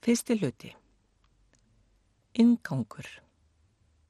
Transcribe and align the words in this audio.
Fyrsti 0.00 0.32
hluti. 0.40 0.70
Ingangur. 2.40 3.04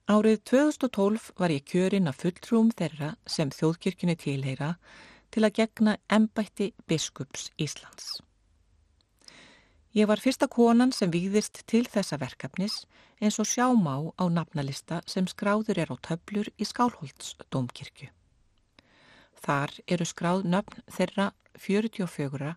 Árið 0.07 0.37
2012 0.47 1.25
var 1.41 1.51
ég 1.51 1.65
kjörinn 1.67 2.07
að 2.07 2.21
fulltrúum 2.21 2.69
þeirra 2.79 3.09
sem 3.27 3.51
þjóðkirkjunni 3.51 4.15
tilheyra 4.23 4.69
til 5.35 5.43
að 5.43 5.57
gegna 5.59 5.97
embætti 6.07 6.69
biskups 6.87 7.49
Íslands. 7.59 8.21
Ég 9.91 10.07
var 10.07 10.23
fyrsta 10.23 10.47
konan 10.47 10.95
sem 10.95 11.11
výðist 11.11 11.65
til 11.67 11.83
þessa 11.91 12.21
verkefnis 12.23 12.85
eins 13.19 13.43
og 13.43 13.51
sjámá 13.51 14.15
á 14.15 14.25
nafnalista 14.31 15.03
sem 15.11 15.27
skráður 15.27 15.83
er 15.83 15.91
á 15.91 15.99
töflur 15.99 16.55
í 16.55 16.71
Skálholts 16.71 17.35
domkirkju. 17.51 18.13
Þar 19.43 19.75
eru 19.91 20.07
skráð 20.07 20.47
nöfn 20.55 20.87
þeirra 20.87 21.33
44 21.59 22.55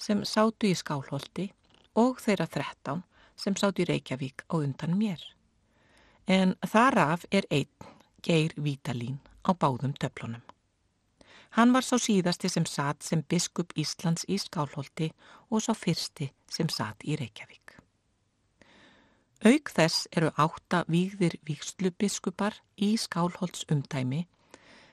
sem 0.00 0.24
sátu 0.24 0.72
í 0.72 0.76
Skálholti 0.78 1.50
og 1.94 2.20
þeirra 2.22 2.46
13 2.46 3.02
sem 3.40 3.56
sátu 3.56 3.84
í 3.84 3.88
Reykjavík 3.88 4.44
á 4.52 4.54
undan 4.60 4.96
mér. 4.98 5.20
En 6.28 6.54
þaraf 6.62 7.24
er 7.30 7.48
einn 7.50 7.90
geir 8.22 8.54
Vítalín 8.56 9.18
á 9.42 9.50
báðum 9.56 9.94
töflunum. 9.98 10.42
Hann 11.56 11.72
var 11.74 11.82
sá 11.82 11.96
síðasti 11.98 12.48
sem 12.48 12.66
satt 12.66 13.02
sem 13.02 13.24
biskup 13.26 13.72
Íslands 13.74 14.26
í 14.28 14.38
Skálholti 14.38 15.10
og 15.50 15.64
sá 15.64 15.74
fyrsti 15.74 16.30
sem 16.46 16.68
satt 16.70 17.02
í 17.02 17.16
Reykjavík. 17.18 17.74
Auk 19.40 19.72
þess 19.72 20.06
eru 20.12 20.30
átta 20.36 20.84
výðir 20.86 21.38
vikslubbiskupar 21.48 22.60
í 22.76 22.92
Skálholts 23.00 23.64
umdæmi 23.72 24.26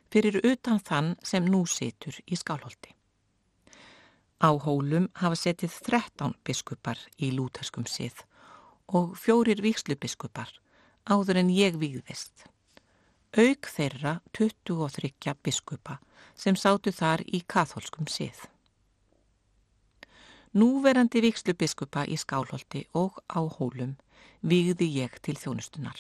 fyrir 0.10 0.40
utan 0.48 0.80
þann 0.80 1.16
sem 1.22 1.46
nú 1.46 1.66
situr 1.68 2.16
í 2.26 2.40
Skálholti. 2.40 2.97
Á 4.38 4.54
hólum 4.54 5.08
hafa 5.18 5.38
setið 5.40 5.80
13 5.88 6.36
biskupar 6.46 7.00
í 7.18 7.32
lúterskum 7.34 7.88
sið 7.90 8.22
og 8.88 9.16
fjórir 9.18 9.64
vikslubbiskupar 9.66 10.52
áður 11.10 11.42
en 11.42 11.50
ég 11.50 11.80
výðist. 11.82 12.46
Auk 13.38 13.70
þeirra 13.74 14.20
23 14.38 15.34
biskupa 15.44 15.98
sem 16.38 16.56
sátu 16.56 16.94
þar 16.94 17.24
í 17.26 17.42
katholskum 17.50 18.06
sið. 18.08 18.46
Núverandi 20.58 21.22
vikslu 21.22 21.54
biskupa 21.58 22.06
í 22.06 22.18
Skálholti 22.18 22.86
og 22.94 23.18
á 23.30 23.42
hólum 23.42 23.98
vigði 24.42 24.88
ég 25.02 25.18
til 25.22 25.36
þjónustunar. 25.38 25.98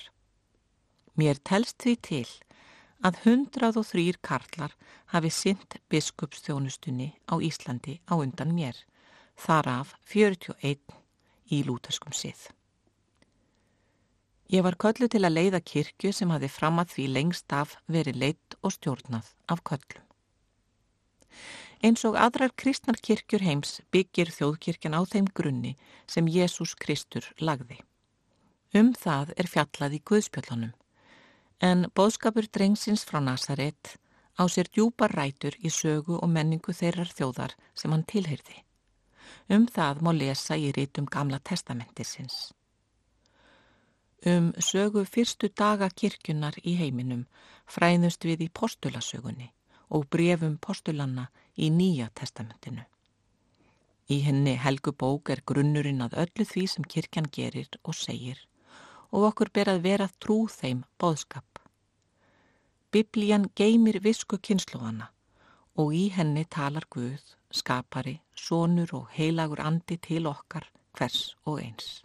Mér 1.17 1.41
telst 1.41 1.81
því 1.81 1.93
til 2.05 2.29
að 3.05 3.19
103 3.23 4.17
karlar 4.21 4.73
hafi 5.13 5.31
synt 5.31 5.77
biskupsþjónustunni 5.91 7.13
á 7.29 7.35
Íslandi 7.37 7.99
á 8.09 8.17
undan 8.17 8.53
mér, 8.55 8.77
þar 9.37 9.67
af 9.79 9.95
41 10.13 10.79
í 11.53 11.63
lúterskum 11.67 12.15
sið. 12.15 12.49
Ég 14.47 14.63
var 14.63 14.77
köllu 14.79 15.09
til 15.11 15.25
að 15.27 15.35
leiða 15.35 15.59
kirkju 15.59 16.13
sem 16.15 16.29
hafi 16.31 16.47
fram 16.47 16.79
að 16.79 16.93
því 16.95 17.07
lengst 17.11 17.51
af 17.51 17.75
verið 17.91 18.21
leitt 18.23 18.55
og 18.63 18.71
stjórnað 18.77 19.33
af 19.51 19.63
köllum. 19.67 20.03
Eins 21.83 22.01
og 22.07 22.15
aðrar 22.17 22.55
kristnar 22.57 22.97
kirkjur 22.97 23.43
heims 23.43 23.81
byggir 23.93 24.31
þjóðkirkjan 24.33 24.95
á 24.97 25.01
þeim 25.05 25.27
grunni 25.35 25.75
sem 26.09 26.25
Jésús 26.31 26.73
Kristur 26.79 27.27
lagði. 27.37 27.77
Um 28.73 28.93
það 28.97 29.35
er 29.37 29.51
fjallað 29.51 29.99
í 29.99 30.01
Guðspjöllunum, 30.09 30.73
en 31.59 31.87
bóðskapur 31.95 32.45
drengsins 32.53 33.03
frá 33.05 33.19
Nazaret 33.19 33.97
á 34.37 34.45
sér 34.45 34.69
djúpar 34.69 35.11
rætur 35.17 35.57
í 35.65 35.69
sögu 35.73 36.19
og 36.21 36.29
menningu 36.29 36.73
þeirrar 36.73 37.09
þjóðar 37.09 37.55
sem 37.73 37.91
hann 37.91 38.05
tilheyrði. 38.05 38.61
Um 39.49 39.65
það 39.65 40.01
má 40.05 40.11
lesa 40.13 40.57
í 40.57 40.71
rítum 40.71 41.07
Gamla 41.09 41.39
testamentisins. 41.39 42.53
Um 44.25 44.53
sögu 44.59 45.05
fyrstu 45.05 45.49
daga 45.49 45.89
kirkjunar 45.89 46.57
í 46.63 46.75
heiminum 46.77 47.25
fræðust 47.65 48.25
við 48.25 48.45
í 48.47 48.49
postulasögunni 48.49 49.49
og 49.89 50.05
brefum 50.09 50.57
postulanna 50.57 51.29
í 51.55 51.69
Nýja 51.71 52.09
testamentinu. 52.13 52.83
Í 54.09 54.21
henni 54.23 54.55
helgu 54.55 54.93
bók 54.93 55.29
er 55.33 55.41
grunnurinn 55.45 56.03
að 56.05 56.17
öllu 56.23 56.45
því 56.45 56.67
sem 56.67 56.83
kirkjan 56.83 57.31
gerir 57.31 57.67
og 57.83 57.95
segir 57.95 58.45
og 59.11 59.29
okkur 59.31 59.51
ber 59.53 59.71
að 59.71 59.83
vera 59.85 60.07
trú 60.19 60.45
þeim 60.51 60.83
bóðskap. 60.99 61.61
Biblían 62.91 63.49
geymir 63.55 63.99
visku 64.03 64.39
kynsluðana 64.39 65.11
og 65.77 65.93
í 65.93 66.07
henni 66.15 66.45
talar 66.49 66.87
Guð, 66.89 67.21
skapari, 67.53 68.17
sonur 68.33 68.93
og 68.97 69.11
heilagur 69.13 69.61
andi 69.61 69.99
til 70.01 70.25
okkar 70.27 70.65
hvers 70.97 71.35
og 71.45 71.61
eins. 71.61 72.01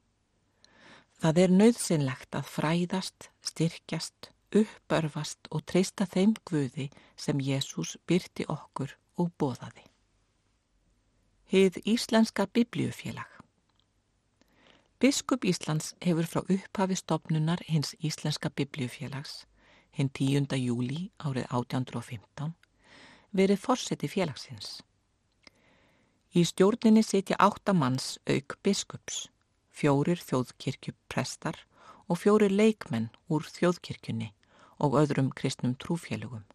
Það 1.23 1.39
er 1.39 1.55
nöðsynlegt 1.55 2.37
að 2.37 2.51
fræðast, 2.51 3.31
styrkjast, 3.47 4.33
uppörfast 4.53 5.49
og 5.51 5.65
treysta 5.71 6.07
þeim 6.07 6.35
Guði 6.45 6.91
sem 7.17 7.41
Jésús 7.41 7.97
byrti 8.07 8.45
okkur 8.51 8.97
og 9.23 9.31
bóðaði. 9.39 9.87
Hið 11.53 11.79
Íslenska 11.85 12.49
Bibliufélag 12.49 13.42
Biskup 15.03 15.43
Íslands 15.43 15.97
hefur 15.99 16.27
frá 16.31 16.41
upphafi 16.47 16.95
stopnunar 16.95 17.59
hins 17.67 17.89
Íslenska 18.07 18.51
Bibliufélags 18.55 19.33
hinn 19.99 20.13
10. 20.15 20.55
júli 20.63 21.09
árið 21.19 21.49
1815 21.49 22.53
verið 23.35 23.59
fórseti 23.65 24.07
félagsins. 24.13 24.69
Í 26.39 26.47
stjórninni 26.47 27.03
sitja 27.03 27.35
áttamanns 27.43 28.21
auk 28.31 28.55
biskups, 28.63 29.27
fjórir 29.75 30.23
þjóðkirkjuprestar 30.23 31.59
og 32.07 32.23
fjórir 32.23 32.55
leikmenn 32.55 33.11
úr 33.27 33.43
þjóðkirkjunni 33.59 34.31
og 34.79 34.95
öðrum 35.03 35.35
kristnum 35.35 35.75
trúfélögum. 35.83 36.47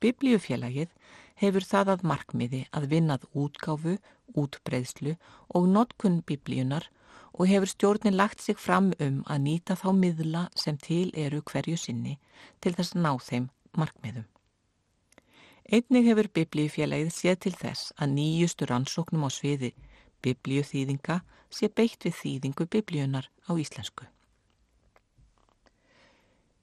Bibliufélagið 0.00 0.96
hefur 1.44 1.72
það 1.76 1.98
að 1.98 2.08
markmiði 2.08 2.66
að 2.72 2.88
vinnað 2.94 3.28
útgáfu, 3.36 3.98
útbreyðslu 4.32 5.18
og 5.52 5.68
notkun 5.76 6.22
biblíunar 6.24 6.88
og 7.32 7.48
hefur 7.48 7.70
stjórnin 7.70 8.16
lagt 8.16 8.42
sig 8.42 8.58
fram 8.58 8.92
um 9.00 9.22
að 9.26 9.44
nýta 9.44 9.76
þá 9.76 9.92
miðla 9.92 10.48
sem 10.56 10.76
til 10.76 11.10
eru 11.14 11.42
hverju 11.42 11.76
sinni 11.76 12.18
til 12.60 12.74
þess 12.74 12.96
að 12.96 13.02
ná 13.04 13.12
þeim 13.28 13.48
markmiðum. 13.76 14.26
Einnig 15.68 16.06
hefur 16.08 16.28
biblíufélagið 16.32 17.10
séð 17.12 17.40
til 17.44 17.54
þess 17.54 17.92
að 18.00 18.14
nýjustur 18.16 18.72
ansóknum 18.72 19.26
á 19.26 19.30
sviði 19.30 19.74
biblíuþýðinga 20.24 21.20
sé 21.50 21.68
beitt 21.68 22.04
við 22.06 22.16
þýðingu 22.22 22.66
biblíunar 22.72 23.28
á 23.48 23.52
íslensku. 23.52 24.08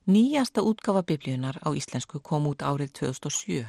Nýjasta 0.06 0.62
útgafa 0.62 1.02
biblíunar 1.02 1.58
á 1.66 1.70
íslensku 1.74 2.20
kom 2.22 2.48
út 2.50 2.62
árið 2.62 2.92
2007 3.00 3.66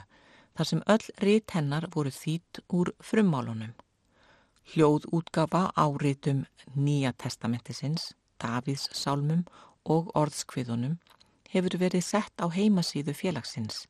þar 0.57 0.69
sem 0.69 0.83
öll 0.85 1.07
rít 1.25 1.53
hennar 1.53 1.89
voru 1.93 2.13
þýtt 2.13 2.61
úr 2.73 2.93
frummálunum. 3.01 3.73
Hljóð 4.73 5.07
útgafa 5.15 5.71
áriðum 5.79 6.45
Nýja 6.75 7.13
testamentisins, 7.17 8.15
Davíðs 8.43 8.89
sálmum 8.93 9.45
og 9.85 10.11
orðskviðunum 10.19 10.97
hefur 11.53 11.79
verið 11.81 12.05
sett 12.05 12.35
á 12.43 12.47
heimasíðu 12.51 13.15
félagsins 13.17 13.85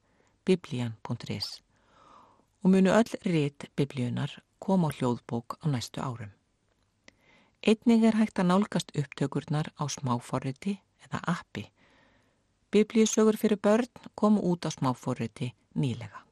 biblían.is 0.47 1.49
og 2.63 2.71
munu 2.75 2.93
öll 2.93 3.17
rít 3.25 3.69
biblíunar 3.79 4.37
koma 4.59 4.93
á 4.93 4.97
hljóðbók 4.99 5.59
á 5.63 5.67
næstu 5.73 6.03
árum. 6.03 6.35
Einning 7.67 8.05
er 8.05 8.21
hægt 8.21 8.39
að 8.39 8.53
nálgast 8.53 8.93
upptökurnar 8.95 9.73
á 9.81 9.85
smáforriti 9.91 10.79
eða 11.07 11.25
appi 11.39 11.71
Biblíusögur 12.77 13.37
fyrir 13.39 13.57
börn 13.63 13.89
kom 14.15 14.39
út 14.43 14.67
á 14.67 14.71
smáfóriti 14.75 15.55
nýlega. 15.75 16.26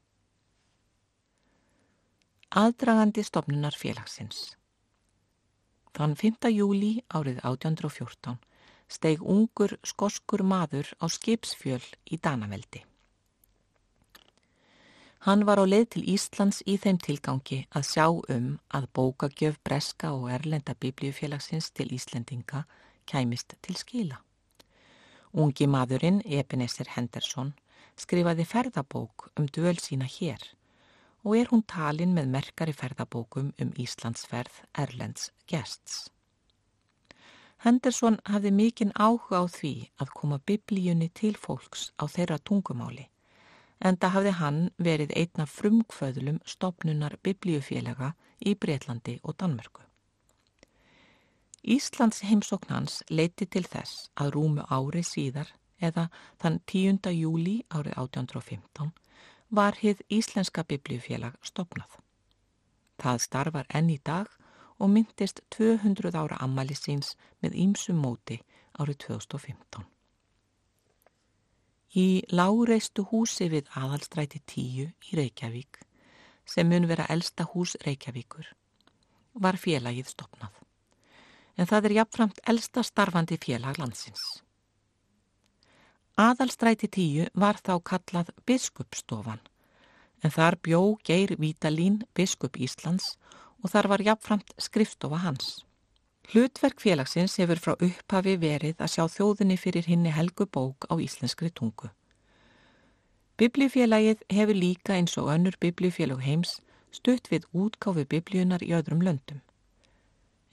Aðdragandi 2.55 3.25
stopnunar 3.27 3.75
félagsins 3.75 4.53
Þann 5.99 6.13
5. 6.21 6.53
júli 6.55 6.91
árið 7.11 7.41
1814 7.43 8.37
steg 8.97 9.25
ungur 9.35 9.75
skoskur 9.83 10.45
maður 10.47 10.93
á 11.03 11.11
skipsfjöl 11.11 11.83
í 12.07 12.21
Danaveldi. 12.23 12.85
Hann 15.27 15.43
var 15.51 15.59
á 15.59 15.67
leið 15.67 15.89
til 15.97 16.05
Íslands 16.15 16.63
í 16.63 16.79
þeim 16.79 17.03
tilgangi 17.03 17.61
að 17.75 17.91
sjá 17.91 18.07
um 18.39 18.49
að 18.71 18.91
bókagjöf 18.95 19.59
breska 19.67 20.15
og 20.15 20.31
erlenda 20.39 20.79
biblíufélagsins 20.79 21.75
til 21.75 21.91
Íslendinga 21.91 22.69
kæmist 23.11 23.59
til 23.67 23.75
skila. 23.75 24.23
Ungi 25.35 25.67
maðurinn, 25.67 26.23
Ebenezer 26.23 26.95
Henderson, 26.95 27.57
skrifaði 27.99 28.47
ferðabók 28.47 29.33
um 29.35 29.51
döl 29.51 29.75
sína 29.83 30.07
hér 30.07 30.55
og 31.25 31.37
er 31.39 31.49
hún 31.51 31.63
talin 31.69 32.13
með 32.17 32.33
merkari 32.37 32.75
ferðabókum 32.77 33.53
um 33.61 33.71
Íslandsferð 33.81 34.61
Erlends 34.77 35.31
gests. 35.49 36.11
Henderson 37.65 38.19
hafði 38.29 38.51
mikinn 38.53 38.93
áhuga 38.93 39.41
á 39.41 39.45
því 39.49 39.75
að 39.97 40.13
koma 40.19 40.39
biblíunni 40.45 41.09
til 41.17 41.33
fólks 41.41 41.89
á 41.97 42.05
þeirra 42.05 42.37
tungumáli 42.45 43.09
en 43.81 43.97
það 44.01 44.15
hafði 44.17 44.33
hann 44.41 44.61
verið 44.89 45.15
einna 45.17 45.47
frumkvöðlum 45.49 46.43
stopnunar 46.49 47.17
biblíufélaga 47.25 48.13
í 48.45 48.55
Breitlandi 48.55 49.19
og 49.23 49.37
Danmörku. 49.41 49.81
Íslands 51.65 52.21
heimsóknans 52.29 53.01
leiti 53.09 53.47
til 53.49 53.65
þess 53.65 54.11
að 54.21 54.35
rúmu 54.37 54.67
ári 54.69 55.01
síðar 55.05 55.49
eða 55.81 56.11
þann 56.41 56.61
10. 56.69 57.13
júli 57.17 57.57
árið 57.73 57.97
1815 57.97 58.93
var 59.55 59.79
hið 59.79 60.03
Íslenska 60.11 60.65
biblíufélag 60.67 61.37
stopnað. 61.43 62.01
Það 62.99 63.21
starfar 63.23 63.67
enn 63.75 63.91
í 63.91 63.99
dag 64.03 64.31
og 64.79 64.91
myndist 64.91 65.41
200 65.55 66.15
ára 66.19 66.39
ammali 66.43 66.75
síns 66.75 67.15
með 67.43 67.59
ímsum 67.65 68.01
móti 68.03 68.41
árið 68.79 68.99
2015. 69.07 69.87
Í 71.95 72.25
láreistu 72.35 73.05
húsi 73.07 73.47
við 73.53 73.71
aðalstræti 73.79 74.41
10 74.51 74.91
í 74.91 75.19
Reykjavík, 75.19 75.79
sem 76.45 76.67
mun 76.69 76.89
vera 76.91 77.07
elsta 77.09 77.47
hús 77.53 77.77
Reykjavíkur, 77.87 78.49
var 79.35 79.59
félagið 79.59 80.11
stopnað. 80.11 80.59
En 81.55 81.71
það 81.71 81.87
er 81.87 81.97
jafnframt 82.01 82.43
elsta 82.51 82.83
starfandi 82.83 83.39
félag 83.39 83.79
landsins. 83.79 84.44
Aðalstræti 86.15 86.87
10 86.87 87.33
var 87.35 87.59
þá 87.59 87.73
kallað 87.83 88.29
biskupstofan, 88.47 89.41
en 90.23 90.31
þar 90.31 90.57
bjó 90.63 90.81
Geir 91.03 91.35
Vítalín, 91.43 92.05
biskup 92.15 92.55
Íslands, 92.55 93.17
og 93.65 93.73
þar 93.73 93.89
var 93.91 94.05
jafnframt 94.07 94.53
skrifstofa 94.63 95.19
hans. 95.25 95.65
Hlutverk 96.31 96.79
félagsins 96.81 97.35
hefur 97.43 97.59
frá 97.59 97.75
upphafi 97.75 98.37
verið 98.39 98.79
að 98.79 98.93
sjá 98.95 99.09
þjóðinni 99.11 99.57
fyrir 99.59 99.89
hinni 99.91 100.13
helgu 100.15 100.47
bók 100.47 100.87
á 100.87 100.95
íslenskri 101.03 101.51
tungu. 101.51 101.91
Biblífélagið 103.35 104.23
hefur 104.31 104.55
líka 104.55 104.95
eins 104.95 105.19
og 105.19 105.33
önnur 105.35 105.59
biblífélag 105.59 106.23
heims 106.23 106.61
stutt 106.95 107.27
við 107.33 107.51
útkáfi 107.51 108.07
biblíunar 108.07 108.63
í 108.63 108.71
öðrum 108.79 109.03
löndum. 109.03 109.43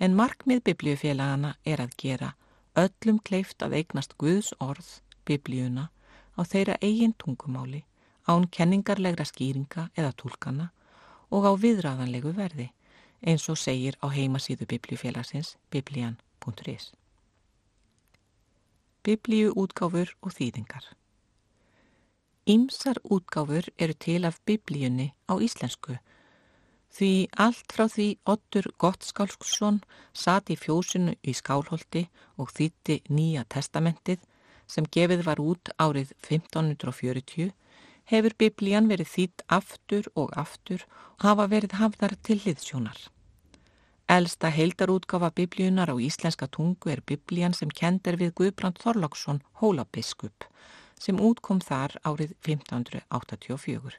En 0.01 0.17
markmið 0.17 0.65
biblíufélagana 0.71 1.53
er 1.63 1.85
að 1.85 1.93
gera 2.01 2.33
öllum 2.73 3.21
kleift 3.21 3.61
að 3.61 3.77
eignast 3.77 4.17
Guðs 4.17 4.55
orð, 4.57 4.89
biblíuna, 5.25 5.89
á 6.37 6.41
þeirra 6.43 6.77
eigin 6.81 7.13
tungumáli, 7.13 7.83
án 8.27 8.47
kenningarlegra 8.47 9.25
skýringa 9.25 9.89
eða 9.97 10.13
tólkana 10.13 10.69
og 11.31 11.47
á 11.47 11.51
viðræðanlegu 11.63 12.33
verði 12.37 12.71
eins 13.21 13.47
og 13.49 13.57
segir 13.57 13.97
á 14.01 14.09
heimasíðu 14.09 14.67
biblíufélagsins 14.69 15.55
biblían.is. 15.71 16.91
Biblíu 19.01 19.53
útgáfur 19.57 20.13
og 20.21 20.33
þýðingar 20.37 20.85
Ímsar 22.45 22.97
útgáfur 23.03 23.69
eru 23.77 23.93
til 23.93 24.25
af 24.25 24.41
biblíunni 24.45 25.13
á 25.29 25.37
íslensku 25.37 25.97
því 26.91 27.11
allt 27.37 27.71
frá 27.71 27.85
því 27.87 28.07
Ottur 28.25 28.67
Gottskálsson 28.81 29.79
satt 30.13 30.49
í 30.51 30.57
fjósinu 30.59 31.13
í 31.21 31.33
Skálholti 31.37 32.07
og 32.41 32.51
þýtti 32.51 33.01
Nýja 33.09 33.45
testamentið 33.47 34.25
sem 34.71 34.87
gefið 34.95 35.25
var 35.27 35.41
út 35.43 35.71
árið 35.75 36.13
1540 36.23 37.51
hefur 38.11 38.35
biblían 38.43 38.87
verið 38.91 39.09
þýtt 39.15 39.43
aftur 39.59 40.07
og 40.15 40.31
aftur 40.39 40.85
og 41.17 41.25
hafa 41.27 41.47
verið 41.51 41.75
hafðar 41.79 42.15
til 42.23 42.39
liðsjónar. 42.45 42.99
Elsta 44.11 44.49
heildarútgafa 44.51 45.29
biblíunar 45.31 45.91
á 45.91 45.95
íslenska 45.95 46.47
tungu 46.47 46.91
er 46.91 47.03
biblían 47.07 47.53
sem 47.55 47.69
kender 47.71 48.17
við 48.19 48.33
Guðbrand 48.39 48.79
Þorláksson, 48.83 49.39
hólabiskup, 49.61 50.47
sem 50.99 51.19
útkom 51.19 51.61
þar 51.63 51.95
árið 52.03 52.33
1584. 52.43 53.95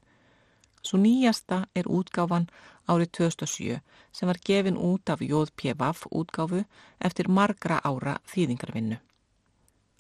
Svo 0.83 0.99
nýjasta 0.99 1.63
er 1.79 1.89
útgáfan 1.89 2.49
árið 2.91 3.13
2007 3.23 3.79
sem 4.13 4.29
var 4.29 4.43
gefin 4.45 4.77
út 4.77 5.09
af 5.09 5.23
Jóð.pvaf 5.23 6.05
útgáfu 6.11 6.65
eftir 7.01 7.31
margra 7.31 7.81
ára 7.81 8.19
þýðingarvinnu. 8.35 8.99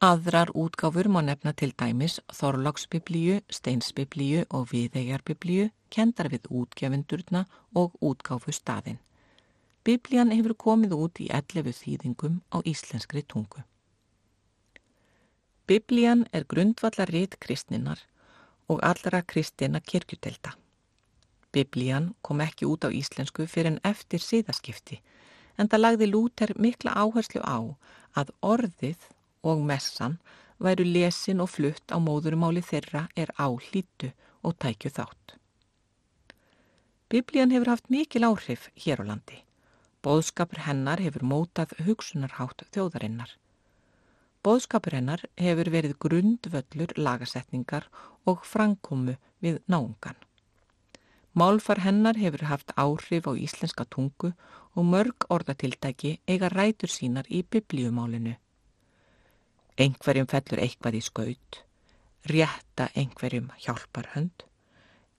Aðrar 0.02 0.50
útgáfur 0.58 1.06
má 1.06 1.20
nefna 1.22 1.52
til 1.54 1.70
dæmis 1.78 2.16
Þorláksbiblíu, 2.34 3.36
Steinsbiblíu 3.46 4.40
og 4.50 4.72
Viðeigjarbiblíu, 4.72 5.68
kendar 5.94 6.26
við 6.32 6.48
útgefendurna 6.50 7.44
og 7.78 7.94
útgáfu 8.02 8.50
staðinn. 8.50 8.98
Biblían 9.86 10.34
hefur 10.34 10.56
komið 10.58 10.96
út 10.96 11.22
í 11.22 11.28
11 11.30 11.78
þýðingum 11.78 12.40
á 12.50 12.58
íslenskri 12.66 13.22
tungu. 13.22 13.62
Biblían 15.70 16.26
er 16.34 16.50
grundvallar 16.50 17.14
rít 17.14 17.38
kristninar 17.38 18.02
og 18.66 18.82
allra 18.82 19.22
kristina 19.22 19.78
kirkjutelta. 19.78 20.56
Biblían 21.54 22.16
kom 22.26 22.42
ekki 22.42 22.66
út 22.66 22.82
á 22.82 22.90
íslensku 22.90 23.46
fyrir 23.46 23.76
en 23.76 23.80
eftir 23.86 24.18
síðaskipti 24.18 24.98
en 25.58 25.70
það 25.70 25.86
lagði 25.86 26.10
Lúter 26.10 26.58
mikla 26.58 26.98
áherslu 26.98 27.38
á 27.46 27.78
að 28.18 28.34
orðið 28.42 29.11
og 29.42 29.62
messan 29.66 30.18
væru 30.62 30.86
lesin 30.86 31.42
og 31.42 31.50
flutt 31.50 31.94
á 31.94 31.98
móðurumáli 31.98 32.62
þeirra 32.62 33.08
er 33.16 33.34
áhlítu 33.38 34.12
og 34.42 34.58
tækju 34.62 34.90
þátt. 34.98 35.36
Biblían 37.10 37.52
hefur 37.52 37.74
haft 37.74 37.90
mikil 37.90 38.24
áhrif 38.24 38.70
hér 38.84 39.02
á 39.02 39.04
landi. 39.10 39.42
Bóðskapur 40.02 40.64
hennar 40.66 41.02
hefur 41.02 41.22
mótað 41.22 41.74
hugsunarhátt 41.86 42.64
þjóðarinnar. 42.74 43.36
Bóðskapur 44.42 44.96
hennar 44.96 45.22
hefur 45.38 45.68
verið 45.70 45.98
grundvöllur 46.02 46.94
lagasetningar 46.96 47.86
og 48.26 48.46
frankomu 48.46 49.18
við 49.44 49.60
náungan. 49.70 50.16
Málfar 51.34 51.80
hennar 51.84 52.18
hefur 52.18 52.44
haft 52.50 52.72
áhrif 52.76 53.28
á 53.28 53.32
íslenska 53.32 53.84
tungu 53.84 54.32
og 54.74 54.84
mörg 54.84 55.28
orðatiltæki 55.28 56.18
eiga 56.28 56.50
rætur 56.52 56.90
sínar 56.92 57.28
í 57.28 57.44
biblíumálinu. 57.44 58.34
Engverjum 59.80 60.26
fellur 60.28 60.60
eitthvað 60.60 60.98
í 60.98 61.00
skaut, 61.00 61.60
rétta 62.28 62.90
engverjum 62.94 63.48
hjálpar 63.64 64.10
hönd, 64.12 64.44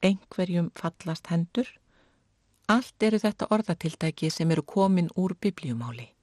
engverjum 0.01 0.69
fallast 0.77 1.31
hendur. 1.31 1.69
Allt 2.69 3.03
eru 3.03 3.19
þetta 3.19 3.49
orðatildæki 3.51 4.29
sem 4.31 4.51
eru 4.51 4.63
komin 4.63 5.09
úr 5.19 5.33
biblíumáli. 5.41 6.13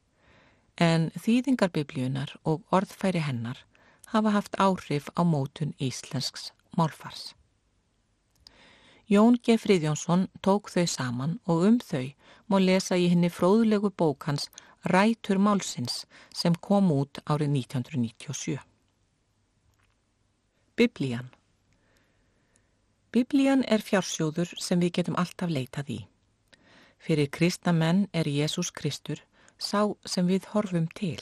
En 0.81 1.11
þýðingar 1.19 1.73
biblíunar 1.75 2.33
og 2.45 2.63
orðfæri 2.73 3.21
hennar 3.21 3.65
hafa 4.15 4.31
haft 4.31 4.57
áhrif 4.57 5.11
á 5.19 5.23
mótun 5.27 5.75
íslensks 5.79 6.53
málfars. 6.79 7.35
Jón 9.11 9.37
G. 9.43 9.59
Fríðjónsson 9.59 10.29
tók 10.41 10.71
þau 10.71 10.87
saman 10.87 11.39
og 11.45 11.65
um 11.67 11.79
þau 11.83 12.15
má 12.47 12.61
lesa 12.63 12.95
í 12.95 13.09
henni 13.11 13.29
fróðlegu 13.29 13.91
bók 13.91 14.29
hans 14.31 14.47
Rætur 14.85 15.37
málsins 15.37 16.07
sem 16.33 16.55
kom 16.57 16.87
út 16.89 17.19
árið 17.29 17.51
1997. 17.53 18.57
Biblían 20.75 21.29
Biblían 23.13 23.61
er 23.69 23.85
fjársjóður 23.85 24.55
sem 24.57 24.81
við 24.81 24.95
getum 25.01 25.21
alltaf 25.21 25.53
leitað 25.53 25.93
í. 25.93 25.99
Fyrir 26.97 27.29
kristna 27.29 27.77
menn 27.77 28.07
er 28.17 28.25
Jésús 28.25 28.73
Kristur 28.73 29.21
sá 29.61 29.93
sem 30.09 30.25
við 30.25 30.49
horfum 30.55 30.89
til. 30.97 31.21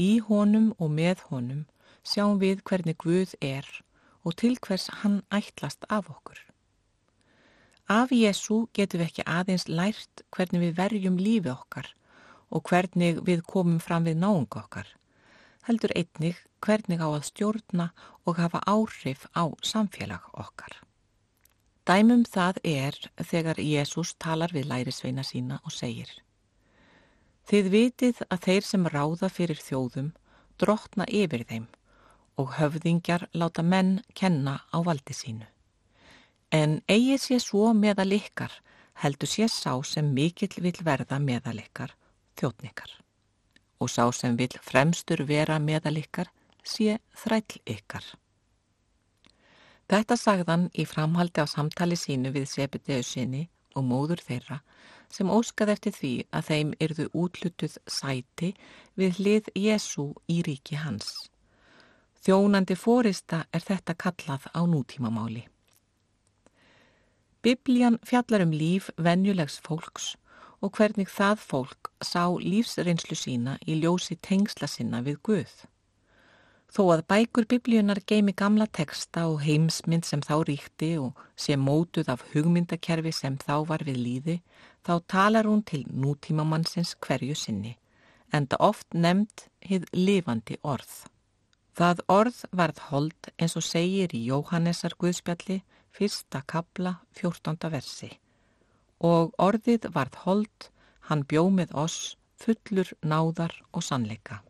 Í 0.00 0.24
honum 0.24 0.72
og 0.80 0.88
með 0.88 1.28
honum 1.28 1.66
sjáum 2.00 2.40
við 2.40 2.64
hvernig 2.64 2.96
Guð 2.96 3.36
er 3.44 3.68
og 4.24 4.40
til 4.40 4.56
hvers 4.56 4.88
hann 5.02 5.20
ætlast 5.28 5.84
af 5.90 6.08
okkur. 6.08 6.40
Af 7.92 8.08
Jésu 8.08 8.70
getum 8.72 9.02
við 9.02 9.10
ekki 9.10 9.28
aðeins 9.28 9.68
lært 9.68 10.24
hvernig 10.32 10.70
við 10.70 10.78
verjum 10.80 11.20
lífi 11.20 11.52
okkar 11.52 11.92
og 12.52 12.68
hvernig 12.68 13.22
við 13.26 13.42
komum 13.48 13.80
fram 13.80 14.04
við 14.04 14.20
náunga 14.20 14.62
okkar, 14.62 14.88
heldur 15.66 15.94
einnig 15.96 16.38
hvernig 16.62 17.02
á 17.02 17.08
að 17.08 17.26
stjórna 17.30 17.90
og 18.28 18.38
hafa 18.38 18.62
áhrif 18.68 19.26
á 19.34 19.48
samfélag 19.64 20.28
okkar. 20.32 20.76
Dæmum 21.88 22.22
það 22.24 22.60
er 22.62 22.98
þegar 23.18 23.58
Jésús 23.58 24.14
talar 24.18 24.52
við 24.54 24.68
lærisveina 24.70 25.24
sína 25.26 25.58
og 25.64 25.74
segir 25.74 26.12
Þið 27.50 27.70
vitið 27.72 28.20
að 28.30 28.44
þeir 28.44 28.66
sem 28.68 28.84
ráða 28.86 29.28
fyrir 29.28 29.58
þjóðum 29.58 30.12
drotna 30.62 31.08
yfir 31.10 31.42
þeim 31.48 31.64
og 32.38 32.54
höfðingjar 32.58 33.26
láta 33.34 33.64
menn 33.66 33.96
kenna 34.14 34.60
á 34.70 34.78
valdi 34.86 35.16
sínu. 35.16 35.48
En 36.52 36.78
eigi 36.86 37.18
sé 37.18 37.40
svo 37.42 37.72
meðal 37.74 38.12
ykkar 38.14 38.54
heldur 39.02 39.30
sé 39.34 39.48
sá 39.50 39.74
sem 39.82 40.12
mikill 40.14 40.54
vil 40.62 40.78
verða 40.86 41.18
meðal 41.18 41.58
ykkar 41.58 41.96
þjóttnikar 42.40 42.98
og 43.82 43.90
sá 43.90 44.04
sem 44.14 44.36
vil 44.38 44.52
fremstur 44.62 45.24
vera 45.26 45.58
meðal 45.58 45.96
ykkar 45.98 46.30
sé 46.62 46.98
þræll 47.18 47.58
ykkar. 47.66 48.04
Þetta 49.90 50.16
sagðan 50.16 50.68
í 50.78 50.86
framhaldi 50.88 51.42
á 51.42 51.46
samtali 51.50 51.98
sínu 51.98 52.30
við 52.32 52.46
Sebedeu 52.48 53.02
sinni 53.04 53.48
og 53.76 53.84
móður 53.88 54.22
þeirra 54.24 54.60
sem 55.12 55.28
óskað 55.28 55.74
eftir 55.74 55.96
því 55.96 56.12
að 56.32 56.46
þeim 56.48 56.70
yrðu 56.86 57.06
útlutuð 57.24 57.74
sæti 57.90 58.52
við 58.96 59.18
hlið 59.20 59.50
Jésu 59.58 60.06
í 60.32 60.40
ríki 60.46 60.78
hans. 60.80 61.10
Þjónandi 62.22 62.76
fórista 62.78 63.42
er 63.52 63.64
þetta 63.66 63.98
kallað 63.98 64.46
á 64.54 64.62
nútímamáli. 64.64 65.44
Biblían 67.42 67.98
fjallar 68.06 68.44
um 68.46 68.52
líf 68.54 68.88
venjulegs 68.96 69.58
fólks 69.66 70.12
og 70.62 70.78
hvernig 70.78 71.10
það 71.10 71.42
fólk 71.42 71.90
sá 72.04 72.30
lífsreynslu 72.38 73.18
sína 73.18 73.58
í 73.66 73.80
ljósi 73.82 74.16
tengsla 74.22 74.68
sinna 74.70 75.02
við 75.02 75.18
Guð. 75.26 75.54
Þó 76.72 76.82
að 76.94 77.02
bækur 77.10 77.44
biblíunar 77.50 77.98
geimi 78.08 78.32
gamla 78.32 78.64
teksta 78.78 79.26
og 79.28 79.42
heimsmynd 79.44 80.06
sem 80.08 80.22
þá 80.24 80.38
ríkti 80.48 80.94
og 81.02 81.18
sé 81.36 81.58
mótuð 81.60 82.08
af 82.14 82.24
hugmyndakerfi 82.32 83.12
sem 83.12 83.36
þá 83.36 83.66
var 83.68 83.84
við 83.84 83.98
líði, 84.00 84.36
þá 84.80 84.94
talar 85.04 85.50
hún 85.50 85.60
til 85.68 85.82
nútímamannsins 85.92 86.94
hverju 87.04 87.36
sinni, 87.36 87.74
en 88.32 88.48
það 88.48 88.64
oft 88.70 88.96
nefnd 88.96 89.44
hið 89.68 89.84
lifandi 89.92 90.56
orð. 90.62 90.94
Það 91.76 92.02
orð 92.08 92.40
varð 92.56 92.82
hold 92.88 93.30
eins 93.36 93.58
og 93.60 93.68
segir 93.68 94.16
í 94.16 94.24
Jóhannesar 94.30 94.96
Guðspjalli, 94.96 95.60
fyrsta 95.92 96.40
kabla, 96.48 96.98
fjórtonda 97.12 97.68
versi. 97.72 98.14
Og 99.02 99.32
orðið 99.42 99.88
varð 99.94 100.18
hold, 100.24 100.68
hann 101.08 101.24
bjóð 101.26 101.50
með 101.58 101.74
oss, 101.84 102.16
fullur 102.38 102.92
náðar 103.02 103.54
og 103.72 103.84
sannleika. 103.86 104.40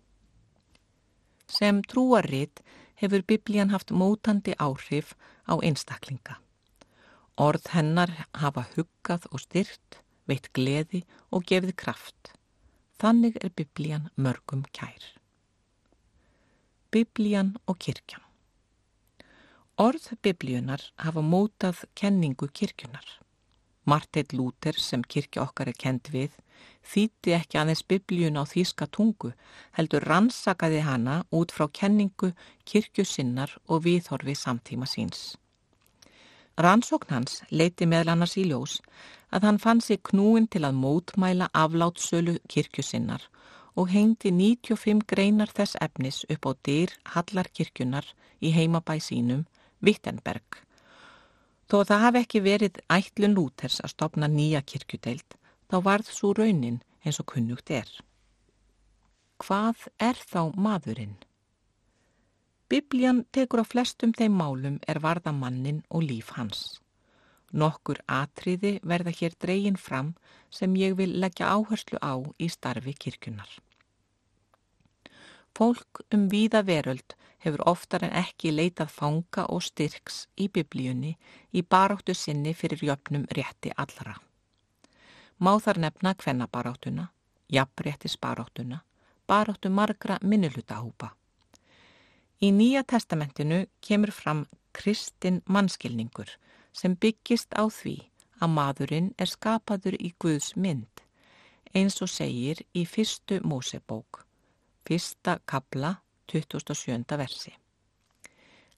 Sem 1.49 1.82
trúaritt 1.88 2.62
hefur 3.00 3.25
biblían 3.28 3.73
haft 3.73 3.92
mótandi 3.92 4.54
áhrif 4.59 5.14
á 5.49 5.56
einstaklinga. 5.61 6.38
Orð 7.37 7.73
hennar 7.73 8.12
hafa 8.37 8.66
huggað 8.75 9.28
og 9.32 9.40
styrt, 9.44 10.02
veitt 10.28 10.52
gleði 10.52 11.02
og 11.32 11.49
gefið 11.49 11.76
kraft. 11.85 12.35
Þannig 13.00 13.40
er 13.40 13.52
biblían 13.56 14.11
mörgum 14.16 14.66
kær. 14.73 15.00
Biblían 16.92 17.56
og 17.66 17.80
kirkjan 17.80 18.23
Orð 19.80 20.11
biblíunar 20.21 20.82
hafa 21.00 21.23
mótað 21.25 21.78
kenningu 21.97 22.47
kirkjunar. 22.52 23.21
Marteit 23.84 24.32
Lúter 24.32 24.78
sem 24.78 25.02
kirkja 25.02 25.42
okkar 25.42 25.72
er 25.72 25.78
kend 25.84 26.08
við 26.14 26.38
þýtti 26.92 27.34
ekki 27.36 27.58
aðeins 27.58 27.82
biblíun 27.90 28.38
á 28.38 28.44
þýska 28.46 28.86
tungu 28.96 29.32
heldur 29.78 30.06
rannsakaði 30.10 30.82
hana 30.86 31.16
út 31.38 31.54
frá 31.54 31.66
kenningu 31.80 32.32
kirkjusinnar 32.68 33.56
og 33.66 33.84
viðhorfi 33.86 34.34
samtíma 34.38 34.86
síns. 34.86 35.36
Rannsókn 36.62 37.14
hans 37.14 37.40
leiti 37.50 37.88
meðal 37.88 38.12
annars 38.14 38.36
í 38.36 38.44
ljós 38.46 38.78
að 39.32 39.46
hann 39.48 39.60
fann 39.64 39.80
sig 39.80 40.02
knúin 40.10 40.46
til 40.52 40.66
að 40.68 40.78
mótmæla 40.84 41.48
aflátsölu 41.56 42.36
kirkjusinnar 42.52 43.24
og 43.74 43.88
hengdi 43.88 44.30
95 44.30 45.06
greinar 45.08 45.50
þess 45.56 45.78
efnis 45.80 46.24
upp 46.28 46.44
á 46.44 46.52
dyr 46.68 46.92
Hallarkirkjunar 47.14 48.04
í 48.44 48.52
heimabæ 48.52 48.98
sínum, 49.00 49.46
Wittenberg. 49.80 50.60
Þó 51.72 51.78
það 51.88 52.02
hafi 52.04 52.20
ekki 52.20 52.40
verið 52.44 52.78
ætlun 52.92 53.32
Lúthers 53.32 53.78
að 53.80 53.94
stopna 53.94 54.26
nýja 54.28 54.60
kirkjudeild, 54.60 55.38
þá 55.72 55.76
varð 55.86 56.10
svo 56.12 56.34
raunin 56.36 56.82
eins 57.00 57.16
og 57.22 57.30
kunnugt 57.32 57.72
er. 57.72 57.88
Hvað 59.40 59.86
er 59.96 60.20
þá 60.20 60.52
maðurinn? 60.52 61.14
Biblían 62.68 63.24
tekur 63.32 63.64
á 63.64 63.66
flestum 63.70 64.12
þeim 64.12 64.36
málum 64.36 64.76
er 64.84 65.00
varða 65.00 65.32
mannin 65.32 65.80
og 65.88 66.04
líf 66.10 66.34
hans. 66.36 66.60
Nokkur 67.56 68.04
atriði 68.20 68.74
verða 68.84 69.16
hér 69.16 69.32
dreygin 69.40 69.80
fram 69.80 70.12
sem 70.52 70.76
ég 70.76 71.00
vil 71.00 71.16
leggja 71.24 71.54
áherslu 71.56 71.96
á 72.04 72.20
í 72.36 72.52
starfi 72.52 72.92
kirkunar. 72.92 73.48
Fólk 75.59 76.00
um 76.14 76.28
víða 76.32 76.62
veröld 76.66 77.14
hefur 77.44 77.62
oftar 77.68 78.04
en 78.06 78.14
ekki 78.23 78.52
leitað 78.54 78.92
fanga 78.94 79.47
og 79.52 79.64
styrks 79.66 80.26
í 80.40 80.49
biblíunni 80.49 81.16
í 81.52 81.62
baráttu 81.62 82.14
sinni 82.14 82.54
fyrir 82.54 82.85
jöfnum 82.88 83.26
rétti 83.37 83.73
allra. 83.76 84.14
Má 85.42 85.59
þar 85.61 85.82
nefna 85.85 86.14
kvennabaráttuna, 86.14 87.09
jafnréttis 87.50 88.16
baráttuna, 88.16 88.85
baráttu 89.26 89.71
margra 89.71 90.18
minnulutahúpa. 90.23 91.12
Í 92.42 92.50
Nýja 92.50 92.82
testamentinu 92.82 93.66
kemur 93.80 94.11
fram 94.11 94.47
kristin 94.73 95.42
mannskilningur 95.47 96.30
sem 96.73 96.97
byggist 96.97 97.52
á 97.54 97.66
því 97.68 97.97
að 98.42 98.54
maðurinn 98.56 99.12
er 99.18 99.30
skapaður 99.30 99.99
í 100.00 100.14
Guðs 100.18 100.54
mynd, 100.56 101.02
eins 101.75 102.00
og 102.02 102.11
segir 102.11 102.62
í 102.75 102.87
fyrstu 102.88 103.38
Mósebók, 103.47 104.25
fyrsta 104.86 105.38
kabla, 105.46 105.96
27. 106.32 107.04
versi. 107.18 107.52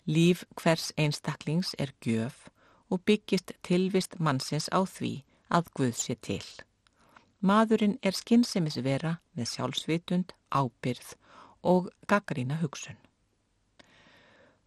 Líf 0.06 0.44
hvers 0.61 0.92
einstaklings 0.99 1.75
er 1.78 1.94
gjöf 2.04 2.49
og 2.90 3.00
byggist 3.06 3.52
tilvist 3.62 4.18
mannsins 4.20 4.68
á 4.68 4.84
því 4.84 5.25
að 5.49 5.70
Guð 5.76 5.94
sé 5.96 6.16
til. 6.20 6.44
Maðurinn 7.40 7.99
er 8.02 8.16
skynnsemis 8.16 8.76
vera 8.84 9.18
með 9.37 9.50
sjálfsvitund, 9.52 10.32
ábyrð 10.52 11.14
og 11.64 11.90
gaggrína 12.08 12.61
hugsun. 12.61 12.96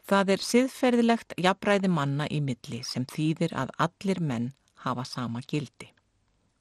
Það 0.07 0.29
er 0.33 0.43
siðferðilegt 0.49 1.33
jafnræði 1.41 1.89
manna 1.91 2.27
í 2.31 2.39
milli 2.41 2.81
sem 2.87 3.05
þýðir 3.05 3.53
að 3.53 3.73
allir 3.85 4.21
menn 4.23 4.51
hafa 4.85 5.03
sama 5.05 5.41
gildi. 5.43 5.89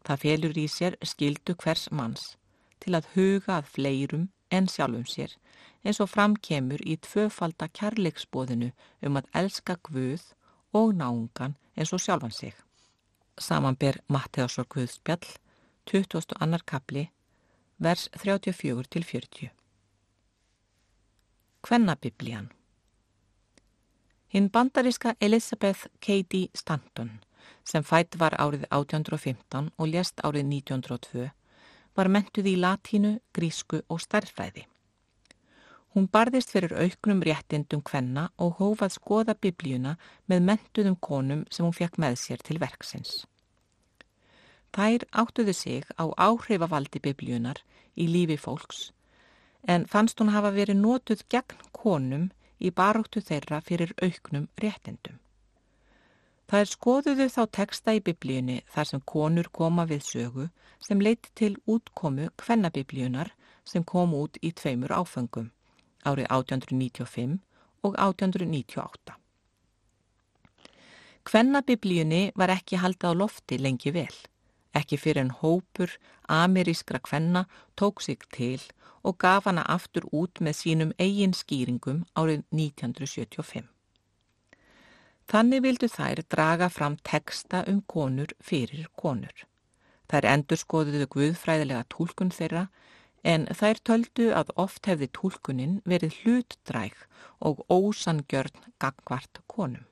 Það 0.07 0.23
felur 0.23 0.59
í 0.59 0.67
sér 0.71 0.97
skildu 1.03 1.55
hvers 1.63 1.89
manns 1.91 2.35
til 2.83 2.97
að 2.99 3.09
huga 3.15 3.61
að 3.61 3.71
fleirum 3.77 4.27
en 4.51 4.69
sjálfum 4.69 5.07
sér 5.07 5.37
eins 5.87 6.01
og 6.03 6.11
framkemur 6.11 6.83
í 6.83 6.97
tvöfalda 7.03 7.69
kærleiksbóðinu 7.79 8.73
um 9.07 9.19
að 9.21 9.29
elska 9.41 9.77
Guð 9.87 10.25
og 10.75 10.95
náungan 10.99 11.55
eins 11.77 11.93
og 11.95 12.03
sjálfan 12.03 12.35
sig. 12.35 12.55
Samanber 13.39 14.01
Matteásor 14.09 14.67
Guðspjall, 14.73 15.27
22. 15.87 16.59
kapli, 16.67 17.11
vers 17.79 18.09
34-40. 18.17 19.51
Kvennabiblían 21.63 22.51
Hinn 24.29 24.51
bandaríska 24.51 25.15
Elizabeth 25.21 25.87
Cady 26.01 26.49
Stanton, 26.55 27.21
sem 27.65 27.83
fætt 27.83 28.19
var 28.19 28.35
árið 28.43 28.67
1815 28.71 29.71
og 29.79 29.89
lést 29.89 30.21
árið 30.25 30.49
1902, 30.51 31.31
var 31.97 32.11
mentuð 32.13 32.49
í 32.53 32.57
latínu, 32.61 33.17
grísku 33.35 33.83
og 33.89 34.01
starfræði. 34.05 34.67
Hún 35.97 36.11
barðist 36.13 36.51
fyrir 36.53 36.75
auknum 36.77 37.23
réttindum 37.25 37.81
kvenna 37.81 38.27
og 38.37 38.59
hófað 38.59 38.99
skoða 38.99 39.35
biblíuna 39.41 39.95
með 40.29 40.45
mentuðum 40.51 40.99
konum 41.01 41.47
sem 41.51 41.65
hún 41.65 41.77
fekk 41.77 41.97
með 42.03 42.19
sér 42.21 42.45
til 42.45 42.59
verksins. 42.61 43.25
Þær 44.77 45.07
áttuðu 45.23 45.55
sig 45.57 45.89
á 45.97 46.05
áhrifavaldi 46.21 47.01
biblíunar 47.01 47.63
í 47.97 48.11
lífi 48.13 48.37
fólks 48.37 48.91
en 49.67 49.87
fannst 49.89 50.21
hún 50.21 50.35
hafa 50.35 50.53
verið 50.55 50.83
nótuð 50.83 51.25
gegn 51.33 51.65
konum 51.73 52.29
í 52.61 52.71
baróttu 52.71 53.23
þeirra 53.25 53.63
fyrir 53.65 53.95
auknum 54.05 54.51
réttindum. 54.63 55.17
Það 56.47 56.63
er 56.63 56.71
skoðuðu 56.71 57.27
þá 57.35 57.43
teksta 57.59 57.95
í 57.97 58.01
biblíunni 58.07 58.61
þar 58.71 58.89
sem 58.93 59.03
konur 59.03 59.49
koma 59.51 59.87
við 59.91 60.05
sögu 60.07 60.47
sem 60.87 61.03
leiti 61.03 61.33
til 61.35 61.57
útkomu 61.67 62.29
kvennabiblíunar 62.39 63.33
sem 63.67 63.85
kom 63.85 64.15
út 64.15 64.39
í 64.47 64.53
tveimur 64.55 64.95
áfengum 64.95 65.51
árið 66.07 66.31
1895 66.31 67.39
og 67.83 67.99
1898. 67.99 69.17
Kvennabiblíunni 71.27 72.23
var 72.39 72.55
ekki 72.55 72.79
haldið 72.79 73.11
á 73.11 73.13
lofti 73.19 73.59
lengi 73.59 73.91
vel, 73.91 74.15
ekki 74.71 74.99
fyrir 75.03 75.25
en 75.25 75.35
hópur 75.41 75.91
amerískra 76.31 77.03
kvenna 77.03 77.49
tók 77.75 78.03
sig 78.07 78.23
til 78.31 78.63
og 79.03 79.19
gaf 79.19 79.51
hana 79.51 79.67
aftur 79.67 80.07
út 80.13 80.39
með 80.39 80.61
sínum 80.63 80.93
eigin 80.99 81.35
skýringum 81.35 82.05
árið 82.15 82.47
1975. 82.55 83.76
Þannig 85.27 85.63
vildu 85.65 85.89
þær 85.91 86.23
draga 86.31 86.69
fram 86.71 86.97
teksta 87.03 87.65
um 87.71 87.81
konur 87.91 88.31
fyrir 88.39 88.87
konur. 88.95 89.47
Þær 90.07 90.29
endur 90.31 90.61
skoðuðu 90.61 91.09
guðfræðilega 91.11 91.83
tólkun 91.91 92.31
þeirra 92.31 92.69
en 93.27 93.49
þær 93.59 93.81
töldu 93.89 94.29
að 94.39 94.53
oft 94.55 94.87
hefði 94.87 95.09
tólkunin 95.19 95.81
verið 95.83 96.21
hlutdræg 96.21 96.95
og 97.43 97.65
ósangjörn 97.67 98.71
gangvart 98.79 99.43
konum. 99.51 99.83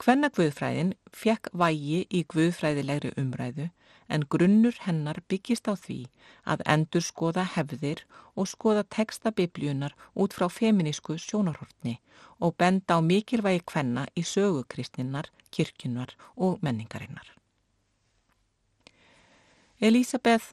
Hvenna 0.00 0.30
guðfræðin 0.32 0.94
fekk 1.12 1.52
vægi 1.52 2.00
í 2.08 2.24
guðfræðilegri 2.32 3.12
umræðu 3.20 3.68
en 4.08 4.26
grunnur 4.30 4.76
hennar 4.86 5.20
byggist 5.28 5.68
á 5.68 5.74
því 5.74 5.98
að 6.44 6.64
endur 6.74 7.04
skoða 7.04 7.44
hefðir 7.54 8.04
og 8.36 8.48
skoða 8.50 8.84
texta 8.96 9.30
biblíunar 9.30 9.94
út 10.14 10.34
frá 10.36 10.48
feminísku 10.48 11.16
sjónarhortni 11.18 11.98
og 12.40 12.56
benda 12.58 12.98
á 12.98 13.00
mikilvægi 13.00 13.62
kvenna 13.66 14.06
í 14.16 14.22
sögukristinnar, 14.22 15.30
kirkjunar 15.50 16.16
og 16.36 16.58
menningarinnar. 16.62 17.26
Elisabeth 19.80 20.52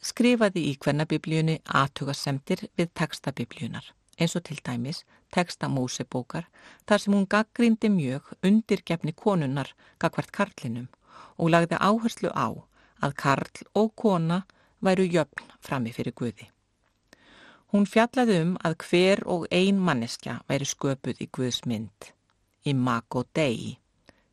skrifaði 0.00 0.62
í 0.70 0.76
kvennabiblíunni 0.80 1.60
aðtugasemtir 1.64 2.68
við 2.78 2.92
texta 2.96 3.32
biblíunar, 3.36 3.84
eins 4.18 4.36
og 4.36 4.46
til 4.48 4.60
dæmis 4.64 5.04
texta 5.30 5.68
Mósebókar, 5.68 6.48
þar 6.86 7.02
sem 7.02 7.14
hún 7.14 7.28
gaggrindi 7.30 7.90
mjög 7.92 8.32
undirgefni 8.42 9.12
konunnar 9.12 9.74
gagvart 10.00 10.32
karlinum 10.32 10.88
og 11.36 11.52
lagði 11.54 11.78
áherslu 11.78 12.32
á 12.34 12.48
að 13.04 13.14
Karl 13.22 13.66
og 13.74 13.92
kona 13.96 14.42
væru 14.84 15.06
jöfn 15.08 15.52
frammi 15.60 15.92
fyrir 15.92 16.14
Guði. 16.16 16.48
Hún 17.70 17.86
fjallaði 17.86 18.40
um 18.44 18.56
að 18.66 18.76
hver 18.86 19.22
og 19.26 19.46
ein 19.50 19.78
manneskja 19.78 20.40
væri 20.48 20.66
sköpuð 20.66 21.22
í 21.22 21.28
Guðs 21.30 21.62
mynd, 21.70 22.10
í 22.66 22.74
mag 22.74 23.06
og 23.14 23.28
degi, 23.36 23.76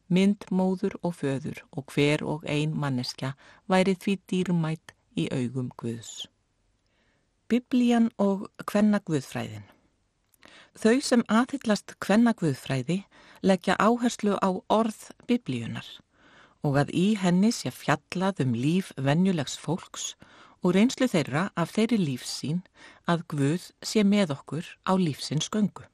mynd, 0.09 0.47
móður 0.49 0.97
og 1.03 1.15
föður 1.19 1.63
og 1.71 1.93
hver 1.93 2.25
og 2.25 2.47
ein 2.49 2.73
manneskja 2.73 3.35
væri 3.69 3.93
því 3.95 4.19
dýrmætt 4.31 4.95
í 5.15 5.29
augum 5.31 5.69
Guðs. 5.77 6.27
Biblían 7.47 8.11
og 8.17 8.49
hvenna 8.65 8.99
Guðfræðin 8.99 9.67
Þau 10.77 10.99
sem 11.01 11.23
aðhyllast 11.25 11.95
hvenna 12.05 12.35
Guðfræði 12.37 12.99
leggja 13.41 13.77
áherslu 13.81 14.35
á 14.37 14.49
orð 14.69 15.07
Biblíunar 15.25 15.87
og 16.65 16.79
að 16.81 16.93
í 16.93 17.07
henni 17.21 17.51
sé 17.53 17.71
fjallað 17.73 18.41
um 18.45 18.55
líf 18.57 18.93
venjulegs 18.97 19.57
fólks 19.61 20.13
og 20.63 20.73
reynslu 20.77 21.07
þeirra 21.11 21.49
af 21.55 21.75
þeirri 21.75 21.99
lífsín 22.01 22.63
að 23.07 23.25
Guð 23.33 23.69
sé 23.85 24.03
með 24.03 24.33
okkur 24.37 24.65
á 24.89 24.93
lífsins 24.97 25.49
göngu. 25.53 25.85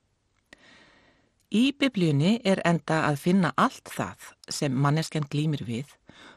Í 1.54 1.70
biblíunni 1.78 2.40
er 2.44 2.64
enda 2.66 3.04
að 3.10 3.20
finna 3.28 3.52
allt 3.62 3.92
það 3.94 4.32
sem 4.50 4.74
manneskjan 4.74 5.28
glýmir 5.30 5.62
við 5.68 5.92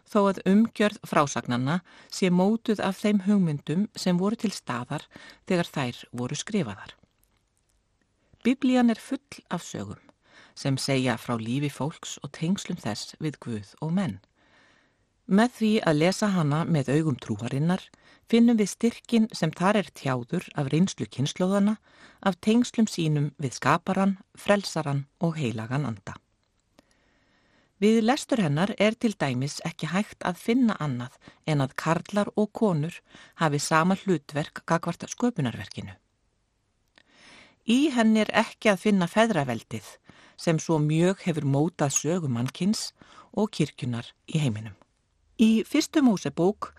þó 0.07 0.19
að 0.29 0.43
umgjörð 0.51 1.01
frásagnanna 1.09 1.81
sé 2.13 2.29
mótuð 2.31 2.83
af 2.85 3.01
þeim 3.01 3.23
hugmyndum 3.27 3.87
sem 3.97 4.19
voru 4.21 4.39
til 4.39 4.53
staðar 4.55 5.07
þegar 5.49 5.73
þær 5.73 6.03
voru 6.13 6.39
skrifaðar. 6.39 6.93
Biblían 8.45 8.93
er 8.93 9.01
full 9.03 9.41
af 9.51 9.65
sögum 9.67 10.06
sem 10.57 10.79
segja 10.81 11.19
frá 11.21 11.37
lífi 11.39 11.71
fólks 11.71 12.17
og 12.25 12.33
tengslum 12.39 12.81
þess 12.81 13.15
við 13.21 13.39
Guð 13.45 13.75
og 13.85 13.93
menn. 13.99 14.19
Með 15.27 15.57
því 15.59 15.73
að 15.91 15.99
lesa 16.01 16.29
hana 16.33 16.65
með 16.65 16.93
augum 16.97 17.17
trúarinnar 17.19 17.83
finnum 18.31 18.59
við 18.59 18.73
styrkin 18.73 19.27
sem 19.35 19.51
þar 19.55 19.81
er 19.83 19.89
tjáður 19.95 20.47
af 20.59 20.71
reynslu 20.73 21.07
kynnslóðana, 21.11 21.77
af 22.23 22.39
tengslum 22.43 22.87
sínum 22.91 23.33
við 23.43 23.59
skaparan, 23.59 24.17
frelsaran 24.35 25.07
og 25.21 25.37
heilagan 25.39 25.87
anda. 25.87 26.17
Við 27.83 28.01
lestur 28.07 28.41
hennar 28.41 28.73
er 28.81 28.95
til 28.97 29.13
dæmis 29.21 29.59
ekki 29.69 29.91
hægt 29.93 30.25
að 30.25 30.39
finna 30.41 30.79
annað 30.81 31.19
en 31.45 31.61
að 31.61 31.75
karlar 31.77 32.31
og 32.35 32.49
konur 32.57 32.95
hafi 33.43 33.61
sama 33.61 33.99
hlutverk 34.01 34.63
gagvart 34.65 35.05
sköpunarverkinu. 35.13 35.93
Í 37.67 37.91
henni 37.93 38.23
er 38.23 38.33
ekki 38.33 38.71
að 38.73 38.83
finna 38.87 39.11
feðraveldið 39.11 39.91
sem 40.37 40.59
svo 40.59 40.79
mjög 40.79 41.25
hefur 41.27 41.47
mótað 41.49 41.95
sögumannkins 41.97 42.93
og 43.33 43.51
kirkjunar 43.53 44.13
í 44.29 44.41
heiminum. 44.41 44.77
Í 45.37 45.65
fyrstu 45.69 46.01
Mósebók 46.05 46.73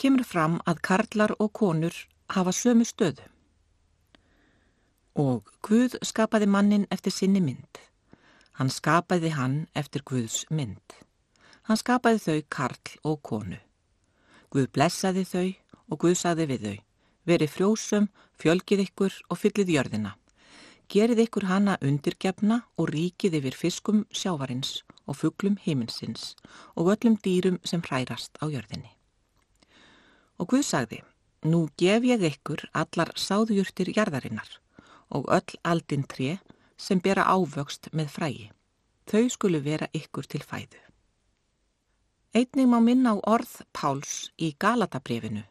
kemur 0.00 0.24
fram 0.24 0.60
að 0.64 0.80
karlar 0.88 1.34
og 1.38 1.52
konur 1.52 1.94
hafa 2.32 2.52
sömu 2.52 2.86
stöðu. 2.88 3.24
Og 5.18 5.48
Guð 5.66 5.98
skapaði 6.06 6.46
mannin 6.46 6.86
eftir 6.94 7.12
sinni 7.12 7.42
mynd. 7.42 7.80
Hann 8.58 8.70
skapaði 8.70 9.32
hann 9.34 9.66
eftir 9.74 10.04
Guðs 10.06 10.44
mynd. 10.50 10.94
Hann 11.66 11.76
skapaði 11.76 12.22
þau 12.22 12.38
karl 12.48 12.94
og 13.04 13.18
konu. 13.22 13.58
Guð 14.48 14.70
blessaði 14.72 15.24
þau 15.28 15.48
og 15.90 16.00
Guð 16.04 16.16
saði 16.16 16.46
við 16.48 16.64
þau. 16.64 16.76
Verið 17.28 17.52
frjósum, 17.52 18.08
fjölgið 18.40 18.86
ykkur 18.86 19.18
og 19.28 19.40
fyllið 19.42 19.74
jörðina. 19.74 20.14
Gerið 20.88 21.26
ykkur 21.26 21.44
hana 21.50 21.74
undirgefna 21.84 22.62
og 22.80 22.88
ríkið 22.94 23.34
yfir 23.42 23.56
fiskum 23.56 24.04
sjávarins 24.08 24.78
og 25.04 25.18
fugglum 25.20 25.58
heiminsins 25.60 26.32
og 26.80 26.88
öllum 26.94 27.18
dýrum 27.24 27.58
sem 27.64 27.82
hrærast 27.84 28.40
á 28.40 28.48
jörðinni. 28.48 28.94
Og 30.40 30.48
Guð 30.48 30.64
sagði, 30.64 31.02
nú 31.44 31.68
gef 31.76 32.08
ég 32.08 32.24
ykkur 32.30 32.64
allar 32.72 33.12
sáðjúrtir 33.20 33.92
jarðarinnar 33.96 34.48
og 35.12 35.28
öll 35.28 35.60
aldin 35.64 36.08
tré 36.08 36.38
sem 36.80 37.04
bera 37.04 37.28
ávöxt 37.28 37.92
með 37.92 38.08
frægi. 38.16 38.50
Þau 39.08 39.28
skulu 39.28 39.60
vera 39.60 39.92
ykkur 39.92 40.24
til 40.24 40.40
fæðu. 40.40 40.80
Einning 42.32 42.68
má 42.72 42.80
minna 42.80 43.12
á 43.12 43.16
orð 43.24 43.60
Páls 43.72 44.28
í 44.36 44.54
Galatabrefinu 44.56 45.44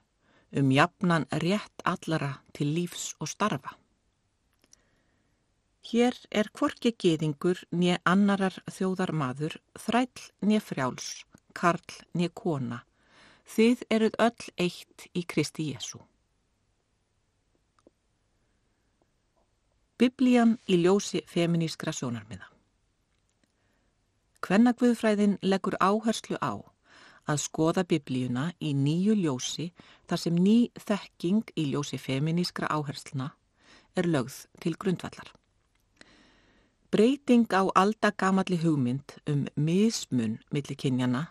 um 0.57 0.71
jafnan 0.71 1.25
rétt 1.43 1.83
allara 1.83 2.39
til 2.53 2.73
lífs 2.73 3.13
og 3.19 3.27
starfa. 3.27 3.77
Hér 5.87 6.17
er 6.31 6.49
kvorki 6.51 6.91
geðingur 6.99 7.61
nýja 7.71 8.01
annarar 8.03 8.57
þjóðar 8.67 9.13
maður, 9.15 9.55
þræll 9.79 10.27
nýja 10.43 10.63
frjáls, 10.63 11.09
karl 11.55 12.01
nýja 12.13 12.33
kona, 12.35 12.81
Þið 13.47 13.83
eruð 13.95 14.15
öll 14.19 14.49
eitt 14.59 15.07
í 15.15 15.23
Kristi 15.23 15.69
Jésu. 15.71 16.01
Biblían 19.97 20.57
í 20.69 20.77
ljósi 20.83 21.23
feminískra 21.25 21.93
sjónarmiða 21.95 22.51
Kvennagvöðfræðin 24.45 25.39
leggur 25.41 25.79
áherslu 25.81 26.37
á 26.37 26.53
að 27.27 27.39
skoða 27.41 27.83
biblíuna 27.87 28.51
í 28.61 28.75
nýju 28.77 29.15
ljósi 29.23 29.71
þar 30.07 30.21
sem 30.21 30.37
ný 30.37 30.57
þekking 30.77 31.55
í 31.57 31.65
ljósi 31.71 31.97
feminískra 31.97 32.69
áhersluna 32.69 33.31
er 33.97 34.05
lögð 34.05 34.43
til 34.61 34.75
grundvallar. 34.77 35.31
Breyting 36.91 37.47
á 37.51 37.67
aldagamalli 37.75 38.57
hugmynd 38.61 39.17
um 39.27 39.45
mismun 39.55 40.37
millikinnjana 40.55 41.25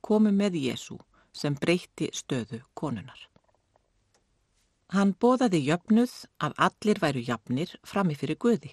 komu 0.00 0.32
með 0.32 0.56
Jésu 0.62 0.96
sem 1.32 1.54
breyti 1.54 2.08
stöðu 2.12 2.62
konunar. 2.74 3.20
Hann 4.94 5.12
bóðaði 5.20 5.60
jöfnuð 5.66 6.14
að 6.46 6.56
allir 6.66 7.00
væru 7.02 7.24
jafnir 7.28 7.76
frammi 7.84 8.16
fyrir 8.16 8.40
Guði. 8.40 8.72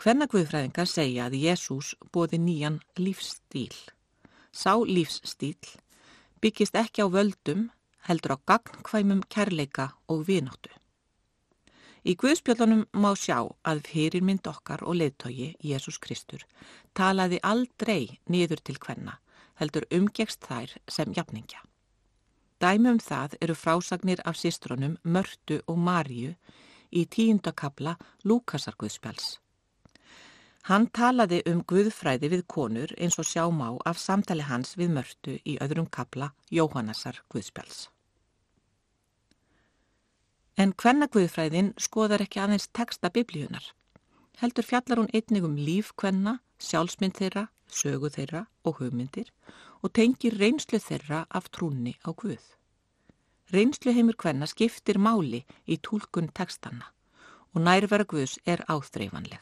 Hvenna 0.00 0.30
Guðfræðingar 0.30 0.88
segja 0.88 1.26
að 1.26 1.38
Jésús 1.42 1.94
bóði 2.14 2.38
nýjan 2.38 2.78
lífsstíl. 2.96 3.74
Sá 4.52 4.78
lífsstíl 4.78 5.58
byggist 6.40 6.78
ekki 6.78 7.04
á 7.04 7.06
völdum, 7.12 7.68
heldur 8.08 8.36
á 8.36 8.38
gagnkvæmum 8.48 9.26
kærleika 9.28 9.90
og 10.08 10.24
vináttu. 10.28 10.70
Í 12.04 12.16
Guðspjölunum 12.16 12.86
má 12.96 13.10
sjá 13.16 13.42
að 13.64 13.82
fyrirmynd 13.88 14.46
okkar 14.48 14.84
og 14.86 14.96
leðtogi, 14.96 15.54
Jésús 15.60 15.98
Kristur, 16.00 16.46
talaði 16.96 17.40
aldrei 17.42 18.20
niður 18.28 18.62
til 18.64 18.78
hvenna 18.80 19.18
heldur 19.60 19.86
umgegst 19.92 20.46
þær 20.48 20.72
sem 20.88 21.12
jafningja. 21.16 21.60
Dæmi 22.60 22.90
um 22.94 22.98
það 23.00 23.36
eru 23.44 23.56
frásagnir 23.56 24.20
af 24.28 24.40
sístrunum 24.40 24.96
Mörtu 25.04 25.60
og 25.66 25.78
Marju 25.80 26.34
í 26.90 27.04
tíundakabla 27.14 27.96
Lúkasarguðspjáls. 28.24 29.38
Hann 30.68 30.90
talaði 30.92 31.40
um 31.48 31.62
guðfræði 31.64 32.28
við 32.34 32.42
konur 32.54 32.92
eins 32.98 33.16
og 33.20 33.28
sjá 33.28 33.46
má 33.48 33.70
af 33.88 34.00
samtali 34.00 34.44
hans 34.44 34.76
við 34.76 34.92
Mörtu 34.96 35.38
í 35.44 35.56
öðrum 35.64 35.88
kabla 35.88 36.34
Jóhannasar 36.52 37.22
guðspjáls. 37.32 37.88
En 40.60 40.74
hvenna 40.76 41.06
guðfræðin 41.08 41.70
skoðar 41.80 42.20
ekki 42.20 42.40
aðeins 42.42 42.66
texta 42.76 43.08
biblíunar. 43.08 43.64
Heldur 44.42 44.66
fjallar 44.68 44.98
hún 45.00 45.12
einnig 45.16 45.44
um 45.46 45.54
líf 45.56 45.94
hvenna, 45.96 46.34
sjálfsmynd 46.60 47.14
þeirra, 47.16 47.46
sögu 47.64 48.10
þeirra 48.12 48.42
og 48.68 48.82
hugmyndir 48.82 49.30
og 49.80 49.94
tengir 49.96 50.34
reynslu 50.36 50.76
þeirra 50.84 51.22
af 51.30 51.48
trúni 51.48 51.94
á 52.04 52.12
Guð. 52.12 52.42
Reynslu 53.54 53.94
heimur 53.96 54.18
hvenna 54.20 54.48
skiptir 54.50 55.00
máli 55.00 55.46
í 55.64 55.78
tólkun 55.80 56.28
tekstanna 56.36 56.90
og 57.54 57.64
nærvera 57.64 58.04
Guðs 58.04 58.36
er 58.44 58.60
áþreifanleg. 58.68 59.40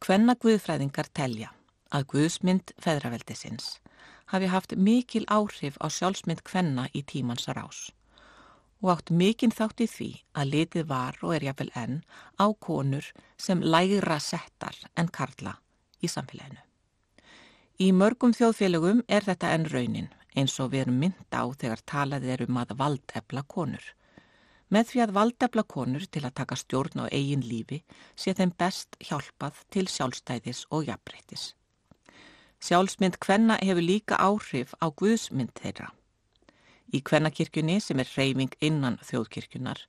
Hvenna 0.00 0.36
Guðfræðingar 0.40 1.10
telja 1.12 1.50
að 1.92 2.06
Guðsmynd 2.14 2.72
feðraveldisins 2.80 3.68
hafi 4.32 4.48
haft 4.48 4.72
mikil 4.88 5.26
áhrif 5.28 5.76
á 5.84 5.92
sjálfsmynd 5.92 6.40
hvenna 6.48 6.88
í 6.96 7.04
tímans 7.04 7.44
rás 7.52 7.90
og 8.84 8.90
átt 8.92 9.10
mikinn 9.10 9.54
þátt 9.54 9.80
í 9.80 9.88
því 9.88 10.10
að 10.36 10.50
litið 10.52 10.88
var 10.90 11.16
og 11.24 11.32
er 11.32 11.46
jáfnvel 11.48 11.70
enn 11.80 11.96
á 12.36 12.46
konur 12.66 13.06
sem 13.40 13.64
lægra 13.64 14.18
settar 14.20 14.76
en 15.00 15.08
karla 15.08 15.56
í 16.04 16.10
samfélaginu. 16.12 16.60
Í 17.80 17.88
mörgum 17.96 18.36
þjóðfélögum 18.36 19.00
er 19.08 19.24
þetta 19.24 19.54
enn 19.56 19.64
raunin 19.72 20.12
eins 20.36 20.58
og 20.60 20.74
við 20.74 20.84
erum 20.84 21.00
mynda 21.00 21.40
á 21.40 21.46
þegar 21.56 21.82
talað 21.88 22.28
er 22.34 22.44
um 22.44 22.60
að 22.60 22.76
valdefla 22.78 23.42
konur. 23.48 23.86
Með 24.68 24.90
því 24.90 25.02
að 25.04 25.16
valdefla 25.16 25.64
konur 25.74 26.04
til 26.10 26.24
að 26.26 26.36
taka 26.40 26.60
stjórn 26.60 27.02
á 27.02 27.06
eigin 27.08 27.44
lífi 27.46 27.80
sé 28.18 28.34
þeim 28.36 28.52
best 28.58 28.98
hjálpað 29.00 29.64
til 29.72 29.88
sjálfstæðis 29.88 30.64
og 30.70 30.88
jafnbreytis. 30.90 31.54
Sjálfsmynd 32.64 33.18
hvenna 33.24 33.58
hefur 33.62 33.84
líka 33.84 34.18
áhrif 34.20 34.76
á 34.80 34.88
Guðsmynd 34.88 35.52
þeirra. 35.56 35.92
Í 36.94 37.00
hvennakirkjunni 37.02 37.80
sem 37.82 37.98
er 37.98 38.10
reyfing 38.14 38.54
innan 38.62 39.00
þjóðkirkjunar 39.02 39.80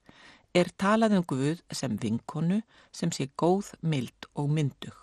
er 0.55 0.71
talað 0.81 1.17
um 1.19 1.25
Guð 1.27 1.61
sem 1.71 1.97
vinkonu 2.01 2.61
sem 2.95 3.11
sé 3.11 3.27
góð, 3.37 3.73
mild 3.81 4.29
og 4.33 4.49
myndug. 4.49 4.95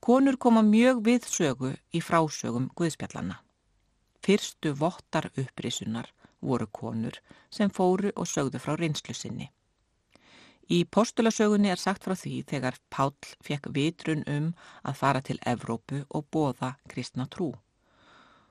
Konur 0.00 0.38
koma 0.38 0.62
mjög 0.62 1.02
við 1.04 1.26
sögu 1.26 1.74
í 1.92 2.00
frásögum 2.00 2.70
Guðspjallanna. 2.78 3.42
fyrstu 4.24 4.72
vottar 4.76 5.30
upprisunar 5.40 6.08
voru 6.40 6.66
konur 6.66 7.16
sem 7.50 7.70
fóru 7.70 8.10
og 8.16 8.26
sögðu 8.26 8.60
frá 8.60 8.74
reynslu 8.76 9.14
sinni. 9.14 9.50
Í 10.68 10.84
postulasögunni 10.84 11.70
er 11.72 11.80
sagt 11.80 12.04
frá 12.04 12.14
því 12.14 12.42
þegar 12.50 12.76
Páll 12.92 13.14
fekk 13.46 13.70
vitrun 13.72 14.24
um 14.28 14.50
að 14.84 14.98
fara 15.00 15.22
til 15.24 15.38
Evrópu 15.46 16.02
og 16.10 16.26
bóða 16.34 16.74
kristna 16.92 17.24
trú. 17.26 17.54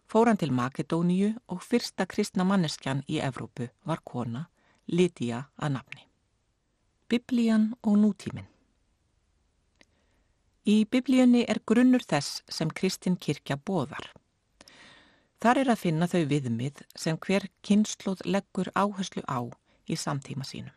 Fór 0.08 0.30
hann 0.32 0.39
til 0.39 0.54
Makedóníu 0.56 1.34
og 1.52 1.63
fyrsta 1.63 2.06
kristna 2.08 2.46
manneskjan 2.48 3.04
í 3.12 3.20
Evrópu 3.20 3.67
var 3.84 4.00
kona, 4.08 4.48
Lídia 4.88 5.46
að 5.60 5.74
nafni. 5.76 6.06
Biblían 7.12 7.74
og 7.84 8.00
nútíminn 8.00 8.48
Í 10.67 10.84
biblíunni 10.91 11.46
er 11.48 11.62
grunnur 11.63 12.04
þess 12.04 12.41
sem 12.52 12.72
Kristinn 12.76 13.15
kirkja 13.15 13.56
bóðar. 13.56 14.10
Þar 15.39 15.62
er 15.62 15.70
að 15.72 15.80
finna 15.84 16.08
þau 16.12 16.24
viðmið 16.28 16.82
sem 17.04 17.20
hver 17.24 17.46
kynnslóð 17.63 18.26
leggur 18.28 18.72
áherslu 18.76 19.24
á 19.32 19.48
í 19.88 19.96
samtíma 19.96 20.43
sínum. 20.43 20.74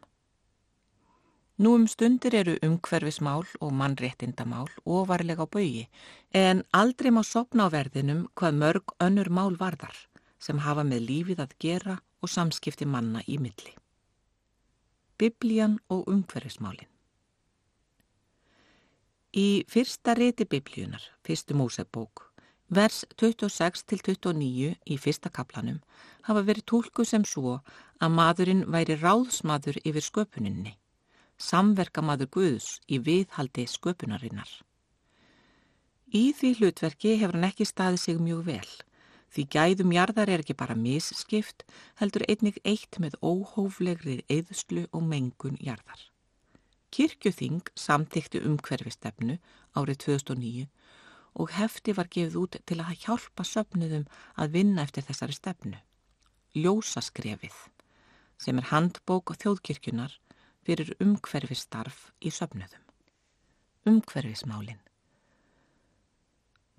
Nú 1.60 1.74
um 1.76 1.82
stundir 1.84 2.32
eru 2.32 2.54
umhverfismál 2.64 3.42
og 3.60 3.72
mannréttindamál 3.76 4.70
ofarlega 4.84 5.44
á 5.44 5.52
bögi 5.52 5.88
en 6.32 6.62
aldrei 6.72 7.10
má 7.12 7.20
sopna 7.20 7.68
á 7.68 7.72
verðinum 7.74 8.22
hvað 8.32 8.56
mörg 8.62 8.94
önnur 8.96 9.28
mál 9.28 9.58
varðar 9.60 9.98
sem 10.40 10.62
hafa 10.64 10.86
með 10.88 11.04
lífið 11.10 11.42
að 11.44 11.52
gera 11.60 11.98
og 12.24 12.32
samskipti 12.32 12.88
manna 12.88 13.20
í 13.28 13.36
milli. 13.36 13.74
Biblían 15.20 15.76
og 15.92 16.08
umhverfismálin 16.08 16.88
Í 19.36 19.62
fyrsta 19.68 20.16
riti 20.16 20.48
biblíunar, 20.48 21.04
fyrstu 21.20 21.52
Mósebók, 21.54 22.32
vers 22.72 23.04
26-29 23.20 24.74
í 24.80 24.96
fyrsta 24.96 25.28
kaplanum 25.28 25.84
hafa 26.24 26.40
verið 26.40 26.70
tólku 26.72 27.04
sem 27.04 27.24
svo 27.28 27.60
að 28.00 28.16
maðurinn 28.16 28.64
væri 28.64 28.96
ráðsmaður 28.96 29.84
yfir 29.84 30.08
sköpuninni 30.08 30.79
samverkamaður 31.40 32.28
Guðs 32.36 32.68
í 32.86 33.00
viðhaldi 33.00 33.64
sköpunarinnar. 33.70 34.50
Í 36.10 36.30
því 36.36 36.52
hlutverki 36.58 37.16
hefur 37.20 37.38
hann 37.38 37.48
ekki 37.48 37.66
staðið 37.68 38.00
sig 38.02 38.20
mjög 38.20 38.40
vel, 38.48 38.70
því 39.30 39.44
gæðum 39.54 39.92
jarðar 39.94 40.32
er 40.34 40.42
ekki 40.42 40.56
bara 40.58 40.76
misskipt, 40.76 41.64
heldur 42.00 42.26
einnig 42.28 42.58
eitt 42.66 42.98
með 43.02 43.16
óhóflegri 43.22 44.20
eðslu 44.28 44.88
og 44.90 45.04
mengun 45.06 45.58
jarðar. 45.62 46.02
Kirkjuþing 46.90 47.70
samtíkti 47.78 48.40
umhverfistefnu 48.42 49.38
árið 49.78 50.00
2009 50.04 50.66
og 51.38 51.52
hefti 51.54 51.94
var 51.94 52.10
gefið 52.10 52.40
út 52.40 52.58
til 52.66 52.80
að 52.82 53.04
hjálpa 53.04 53.46
söfnuðum 53.46 54.08
að 54.34 54.56
vinna 54.56 54.82
eftir 54.82 55.06
þessari 55.06 55.36
stefnu. 55.36 55.78
Ljósaskrefið, 56.58 57.54
sem 58.42 58.58
er 58.58 58.72
handbók 58.72 59.30
og 59.30 59.38
þjóðkirkjunar 59.38 60.18
fyrir 60.70 60.94
umhverfistarf 61.02 62.12
í 62.22 62.30
söfnuðum. 62.30 62.82
Umhverfismálin 63.90 64.78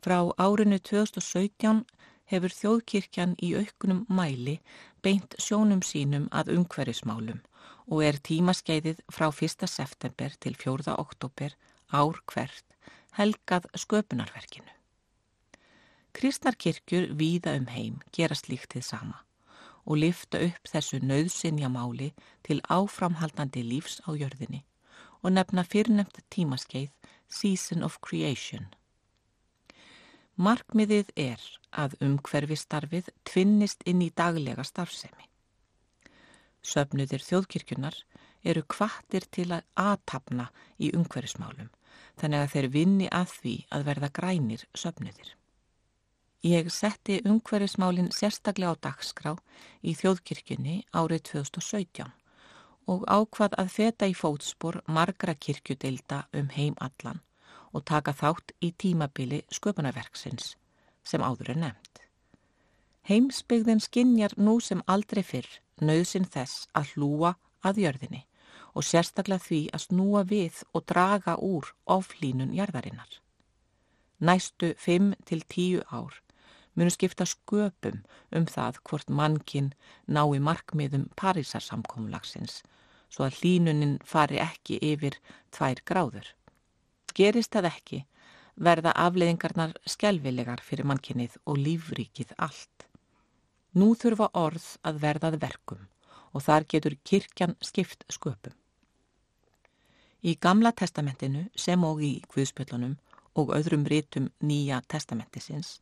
Frá 0.01 0.32
árinu 0.39 0.77
2017 0.80 1.82
hefur 2.32 2.54
þjóðkirkjan 2.56 3.34
í 3.43 3.51
auknum 3.60 4.06
mæli 4.08 4.56
beint 5.04 5.36
sjónum 5.43 5.82
sínum 5.84 6.30
að 6.32 6.54
umhverfismálum 6.56 7.41
og 7.91 8.04
er 8.08 8.21
tímaskeiðið 8.30 9.01
frá 9.12 9.27
1. 9.27 9.67
september 9.67 10.38
til 10.39 10.56
4. 10.56 10.95
oktober 10.95 11.58
ár 11.91 12.21
hvert 12.32 12.77
helgað 13.19 13.67
sköpunarverkinu. 13.75 14.71
Kristnarkirkjur 16.15 17.12
víða 17.19 17.58
um 17.60 17.67
heim 17.75 17.99
gera 18.15 18.39
slíktið 18.39 18.88
sama 18.88 19.19
og 19.86 20.02
lifta 20.04 20.41
upp 20.46 20.70
þessu 20.72 21.00
nöðsinja 21.04 21.70
máli 21.72 22.12
til 22.48 22.62
áframhaldandi 22.70 23.63
lífs 23.65 24.02
á 24.08 24.13
jörðinni 24.13 24.63
og 25.22 25.34
nefna 25.36 25.63
fyrrnemt 25.65 26.22
tímaskeið 26.34 26.89
Season 27.32 27.84
of 27.84 28.00
Creation. 28.04 28.67
Markmiðið 30.41 31.12
er 31.15 31.41
að 31.72 31.98
umhverfistarfið 32.02 33.12
tvinnist 33.28 33.84
inn 33.86 34.02
í 34.02 34.10
daglega 34.15 34.63
starfsemi. 34.65 35.28
Söfnuðir 36.62 37.24
þjóðkirkjunar 37.26 37.98
eru 38.44 38.63
kvartir 38.65 39.28
til 39.32 39.52
að 39.54 39.67
aðtapna 39.78 40.50
í 40.82 40.91
umhverfismálum 40.98 41.70
þannig 42.22 42.41
að 42.41 42.52
þeir 42.56 42.67
vinni 42.74 43.08
að 43.12 43.36
því 43.38 43.56
að 43.76 43.86
verða 43.89 44.10
grænir 44.17 44.65
söfnuðir. 44.78 45.36
Ég 46.41 46.71
setti 46.73 47.19
umhverfismálinn 47.21 48.10
sérstaklega 48.10 48.73
á 48.73 48.82
dagskrá 48.82 49.36
í 49.86 49.91
þjóðkirkjunni 49.93 50.77
árið 50.89 51.19
2017 51.27 52.08
og 52.89 53.04
ákvað 53.06 53.54
að 53.62 53.67
feta 53.69 54.08
í 54.10 54.15
fótspor 54.17 54.80
margra 54.89 55.36
kirkjudeilda 55.38 56.23
um 56.39 56.49
heim 56.56 56.73
allan 56.82 57.21
og 57.77 57.86
taka 57.86 58.15
þátt 58.17 58.56
í 58.58 58.71
tímabili 58.73 59.43
sköpunarverksins 59.54 60.56
sem 61.06 61.21
áður 61.21 61.51
er 61.54 61.62
nefnt. 61.65 62.01
Heimsbyggðin 63.06 63.84
skinjar 63.86 64.34
nú 64.38 64.58
sem 64.65 64.82
aldrei 64.88 65.21
fyrr 65.21 65.62
nöðsin 65.77 66.25
þess 66.25 66.65
að 66.73 66.95
hlúa 66.95 67.36
að 67.62 67.84
jörðinni 67.86 68.23
og 68.73 68.89
sérstaklega 68.89 69.45
því 69.45 69.62
að 69.77 69.86
snúa 69.86 70.25
við 70.25 70.65
og 70.73 70.89
draga 70.89 71.38
úr 71.38 71.69
oflínun 71.86 72.58
jarðarinnar. 72.58 73.21
Næstu 74.17 74.73
5-10 74.82 75.86
ár 75.86 76.17
munu 76.76 76.92
skipta 76.94 77.26
sköpum 77.28 78.04
um 78.36 78.46
það 78.48 78.80
hvort 78.88 79.10
mannkinn 79.10 79.74
nái 80.08 80.40
markmiðum 80.40 81.10
Parísarsamkómulagsins 81.20 82.62
svo 83.12 83.28
að 83.28 83.42
hlínunin 83.42 83.98
fari 84.08 84.40
ekki 84.40 84.80
yfir 84.80 85.18
tvær 85.52 85.82
gráður. 85.88 86.30
Gerist 87.16 87.52
það 87.52 87.68
ekki 87.72 88.00
verða 88.56 88.94
afleiðingarnar 88.96 89.76
skjálfilegar 89.90 90.64
fyrir 90.64 90.88
mannkinnið 90.88 91.38
og 91.46 91.60
lífríkið 91.60 92.34
allt. 92.38 92.88
Nú 93.76 93.94
þurfa 93.96 94.30
orð 94.36 94.68
að 94.88 95.04
verðað 95.04 95.38
verkum 95.44 95.86
og 96.32 96.46
þar 96.48 96.68
getur 96.72 96.96
kirkjan 97.04 97.56
skipt 97.60 98.06
sköpum. 98.12 98.56
Í 100.22 100.38
Gamla 100.40 100.72
testamentinu 100.72 101.48
sem 101.56 101.84
og 101.84 102.04
í 102.06 102.20
Guðspjöllunum 102.32 102.98
og 103.42 103.56
öðrum 103.56 103.88
rítum 103.90 104.30
Nýja 104.40 104.82
testamentisins 104.88 105.80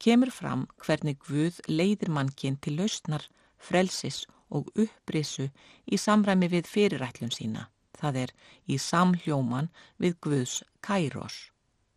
kemur 0.00 0.32
fram 0.32 0.66
hvernig 0.80 1.18
Guð 1.26 1.60
leiðir 1.68 2.10
mannkinn 2.12 2.56
til 2.64 2.78
lausnar, 2.80 3.26
frelsis 3.60 4.24
og 4.50 4.70
upprisu 4.74 5.50
í 5.86 5.98
samræmi 6.00 6.48
við 6.50 6.68
fyrirætlun 6.70 7.32
sína, 7.34 7.68
það 8.00 8.20
er 8.24 8.34
í 8.66 8.78
samhljóman 8.80 9.70
við 10.00 10.16
Guðs 10.24 10.60
kæros, 10.82 11.50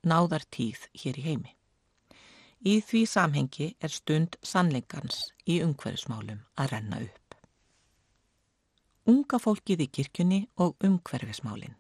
náðar 0.04 0.46
tíð 0.52 0.88
hér 1.04 1.20
í 1.20 1.28
heimi. 1.28 1.54
Í 2.64 2.80
því 2.80 3.04
samhengi 3.10 3.70
er 3.84 3.92
stund 3.92 4.38
sannleikans 4.44 5.34
í 5.48 5.60
umhverfismálum 5.66 6.44
að 6.56 6.76
renna 6.76 7.02
upp. 7.04 7.38
Unga 9.12 9.40
fólkið 9.44 9.84
í 9.84 9.92
kirkjunni 9.98 10.42
og 10.64 10.78
umhverfismálinn 10.80 11.76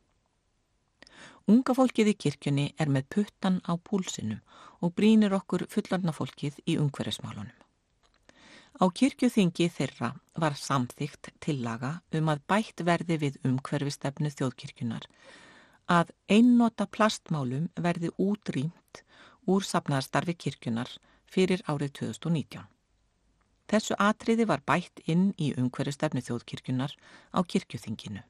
Unga 1.51 1.73
fólkið 1.75 2.13
í 2.13 2.15
kirkjunni 2.23 2.65
er 2.79 2.87
með 2.87 3.09
puttan 3.15 3.57
á 3.67 3.75
púlsinum 3.75 4.39
og 4.79 4.93
brínir 4.95 5.33
okkur 5.35 5.65
fullarna 5.67 6.13
fólkið 6.15 6.61
í 6.63 6.77
ungverðismálunum. 6.79 7.51
Á 8.79 8.85
kirkjuþingi 8.87 9.67
þeirra 9.69 10.13
var 10.39 10.55
samþygt 10.55 11.33
tillaga 11.43 11.91
um 12.15 12.31
að 12.31 12.45
bætt 12.47 12.85
verði 12.87 13.19
við 13.25 13.41
umhverfistefnu 13.49 14.31
þjóðkirkjunar 14.31 15.09
að 15.91 16.15
einnota 16.31 16.87
plastmálum 16.87 17.67
verði 17.75 18.13
útrýmt 18.17 19.03
úr 19.45 19.67
safnaðarstarfi 19.67 20.39
kirkjunar 20.45 20.89
fyrir 21.27 21.61
árið 21.67 21.91
2019. 21.99 22.63
Þessu 23.67 23.99
atriði 23.99 24.47
var 24.47 24.63
bætt 24.63 25.03
inn 25.11 25.33
í 25.35 25.51
umhverfistefnu 25.59 26.23
þjóðkirkjunar 26.23 26.95
á 27.35 27.39
kirkjuþinginu. 27.43 28.23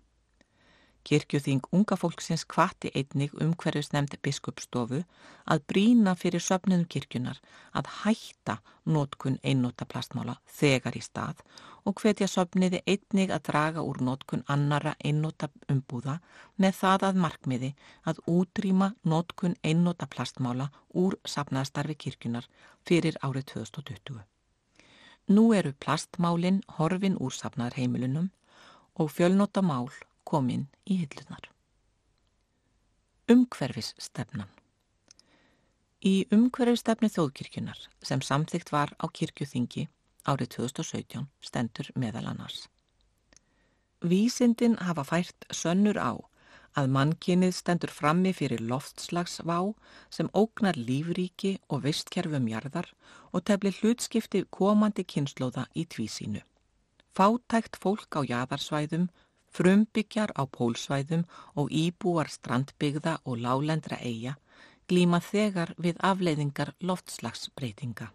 Kirkjuþing 1.03 1.65
unga 1.75 1.97
fólksins 1.99 2.45
kvatti 2.47 2.91
einnig 2.95 3.33
umhverjus 3.43 3.89
nefndi 3.91 4.19
biskupstofu 4.23 5.01
að 5.51 5.63
brína 5.67 6.13
fyrir 6.15 6.43
söfnum 6.43 6.85
kirkjunar 6.93 7.41
að 7.75 7.89
hætta 8.03 8.55
nótkun 8.95 9.35
einnóta 9.43 9.85
plastmála 9.93 10.37
þegar 10.59 10.95
í 10.95 11.01
stað 11.03 11.41
og 11.83 11.99
hvetja 11.99 12.29
söfniði 12.31 12.79
einnig 12.87 13.33
að 13.35 13.43
draga 13.49 13.83
úr 13.83 13.99
nótkun 14.09 14.45
annara 14.55 14.93
einnóta 15.03 15.49
umbúða 15.73 16.19
með 16.55 16.77
það 16.79 17.07
að 17.09 17.19
markmiði 17.25 17.71
að 18.11 18.21
útrýma 18.35 18.93
nótkun 19.03 19.57
einnóta 19.63 20.07
plastmála 20.15 20.69
úr 21.03 21.17
safnaðastarfi 21.35 21.97
kirkjunar 22.05 22.47
fyrir 22.87 23.19
árið 23.19 23.49
2020. 23.51 24.23
Nú 25.35 25.45
eru 25.55 25.75
plastmálinn 25.83 26.63
horfin 26.77 27.19
úr 27.19 27.35
safnaðarheimilunum 27.35 28.31
og 28.99 29.11
fjölnóta 29.11 29.63
mál 29.63 29.91
komin 30.33 30.67
í 30.89 30.97
hillunar. 31.03 31.47
Umhverfis 33.29 33.93
stefnan 34.01 34.49
Í 36.03 36.25
umhverfstefni 36.35 37.07
þjóðkirkjunar 37.07 37.79
sem 38.03 38.19
samþygt 38.27 38.73
var 38.73 38.89
á 38.99 39.07
kirkjuþingi 39.07 39.85
árið 40.27 40.49
2017 40.57 41.29
stendur 41.39 41.91
meðal 41.95 42.25
annars. 42.27 42.65
Vísindin 44.03 44.75
hafa 44.83 45.05
fært 45.07 45.47
sönnur 45.55 45.95
á 45.95 46.11
að 46.75 46.89
mannkinnið 46.97 47.53
stendur 47.55 47.93
frammi 47.95 48.33
fyrir 48.35 48.65
loftslagsvá 48.67 49.57
sem 50.11 50.27
ógnar 50.35 50.75
lífríki 50.75 51.53
og 51.71 51.85
vistkerfum 51.85 52.51
jarðar 52.51 52.91
og 53.31 53.45
tefli 53.47 53.71
hlutskipti 53.77 54.43
komandi 54.51 55.05
kynnslóða 55.07 55.69
í 55.71 55.85
tvísínu. 55.87 56.43
Fátækt 57.15 57.79
fólk 57.79 58.19
á 58.19 58.27
jæðarsvæðum, 58.27 59.07
frumbyggjar 59.53 60.33
á 60.35 60.43
pólsvæðum 60.57 61.27
og 61.59 61.69
íbúar 61.71 62.31
strandbyggða 62.33 63.19
og 63.25 63.39
lálendra 63.45 63.99
eiga 64.01 64.37
glíma 64.89 65.19
þegar 65.23 65.73
við 65.79 65.99
afleiðingar 66.03 66.73
loftslagsbreytinga. 66.81 68.09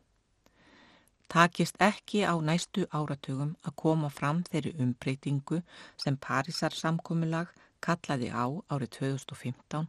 Takist 1.28 1.76
ekki 1.84 2.24
á 2.24 2.34
næstu 2.40 2.86
áratugum 2.92 3.54
að 3.66 3.76
koma 3.82 4.08
fram 4.08 4.42
þeirri 4.48 4.72
umbreytingu 4.80 5.60
sem 5.96 6.16
Parísar 6.16 6.72
samkominnlag 6.72 7.52
kallaði 7.84 8.30
á 8.32 8.48
árið 8.72 8.94
2015 9.00 9.88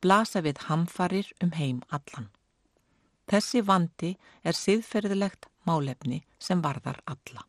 blasa 0.00 0.42
við 0.46 0.62
hamfarir 0.68 1.32
um 1.42 1.52
heim 1.58 1.82
allan. 1.90 2.30
Þessi 3.28 3.64
vandi 3.66 4.14
er 4.44 4.56
siðferðilegt 4.56 5.50
málefni 5.66 6.22
sem 6.38 6.62
varðar 6.62 7.02
alla. 7.04 7.47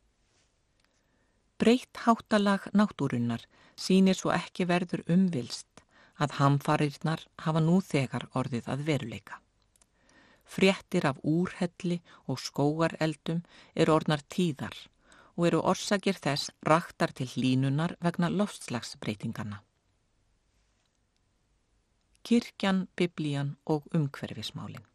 Breytt 1.60 1.96
háttalag 2.06 2.70
náttúrunnar 2.72 3.42
sínir 3.76 4.16
svo 4.16 4.30
ekki 4.32 4.64
verður 4.64 5.02
umvilst 5.12 5.82
að 6.16 6.38
hamfarirnar 6.38 7.26
hafa 7.44 7.60
nú 7.60 7.80
þegar 7.84 8.24
orðið 8.40 8.70
að 8.72 8.84
veruleika. 8.88 9.40
Fréttir 10.48 11.04
af 11.10 11.20
úrhelli 11.20 12.00
og 12.26 12.40
skóareldum 12.40 13.42
eru 13.74 13.96
orðnar 13.98 14.24
tíðar 14.32 14.76
og 15.36 15.46
eru 15.50 15.60
orsakir 15.72 16.16
þess 16.16 16.48
raktar 16.66 17.12
til 17.12 17.28
línunar 17.36 17.96
vegna 18.00 18.32
lofslagsbreytingana. 18.32 19.60
Kirkjan, 22.24 22.86
biblían 22.96 23.56
og 23.64 23.84
umhverfismálin 23.96 24.89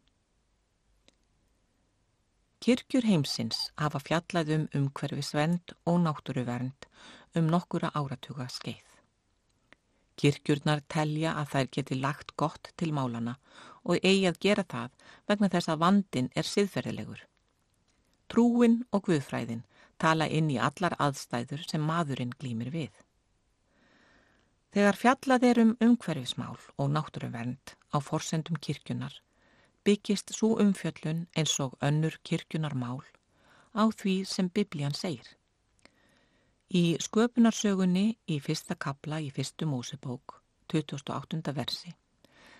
Kirkjur 2.66 3.04
heimsins 3.06 3.58
hafa 3.78 4.00
fjallað 4.02 4.48
um 4.54 4.62
umhverfisvend 4.74 5.70
og 5.86 6.00
náttúruvernd 6.02 6.86
um 7.38 7.50
nokkura 7.52 7.92
áratuga 7.94 8.48
skeið. 8.50 8.88
Kirkjurnar 10.18 10.80
telja 10.90 11.36
að 11.38 11.52
þær 11.52 11.68
geti 11.76 11.98
lagt 12.00 12.32
gott 12.42 12.72
til 12.74 12.88
málana 12.96 13.36
og 13.84 14.02
eigi 14.02 14.26
að 14.32 14.40
gera 14.46 14.64
það 14.74 15.06
vegna 15.30 15.50
þess 15.52 15.70
að 15.70 15.84
vandin 15.84 16.30
er 16.34 16.48
siðferðilegur. 16.50 17.20
Trúin 18.26 18.80
og 18.90 19.04
guðfræðin 19.06 19.62
tala 20.02 20.26
inn 20.26 20.50
í 20.50 20.58
allar 20.58 20.98
aðstæður 20.98 21.62
sem 21.70 21.86
maðurinn 21.86 22.34
glýmir 22.34 22.72
við. 22.74 22.90
Þegar 24.74 24.98
fjallað 25.04 25.46
er 25.52 25.62
um 25.62 25.72
umhverfismál 25.86 26.58
og 26.74 26.90
náttúruvernd 26.98 27.76
á 27.94 28.02
forsendum 28.02 28.58
kirkjunar 28.58 29.20
byggist 29.86 30.32
svo 30.34 30.56
umfjöllun 30.58 31.26
eins 31.38 31.60
og 31.62 31.76
önnur 31.88 32.14
kirkjunarmál 32.26 33.04
á 33.70 33.86
því 33.98 34.14
sem 34.26 34.48
biblían 34.50 34.96
segir. 34.98 35.28
Í 36.74 36.98
sköpunarsögunni 36.98 38.16
í 38.26 38.40
fyrsta 38.42 38.74
kapla 38.74 39.20
í 39.22 39.28
fyrstu 39.30 39.68
Mósebók, 39.70 40.40
2008. 40.72 41.54
versi, 41.54 41.94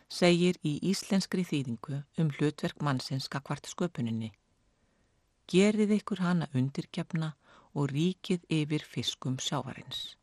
segir 0.07 0.55
í 0.63 0.77
íslenskri 0.93 1.43
þýðingu 1.43 1.99
um 2.23 2.31
hlutverk 2.39 2.79
mannsinska 2.79 3.43
hvart 3.43 3.67
sköpuninni. 3.75 4.31
Gerið 5.51 5.99
ykkur 5.99 6.23
hana 6.23 6.47
undirkjafna 6.55 7.35
og 7.75 7.91
ríkið 7.91 8.47
yfir 8.63 8.87
fiskum 8.87 9.43
sjávarins. 9.43 10.15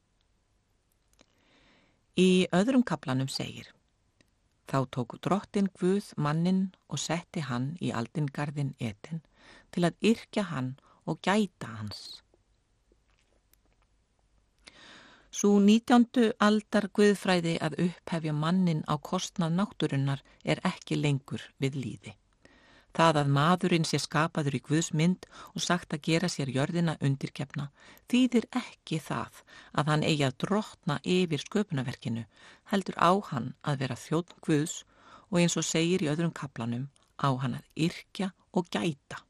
Í 2.16 2.48
öðrum 2.56 2.88
kaplanum 2.88 3.28
segir 3.28 3.74
Þá 4.70 4.80
tók 4.96 5.18
drottin 5.26 5.70
Guð 5.80 6.14
mannin 6.18 6.62
og 6.88 7.02
setti 7.04 7.44
hann 7.50 7.74
í 7.82 7.92
aldingarðin 7.92 8.74
etin 8.80 9.22
til 9.72 9.84
að 9.88 9.98
yrkja 10.12 10.46
hann 10.52 10.76
og 11.06 11.20
gæta 11.26 11.70
hans. 11.80 12.24
Svo 15.34 15.58
nítjándu 15.60 16.28
aldar 16.46 16.88
guðfræði 16.94 17.56
að 17.66 17.80
upphefja 17.88 18.34
mannin 18.38 18.84
á 18.86 18.96
kostnað 19.02 19.56
náttúrunnar 19.60 20.22
er 20.46 20.62
ekki 20.70 21.00
lengur 21.00 21.42
við 21.58 21.80
líði. 21.84 22.14
Það 22.94 23.20
að 23.24 23.30
maðurinn 23.36 23.86
sé 23.90 23.98
skapaður 23.98 24.58
í 24.60 24.62
Guðsmynd 24.68 25.26
og 25.58 25.64
sagt 25.66 25.96
að 25.96 26.04
gera 26.08 26.30
sér 26.30 26.52
jörðina 26.54 26.94
undirkefna 27.02 27.72
þýðir 28.12 28.46
ekki 28.60 29.00
það 29.02 29.40
að 29.74 29.90
hann 29.90 30.06
eigi 30.06 30.26
að 30.28 30.38
drotna 30.44 31.00
yfir 31.02 31.42
sköpunaverkinu, 31.42 32.26
heldur 32.70 32.98
á 33.02 33.12
hann 33.32 33.54
að 33.66 33.80
vera 33.82 33.98
þjóðn 33.98 34.38
Guðs 34.46 34.76
og 35.32 35.40
eins 35.42 35.58
og 35.58 35.66
segir 35.66 36.06
í 36.06 36.12
öðrum 36.14 36.36
kaplanum 36.38 36.90
á 37.18 37.30
hann 37.42 37.58
að 37.58 37.88
yrkja 37.88 38.30
og 38.54 38.70
gæta. 38.70 39.24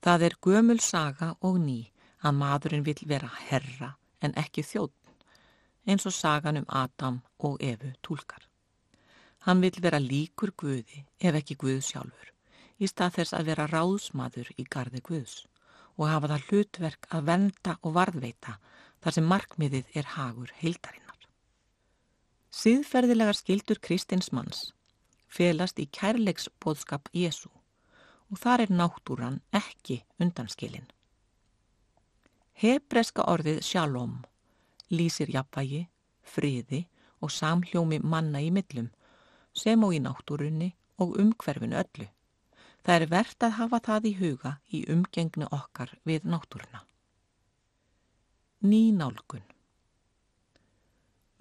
Það 0.00 0.26
er 0.28 0.38
gömul 0.40 0.80
saga 0.80 1.34
og 1.44 1.60
ný 1.60 1.78
að 2.24 2.40
maðurinn 2.40 2.88
vil 2.88 2.98
vera 3.04 3.28
herra 3.50 3.92
en 4.24 4.32
ekki 4.40 4.64
þjóðn, 4.64 4.96
eins 5.84 6.08
og 6.08 6.16
sagan 6.16 6.62
um 6.62 6.68
Adam 6.68 7.20
og 7.44 7.60
Evu 7.60 7.92
tólkar. 8.00 8.48
Hann 9.44 9.60
vil 9.60 9.76
vera 9.84 10.00
líkur 10.00 10.54
Guði 10.56 11.02
ef 11.20 11.36
ekki 11.36 11.56
Guð 11.60 11.82
sjálfur, 11.84 12.30
í 12.80 12.88
stað 12.88 13.18
þess 13.18 13.36
að 13.36 13.50
vera 13.50 13.66
ráðsmaður 13.68 14.52
í 14.56 14.64
gardi 14.64 15.02
Guðs 15.04 15.42
og 15.98 16.08
hafa 16.08 16.30
það 16.32 16.46
hlutverk 16.48 17.08
að 17.14 17.26
venda 17.28 17.74
og 17.82 17.96
varðveita 17.98 18.56
þar 19.04 19.16
sem 19.16 19.28
markmiðið 19.28 19.90
er 20.00 20.08
hagur 20.14 20.54
heildarinnar. 20.62 21.28
Siðferðilegar 22.54 23.36
skildur 23.36 23.82
Kristins 23.84 24.32
manns 24.32 24.70
felast 25.34 25.80
í 25.82 25.88
kærleiksbóðskap 25.92 27.10
Jésu 27.12 27.50
og 28.30 28.40
þar 28.40 28.64
er 28.64 28.74
náttúran 28.80 29.40
ekki 29.52 30.00
undanskilin. 30.22 30.86
Hebreska 32.54 33.26
orðið 33.28 33.60
shalom 33.66 34.20
lýsir 34.94 35.32
jafnvægi, 35.34 35.88
friði 36.22 36.84
og 37.20 37.32
samhljómi 37.34 38.00
manna 38.00 38.40
í 38.40 38.52
millum 38.54 38.92
sem 39.54 39.84
og 39.86 39.94
í 39.94 40.02
náttúrunni 40.02 40.74
og 40.98 41.16
umhverfinu 41.20 41.78
öllu. 41.80 42.10
Það 42.84 43.00
er 43.00 43.10
verðt 43.14 43.46
að 43.46 43.56
hafa 43.60 43.80
það 43.88 44.10
í 44.10 44.14
huga 44.20 44.52
í 44.68 44.84
umgengnu 44.92 45.48
okkar 45.50 45.96
við 46.04 46.28
náttúruna. 46.28 46.84
Ný 48.64 48.92
nálgun 48.96 49.44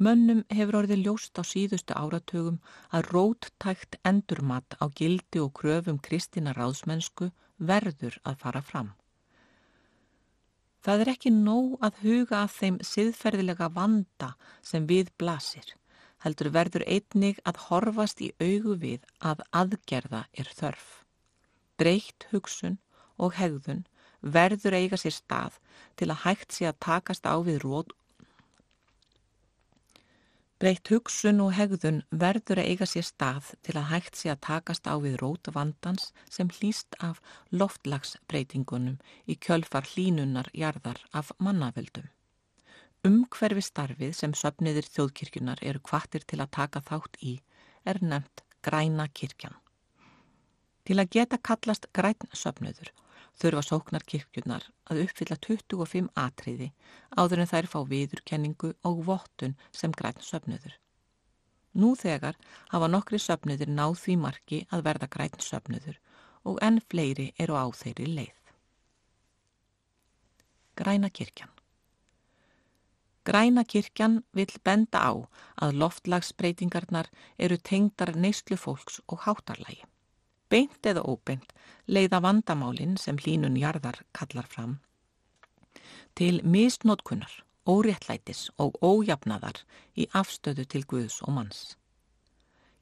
Mönnum 0.04 0.42
hefur 0.50 0.80
orðið 0.82 1.04
ljóst 1.06 1.38
á 1.40 1.44
síðustu 1.46 1.94
áratögum 1.96 2.58
að 2.92 3.06
róttækt 3.14 4.00
endurmat 4.04 4.76
á 4.82 4.90
gildi 4.90 5.40
og 5.40 5.54
kröfum 5.60 6.00
kristina 6.02 6.52
ráðsmennsku 6.58 7.30
verður 7.58 8.18
að 8.28 8.40
fara 8.42 8.62
fram. 8.66 8.90
Það 10.84 11.04
er 11.04 11.12
ekki 11.14 11.32
nóg 11.32 11.78
að 11.86 12.02
huga 12.04 12.42
að 12.42 12.56
þeim 12.58 12.80
siðferðilega 12.90 13.70
vanda 13.78 14.34
sem 14.66 14.90
við 14.90 15.14
blasir, 15.22 15.70
heldur 16.24 16.52
verður 16.56 16.86
einnig 16.88 17.42
að 17.50 17.62
horfast 17.68 18.22
í 18.26 18.32
augu 18.40 18.78
við 18.86 19.08
að 19.32 19.44
aðgerða 19.62 20.26
er 20.34 20.52
þörf. 20.60 20.88
Dreikt 21.80 22.28
hugsun 22.32 22.80
og 23.18 23.36
hegðun 23.40 23.84
verður 24.22 24.80
eiga 24.80 24.98
sér 25.00 25.18
stað 25.18 25.60
til 26.00 26.10
að 26.10 26.24
hægt 26.28 26.56
sé 26.56 26.70
að 26.70 26.80
takast 26.88 27.28
á 27.28 27.36
við 27.44 27.62
rót 27.66 27.92
Breytt 30.64 30.88
hugsun 30.94 31.42
og 31.44 31.50
hegðun 31.58 31.98
verður 32.22 32.62
eiga 32.64 32.86
sér 32.88 33.04
stað 33.04 33.50
til 33.68 33.74
að 33.76 33.90
hægt 33.90 34.16
sé 34.16 34.30
að 34.32 34.46
takast 34.46 34.86
á 34.88 34.96
við 35.04 35.18
róta 35.20 35.52
vandans 35.52 36.06
sem 36.32 36.48
hlýst 36.56 36.96
af 37.04 37.20
loftlagsbreytingunum 37.52 38.96
í 39.28 39.36
kjölfar 39.44 39.90
hlínunnar 39.92 40.48
jarðar 40.56 41.02
af 41.12 41.34
mannaveldum. 41.36 42.08
Umhverfi 43.04 43.60
starfið 43.60 44.14
sem 44.16 44.32
söpniðir 44.40 44.86
þjóðkirkjunar 44.88 45.60
eru 45.68 45.82
kvartir 45.84 46.24
til 46.24 46.38
að 46.40 46.54
taka 46.56 46.80
þátt 46.88 47.18
í 47.20 47.34
er 47.84 47.98
nefnt 48.00 48.44
græna 48.64 49.10
kirkjan. 49.12 49.58
Til 50.88 50.96
að 51.02 51.10
geta 51.16 51.40
kallast 51.50 51.90
græn 51.92 52.30
söpniður 52.32 52.94
þurfa 53.42 53.64
sóknar 53.68 54.06
kirkjurnar 54.08 54.70
að 54.88 55.02
uppfylla 55.04 55.36
25 55.36 56.08
atriði 56.24 56.70
áður 57.20 57.44
en 57.44 57.52
þær 57.52 57.68
fá 57.74 57.78
viðurkenningu 57.90 58.72
og 58.88 59.02
vottun 59.10 59.58
sem 59.76 59.92
græn 59.92 60.24
söpnöður. 60.24 60.78
Nú 61.76 61.98
þegar 62.00 62.40
hafa 62.72 62.88
nokkri 62.88 63.20
söpnöður 63.20 63.74
náð 63.82 63.98
því 64.06 64.16
marki 64.22 64.62
að 64.72 64.86
verða 64.88 65.10
græn 65.18 65.44
söpnöður 65.44 66.00
og 66.48 66.64
enn 66.64 66.80
fleiri 66.88 67.34
eru 67.36 67.60
á 67.60 67.68
þeirri 67.68 68.08
leið. 68.14 68.40
Græna 70.80 71.12
kirkjan 71.12 71.53
Græna 73.24 73.64
kirkjan 73.64 74.24
vil 74.34 74.52
benda 74.64 75.00
á 75.00 75.14
að 75.64 75.78
loftlagsbreytingarnar 75.82 77.08
eru 77.40 77.58
tengdar 77.58 78.16
neyslu 78.16 78.58
fólks 78.58 79.02
og 79.08 79.26
hátarlægi. 79.26 79.84
beint 80.50 80.86
eða 80.86 81.02
óbeint 81.02 81.54
leiða 81.88 82.20
vandamálinn 82.22 82.98
sem 82.98 83.18
hlínun 83.18 83.58
jarðar 83.58 84.04
kallar 84.14 84.46
fram 84.46 84.80
til 86.16 86.42
misnótkunnar, 86.46 87.32
óréttlætis 87.66 88.50
og 88.62 88.78
ójafnaðar 88.86 89.64
í 89.98 90.06
afstöðu 90.14 90.66
til 90.70 90.84
Guðs 90.86 91.22
og 91.26 91.34
manns. 91.38 91.62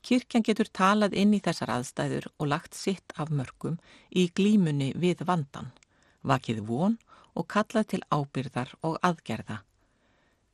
Kirkjan 0.01 0.43
getur 0.43 0.67
talað 0.73 1.15
inn 1.21 1.35
í 1.37 1.41
þessar 1.45 1.71
aðstæður 1.77 2.27
og 2.37 2.49
lagt 2.51 2.75
sitt 2.75 3.13
af 3.15 3.29
mörgum 3.29 3.77
í 4.09 4.27
glímunni 4.35 4.91
við 4.97 5.21
vandan, 5.29 5.69
vakið 6.25 6.63
von 6.67 6.97
og 7.37 7.47
kallað 7.47 7.91
til 7.93 8.01
ábyrðar 8.09 8.73
og 8.81 8.97
aðgerða. 9.05 9.61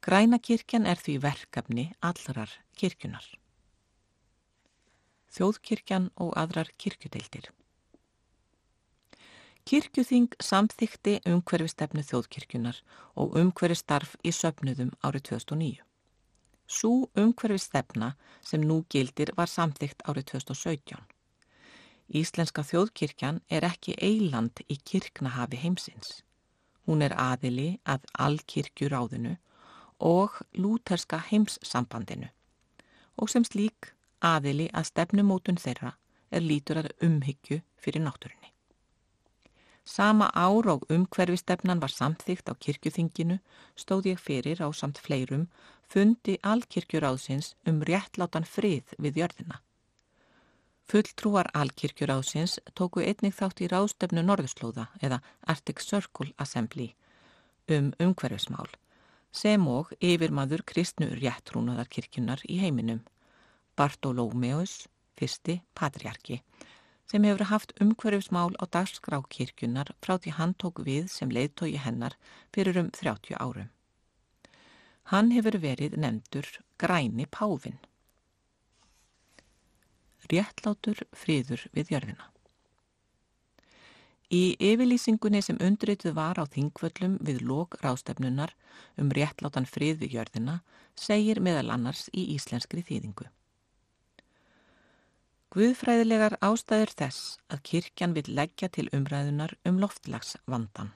Græna 0.07 0.37
kirkjan 0.39 0.85
er 0.87 0.95
því 0.95 1.17
verkefni 1.19 1.83
allrar 1.99 2.51
kirkjunar. 2.79 3.25
Þjóðkirkjan 5.35 6.05
og 6.23 6.29
aðrar 6.39 6.69
kirkjudeildir 6.79 7.49
Kirkjuþing 9.67 10.29
samþykti 10.39 11.17
umhverfistefnu 11.27 12.05
þjóðkirkjunar 12.07 12.77
og 13.19 13.35
umhverfistarf 13.41 14.13
í 14.23 14.31
söpnuðum 14.31 14.93
árið 15.03 15.25
2009. 15.29 15.81
Sú 16.71 16.91
umhverfistefna 17.23 18.13
sem 18.51 18.63
nú 18.63 18.77
gildir 18.87 19.33
var 19.35 19.51
samþygt 19.51 20.05
árið 20.07 20.29
2017. 20.31 21.01
Íslenska 22.21 22.63
þjóðkirkjan 22.63 23.41
er 23.51 23.67
ekki 23.67 23.97
eiland 23.99 24.63
í 24.71 24.79
kirknahafi 24.79 25.59
heimsins. 25.65 26.21
Hún 26.87 27.03
er 27.03 27.17
aðili 27.19 27.67
að 27.83 28.07
allkirkjuráðinu 28.29 29.35
og 29.99 30.41
lúterska 30.53 31.21
heimssambandinu 31.29 32.29
og 33.17 33.29
sem 33.29 33.45
slík 33.45 33.93
aðili 34.21 34.67
að 34.73 34.91
stefnumótun 34.91 35.57
þeirra 35.61 35.95
er 36.31 36.43
lítur 36.45 36.81
að 36.81 36.91
umhyggju 37.07 37.61
fyrir 37.81 38.03
náttúrunni. 38.03 38.51
Sama 39.87 40.27
ár 40.35 40.67
og 40.67 40.83
umhverfistefnan 40.91 41.79
var 41.79 41.93
samþygt 41.93 42.49
á 42.51 42.53
kirkjuþinginu 42.59 43.37
stóð 43.75 44.09
ég 44.11 44.19
fyrir 44.19 44.59
á 44.59 44.67
samt 44.75 44.99
fleirum 44.99 45.47
fundi 45.87 46.35
alkirkjuráðsins 46.43 47.53
um 47.65 47.79
réttlátan 47.81 48.43
frið 48.43 48.91
við 48.99 49.23
jörðina. 49.23 49.61
Fulltrúar 50.87 51.47
alkirkjuráðsins 51.55 52.59
tóku 52.75 53.01
einnig 53.03 53.35
þátt 53.35 53.63
í 53.63 53.71
ráðstöfnu 53.71 54.25
Norðurslóða 54.27 54.89
eða 55.01 55.21
Arctic 55.47 55.79
Circle 55.83 56.33
Assembly 56.37 56.93
um 57.71 57.93
umhverfismál 58.03 58.67
sem 59.37 59.67
og 59.69 59.93
yfirmaður 60.01 60.65
kristnu 60.71 61.11
réttrúnaðarkirkjunar 61.19 62.41
í 62.49 62.57
heiminum 62.63 63.03
Bartolómeus, 63.77 64.87
fyrsti 65.17 65.61
patriarki 65.77 66.41
sem 67.07 67.23
hefur 67.23 67.47
haft 67.51 67.73
umhverfismál 67.83 68.51
á 68.59 68.63
dagskrá 68.67 69.21
kirkjunar 69.31 69.93
frá 70.03 70.17
því 70.19 70.33
hann 70.39 70.53
tók 70.59 70.81
við 70.87 71.07
sem 71.13 71.31
leiðtói 71.31 71.77
hennar 71.79 72.17
fyrir 72.55 72.79
um 72.81 72.89
30 72.91 73.37
árum. 73.39 73.69
Hann 75.11 75.31
hefur 75.31 75.55
verið 75.63 75.95
nefndur 75.95 76.49
græni 76.81 77.27
pávin. 77.31 77.77
Réttlátur 80.27 81.05
friður 81.15 81.63
við 81.71 81.93
jörðina. 81.95 82.27
Í 84.27 84.57
yfirlýsingunni 84.59 85.39
sem 85.39 85.59
undrituð 85.63 86.17
var 86.17 86.35
á 86.35 86.43
þingvöllum 86.51 87.13
við 87.23 87.45
lók 87.47 87.77
rástefnunar 87.79 88.51
um 88.99 89.11
réttlátan 89.15 89.67
frið 89.69 90.01
við 90.03 90.17
jörðina 90.17 90.59
segir 90.99 91.39
meðal 91.39 91.69
annars 91.71 92.09
í 92.11 92.25
íslenskri 92.35 92.83
þýðingu. 92.83 93.29
Guðfræðilegar 95.55 96.35
ástæður 96.43 96.91
þess 96.99 97.37
að 97.47 97.63
kirkjan 97.71 98.17
vil 98.19 98.25
leggja 98.27 98.67
til 98.67 98.89
umræðunar 98.91 99.55
um 99.63 99.79
loftlagsvandan. 99.79 100.91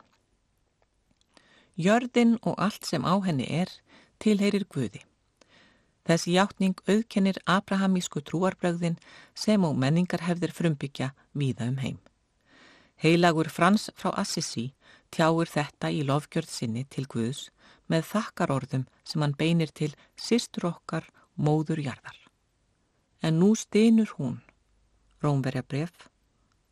Jörðin 1.79 2.35
og 2.43 2.59
allt 2.59 2.83
sem 2.83 3.07
á 3.07 3.15
henni 3.23 3.47
er 3.47 3.71
tilheyrir 4.19 4.67
Guði. 4.67 5.05
Þessi 6.03 6.35
hjáttning 6.35 6.75
auðkennir 6.83 7.39
abrahamísku 7.47 8.19
trúarbröðin 8.27 8.99
sem 9.33 9.63
og 9.63 9.77
menningar 9.79 10.27
hefðir 10.27 10.51
frumbyggja 10.51 11.13
víða 11.31 11.71
um 11.71 11.79
heim. 11.79 11.99
Heilagur 13.01 13.49
Frans 13.49 13.89
frá 13.97 14.11
Assisi 14.21 14.67
tjáur 15.09 15.49
þetta 15.49 15.89
í 15.89 16.03
lofgjörð 16.05 16.51
sinni 16.53 16.83
til 16.85 17.07
Guðs 17.09 17.47
með 17.89 18.05
þakkarorðum 18.11 18.83
sem 19.03 19.23
hann 19.25 19.33
beinir 19.39 19.71
til 19.73 19.89
sístur 20.13 20.67
okkar 20.69 21.07
móður 21.33 21.81
jarðar. 21.81 22.19
En 23.25 23.39
nú 23.41 23.55
steinur 23.57 24.13
hún 24.19 24.37
Rómverja 25.21 25.61
bref, 25.61 26.09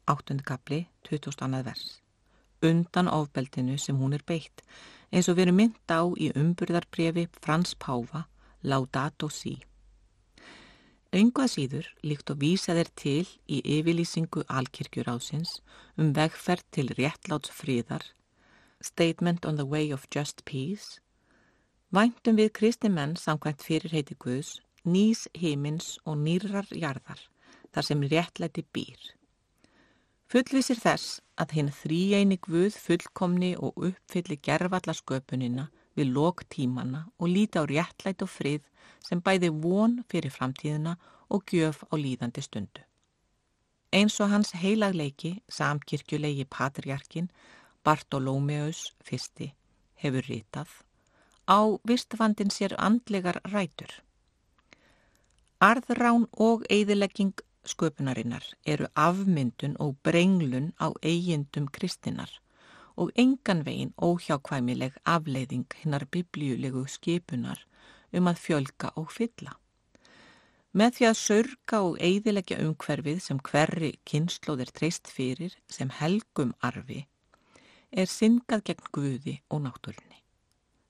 8. 0.05 0.37
kapli, 0.45 0.87
2000. 1.09 1.63
vers. 1.65 1.99
Undan 2.61 3.07
ofbeldinu 3.07 3.77
sem 3.77 3.97
hún 3.97 4.13
er 4.13 4.23
beitt, 4.25 4.63
eins 5.13 5.29
og 5.29 5.37
veru 5.37 5.53
mynd 5.53 5.77
á 5.89 6.01
í 6.17 6.31
umburðarbrefi 6.33 7.27
Frans 7.41 7.75
Páfa, 7.77 8.25
Laudato 8.61 9.29
Si. 9.29 9.59
Engvað 11.10 11.48
síður 11.50 11.88
líkt 12.06 12.30
og 12.30 12.38
vísa 12.43 12.76
þeir 12.78 12.89
til 13.02 13.30
í 13.50 13.60
yfirlýsingu 13.65 14.43
alkirkjurásins 14.45 15.56
um 15.98 16.12
vegferð 16.13 16.67
til 16.76 16.91
réttláts 17.00 17.50
fríðar, 17.50 18.04
Statement 18.80 19.48
on 19.50 19.58
the 19.58 19.65
Way 19.65 19.89
of 19.91 20.06
Just 20.13 20.45
Peace, 20.45 21.02
væntum 21.89 22.38
við 22.38 22.52
kristi 22.60 22.93
menn 22.93 23.17
samkvæmt 23.17 23.65
fyrir 23.65 23.95
heiti 23.95 24.19
Guðs, 24.22 24.60
nýs 24.86 25.26
heimins 25.34 25.98
og 26.06 26.22
nýrar 26.22 26.69
jarðar, 26.69 27.26
þar 27.74 27.89
sem 27.89 28.06
réttlæti 28.13 28.67
býr. 28.69 29.02
Fullvisir 30.30 30.78
þess 30.78 31.24
að 31.41 31.58
hinn 31.58 31.74
þrýjæni 31.74 32.38
guð 32.45 32.78
fullkomni 32.78 33.56
og 33.58 33.74
uppfylli 33.89 34.38
gerfalla 34.38 34.93
sköpunina 34.93 35.72
við 35.99 36.13
lok 36.15 36.43
tímanna 36.53 37.05
og 37.19 37.31
líti 37.33 37.59
á 37.59 37.63
réttlæti 37.67 38.25
og 38.25 38.31
frið 38.31 38.65
sem 39.05 39.21
bæði 39.21 39.51
von 39.63 39.99
fyrir 40.12 40.33
framtíðina 40.33 40.95
og 41.29 41.45
gjöf 41.51 41.83
á 41.91 41.93
líðandi 41.99 42.43
stundu. 42.43 42.83
Eins 43.93 44.19
og 44.21 44.29
hans 44.29 44.51
heilagleiki, 44.53 45.39
samkirkjulegi 45.49 46.45
patriarkin, 46.45 47.29
Bartolómeus 47.83 48.93
fyrsti, 49.05 49.53
hefur 50.01 50.27
ritað, 50.29 50.69
á 51.49 51.59
vistfandin 51.88 52.53
sér 52.53 52.75
andlegar 52.77 53.39
rætur. 53.49 53.89
Arðrán 55.59 56.27
og 56.38 56.67
eigðilegging 56.69 57.33
sköpunarinnar 57.65 58.45
eru 58.65 58.88
afmyndun 58.95 59.75
og 59.79 59.97
brenglun 60.03 60.69
á 60.79 60.93
eigindum 61.01 61.67
kristinnar 61.67 62.29
og 62.99 63.12
engan 63.15 63.63
veginn 63.65 63.95
óhjákvæmileg 63.97 64.97
afleiðing 65.05 65.67
hinnar 65.81 66.05
biblíulegu 66.12 66.85
skipunar 66.91 67.63
um 68.13 68.27
að 68.27 68.41
fjölga 68.45 68.91
og 68.99 69.12
fylla. 69.15 69.55
Með 70.73 70.97
því 70.97 71.05
að 71.09 71.19
sörga 71.19 71.77
og 71.85 71.95
eigðilegja 71.97 72.59
umhverfið 72.62 73.21
sem 73.25 73.39
hverri 73.49 73.93
kynnslóðir 74.05 74.73
treyst 74.75 75.09
fyrir 75.09 75.55
sem 75.71 75.89
helgum 76.01 76.51
arfi 76.62 77.05
er 77.89 78.09
syngað 78.09 78.67
gegn 78.69 78.91
Guði 78.93 79.35
og 79.49 79.63
náttúrunni. 79.65 80.19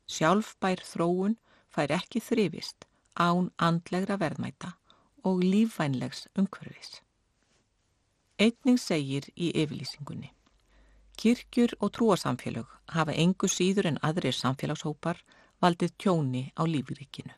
Sjálfbær 0.09 0.83
þróun 0.83 1.37
fær 1.71 1.93
ekki 1.95 2.19
þrifist 2.23 2.89
án 3.15 3.51
andlegra 3.55 4.17
verðmæta 4.19 4.73
og 5.23 5.43
lífvænlegs 5.43 6.27
umhverfis. 6.35 6.99
Einning 8.39 8.79
segir 8.79 9.27
í 9.35 9.51
yfirlýsingunni. 9.63 10.31
Kirkjur 11.19 11.73
og 11.83 11.91
trúarsamfélög 11.97 12.67
hafa 12.95 13.11
engu 13.11 13.47
síður 13.51 13.89
en 13.89 13.97
aðrir 14.07 14.35
samfélagshópar 14.37 15.17
valdið 15.59 15.91
tjóni 15.99 16.43
á 16.55 16.63
lífrikinu. 16.63 17.33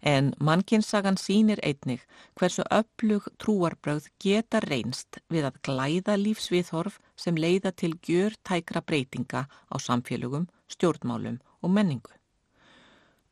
En 0.00 0.32
mannkinsagan 0.40 1.18
sínir 1.20 1.60
einnig 1.60 2.06
hversu 2.40 2.64
öflug 2.72 3.28
trúarbröð 3.42 4.08
geta 4.24 4.60
reynst 4.64 5.20
við 5.28 5.48
að 5.50 5.60
glæða 5.68 6.16
lífsviðhorf 6.24 7.00
sem 7.16 7.36
leiða 7.36 7.72
til 7.72 7.92
gjör 8.08 8.36
tækra 8.48 8.80
breytinga 8.80 9.44
á 9.44 9.76
samfélögum, 9.76 10.48
stjórnmálum 10.68 11.40
og 11.60 11.70
menningu. 11.70 12.12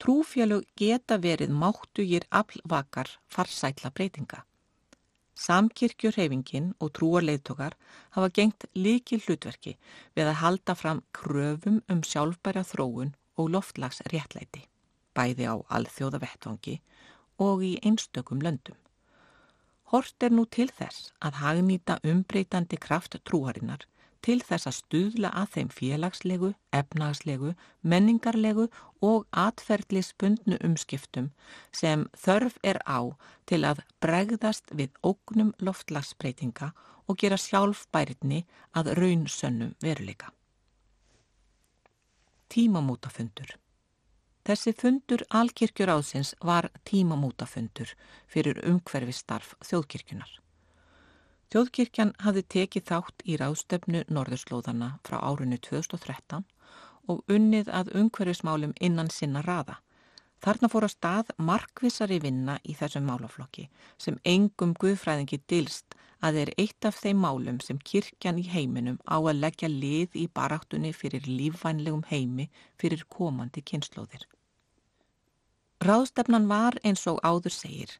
Trúfjölug 0.00 0.64
geta 0.76 1.16
verið 1.16 1.52
máttugir 1.56 2.28
aflvakar 2.30 3.08
farsætla 3.32 3.90
breytinga. 3.90 4.44
Samkirkjurhefingin 5.34 6.74
og 6.78 6.92
trúarleitókar 6.98 7.74
hafa 8.14 8.28
gengt 8.38 8.66
líki 8.74 9.18
hlutverki 9.24 9.74
við 10.14 10.30
að 10.30 10.40
halda 10.42 10.76
fram 10.78 11.02
kröfum 11.18 11.80
um 11.90 12.02
sjálfbæra 12.06 12.62
þróun 12.68 13.14
og 13.36 13.50
loftlags 13.50 14.00
réttlæti, 14.12 14.62
bæði 15.14 15.50
á 15.50 15.54
alþjóða 15.78 16.22
vettvangi 16.22 16.76
og 17.42 17.64
í 17.66 17.74
einstökum 17.82 18.42
löndum. 18.46 18.78
Hort 19.90 20.22
er 20.22 20.30
nú 20.30 20.46
til 20.46 20.70
þess 20.70 21.10
að 21.20 21.40
hagnýta 21.42 21.98
umbreytandi 22.06 22.78
kraft 22.78 23.18
trúarinnar 23.26 23.84
til 24.24 24.40
þess 24.40 24.68
að 24.68 24.76
stuðla 24.78 25.30
að 25.36 25.50
þeim 25.54 25.70
félagslegu, 25.78 26.50
efnagslegu, 26.72 27.52
menningarlegu 27.82 28.68
og 29.04 29.26
atferðlisbundnu 29.36 30.58
umskiptum 30.64 31.30
sem 31.72 32.06
þörf 32.16 32.56
er 32.64 32.80
á 32.88 33.12
til 33.50 33.60
að 33.68 33.82
bregðast 34.00 34.72
við 34.72 34.94
ógnum 35.04 35.52
loftlagsbreytinga 35.60 36.72
og 37.04 37.20
gera 37.20 37.36
sjálfbæritni 37.36 38.46
að 38.72 38.94
raunsönnum 38.98 39.74
veruleika. 39.84 40.32
Tímamótafundur 42.48 43.58
Þessi 44.44 44.74
fundur 44.76 45.22
alkirkjur 45.32 45.88
ásins 45.88 46.34
var 46.44 46.68
tímamótafundur 46.84 47.94
fyrir 48.28 48.60
umhverfi 48.68 49.14
starf 49.16 49.54
þjóðkirkjunar. 49.64 50.43
Þjóðkirkjan 51.52 52.12
hafði 52.24 52.42
tekið 52.54 52.86
þátt 52.90 53.24
í 53.24 53.36
ráðstöfnu 53.40 54.04
Norðurslóðana 54.08 54.90
frá 55.06 55.18
árunni 55.20 55.58
2013 55.62 56.44
og 57.12 57.22
unnið 57.30 57.68
að 57.68 57.92
umhverfismálum 58.00 58.72
innan 58.80 59.10
sinna 59.12 59.42
raða. 59.44 59.80
Þarna 60.44 60.68
fór 60.68 60.84
að 60.84 60.92
stað 60.92 61.30
markvisari 61.40 62.18
vinna 62.20 62.58
í 62.68 62.74
þessum 62.76 63.06
málaflokki 63.08 63.68
sem 64.00 64.18
engum 64.28 64.74
guðfræðingi 64.80 65.38
dilst 65.48 65.96
að 66.24 66.40
er 66.42 66.50
eitt 66.60 66.88
af 66.88 66.98
þeim 67.00 67.22
málum 67.24 67.60
sem 67.64 67.78
kirkjan 67.90 68.40
í 68.40 68.44
heiminum 68.48 68.98
á 69.08 69.16
að 69.16 69.40
leggja 69.40 69.70
lið 69.72 70.16
í 70.20 70.26
baráttunni 70.38 70.92
fyrir 70.96 71.28
lífvænlegum 71.28 72.04
heimi 72.10 72.48
fyrir 72.80 73.04
komandi 73.08 73.64
kynnslóðir. 73.64 74.24
Ráðstefnan 75.84 76.48
var 76.48 76.78
eins 76.84 77.04
og 77.10 77.20
áður 77.24 77.52
segir, 77.52 77.90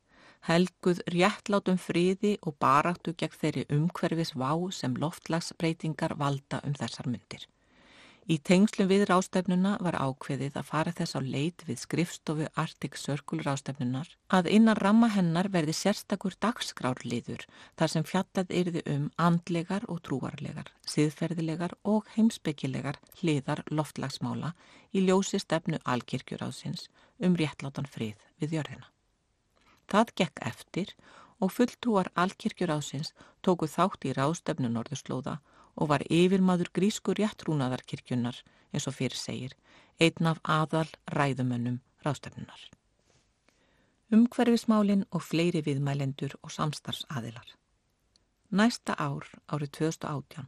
helguð 0.49 1.01
réttlátum 1.15 1.81
friði 1.81 2.37
og 2.43 2.59
baráttu 2.61 3.17
gegn 3.17 3.41
þeirri 3.41 3.65
umhverfis 3.79 4.35
vá 4.37 4.53
sem 4.73 4.97
loftlagsbreytingar 5.01 6.17
valda 6.21 6.61
um 6.69 6.77
þessar 6.79 7.09
myndir. 7.09 7.49
Í 8.25 8.39
tengslum 8.41 8.89
við 8.89 9.03
rástefnuna 9.11 9.75
var 9.85 9.99
ákveðið 10.01 10.55
að 10.57 10.69
fara 10.71 10.93
þess 10.97 11.13
á 11.13 11.21
leit 11.21 11.65
við 11.69 11.83
skrifstofu 11.83 12.47
Arctic 12.57 12.97
Circle 12.97 13.45
rástefnunar 13.45 14.09
að 14.33 14.49
innan 14.57 14.81
ramma 14.81 15.11
hennar 15.13 15.51
verði 15.53 15.75
sérstakur 15.77 16.33
dagskrárliður 16.41 17.45
þar 17.77 17.93
sem 17.93 18.07
fjallað 18.09 18.55
yrði 18.63 18.85
um 18.95 19.05
andlegar 19.21 19.85
og 19.93 20.01
trúarlegar, 20.09 20.73
siðferðilegar 20.89 21.77
og 21.85 22.09
heimsbyggilegar 22.17 22.97
hliðar 23.21 23.61
loftlagsmála 23.69 24.55
í 24.97 25.05
ljósi 25.05 25.43
stefnu 25.45 25.85
alkirkjuráðsins 25.85 26.89
um 27.21 27.37
réttlátan 27.37 27.93
frið 27.93 28.17
við 28.41 28.57
jörðina. 28.57 28.94
Það 29.91 30.15
gekk 30.21 30.43
eftir 30.51 30.95
og 31.43 31.53
fulltrúar 31.53 32.11
alkirkjuráðsins 32.15 33.13
tóku 33.45 33.69
þátt 33.69 34.07
í 34.09 34.15
rástefnu 34.17 34.71
Norðurslóða 34.73 35.39
og 35.75 35.91
var 35.91 36.05
yfirmaður 36.09 36.71
grísku 36.77 37.15
réttrúnaðarkirkjunar 37.19 38.39
eins 38.75 38.87
og 38.91 38.97
fyrir 38.97 39.19
segir, 39.19 39.53
einn 40.01 40.31
af 40.31 40.41
aðal 40.43 40.89
ræðumönnum 41.11 41.81
rástefnunar. 42.05 42.71
Umhverfismálinn 44.15 45.07
og 45.11 45.23
fleiri 45.25 45.63
viðmælendur 45.65 46.37
og 46.43 46.53
samstarfsaðilar. 46.55 47.55
Næsta 48.55 48.95
ár, 48.99 49.27
árið 49.51 49.73
2018, 49.81 50.47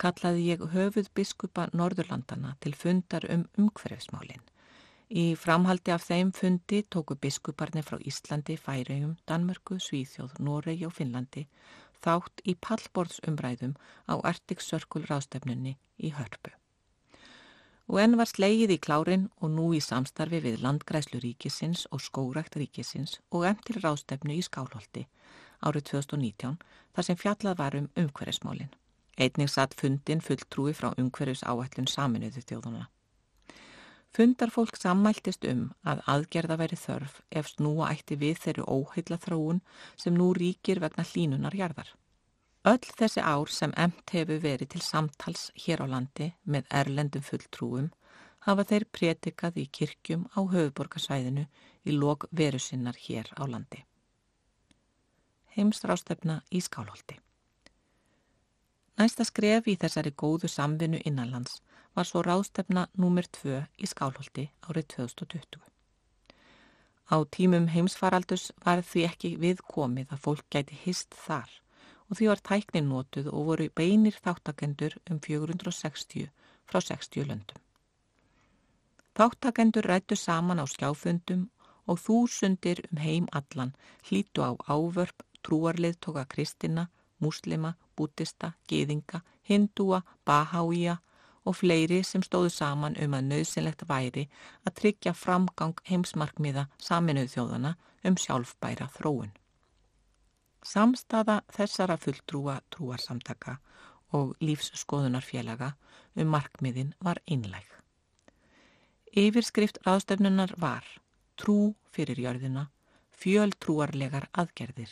kallaði 0.00 0.44
ég 0.52 0.62
höfuð 0.72 1.10
biskupa 1.16 1.66
Norðurlandana 1.76 2.54
til 2.60 2.72
fundar 2.74 3.26
um 3.32 3.44
umhverfismálinn. 3.58 4.44
Í 5.06 5.36
framhaldi 5.38 5.92
af 5.94 6.02
þeim 6.02 6.32
fundi 6.34 6.80
tóku 6.90 7.14
biskuparnir 7.14 7.84
frá 7.86 8.00
Íslandi, 8.02 8.56
Færiðum, 8.58 9.16
Danmörku, 9.30 9.78
Svíþjóð, 9.78 10.40
Noregi 10.42 10.86
og 10.86 10.96
Finnlandi 10.96 11.44
þátt 12.02 12.42
í 12.42 12.56
pallborðsumræðum 12.58 13.76
á 14.10 14.14
Circle 14.58 15.06
rástefnunni 15.06 15.76
í 15.98 16.10
Hörpu. 16.10 16.50
Og 17.86 18.00
enn 18.02 18.16
var 18.18 18.26
slegið 18.26 18.74
í 18.74 18.78
klárin 18.82 19.28
og 19.38 19.50
nú 19.54 19.68
í 19.74 19.80
samstarfi 19.80 20.40
við 20.42 20.58
Landgræslu 20.64 21.20
ríkisins 21.22 21.86
og 21.94 22.02
Skórækt 22.02 22.58
ríkisins 22.58 23.20
og 23.30 23.46
enn 23.46 23.62
til 23.62 23.78
rástefnu 23.78 24.34
í 24.34 24.42
Skálholti 24.42 25.06
árið 25.62 25.86
2019 25.92 26.58
þar 26.96 27.06
sem 27.06 27.16
fjallað 27.16 27.58
var 27.62 27.78
um 27.78 27.88
umhverfismálinn. 27.94 28.74
Einning 29.16 29.48
satt 29.48 29.78
fundin 29.78 30.20
fulltrúi 30.20 30.74
frá 30.74 30.90
umhverfis 30.98 31.46
áætlun 31.46 31.86
saminuðu 31.88 32.42
þjóðuna. 32.42 32.88
Fundarfólk 34.14 34.76
sammæltist 34.78 35.44
um 35.50 35.66
að 35.84 36.02
aðgerða 36.12 36.56
væri 36.60 36.78
þörf 36.80 37.20
ef 37.30 37.50
snúa 37.52 37.90
ætti 37.92 38.16
við 38.20 38.38
þeirri 38.44 38.64
óheila 38.64 39.18
þróun 39.24 39.60
sem 39.96 40.14
nú 40.16 40.30
ríkir 40.36 40.80
vegna 40.84 41.04
hlínunar 41.04 41.56
jarðar. 41.56 41.90
Öll 42.66 42.86
þessi 42.98 43.22
ár 43.22 43.52
sem 43.52 43.74
emt 43.76 44.10
hefur 44.10 44.40
verið 44.42 44.72
til 44.72 44.82
samtals 44.82 45.50
hér 45.64 45.84
á 45.84 45.86
landi 45.86 46.32
með 46.44 46.72
erlendum 46.80 47.22
fulltrúum 47.22 47.90
hafa 48.46 48.64
þeir 48.70 48.86
prétikað 48.94 49.60
í 49.62 49.66
kirkjum 49.78 50.24
á 50.34 50.40
höfuborgarsvæðinu 50.54 51.44
í 51.86 51.94
lok 51.94 52.26
veru 52.30 52.58
sinnar 52.62 52.98
hér 53.08 53.30
á 53.38 53.42
landi. 53.46 53.84
Heimstrástefna 55.56 56.42
í 56.50 56.60
Skálholti 56.60 57.16
Næsta 58.96 59.24
skref 59.28 59.66
í 59.68 59.76
þessari 59.76 60.10
góðu 60.16 60.48
samvinnu 60.48 60.98
innanlands 61.04 61.60
var 61.96 62.08
svo 62.08 62.22
ráðstefna 62.22 62.86
nr. 63.00 63.26
2 63.40 63.62
í 63.80 63.88
Skálholti 63.88 64.50
árið 64.68 64.88
2020. 64.94 65.60
Á 67.06 67.16
tímum 67.30 67.68
heimsfaraldus 67.70 68.50
var 68.64 68.82
því 68.82 69.04
ekki 69.08 69.30
viðkomið 69.42 70.12
að 70.12 70.22
fólk 70.24 70.44
gæti 70.50 70.78
hist 70.84 71.14
þar 71.26 71.50
og 72.06 72.18
því 72.18 72.28
var 72.30 72.42
tæknin 72.48 72.90
notuð 72.90 73.30
og 73.32 73.46
voru 73.50 73.68
beinir 73.80 74.18
þáttakendur 74.24 74.96
um 75.10 75.20
460 75.22 76.28
frá 76.66 76.80
60 76.82 77.28
löndum. 77.30 77.60
Þáttakendur 79.16 79.86
rættu 79.88 80.18
saman 80.18 80.60
á 80.60 80.66
skjáfundum 80.68 81.46
og 81.86 82.02
þúsundir 82.02 82.82
um 82.90 83.00
heim 83.00 83.26
allan 83.32 83.72
hlítu 84.08 84.42
á 84.42 84.52
ávörp, 84.68 85.22
trúarlið 85.42 85.96
tóka 86.02 86.26
kristina, 86.28 86.88
muslima, 87.18 87.76
bútista, 87.96 88.52
geðinga, 88.68 89.22
hindúa, 89.48 90.02
bahája, 90.26 90.98
og 91.46 91.56
fleiri 91.60 92.02
sem 92.04 92.24
stóðu 92.26 92.50
saman 92.52 92.98
um 93.02 93.14
að 93.16 93.28
nöðsynlegt 93.30 93.86
væri 93.88 94.26
að 94.66 94.76
tryggja 94.80 95.14
framgang 95.14 95.78
heimsmarkmiða 95.88 96.66
saminuð 96.82 97.30
þjóðana 97.34 97.74
um 98.06 98.18
sjálfbæra 98.20 98.88
þróun. 98.96 99.32
Samstaða 100.66 101.40
þessara 101.54 101.96
fulltrúa 102.02 102.58
trúarsamtaka 102.74 103.58
og 104.16 104.34
lífsskoðunarfélaga 104.42 105.72
um 106.16 106.30
markmiðin 106.34 106.94
var 107.00 107.20
einleg. 107.30 107.66
Yfirskrift 109.16 109.78
ráðstöfnunar 109.86 110.52
var 110.60 110.84
trú 111.40 111.74
fyrir 111.94 112.18
jörðina, 112.20 112.66
fjöldtrúarlegar 113.16 114.28
aðgerðir. 114.32 114.90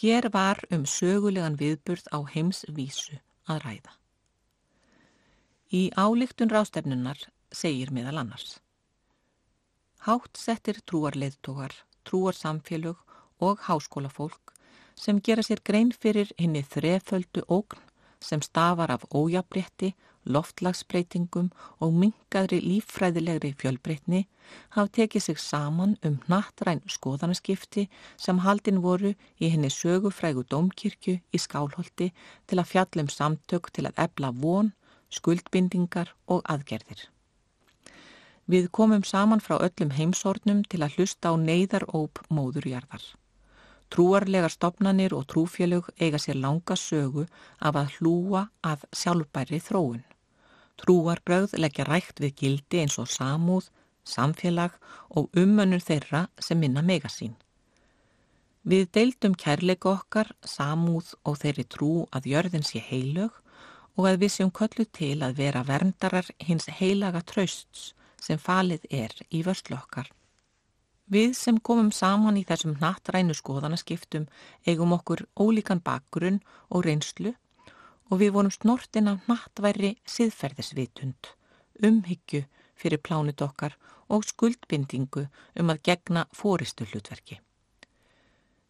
Hér 0.00 0.28
var 0.32 0.60
um 0.74 0.82
sögulegan 0.86 1.58
viðburð 1.60 2.08
á 2.10 2.18
heimsvísu 2.32 3.20
að 3.46 3.62
ræða. 3.64 3.94
Í 5.66 5.90
álíktun 5.98 6.46
rástefnunar 6.46 7.18
segir 7.50 7.90
meðal 7.90 8.20
annars. 8.20 8.60
Hátt 10.06 10.38
settir 10.38 10.78
trúarleðtógar, 10.86 11.72
trúarsamfélög 12.06 13.00
og 13.42 13.58
háskólafólk 13.66 14.54
sem 14.94 15.18
gera 15.18 15.42
sér 15.42 15.64
grein 15.66 15.90
fyrir 15.90 16.30
henni 16.38 16.62
þreföldu 16.62 17.42
ógn 17.50 17.82
sem 18.22 18.40
stafar 18.46 18.94
af 18.94 19.08
ójabrétti, 19.10 19.96
loftlagsbreytingum 20.22 21.50
og 21.82 21.98
mingaðri 21.98 22.62
líffræðilegri 22.62 23.52
fjölbreytni 23.58 24.22
haf 24.78 24.94
tekið 24.94 25.26
sig 25.26 25.42
saman 25.42 25.98
um 26.06 26.20
nattræn 26.30 26.86
skoðanaskipti 26.86 27.88
sem 28.16 28.38
haldin 28.46 28.82
voru 28.86 29.16
í 29.42 29.50
henni 29.50 29.70
sögufrægu 29.70 30.46
domkirkju 30.46 31.18
í 31.34 31.38
Skálholti 31.42 32.12
til 32.46 32.62
að 32.62 32.70
fjallum 32.70 33.10
samtök 33.10 33.70
til 33.74 33.90
að 33.90 34.02
ebla 34.06 34.30
von 34.30 34.72
skuldbindingar 35.10 36.12
og 36.26 36.42
aðgerðir. 36.50 37.06
Við 38.46 38.68
komum 38.70 39.02
saman 39.02 39.42
frá 39.42 39.58
öllum 39.58 39.92
heimsórnum 39.96 40.62
til 40.70 40.82
að 40.86 40.98
hlusta 40.98 41.30
á 41.30 41.34
neyðaróp 41.34 42.20
móðurjarðar. 42.30 43.02
Trúarlegar 43.90 44.50
stopnanir 44.50 45.14
og 45.14 45.26
trúfélög 45.30 45.88
eiga 45.98 46.18
sér 46.18 46.38
langa 46.42 46.76
sögu 46.78 47.26
af 47.58 47.78
að 47.78 47.96
hlúa 47.96 48.48
að 48.62 48.86
sjálfbæri 48.92 49.58
þróun. 49.62 50.04
Trúarbröð 50.78 51.56
leggja 51.58 51.86
rægt 51.88 52.20
við 52.22 52.34
gildi 52.40 52.82
eins 52.82 52.98
og 53.02 53.10
samúð, 53.10 53.70
samfélag 54.04 54.74
og 55.10 55.30
umönnur 55.34 55.82
þeirra 55.82 56.26
sem 56.38 56.58
minna 56.58 56.82
megasín. 56.82 57.34
Við 58.66 58.90
deildum 58.94 59.34
kærleika 59.38 59.92
okkar, 59.92 60.32
samúð 60.42 61.14
og 61.24 61.38
þeirri 61.42 61.64
trú 61.70 61.90
að 62.10 62.30
jörðin 62.32 62.66
sé 62.66 62.82
heilög 62.82 63.34
og 63.96 64.08
að 64.10 64.20
við 64.22 64.32
séum 64.34 64.52
köllu 64.52 64.84
til 64.92 65.22
að 65.24 65.38
vera 65.40 65.64
verndarar 65.64 66.28
hins 66.44 66.68
heilaga 66.78 67.22
trausts 67.24 67.92
sem 68.20 68.38
falið 68.38 68.84
er 68.90 69.14
í 69.30 69.42
vörslu 69.46 69.76
okkar. 69.78 70.10
Við 71.06 71.36
sem 71.38 71.58
komum 71.62 71.92
saman 71.94 72.38
í 72.40 72.44
þessum 72.44 72.74
nattrænu 72.80 73.34
skoðanaskiptum 73.38 74.26
eigum 74.66 74.94
okkur 74.96 75.22
ólíkan 75.38 75.80
bakgrunn 75.84 76.40
og 76.68 76.84
reynslu 76.86 77.32
og 78.10 78.20
við 78.20 78.32
vorum 78.34 78.54
snortin 78.54 79.10
af 79.10 79.26
nattværi 79.30 79.94
siðferðisvitund, 80.06 81.30
umhyggju 81.82 82.44
fyrir 82.76 83.02
plánut 83.02 83.42
okkar 83.42 83.76
og 84.12 84.26
skuldbindingu 84.26 85.26
um 85.60 85.70
að 85.72 85.82
gegna 85.88 86.26
fóristu 86.34 86.86
hlutverki. 86.90 87.40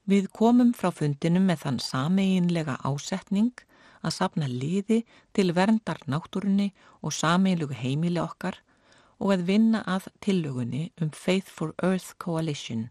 Við 0.06 0.28
komum 0.30 0.70
frá 0.76 0.92
fundinum 0.94 1.48
með 1.48 1.64
þann 1.64 1.80
sameinlega 1.82 2.76
ásetning 2.86 3.64
að 4.03 4.14
sapna 4.18 4.49
liði 4.51 5.03
til 5.36 5.53
verndar 5.57 6.01
náttúrunni 6.11 6.72
og 7.03 7.14
sameinlugu 7.14 7.76
heimili 7.78 8.20
okkar 8.22 8.61
og 9.18 9.32
að 9.32 9.47
vinna 9.51 9.82
að 9.88 10.09
tillögunni 10.24 10.90
um 11.01 11.11
Faith 11.11 11.49
for 11.49 11.74
Earth 11.82 12.16
Coalition, 12.20 12.88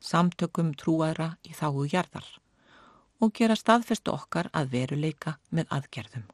samtökum 0.00 0.74
trúaðra 0.78 1.32
í 1.42 1.54
þáu 1.56 1.86
hjarðar 1.90 2.28
og 3.18 3.32
gera 3.34 3.56
staðfestu 3.58 4.12
okkar 4.14 4.50
að 4.54 4.70
veruleika 4.74 5.38
með 5.50 5.72
aðgerðum. 5.74 6.28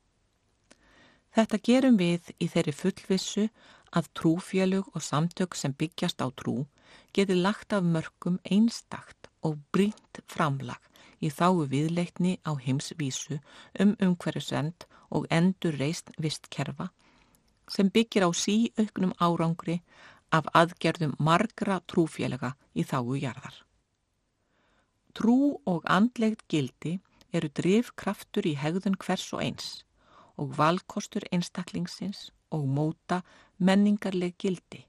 Þetta 1.35 1.59
gerum 1.67 1.97
við 1.99 2.29
í 2.39 2.49
þeirri 2.53 2.75
fullvissu 2.77 3.49
að 3.95 4.11
trúfjölug 4.19 4.91
og 4.93 5.03
samtök 5.03 5.57
sem 5.59 5.73
byggjast 5.73 6.21
á 6.23 6.29
trú 6.31 6.67
geti 7.17 7.35
lagt 7.39 7.73
af 7.73 7.87
mörgum 7.87 8.37
einstakt 8.45 9.31
og 9.43 9.59
brínt 9.73 10.21
framlag 10.31 10.83
í 11.25 11.31
þáu 11.33 11.65
viðleikni 11.73 12.37
á 12.45 12.53
heimsvísu 12.61 13.41
um 13.81 13.95
umhverjusvend 14.07 14.87
og 15.15 15.27
endur 15.31 15.79
reist 15.81 16.13
vistkerfa 16.21 16.91
sem 17.71 17.89
byggir 17.89 18.27
á 18.29 18.31
síauknum 18.37 19.15
árangri 19.19 19.81
af 20.35 20.49
aðgerðum 20.61 21.15
margra 21.19 21.81
trúfélaga 21.89 22.55
í 22.75 22.85
þáu 22.85 23.17
jarðar. 23.17 23.57
Trú 25.15 25.61
og 25.71 25.85
andlegt 25.87 26.43
gildi 26.51 26.99
eru 27.33 27.51
drifkraftur 27.61 28.47
í 28.51 28.57
hegðun 28.59 28.99
hvers 28.99 29.29
og 29.37 29.45
eins 29.47 29.69
og 30.41 30.57
valkostur 30.59 31.27
einstaklingsins 31.31 32.33
og 32.55 32.67
móta 32.67 33.21
menningarleg 33.59 34.35
gildi, 34.39 34.83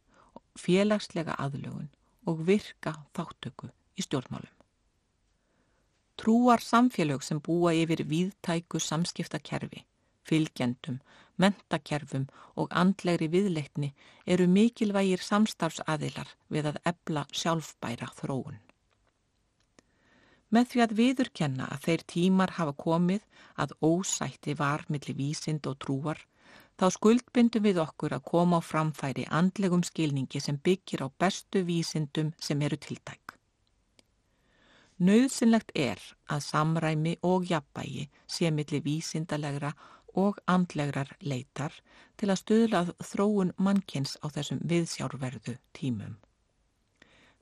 félagslega 0.58 1.38
aðlögun 1.38 1.92
og 2.26 2.42
virka 2.50 2.98
þáttöku 3.14 3.70
í 3.96 4.06
stjórnmálum. 4.06 4.55
Trúar 6.16 6.62
samfélög 6.64 7.22
sem 7.28 7.40
búa 7.44 7.74
yfir 7.76 8.06
víðtæku 8.08 8.80
samskiptakerfi, 8.80 9.84
fylgjendum, 10.24 11.02
mentakerfum 11.36 12.28
og 12.56 12.72
andlegri 12.72 13.28
viðleikni 13.34 13.92
eru 14.26 14.48
mikilvægir 14.48 15.24
samstarfsaðilar 15.24 16.32
við 16.48 16.72
að 16.72 16.80
ebla 16.92 17.26
sjálfbæra 17.42 18.12
þróun. 18.20 18.62
Með 20.56 20.70
því 20.72 20.82
að 20.86 20.96
viðurkenna 21.00 21.68
að 21.74 21.84
þeir 21.88 22.06
tímar 22.14 22.56
hafa 22.60 22.76
komið 22.86 23.26
að 23.60 23.76
ósætti 23.84 24.56
var 24.56 24.86
millir 24.88 25.18
vísind 25.20 25.68
og 25.68 25.80
trúar, 25.84 26.22
þá 26.80 26.86
skuldbindum 26.96 27.66
við 27.66 27.82
okkur 27.84 28.16
að 28.16 28.28
koma 28.32 28.62
á 28.64 28.68
framfæri 28.70 29.28
andlegum 29.42 29.84
skilningi 29.84 30.40
sem 30.40 30.62
byggir 30.64 31.04
á 31.04 31.08
bestu 31.20 31.66
vísindum 31.68 32.32
sem 32.40 32.62
eru 32.62 32.80
tiltæk. 32.80 33.25
Nauðsynlegt 34.96 35.74
er 35.76 36.00
að 36.32 36.44
samræmi 36.46 37.18
og 37.28 37.50
jafnbægi 37.50 38.06
sé 38.32 38.52
millir 38.52 38.84
vísindalegra 38.86 39.74
og 40.16 40.38
andlegrar 40.48 41.12
leitar 41.20 41.74
til 42.16 42.30
að 42.32 42.40
stuðlað 42.42 42.92
þróun 43.04 43.52
mannkins 43.60 44.16
á 44.24 44.32
þessum 44.32 44.62
viðsjárverðu 44.64 45.58
tímum. 45.76 46.16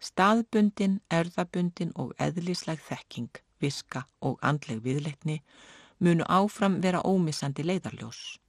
Staðbundin, 0.02 0.98
erðabundin 1.14 1.94
og 1.96 2.16
eðlisleg 2.18 2.82
þekking, 2.82 3.30
viska 3.62 4.08
og 4.20 4.40
andleg 4.42 4.82
viðleitni 4.84 5.38
munu 6.04 6.26
áfram 6.28 6.82
vera 6.82 7.04
ómissandi 7.06 7.64
leiðarljós. 7.64 8.40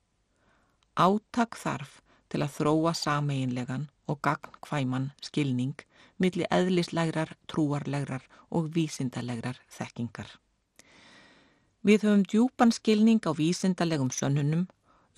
Áttak 0.96 1.60
þarf 1.60 2.00
til 2.32 2.40
að 2.42 2.56
þróa 2.56 2.94
sameinlegan 2.96 3.90
og 4.06 4.20
gagnkvæman 4.22 5.10
skilning 5.22 5.74
milli 6.18 6.46
eðlislegrar, 6.50 7.34
trúarlegrar 7.50 8.24
og 8.50 8.70
vísindalegrar 8.74 9.58
þekkingar. 9.68 10.28
Við 11.84 12.06
höfum 12.06 12.22
djúpan 12.24 12.72
skilning 12.72 13.20
á 13.28 13.32
vísindalegum 13.36 14.12
sönnunum 14.14 14.68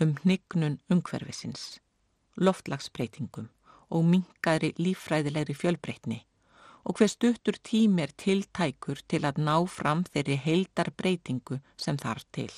um 0.01 0.15
hnignun 0.23 0.81
umhverfisins, 0.91 1.79
loftlagsbreytingum 2.37 3.51
og 3.91 4.09
mingaðri 4.13 4.73
líffræðilegri 4.81 5.55
fjölbreytni 5.55 6.25
og 6.87 6.99
hver 6.99 7.11
stuttur 7.11 7.59
tím 7.63 7.99
er 7.99 8.13
tiltækur 8.15 9.01
til 9.11 9.25
að 9.27 9.41
ná 9.43 9.57
fram 9.67 10.05
þeirri 10.07 10.37
heildar 10.39 10.93
breytingu 10.95 11.59
sem 11.77 11.99
þarf 11.99 12.27
til. 12.33 12.51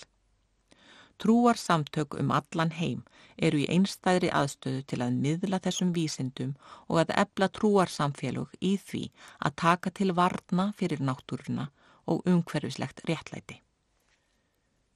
Trúarsamtök 1.19 2.15
um 2.15 2.31
allan 2.31 2.71
heim 2.79 3.03
eru 3.37 3.59
í 3.59 3.69
einstæðri 3.75 4.31
aðstöðu 4.41 4.83
til 4.91 4.99
að 5.03 5.17
miðla 5.25 5.59
þessum 5.65 5.91
vísindum 5.97 6.53
og 6.87 7.01
að 7.03 7.15
ebla 7.23 7.49
trúarsamfélug 7.59 8.53
í 8.63 8.77
því 8.79 9.05
að 9.39 9.57
taka 9.65 9.91
til 9.91 10.13
varna 10.15 10.69
fyrir 10.79 11.03
náttúruna 11.03 11.69
og 12.07 12.23
umhverfislegt 12.27 13.03
réttlæti. 13.11 13.59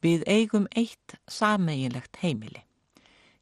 Við 0.03 0.23
eigum 0.27 0.67
eitt 0.79 1.17
sameigilegt 1.31 2.23
heimili. 2.23 2.63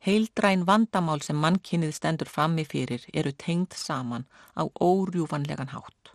Heildræn 0.01 0.65
vandamál 0.69 1.21
sem 1.25 1.37
mannkynnið 1.37 1.93
stendur 1.97 2.29
frammi 2.33 2.65
fyrir 2.65 3.05
eru 3.13 3.33
tengd 3.37 3.77
saman 3.77 4.25
á 4.57 4.65
órjúvanlegan 4.81 5.73
hátt 5.77 6.15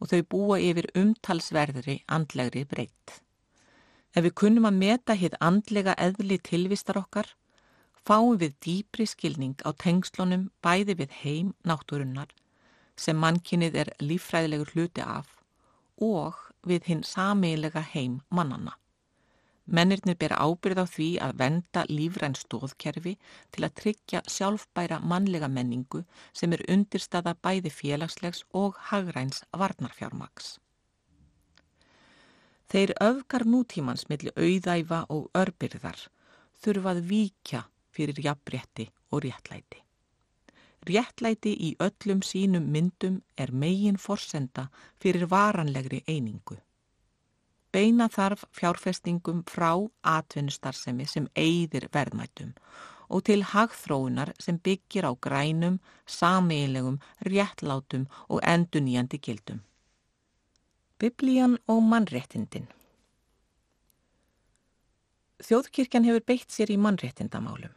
og 0.00 0.10
þau 0.10 0.22
búa 0.34 0.56
yfir 0.60 0.90
umtalsverðri 1.00 2.02
andlegri 2.12 2.64
breytt. 2.68 3.23
Ef 4.14 4.22
við 4.22 4.34
kunnum 4.38 4.68
að 4.68 4.76
meta 4.78 5.14
hitt 5.18 5.34
andlega 5.42 5.96
eðli 5.98 6.36
tilvistar 6.38 7.00
okkar, 7.00 7.26
fáum 8.06 8.36
við 8.38 8.54
dýpri 8.62 9.06
skilning 9.10 9.56
á 9.66 9.74
tengslunum 9.74 10.50
bæði 10.62 10.94
við 11.00 11.16
heim 11.24 11.48
náttúrunnar 11.66 12.30
sem 12.94 13.18
mannkinnið 13.18 13.80
er 13.82 13.90
lífræðilegur 13.98 14.70
hluti 14.74 15.02
af 15.02 15.32
og 15.98 16.38
við 16.62 16.86
hinn 16.90 17.02
sameilega 17.02 17.82
heim 17.90 18.20
mannanna. 18.30 18.76
Mennirnir 19.66 20.18
bera 20.20 20.38
ábyrð 20.44 20.84
á 20.84 20.86
því 20.86 21.08
að 21.24 21.38
venda 21.40 21.84
lífræn 21.88 22.36
stóðkerfi 22.38 23.14
til 23.50 23.64
að 23.64 23.76
tryggja 23.80 24.20
sjálfbæra 24.28 25.00
mannlega 25.00 25.48
menningu 25.48 26.04
sem 26.36 26.52
er 26.52 26.62
undirstaða 26.68 27.34
bæði 27.42 27.72
félagslegs 27.72 28.44
og 28.52 28.76
hagræns 28.90 29.42
varnarfjármaks. 29.50 30.58
Þeir 32.70 32.94
öfgar 33.00 33.44
nútímans 33.46 34.06
millir 34.08 34.34
auðæfa 34.36 35.04
og 35.14 35.30
örbyrðar 35.36 36.06
þurfað 36.64 37.00
víkja 37.08 37.64
fyrir 37.94 38.20
jafnrétti 38.24 38.88
og 39.12 39.24
réttlæti. 39.24 39.80
Réttlæti 40.88 41.54
í 41.66 41.70
öllum 41.80 42.20
sínum 42.24 42.66
myndum 42.72 43.20
er 43.40 43.52
megin 43.52 43.96
forsenda 43.96 44.68
fyrir 45.00 45.28
varanlegri 45.30 46.02
einingu. 46.08 46.58
Beina 47.72 48.08
þarf 48.08 48.44
fjárfestingum 48.54 49.40
frá 49.50 49.70
atvinnustarfsemi 50.06 51.06
sem 51.10 51.28
eigðir 51.34 51.88
verðmætum 51.94 52.52
og 53.08 53.24
til 53.28 53.42
hagþróunar 53.52 54.32
sem 54.40 54.58
byggir 54.58 55.08
á 55.08 55.12
grænum, 55.26 55.80
sameilegum, 56.06 57.00
réttlátum 57.26 58.06
og 58.28 58.40
enduníjandi 58.42 59.18
gildum. 59.18 59.60
Biblían 61.04 61.58
og 61.68 61.82
mannréttindin 61.84 62.64
Þjóðkirkjan 65.44 66.06
hefur 66.08 66.22
beitt 66.30 66.54
sér 66.54 66.70
í 66.72 66.78
mannréttindamálum. 66.80 67.74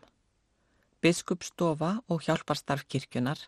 Biskupstofa 1.04 1.90
og 2.08 2.22
hjálparstarfkirkjunar 2.24 3.42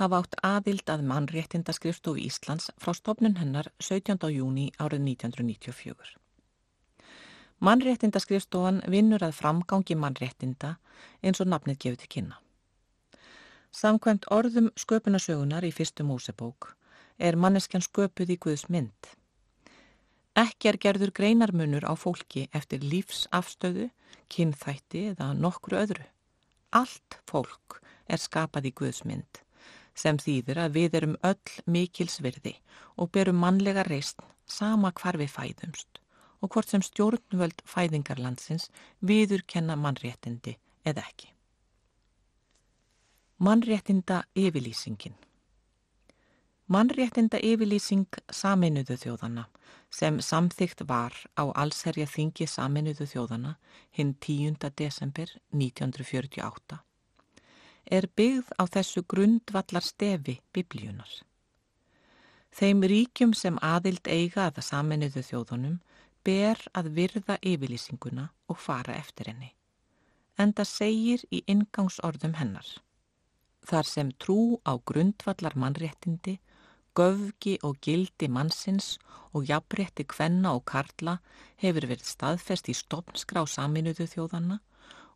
hafa 0.00 0.18
átt 0.20 0.36
aðild 0.44 0.92
að 0.92 1.04
mannréttindaskrifstofu 1.12 2.20
Íslands 2.26 2.66
frá 2.76 2.92
stofnun 2.98 3.38
hennar 3.40 3.70
17. 3.80 4.18
júni 4.34 4.66
árið 4.76 5.06
1994. 5.14 6.12
Mannréttindaskrifstofan 7.64 8.82
vinnur 8.96 9.24
að 9.24 9.38
framgangi 9.38 9.96
mannréttinda 9.96 10.74
eins 11.22 11.40
og 11.40 11.48
nafnið 11.54 11.80
gefur 11.86 12.02
til 12.04 12.12
kynna. 12.18 12.42
Samkvæmt 13.72 14.28
orðum 14.28 14.68
sköpunasögunar 14.76 15.64
í 15.64 15.72
fyrstu 15.72 16.04
músebók 16.04 16.74
er 17.16 17.40
manneskjan 17.40 17.88
sköpuð 17.88 18.36
í 18.36 18.40
Guðs 18.44 18.68
mynd. 18.68 19.14
Ekki 20.38 20.70
er 20.70 20.78
gerður 20.80 21.12
greinarmunur 21.12 21.84
á 21.84 21.92
fólki 21.92 22.46
eftir 22.56 22.80
lífsafstöðu, 22.80 23.90
kynþætti 24.32 25.08
eða 25.12 25.32
nokkru 25.36 25.76
öðru. 25.82 26.06
Allt 26.72 27.18
fólk 27.28 27.82
er 28.08 28.20
skapað 28.20 28.70
í 28.70 28.76
Guðs 28.76 29.02
mynd 29.04 29.42
sem 29.92 30.16
þýðir 30.16 30.56
að 30.62 30.76
við 30.78 30.94
erum 30.98 31.16
öll 31.28 31.56
mikilsvirði 31.68 32.54
og 32.96 33.10
berum 33.12 33.42
mannlega 33.44 33.84
reist 33.84 34.22
sama 34.48 34.88
hvar 34.96 35.18
við 35.20 35.34
fæðumst 35.34 36.00
og 36.40 36.54
hvort 36.54 36.72
sem 36.72 36.82
stjórnvöld 36.82 37.60
fæðingarlandsins 37.68 38.70
viður 39.04 39.44
kenna 39.46 39.76
mannréttindi 39.76 40.56
eða 40.88 41.04
ekki. 41.04 41.28
Mannréttinda 43.42 44.22
yfirlýsingin 44.38 45.18
Mannréttinda 46.72 47.36
yfirlýsing 47.42 48.08
saminuðu 48.32 48.96
þjóðana 48.96 49.44
sem 49.92 50.20
samþygt 50.24 50.86
var 50.88 51.12
á 51.36 51.44
allsherja 51.52 52.06
þingi 52.08 52.48
saminuðu 52.48 53.06
þjóðana 53.12 53.56
hinn 53.98 54.16
10. 54.20 54.72
desember 54.76 55.28
1948 55.52 56.80
er 57.90 58.06
byggð 58.16 58.52
á 58.60 58.64
þessu 58.70 59.02
grundvallar 59.08 59.84
stefi 59.84 60.38
biblíunar. 60.54 61.10
Þeim 62.52 62.84
ríkjum 62.84 63.32
sem 63.34 63.58
aðild 63.64 64.06
eiga 64.06 64.46
að 64.46 64.58
það 64.58 64.68
saminuðu 64.68 65.24
þjóðunum 65.28 65.78
ber 66.22 66.60
að 66.78 66.92
virða 66.98 67.38
yfirlýsinguna 67.40 68.28
og 68.52 68.60
fara 68.60 68.94
eftir 68.94 69.32
henni. 69.32 69.52
En 70.38 70.52
það 70.52 70.68
segir 70.68 71.24
í 71.30 71.42
ingangsorðum 71.48 72.36
hennar. 72.38 72.68
Þar 73.66 73.88
sem 73.88 74.10
trú 74.18 74.60
á 74.68 74.76
grundvallar 74.76 75.56
mannréttindi, 75.56 76.38
göfgi 76.98 77.58
og 77.62 77.78
gildi 77.84 78.28
mannsins 78.28 78.98
og 79.32 79.48
jafnrétti 79.48 80.04
kvenna 80.08 80.52
og 80.56 80.66
karla 80.68 81.18
hefur 81.62 81.88
verið 81.88 82.04
staðfest 82.08 82.68
í 82.68 82.76
stopnskrá 82.76 83.46
saminuðu 83.48 84.08
þjóðanna 84.14 84.58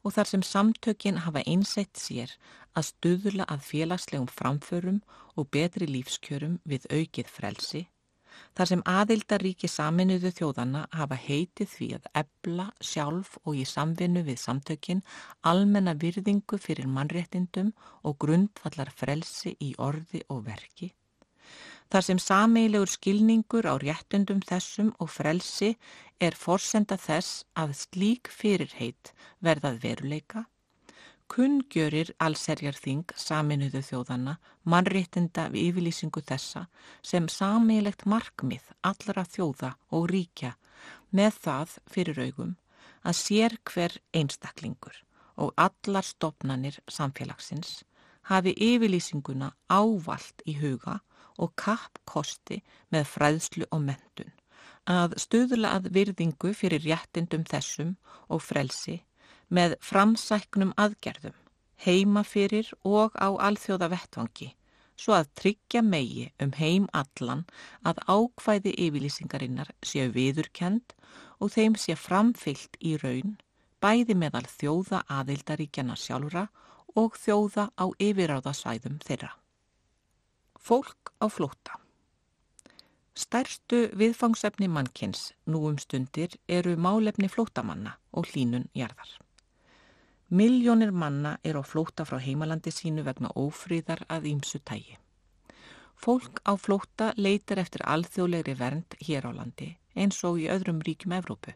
og 0.06 0.14
þar 0.14 0.30
sem 0.30 0.44
samtökin 0.46 1.24
hafa 1.24 1.42
einsett 1.50 1.98
sér 1.98 2.32
að 2.78 2.88
stuðla 2.92 3.46
að 3.50 3.66
félagslegum 3.66 4.30
framförum 4.30 5.02
og 5.34 5.50
betri 5.50 5.88
lífskjörum 5.90 6.60
við 6.64 6.86
aukið 6.94 7.30
frelsi, 7.32 7.82
þar 8.54 8.70
sem 8.70 8.84
aðildaríki 8.86 9.68
saminuðu 9.72 10.30
þjóðana 10.38 10.84
hafa 10.94 11.18
heitið 11.26 11.72
því 11.72 11.88
að 11.98 12.08
ebla 12.22 12.66
sjálf 12.90 13.36
og 13.44 13.58
í 13.58 13.64
samvinnu 13.68 14.22
við 14.28 14.38
samtökin 14.44 15.02
almenna 15.52 15.96
virðingu 15.98 16.60
fyrir 16.62 16.86
mannréttindum 16.86 17.72
og 18.04 18.18
grundvallar 18.22 18.92
frelsi 18.94 19.56
í 19.60 19.72
orði 19.82 20.22
og 20.30 20.44
verki, 20.46 20.92
Þar 21.90 22.02
sem 22.02 22.18
sameilegur 22.18 22.90
skilningur 22.90 23.68
á 23.70 23.74
réttundum 23.78 24.40
þessum 24.42 24.90
og 24.98 25.10
frelsi 25.14 25.76
er 26.18 26.34
forsenda 26.34 26.96
þess 26.98 27.44
að 27.54 27.74
slík 27.78 28.30
fyrirheit 28.32 29.12
verðað 29.44 29.78
veruleika, 29.84 30.42
kunngjörir 31.30 32.12
allserjarþing 32.22 33.14
saminuðu 33.18 33.82
þjóðana 33.86 34.36
mannréttinda 34.72 35.46
við 35.54 35.70
yfirlýsingu 35.70 36.22
þessa 36.26 36.66
sem 37.02 37.26
sameilegt 37.30 38.06
markmið 38.06 38.70
allra 38.90 39.26
þjóða 39.34 39.72
og 39.98 40.06
ríkja 40.12 40.54
með 41.10 41.40
það 41.46 41.74
fyrir 41.90 42.22
augum 42.26 42.54
að 43.02 43.18
sér 43.22 43.58
hver 43.70 43.98
einstaklingur 44.14 45.02
og 45.36 45.52
allar 45.66 46.06
stopnanir 46.06 46.78
samfélagsins 46.90 47.82
hafi 48.30 48.54
yfirlýsinguna 48.70 49.52
ávalt 49.70 50.42
í 50.46 50.56
huga 50.62 51.00
og 51.38 51.54
kappkosti 51.60 52.62
með 52.94 53.08
fræðslu 53.12 53.68
og 53.70 53.82
mentun, 53.88 54.32
að 54.86 55.16
stuðla 55.20 55.76
að 55.78 55.90
virðingu 55.96 56.52
fyrir 56.54 56.84
réttindum 56.86 57.44
þessum 57.48 57.96
og 58.28 58.42
frelsi 58.42 59.00
með 59.48 59.76
framsæknum 59.84 60.72
aðgerðum, 60.80 61.34
heima 61.82 62.22
fyrir 62.26 62.70
og 62.84 63.14
á 63.14 63.30
alþjóða 63.48 63.90
vettvangi, 63.92 64.50
svo 64.96 65.14
að 65.14 65.30
tryggja 65.38 65.82
megi 65.84 66.30
um 66.42 66.52
heim 66.56 66.88
allan 66.92 67.44
að 67.86 68.00
ákvæði 68.08 68.72
yfirlýsingarinnar 68.86 69.72
séu 69.84 70.10
viðurkend 70.14 70.96
og 71.38 71.52
þeim 71.52 71.76
sé 71.78 71.96
framfyllt 72.00 72.78
í 72.80 72.96
raun, 73.02 73.36
bæði 73.80 74.16
meðal 74.18 74.46
þjóða 74.48 75.04
aðildaríkjana 75.18 75.98
sjálfra 76.00 76.46
og 76.96 77.18
þjóða 77.20 77.68
á 77.76 77.84
yfiráðasvæðum 78.00 79.02
þeirra. 79.04 79.34
Fólk 80.66 81.12
á 81.22 81.30
flóta 81.30 81.76
Stærstu 83.14 83.84
viðfangsefni 84.00 84.66
mannkins 84.66 85.20
nú 85.46 85.60
um 85.68 85.76
stundir 85.78 86.32
eru 86.50 86.72
málefni 86.74 87.28
flótamanna 87.30 87.92
og 88.10 88.26
hlínun 88.32 88.64
jarðar. 88.74 89.12
Miljónir 90.26 90.90
manna 90.90 91.36
er 91.46 91.54
á 91.54 91.62
flóta 91.62 92.02
frá 92.08 92.18
heimalandi 92.18 92.72
sínu 92.74 93.04
vegna 93.06 93.30
ófríðar 93.38 94.02
að 94.10 94.26
ímsu 94.32 94.58
tægi. 94.58 94.96
Fólk 95.94 96.40
á 96.42 96.58
flóta 96.58 97.12
leitar 97.14 97.60
eftir 97.62 97.86
alþjóðlegri 97.86 98.56
vernd 98.58 98.96
hér 99.06 99.28
á 99.30 99.38
landi 99.38 99.68
eins 99.94 100.18
og 100.26 100.40
í 100.42 100.48
öðrum 100.50 100.80
ríkjum 100.82 101.14
Evrópu. 101.20 101.54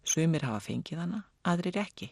Sumir 0.00 0.46
hafa 0.48 0.62
fengið 0.70 1.02
hana, 1.02 1.26
aðrir 1.44 1.76
ekki. 1.84 2.08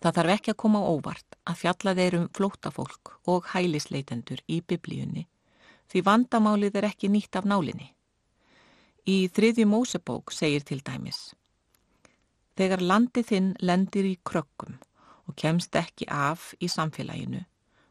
Það 0.00 0.16
þarf 0.22 0.34
ekki 0.38 0.54
að 0.54 0.62
koma 0.64 0.80
óvart 0.88 1.36
að 1.44 1.60
fjalla 1.66 1.94
þeir 2.00 2.18
um 2.22 2.26
flótafólk 2.32 3.12
og 3.28 3.52
hælisleitendur 3.52 4.40
í 4.48 4.62
biblíunni 4.64 5.26
því 5.90 6.04
vandamálið 6.06 6.78
er 6.78 6.88
ekki 6.90 7.10
nýtt 7.10 7.36
af 7.40 7.48
nálinni. 7.48 7.90
Í 9.10 9.26
þriðju 9.34 9.66
Mósebók 9.66 10.32
segir 10.34 10.64
til 10.66 10.82
dæmis 10.84 11.30
Þegar 12.60 12.82
landi 12.84 13.22
þinn 13.24 13.54
lendir 13.64 14.04
í 14.04 14.18
krökkum 14.26 14.76
og 15.24 15.36
kemst 15.40 15.76
ekki 15.78 16.06
af 16.12 16.50
í 16.60 16.68
samfélaginu, 16.68 17.40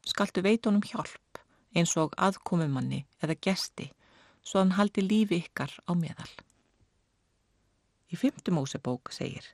skaltu 0.06 0.44
veitunum 0.46 0.84
hjálp 0.86 1.42
eins 1.74 1.96
og 1.98 2.14
aðkomumanni 2.18 3.06
eða 3.24 3.38
gesti 3.42 3.90
svo 4.46 4.62
hann 4.62 4.76
haldi 4.78 5.02
lífi 5.06 5.42
ykkar 5.44 5.74
á 5.90 5.92
meðal. 5.98 6.30
Í 8.10 8.18
fymtu 8.18 8.54
Mósebók 8.54 9.12
segir 9.14 9.50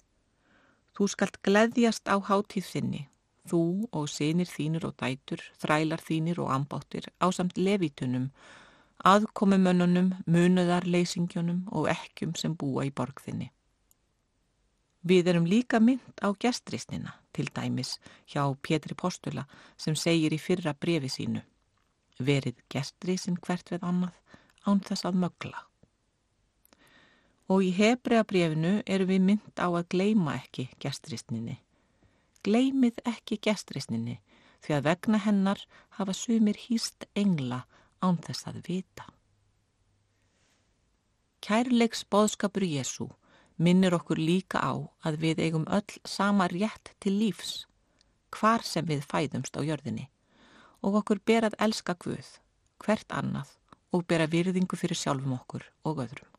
Þú 0.96 1.10
skalt 1.12 1.42
gleðjast 1.44 2.08
á 2.08 2.16
hátíð 2.20 2.68
þinni 2.72 3.02
þú 3.50 3.88
og 3.94 4.08
sinir 4.10 4.50
þínir 4.50 4.86
og 4.88 4.96
dætur, 5.00 5.42
þrælar 5.62 6.02
þínir 6.02 6.42
og 6.44 6.52
ambáttir 6.54 7.10
á 7.22 7.30
samt 7.34 7.58
levítunum, 7.58 8.30
aðkomumönnunum, 9.06 10.14
munuðarleysingjónum 10.26 11.66
og 11.72 11.90
ekkjum 11.94 12.34
sem 12.40 12.56
búa 12.58 12.88
í 12.88 12.94
borgþinni. 12.96 13.52
Við 15.06 15.28
erum 15.30 15.46
líka 15.46 15.80
mynd 15.80 16.24
á 16.26 16.34
gestrisnina, 16.34 17.14
til 17.32 17.52
dæmis 17.54 18.00
hjá 18.32 18.42
Pétri 18.66 18.96
Postula 18.98 19.46
sem 19.78 19.94
segir 19.96 20.34
í 20.34 20.42
fyrra 20.42 20.74
brefi 20.74 21.12
sínu, 21.14 21.44
verið 22.18 22.58
gestrisin 22.74 23.38
hvert 23.38 23.70
við 23.70 23.86
annað 23.86 24.18
án 24.66 24.82
þess 24.82 25.06
að 25.06 25.20
mögla. 25.22 25.60
Og 27.54 27.62
í 27.62 27.70
hebrea 27.78 28.24
brefinu 28.26 28.80
erum 28.90 29.12
við 29.12 29.22
mynd 29.22 29.62
á 29.62 29.70
að 29.70 29.86
gleima 29.94 30.40
ekki 30.40 30.72
gestrisninni 30.82 31.60
gleymið 32.46 33.02
ekki 33.10 33.40
gestrisninni 33.42 34.20
því 34.66 34.78
að 34.78 34.88
vegna 34.90 35.20
hennar 35.26 35.62
hafa 35.98 36.14
sumir 36.14 36.58
hýst 36.68 37.08
engla 37.18 37.66
án 38.02 38.18
þess 38.26 38.50
að 38.50 38.62
vita. 38.68 39.06
Kærleiks 41.46 42.02
boðskapur 42.10 42.66
Jésu 42.66 43.10
minnir 43.58 43.94
okkur 43.98 44.20
líka 44.20 44.60
á 44.62 44.74
að 45.06 45.20
við 45.22 45.42
eigum 45.46 45.68
öll 45.70 46.00
sama 46.04 46.48
rétt 46.52 46.96
til 47.00 47.14
lífs, 47.20 47.66
hvar 48.34 48.66
sem 48.66 48.86
við 48.86 49.06
fæðumst 49.06 49.56
á 49.56 49.62
jörðinni 49.64 50.10
og 50.86 51.00
okkur 51.02 51.22
ber 51.26 51.48
að 51.48 51.58
elska 51.68 51.96
Guð, 52.02 52.28
hvert 52.84 53.10
annað 53.10 53.54
og 53.94 54.06
bera 54.10 54.28
virðingu 54.30 54.78
fyrir 54.78 54.98
sjálfum 55.00 55.38
okkur 55.38 55.70
og 55.86 56.02
öðrum. 56.04 56.35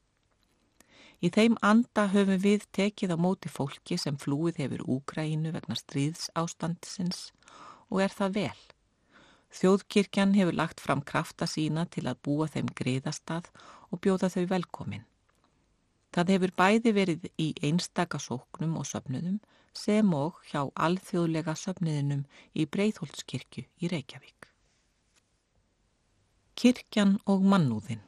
Í 1.25 1.31
þeim 1.33 1.57
anda 1.65 2.07
höfum 2.13 2.41
við 2.43 2.67
tekið 2.77 3.15
á 3.15 3.19
móti 3.21 3.49
fólki 3.49 3.97
sem 3.97 4.19
flúið 4.21 4.61
hefur 4.63 4.83
Úgrænu 4.99 5.53
vegna 5.55 5.77
stríðs 5.79 6.29
ástandsins 6.37 7.31
og 7.89 8.03
er 8.05 8.13
það 8.13 8.35
vel. 8.37 8.63
Þjóðkirkjan 9.57 10.35
hefur 10.37 10.57
lagt 10.59 10.83
fram 10.85 11.01
krafta 11.01 11.47
sína 11.49 11.87
til 11.89 12.05
að 12.11 12.21
búa 12.27 12.49
þeim 12.53 12.69
greiðastað 12.77 13.49
og 13.89 14.03
bjóða 14.05 14.29
þau 14.35 14.45
velkomin. 14.51 15.07
Það 16.13 16.33
hefur 16.35 16.53
bæði 16.61 16.93
verið 16.97 17.25
í 17.41 17.47
einstaka 17.65 18.21
sóknum 18.21 18.77
og 18.81 18.89
söfnuðum 18.89 19.39
sem 19.77 20.13
og 20.17 20.43
hjá 20.51 20.67
alþjóðlega 20.87 21.55
söfnuðinum 21.57 22.27
í 22.57 22.67
Breitholtskirkju 22.69 23.65
í 23.65 23.91
Reykjavík. 23.93 24.51
Kirkjan 26.57 27.19
og 27.29 27.45
mannúðin 27.45 28.05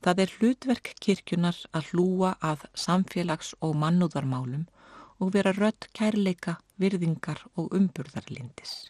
Það 0.00 0.22
er 0.24 0.30
hlutverk 0.38 0.94
kirkjunar 1.04 1.56
að 1.76 1.90
hlúa 1.92 2.36
að 2.40 2.64
samfélags- 2.74 3.52
og 3.60 3.74
mannúðarmálum 3.76 4.64
og 5.20 5.32
vera 5.34 5.52
rött 5.52 5.90
kærleika, 5.92 6.56
virðingar 6.80 7.44
og 7.56 7.74
umburðarlindis. 7.76 8.88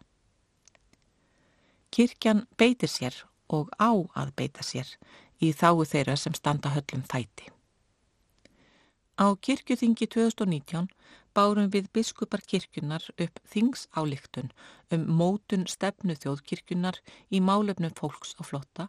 Kirkjan 1.90 2.46
beitir 2.56 2.88
sér 2.88 3.16
og 3.50 3.72
á 3.82 3.90
að 3.90 4.30
beita 4.38 4.62
sér 4.62 4.86
í 5.42 5.50
þáu 5.50 5.82
þeirra 5.82 6.14
sem 6.16 6.36
standa 6.38 6.70
höllum 6.70 7.02
þætti. 7.02 7.50
Á 9.18 9.34
kirkjuþingi 9.34 10.06
2019 10.06 10.86
bárum 11.34 11.70
við 11.74 11.90
biskupar 11.92 12.42
kirkjunar 12.46 13.02
upp 13.18 13.42
þingsáliktun 13.50 14.50
um 14.94 15.06
mótun 15.18 15.66
stefnu 15.66 16.14
þjóðkirkjunar 16.14 17.02
í 17.30 17.42
málefnum 17.42 17.92
fólks 17.98 18.36
á 18.38 18.42
flotta 18.46 18.88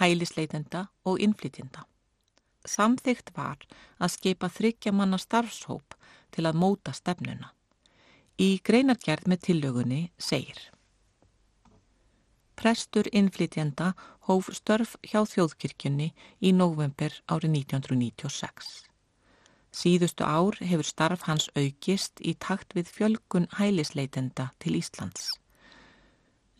hælisleitenda 0.00 0.86
og 1.04 1.20
innflytjenda. 1.20 1.84
Samþygt 2.64 3.32
var 3.36 3.64
að 3.98 4.14
skipa 4.16 4.48
þryggja 4.48 4.92
manna 4.94 5.18
starfshóp 5.18 5.96
til 6.32 6.46
að 6.46 6.58
móta 6.62 6.94
stefnuna. 6.94 7.50
Í 8.38 8.60
greinargerð 8.64 9.28
með 9.28 9.42
tillögunni 9.48 10.02
segir 10.18 10.68
Prestur 12.56 13.08
innflytjenda 13.10 13.92
hóf 14.28 14.52
störf 14.54 14.94
hjá 15.02 15.24
þjóðkirkjunni 15.26 16.12
í 16.40 16.52
november 16.54 17.14
árið 17.26 17.56
1996. 17.58 18.72
Síðustu 19.72 20.22
ár 20.28 20.58
hefur 20.60 20.86
starf 20.86 21.24
hans 21.26 21.48
aukist 21.56 22.20
í 22.20 22.36
takt 22.38 22.76
við 22.76 22.92
fjölgun 22.92 23.48
hælisleitenda 23.56 24.52
til 24.62 24.76
Íslands. 24.78 25.32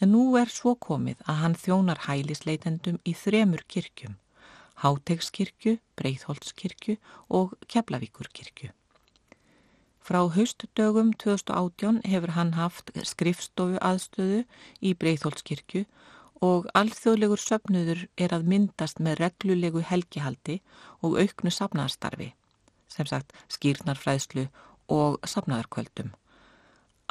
En 0.03 0.11
nú 0.11 0.25
er 0.35 0.51
svo 0.51 0.75
komið 0.75 1.23
að 1.31 1.41
hann 1.45 1.55
þjónar 1.55 2.05
hælisleitendum 2.09 2.99
í 3.07 3.15
þremur 3.15 3.63
kirkjum 3.71 4.19
Hátegskirkju, 4.83 5.79
Breitholtskirkju 5.95 6.97
og 7.31 7.53
Keflavíkurkirkju. 7.71 8.73
Frá 10.03 10.19
haustdögum 10.35 11.13
2018 11.23 12.01
hefur 12.11 12.33
hann 12.35 12.55
haft 12.59 12.91
skrifstofu 13.07 13.79
aðstöðu 13.79 14.41
í 14.83 14.95
Breitholtskirkju 14.99 15.85
og 16.43 16.67
alþjóðlegur 16.75 17.39
söpnuður 17.39 18.03
er 18.19 18.35
að 18.35 18.49
myndast 18.51 18.99
með 18.99 19.21
reglulegu 19.23 19.85
helgihaldi 19.87 20.59
og 20.99 21.15
auknu 21.23 21.55
sapnaðarstarfi, 21.55 22.33
sem 22.91 23.07
sagt 23.07 23.31
skýrnarfræðslu 23.55 24.49
og 24.91 25.23
sapnaðarkvöldum. 25.23 26.11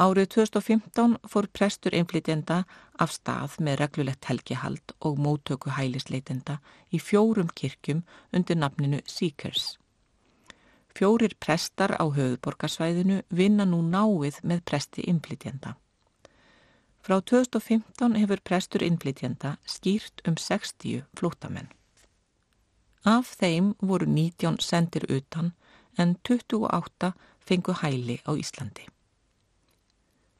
Árið 0.02 0.32
2015 0.34 1.20
fór 1.30 1.46
prestur 1.54 1.94
einflitenda 1.94 2.64
af 3.04 3.12
stað 3.14 3.60
með 3.62 3.76
reglulegt 3.84 4.26
helgihald 4.26 4.94
og 5.06 5.20
móttöku 5.22 5.70
hælisleitenda 5.76 6.56
í 6.90 6.98
fjórum 6.98 7.52
kirkjum 7.54 8.00
undir 8.34 8.58
nafninu 8.58 9.04
Seekers. 9.06 9.76
Fjórir 10.98 11.36
prestar 11.38 11.94
á 12.02 12.06
höfuborgarsvæðinu 12.16 13.20
vinna 13.30 13.68
nú 13.70 13.84
náið 13.86 14.40
með 14.42 14.64
presti 14.72 15.06
einflitenda. 15.12 15.76
Frá 17.06 17.20
2015 17.22 18.18
hefur 18.24 18.42
prestur 18.42 18.86
einflitenda 18.88 19.52
skýrt 19.66 20.24
um 20.26 20.38
60 20.38 21.04
flótamenn. 21.14 21.70
Af 23.06 23.36
þeim 23.38 23.76
voru 23.78 24.10
19 24.10 24.58
sendir 24.66 25.06
utan 25.14 25.54
en 25.98 26.18
28 26.26 27.14
fengu 27.46 27.78
hæli 27.84 28.18
á 28.26 28.34
Íslandi. 28.34 28.91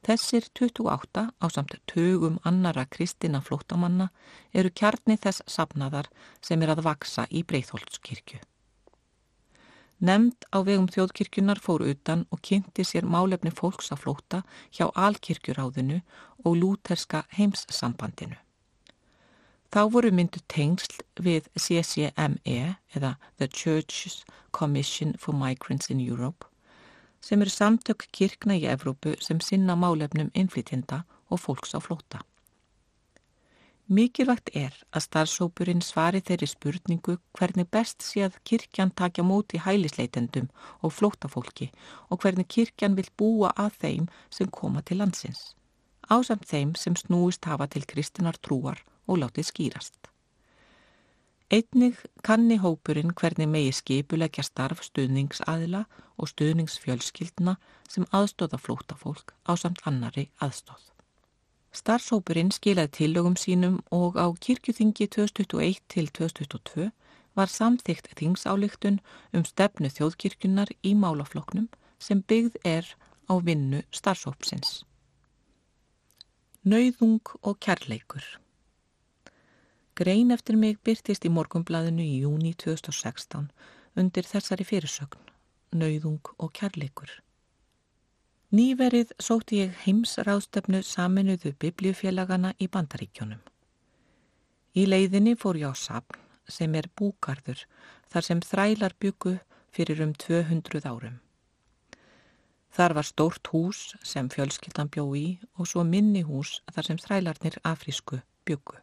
Þessir 0.02 0.48
28 0.58 1.22
á 1.38 1.46
samt 1.54 1.76
tögum 1.86 2.40
annara 2.48 2.82
kristina 2.90 3.38
flótamanna 3.40 4.08
eru 4.52 4.72
kjarni 4.74 5.14
þess 5.14 5.44
sapnaðar 5.46 6.08
sem 6.42 6.62
er 6.62 6.72
að 6.74 6.82
vaksa 6.88 7.28
í 7.30 7.44
Breitholtskirkju. 7.46 8.40
Nemnd 10.02 10.48
á 10.50 10.58
vegum 10.66 10.88
þjóðkirkjunar 10.90 11.62
fór 11.62 11.84
utan 11.86 12.26
og 12.34 12.42
kynnti 12.42 12.82
sér 12.82 13.06
málefni 13.06 13.54
fólks 13.54 13.94
að 13.94 14.02
flóta 14.02 14.42
hjá 14.74 14.88
Alkirkjuráðinu 14.90 16.00
og 16.42 16.56
Lúterska 16.58 17.22
heimssambandinu. 17.38 18.40
Þá 19.70 19.82
voru 19.94 20.10
myndu 20.10 20.42
tengsl 20.50 20.98
við 21.14 21.46
CCME 21.54 22.74
eða 22.98 23.14
The 23.38 23.46
Church's 23.46 24.24
Commission 24.50 25.14
for 25.14 25.32
Migrants 25.32 25.94
in 25.94 26.02
Europe 26.02 26.50
sem 27.22 27.40
eru 27.40 27.50
samtök 27.54 28.08
kirkna 28.10 28.58
í 28.58 28.66
Evrópu 28.66 29.14
sem 29.22 29.40
sinna 29.40 29.78
málefnum 29.78 30.30
innflytjenda 30.34 31.04
og 31.30 31.40
fólks 31.40 31.74
á 31.78 31.80
flóta. 31.80 32.20
Mikilvægt 33.92 34.52
er 34.56 34.74
að 34.94 35.04
starfsópurinn 35.04 35.82
svari 35.84 36.22
þeirri 36.24 36.46
spurningu 36.48 37.16
hvernig 37.36 37.66
best 37.76 38.04
sé 38.06 38.22
að 38.26 38.38
kirkjan 38.48 38.92
takja 38.96 39.24
móti 39.26 39.58
hælisleitendum 39.60 40.46
og 40.80 40.94
flótafólki 40.96 41.68
og 42.08 42.22
hvernig 42.22 42.48
kirkjan 42.48 42.96
vil 42.96 43.08
búa 43.18 43.50
að 43.64 43.76
þeim 43.82 44.06
sem 44.30 44.48
koma 44.48 44.82
til 44.86 45.02
landsins, 45.02 45.52
ásamt 46.08 46.48
þeim 46.48 46.72
sem 46.78 46.96
snúist 46.96 47.44
hafa 47.44 47.68
til 47.68 47.84
kristinar 47.84 48.38
trúar 48.38 48.80
og 49.06 49.20
látið 49.24 49.50
skýrast. 49.50 50.11
Einnig 51.52 51.98
kanni 52.24 52.56
hópurinn 52.56 53.12
hvernig 53.12 53.48
megi 53.52 53.74
skipulegja 53.76 54.40
starf 54.46 54.78
stuðningsaðila 54.86 55.82
og 56.16 56.30
stuðningsfjölskyldna 56.30 57.58
sem 57.92 58.06
aðstóða 58.08 58.56
flótafólk 58.56 59.34
á 59.44 59.52
samt 59.60 59.82
annari 59.84 60.30
aðstóð. 60.40 60.80
Starfshópurinn 61.76 62.54
skilaði 62.56 62.94
tillögum 62.96 63.36
sínum 63.36 63.78
og 63.92 64.16
á 64.16 64.32
kirkjuþingi 64.32 65.10
2021 65.12 65.84
til 65.92 66.08
2022 66.08 66.90
var 67.36 67.52
samþygt 67.52 68.08
þingsáleiktun 68.16 69.00
um 69.36 69.44
stefnu 69.44 69.92
þjóðkirkjunar 69.92 70.72
í 70.80 70.94
málafloknum 70.96 71.68
sem 72.00 72.24
byggð 72.32 72.60
er 72.64 72.88
á 73.28 73.36
vinnu 73.44 73.84
starfshópsins. 73.92 74.86
Nauðung 76.64 77.36
og 77.42 77.60
kærleikur 77.60 78.24
Grein 79.94 80.30
eftir 80.32 80.56
mig 80.56 80.78
byrtist 80.80 81.26
í 81.28 81.30
morgumblaðinu 81.32 82.00
í 82.00 82.22
júni 82.22 82.54
2016 82.56 83.50
undir 84.00 84.24
þessari 84.24 84.64
fyrirsögn, 84.64 85.20
nauðung 85.76 86.30
og 86.38 86.52
kærleikur. 86.56 87.10
Nýverið 88.56 89.12
sótti 89.20 89.58
ég 89.60 89.74
heimsráðstöfnu 89.84 90.80
saminuðu 90.84 91.52
biblíufélagana 91.60 92.54
í 92.56 92.70
bandaríkjónum. 92.72 93.42
Í 94.72 94.86
leiðinni 94.88 95.34
fór 95.36 95.58
ég 95.60 95.72
á 95.72 95.76
sapn 95.76 96.20
sem 96.48 96.72
er 96.74 96.88
búkarður 96.96 97.66
þar 98.08 98.26
sem 98.28 98.40
þrælar 98.44 98.96
byggu 99.00 99.34
fyrir 99.72 100.00
um 100.04 100.14
200 100.16 100.88
árum. 100.88 101.18
Þar 102.72 102.96
var 102.96 103.08
stórt 103.08 103.52
hús 103.52 103.82
sem 104.00 104.32
fjölskyldan 104.32 104.88
bjó 104.88 105.04
í 105.12 105.26
og 105.60 105.68
svo 105.68 105.84
minni 105.84 106.24
hús 106.24 106.62
þar 106.72 106.88
sem 106.88 107.02
þrælarnir 107.04 107.60
afrísku 107.68 108.22
byggu. 108.48 108.80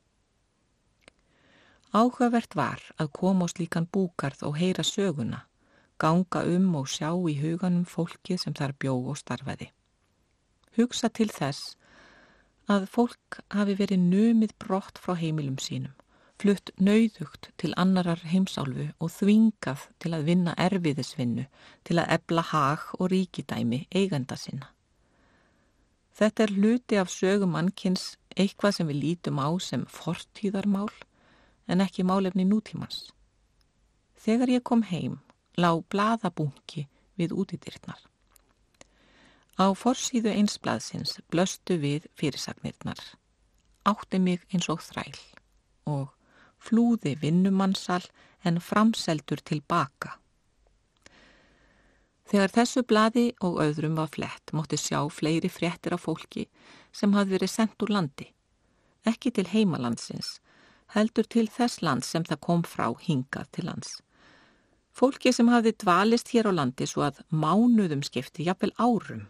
Áhugavert 1.89 2.53
var 2.53 2.83
að 3.01 3.07
koma 3.17 3.47
á 3.49 3.51
slíkan 3.51 3.87
búkarð 3.89 4.43
og 4.45 4.59
heyra 4.61 4.83
söguna, 4.85 5.39
ganga 5.97 6.43
um 6.45 6.75
og 6.77 6.85
sjá 6.85 7.09
í 7.09 7.33
huganum 7.41 7.87
fólkið 7.89 8.43
sem 8.43 8.53
þar 8.53 8.75
bjó 8.77 8.93
og 9.09 9.17
starfaði. 9.17 9.71
Hugsa 10.77 11.09
til 11.09 11.31
þess 11.33 11.73
að 12.69 12.85
fólk 12.93 13.39
hafi 13.49 13.73
verið 13.79 14.05
nömið 14.05 14.53
brott 14.61 15.01
frá 15.01 15.17
heimilum 15.17 15.57
sínum, 15.57 15.97
flutt 16.37 16.69
nauðugt 16.77 17.49
til 17.57 17.73
annarar 17.73 18.21
heimsálfu 18.21 18.91
og 19.01 19.09
þvingað 19.17 19.89
til 19.97 20.13
að 20.13 20.29
vinna 20.29 20.53
erfiðisvinnu, 20.61 21.49
til 21.89 21.97
að 21.97 22.13
ebla 22.19 22.45
hag 22.53 22.85
og 22.99 23.09
ríkidæmi 23.09 23.87
eiganda 23.89 24.37
sinna. 24.37 24.69
Þetta 26.13 26.45
er 26.45 26.53
hluti 26.53 27.01
af 27.01 27.09
sögum 27.09 27.57
mannkins 27.57 28.11
eitthvað 28.37 28.77
sem 28.77 28.93
við 28.93 29.01
lítum 29.07 29.41
á 29.41 29.49
sem 29.57 29.89
fortíðarmál 29.89 30.91
en 31.70 31.84
ekki 31.86 32.03
málefni 32.03 32.45
nútímans. 32.49 33.09
Þegar 34.20 34.51
ég 34.57 34.65
kom 34.65 34.82
heim, 34.89 35.20
lág 35.55 35.84
bladabunki 35.93 36.88
við 37.20 37.36
útidyrtnar. 37.38 37.99
Á 39.59 39.76
forsýðu 39.76 40.32
einsblaðsins 40.34 41.20
blöstu 41.32 41.78
við 41.80 42.07
fyrirsagnirnar, 42.20 42.99
átti 43.86 44.20
mig 44.24 44.45
eins 44.53 44.70
og 44.72 44.82
þræl 44.84 45.20
og 45.89 46.09
flúði 46.59 47.15
vinnumannsal 47.20 48.03
en 48.47 48.59
framseldur 48.63 49.43
tilbaka. 49.43 50.15
Þegar 52.30 52.53
þessu 52.53 52.84
bladi 52.86 53.26
og 53.41 53.57
öðrum 53.63 53.95
var 53.97 54.11
flett 54.13 54.53
mótti 54.53 54.78
sjá 54.78 55.01
fleiri 55.09 55.49
fréttir 55.49 55.95
af 55.95 56.05
fólki 56.05 56.45
sem 56.93 57.15
hafði 57.15 57.36
verið 57.38 57.51
sendt 57.51 57.84
úr 57.84 57.93
landi, 57.95 58.28
ekki 59.09 59.32
til 59.34 59.47
heimalandsins 59.49 60.38
heldur 60.95 61.27
til 61.29 61.47
þess 61.47 61.81
lands 61.85 62.09
sem 62.13 62.25
það 62.25 62.43
kom 62.47 62.63
frá 62.63 62.87
hingað 63.05 63.49
til 63.55 63.69
lands. 63.69 63.99
Fólki 64.91 65.31
sem 65.33 65.47
hafði 65.47 65.75
dvalist 65.83 66.33
hér 66.33 66.49
á 66.49 66.53
landi 66.53 66.87
svo 66.89 67.05
að 67.07 67.21
mánuðum 67.31 68.01
skipti 68.03 68.47
jafnvel 68.47 68.73
árum. 68.77 69.27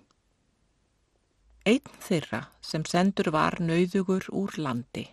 Einn 1.68 1.96
þeirra 2.02 2.46
sem 2.66 2.86
sendur 2.88 3.30
var 3.36 3.60
nauðugur 3.62 4.30
úr 4.32 4.56
landi 4.58 5.10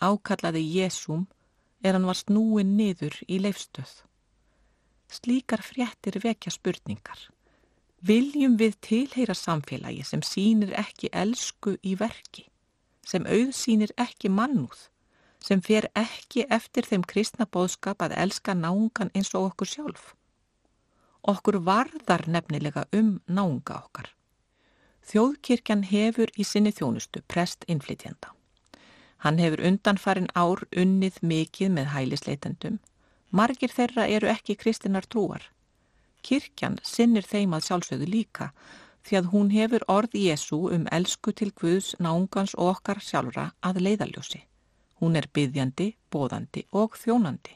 ákallaði 0.00 0.62
Jésúm 0.62 1.26
er 1.82 1.94
hann 1.94 2.06
var 2.06 2.18
snúin 2.18 2.76
niður 2.78 3.16
í 3.26 3.38
leifstöð. 3.42 3.90
Slíkar 5.10 5.62
fréttir 5.64 6.18
vekja 6.22 6.52
spurningar. 6.52 7.18
Viljum 8.04 8.56
við 8.60 8.76
tilheyra 8.84 9.34
samfélagi 9.34 10.04
sem 10.06 10.22
sínir 10.22 10.74
ekki 10.78 11.10
elsku 11.10 11.74
í 11.82 11.96
verki, 11.98 12.46
sem 13.02 13.26
auðsýnir 13.26 13.94
ekki 13.98 14.30
mannúð, 14.30 14.86
sem 15.44 15.60
fer 15.62 15.88
ekki 15.96 16.46
eftir 16.50 16.86
þeim 16.88 17.04
kristna 17.06 17.46
bóðskap 17.46 18.02
að 18.02 18.16
elska 18.24 18.54
náungan 18.54 19.12
eins 19.14 19.34
og 19.34 19.52
okkur 19.52 19.70
sjálf. 19.72 20.14
Okkur 21.22 21.60
varðar 21.64 22.26
nefnilega 22.26 22.86
um 22.94 23.18
náunga 23.26 23.82
okkar. 23.82 24.12
Þjóðkirkjan 25.08 25.86
hefur 25.88 26.30
í 26.36 26.44
sinni 26.44 26.72
þjónustu 26.72 27.22
prest 27.28 27.64
innflytjenda. 27.68 28.34
Hann 29.24 29.38
hefur 29.42 29.64
undanfarin 29.66 30.28
ár 30.34 30.62
unnið 30.76 31.22
mikið 31.22 31.72
með 31.74 31.88
hælisleitendum. 31.94 32.76
Margir 33.30 33.72
þeirra 33.72 34.06
eru 34.08 34.28
ekki 34.30 34.56
kristinar 34.56 35.08
trúar. 35.08 35.48
Kirkjan 36.22 36.78
sinnir 36.84 37.26
þeim 37.26 37.56
að 37.56 37.66
sjálfsögðu 37.68 38.10
líka 38.10 38.52
því 39.06 39.18
að 39.18 39.30
hún 39.32 39.50
hefur 39.54 39.84
orð 39.88 40.14
Jésu 40.18 40.60
um 40.74 40.86
elsku 40.92 41.32
til 41.32 41.50
Guðs 41.56 41.94
náungans 41.98 42.54
og 42.54 42.74
okkar 42.76 43.00
sjálfra 43.00 43.50
að 43.64 43.80
leiðaljósi. 43.86 44.47
Hún 44.98 45.16
er 45.16 45.28
byggjandi, 45.32 45.92
bóðandi 46.10 46.64
og 46.74 46.96
þjónandi. 46.98 47.54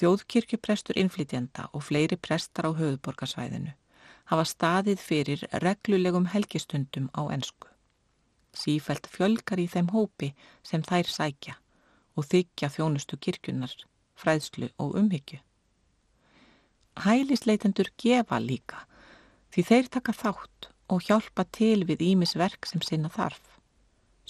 Þjóðkirkjuprestur 0.00 0.96
innflytjanda 0.96 1.68
og 1.76 1.84
fleiri 1.84 2.16
prestar 2.16 2.70
á 2.70 2.72
höfuborgarsvæðinu 2.78 3.74
hafa 4.30 4.46
staðið 4.46 5.02
fyrir 5.02 5.44
reglulegum 5.64 6.30
helgistundum 6.32 7.10
á 7.12 7.28
ensku. 7.34 7.68
Sífælt 8.56 9.06
fjölgar 9.10 9.60
í 9.60 9.66
þeim 9.68 9.90
hópi 9.94 10.32
sem 10.62 10.82
þær 10.86 11.10
sækja 11.10 11.58
og 12.16 12.26
þykja 12.30 12.70
þjónustu 12.76 13.18
kirkjunar 13.18 13.74
fræðslu 14.20 14.70
og 14.78 14.96
umhyggju. 15.00 15.40
Hælisleitendur 17.04 17.90
gefa 18.00 18.40
líka 18.42 18.84
því 19.54 19.66
þeir 19.70 19.92
taka 19.96 20.14
þátt 20.14 20.70
og 20.90 21.06
hjálpa 21.06 21.46
til 21.58 21.84
við 21.88 22.02
ímisverk 22.12 22.66
sem 22.66 22.82
sinna 22.82 23.10
þarf. 23.12 23.42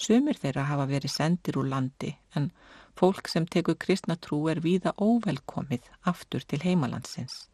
Sumir 0.01 0.39
þeirra 0.41 0.65
hafa 0.65 0.87
verið 0.89 1.13
sendir 1.13 1.59
úr 1.61 1.67
landi 1.69 2.15
en 2.37 2.49
fólk 2.97 3.29
sem 3.29 3.45
tekur 3.45 3.77
kristna 3.85 4.17
trú 4.17 4.39
er 4.49 4.61
víða 4.65 4.95
óvelkomið 4.97 5.89
aftur 6.11 6.41
til 6.41 6.61
heimalandsins. 6.65 7.45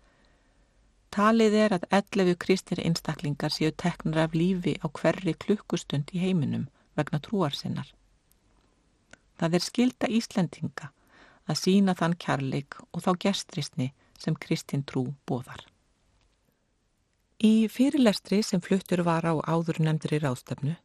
Talið 1.12 1.58
er 1.66 1.76
að 1.78 1.88
11 2.00 2.38
kristir 2.39 2.80
einstaklingar 2.84 3.52
séu 3.56 3.74
teknar 3.84 4.28
af 4.28 4.36
lífi 4.36 4.78
á 4.80 4.88
hverri 4.88 5.34
klukkustund 5.34 6.12
í 6.16 6.24
heiminum 6.24 6.68
vegna 6.95 7.20
trúar 7.24 7.56
sinnar. 7.56 7.89
Það 9.38 9.60
er 9.60 9.68
skilda 9.68 10.10
Íslendinga 10.20 10.91
að 11.48 11.62
sína 11.62 11.95
þann 12.00 12.18
kærleik 12.20 12.80
og 12.91 13.04
þá 13.06 13.12
gestrisni 13.28 13.91
sem 14.20 14.36
Kristinn 14.36 14.84
trú 14.88 15.06
bóðar. 15.30 15.62
Í 17.38 17.68
fyrirlestri 17.70 18.41
sem 18.43 18.64
fluttur 18.64 19.04
var 19.06 19.28
á 19.30 19.38
áður 19.45 19.84
nefndri 19.86 20.18
ráðstöfnu 20.24 20.76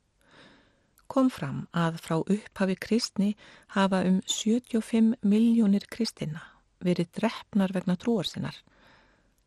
kom 1.13 1.29
fram 1.29 1.67
að 1.77 1.99
frá 2.01 2.17
upphafi 2.21 2.77
kristni 2.81 3.35
hafa 3.77 4.01
um 4.09 4.21
75 4.25 5.13
miljónir 5.21 5.85
kristina 5.93 6.41
verið 6.83 7.13
drefnar 7.19 7.75
vegna 7.77 7.99
trúar 8.01 8.27
sinnar, 8.27 8.57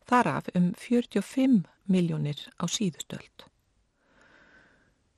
þaraf 0.08 0.48
um 0.54 0.70
45 0.78 1.64
miljónir 1.90 2.38
á 2.56 2.64
síðustöld. 2.70 3.48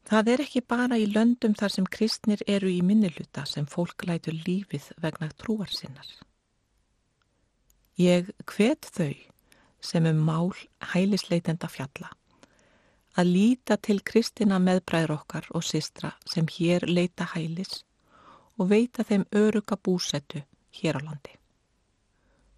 Það 0.09 0.31
er 0.33 0.43
ekki 0.47 0.65
bara 0.65 0.97
í 0.97 1.05
löndum 1.13 1.53
þar 1.55 1.75
sem 1.75 1.87
kristnir 1.87 2.43
eru 2.49 2.71
í 2.73 2.81
minniluta 2.81 3.45
sem 3.47 3.69
fólk 3.69 4.07
lætur 4.09 4.39
lífið 4.47 4.89
vegna 5.05 5.29
trúar 5.37 5.69
sinnar. 5.69 6.09
Ég 8.01 8.33
hvet 8.49 8.89
þau 8.89 9.13
sem 9.85 10.07
um 10.09 10.25
mál 10.25 10.55
hælisleitenda 10.95 11.69
fjalla 11.69 12.15
að 13.19 13.33
líta 13.35 13.77
til 13.83 13.99
kristina 14.07 14.61
meðbræður 14.62 15.16
okkar 15.16 15.49
og 15.59 15.66
sistra 15.66 16.12
sem 16.29 16.47
hér 16.59 16.87
leita 16.87 17.27
hælis 17.35 17.83
og 18.59 18.71
veita 18.71 19.03
þeim 19.09 19.27
öruga 19.35 19.77
búsettu 19.77 20.45
hér 20.79 20.99
á 20.99 21.01
landi. 21.03 21.35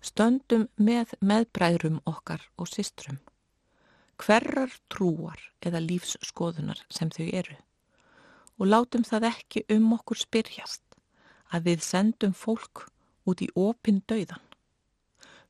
Stöndum 0.04 0.68
með 0.76 1.16
meðbræðrum 1.20 2.00
okkar 2.08 2.44
og 2.56 2.68
sistrum 2.68 3.20
hverrar 4.20 4.72
trúar 4.92 5.40
eða 5.64 5.80
lífsskoðunar 5.80 6.84
sem 6.92 7.08
þau 7.12 7.26
eru 7.40 7.56
og 8.61 8.68
látum 8.68 9.04
það 9.08 9.30
ekki 9.30 9.64
um 9.72 9.92
okkur 9.96 10.20
spyrjast 10.20 10.84
að 11.50 11.70
við 11.70 11.84
sendum 11.86 12.34
fólk 12.36 12.84
út 13.28 13.40
í 13.40 13.48
opin 13.56 14.02
döiðan. 14.08 14.42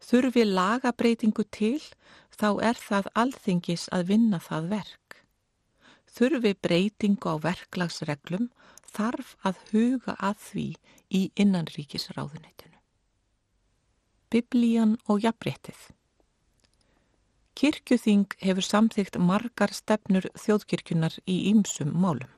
Þurfi 0.01 0.47
lagabreitingu 0.47 1.45
til 1.53 1.83
þá 2.31 2.49
er 2.71 2.79
það 2.79 3.11
alþingis 3.23 3.89
að 3.93 4.07
vinna 4.15 4.39
það 4.41 4.71
verk. 4.77 5.00
Þurfi 6.11 6.55
breytingu 6.59 7.31
á 7.31 7.37
verklagsreglum 7.43 8.51
þarf 8.91 9.37
að 9.47 9.63
huga 9.71 10.17
að 10.19 10.43
því 10.49 10.67
í 11.11 11.23
innanríkisráðunitinu. 11.39 12.77
Biblían 14.31 14.99
og 15.11 15.25
jafnréttið 15.25 15.89
Kirkjuþing 17.61 18.31
hefur 18.41 18.65
samþygt 18.65 19.19
margar 19.21 19.73
stefnur 19.75 20.29
þjóðkirkjunar 20.39 21.19
í 21.29 21.35
ýmsum 21.51 21.91
málum. 21.93 22.31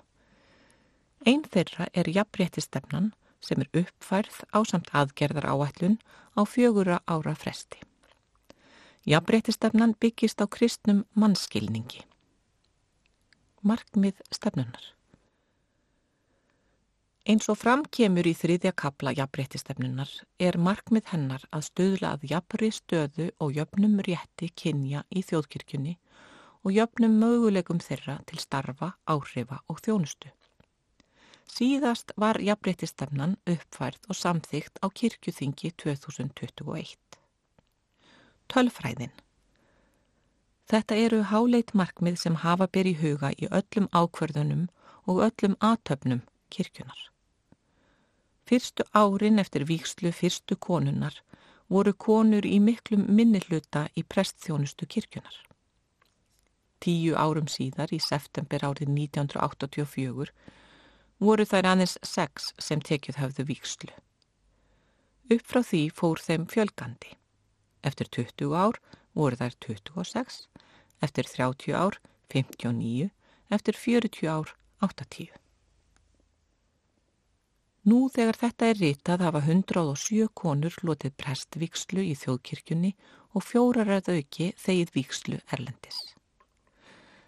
Einn 1.22 1.44
þeirra 1.46 1.86
er 1.94 2.08
jafnréttistefnan 2.10 3.12
sem 3.44 3.62
er 3.62 3.82
uppfærð 3.84 4.40
á 4.50 4.58
samt 4.66 4.90
aðgerðar 4.90 5.46
áætlun 5.52 5.98
á 6.34 6.42
fjögura 6.42 6.98
ára 7.06 7.36
fresti. 7.38 7.78
Jafnréttistefnan 9.06 9.94
byggist 10.00 10.42
á 10.42 10.46
kristnum 10.50 11.04
mannskilningi. 11.14 12.02
Markmið 13.62 14.18
stefnunar 14.34 14.86
Eins 17.30 17.44
og 17.52 17.60
framkemur 17.60 18.26
í 18.26 18.32
þriðja 18.34 18.72
kapla 18.74 19.12
jafnréttistefnunar 19.14 20.10
er 20.42 20.58
markmið 20.58 21.12
hennar 21.12 21.44
að 21.54 21.68
stöðla 21.68 22.10
að 22.16 22.26
jafnri 22.32 22.72
stöðu 22.74 23.28
og 23.38 23.54
jöfnum 23.54 23.94
rétti 24.08 24.50
kynja 24.58 25.04
í 25.14 25.22
þjóðkirkjunni 25.28 25.94
og 26.66 26.74
jöfnum 26.74 27.14
möguleikum 27.22 27.78
þeirra 27.86 28.18
til 28.26 28.42
starfa, 28.42 28.96
áhrifa 29.06 29.62
og 29.70 29.78
þjónustu. 29.86 30.34
Síðast 31.46 32.10
var 32.18 32.42
jafnréttistefnan 32.42 33.38
uppfærð 33.46 34.10
og 34.10 34.18
samþygt 34.24 34.82
á 34.82 34.90
kirkjuþingi 34.90 35.70
2021. 35.78 36.98
Tölfræðin 38.50 39.14
Þetta 40.72 40.96
eru 40.96 41.18
háleit 41.28 41.74
markmið 41.76 42.14
sem 42.22 42.36
hafa 42.40 42.64
byrji 42.72 42.94
huga 43.02 43.30
í 43.36 43.48
öllum 43.52 43.90
ákverðunum 43.92 44.68
og 45.04 45.18
öllum 45.26 45.56
aðtöfnum 45.60 46.22
kirkjunar. 46.48 47.00
Fyrstu 48.48 48.86
árin 48.96 49.40
eftir 49.42 49.66
víkslu 49.68 50.12
fyrstu 50.16 50.56
konunnar 50.56 51.18
voru 51.68 51.92
konur 51.92 52.48
í 52.48 52.56
miklum 52.60 53.04
minnilluta 53.18 53.82
í 53.96 54.04
prestþjónustu 54.14 54.88
kirkjunar. 54.88 55.36
Tíu 56.80 57.20
árum 57.20 57.52
síðar 57.52 57.92
í 57.92 58.00
september 58.00 58.64
árið 58.64 58.88
1984 58.96 60.32
voru 61.22 61.46
þær 61.52 61.68
aðeins 61.74 61.98
sex 62.02 62.48
sem 62.58 62.80
tekjuð 62.80 63.20
hafðu 63.20 63.46
víkslu. 63.52 63.92
Upp 65.36 65.44
frá 65.52 65.60
því 65.60 65.84
fór 66.00 66.24
þeim 66.24 66.48
fjölgandi. 66.48 67.12
Eftir 67.84 68.08
20 68.08 68.56
ár 68.56 68.80
voru 69.18 69.38
þær 69.38 69.56
26, 69.66 70.40
eftir 71.04 71.28
30 71.28 71.76
ár 71.76 71.98
59, 72.32 73.10
eftir 73.52 73.78
40 73.78 74.28
ár 74.32 74.54
80. 74.80 75.32
Nú 77.82 78.06
þegar 78.14 78.38
þetta 78.38 78.66
er 78.70 78.78
ritað 78.78 79.24
hafa 79.26 79.40
107 79.42 80.28
konur 80.38 80.74
lotið 80.86 81.16
prestvíkslu 81.18 82.04
í 82.06 82.14
þjóðkirkjunni 82.20 82.92
og 83.34 83.42
fjórar 83.42 83.90
að 83.96 84.12
auki 84.16 84.52
þegið 84.62 84.92
víkslu 84.94 85.38
erlendis. 85.50 85.98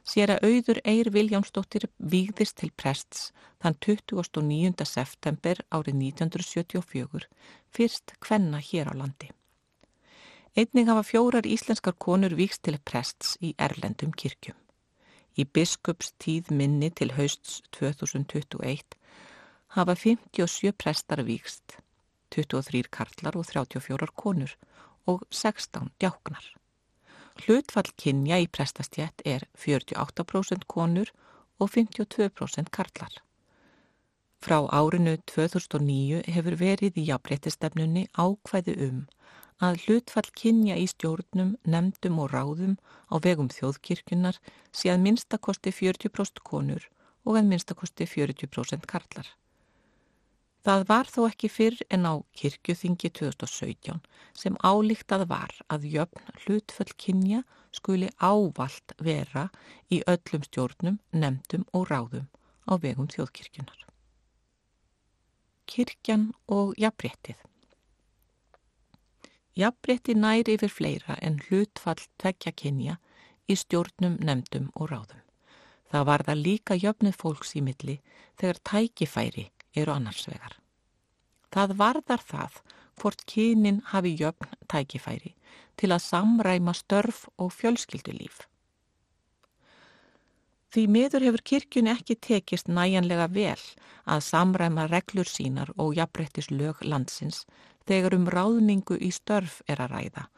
Sér 0.04 0.34
að 0.34 0.44
auður 0.46 0.80
Eir 0.84 1.08
Viljámsdóttir 1.10 1.88
vígðist 1.98 2.58
til 2.60 2.70
prests 2.76 3.30
þann 3.64 3.78
29. 3.80 4.84
september 4.84 5.62
árið 5.72 5.96
1974 6.12 7.26
fyrst 7.74 8.14
kvenna 8.20 8.60
hér 8.60 8.92
á 8.92 8.94
landi. 8.94 9.32
Einning 10.54 10.86
hafa 10.86 11.02
fjórar 11.02 11.46
íslenskar 11.50 11.96
konur 11.98 12.36
víkst 12.38 12.60
til 12.62 12.76
prests 12.86 13.32
í 13.42 13.48
erlendum 13.58 14.12
kirkjum. 14.14 14.54
Í 15.34 15.42
biskups 15.50 16.12
tíð 16.22 16.52
minni 16.54 16.92
til 16.94 17.10
hausts 17.16 17.56
2021 17.74 18.94
hafa 19.74 19.96
57 19.98 20.70
prestar 20.78 21.24
vikst, 21.26 21.80
23 22.30 22.86
karlar 22.94 23.34
og 23.34 23.48
34 23.50 24.06
konur 24.14 24.54
og 25.10 25.24
16 25.30 25.90
djáknar. 25.98 26.46
Hlutfall 27.42 27.90
kynja 27.98 28.38
í 28.38 28.46
prestastjætt 28.46 29.26
er 29.26 29.48
48% 29.58 30.68
konur 30.70 31.10
og 31.58 31.74
52% 31.74 32.70
karlar. 32.70 33.18
Frá 34.38 34.62
árinu 34.70 35.18
2009 35.34 36.22
hefur 36.30 36.60
verið 36.62 37.02
í 37.02 37.08
jafnbrettisstefnunni 37.10 38.06
ákvæði 38.14 38.78
um 38.86 39.04
að 39.62 39.84
hlutfall 39.84 40.30
kynja 40.34 40.76
í 40.80 40.86
stjórnum, 40.90 41.54
nefndum 41.62 42.18
og 42.18 42.32
ráðum 42.32 42.74
á 43.10 43.14
vegum 43.22 43.48
þjóðkirkjunar 43.52 44.40
sé 44.72 44.90
að 44.90 45.04
minnstakosti 45.06 45.70
40% 45.70 46.42
konur 46.42 46.88
og 47.24 47.38
að 47.38 47.48
minnstakosti 47.52 48.06
40% 48.08 48.86
karlar. 48.90 49.28
Það 50.64 50.84
var 50.88 51.10
þó 51.12 51.20
ekki 51.28 51.48
fyrr 51.52 51.80
en 51.92 52.06
á 52.08 52.14
kirkjuþingi 52.40 53.10
2017 53.12 54.00
sem 54.32 54.56
álíktað 54.64 55.26
var 55.28 55.52
að 55.68 55.84
jöfn 55.92 56.30
hlutföll 56.44 56.94
kynja 56.96 57.42
skuli 57.74 58.08
ávalt 58.16 58.94
vera 58.96 59.50
í 59.92 60.00
öllum 60.08 60.46
stjórnum, 60.46 61.00
nefndum 61.12 61.66
og 61.76 61.90
ráðum 61.92 62.30
á 62.64 62.80
vegum 62.80 63.10
þjóðkirkjunar. 63.12 63.84
Kirkjan 65.68 66.30
og 66.48 66.72
jafnbrettið 66.80 67.44
Jafnbretti 69.54 70.14
næri 70.18 70.56
yfir 70.56 70.72
fleira 70.72 71.14
en 71.22 71.38
hlutfall 71.46 72.02
tvekja 72.18 72.52
kynja 72.58 72.96
í 73.46 73.54
stjórnum, 73.54 74.16
nefndum 74.18 74.70
og 74.74 74.90
ráðum. 74.90 75.20
Það 75.90 76.06
var 76.08 76.24
það 76.26 76.40
líka 76.46 76.74
jöfnið 76.74 77.18
fólks 77.20 77.54
í 77.54 77.62
milli 77.62 78.00
þegar 78.40 78.58
tækifæri 78.70 79.44
eru 79.78 79.94
annarsvegar. 79.94 80.56
Það 81.54 81.76
varðar 81.78 82.24
það 82.26 82.56
hvort 82.98 83.22
kynin 83.30 83.78
hafi 83.92 84.16
jöfn 84.18 84.56
tækifæri 84.70 85.34
til 85.78 85.92
að 85.94 86.02
samræma 86.02 86.74
störf 86.74 87.28
og 87.38 87.54
fjölskyldulíf. 87.54 88.42
Því 90.74 90.88
miður 90.90 91.22
hefur 91.28 91.42
kirkjun 91.46 91.92
ekki 91.92 92.16
tekist 92.18 92.66
næjanlega 92.66 93.28
vel 93.30 93.60
að 94.10 94.24
samræma 94.26 94.88
reglur 94.90 95.30
sínar 95.30 95.70
og 95.78 95.94
jafnbrettis 95.94 96.50
lög 96.50 96.82
landsins 96.82 97.44
þegar 97.88 98.16
um 98.18 98.28
ráðningu 98.30 98.98
í 99.00 99.10
störf 99.14 99.60
er 99.68 99.82
að 99.84 99.96
ræða 99.96 100.28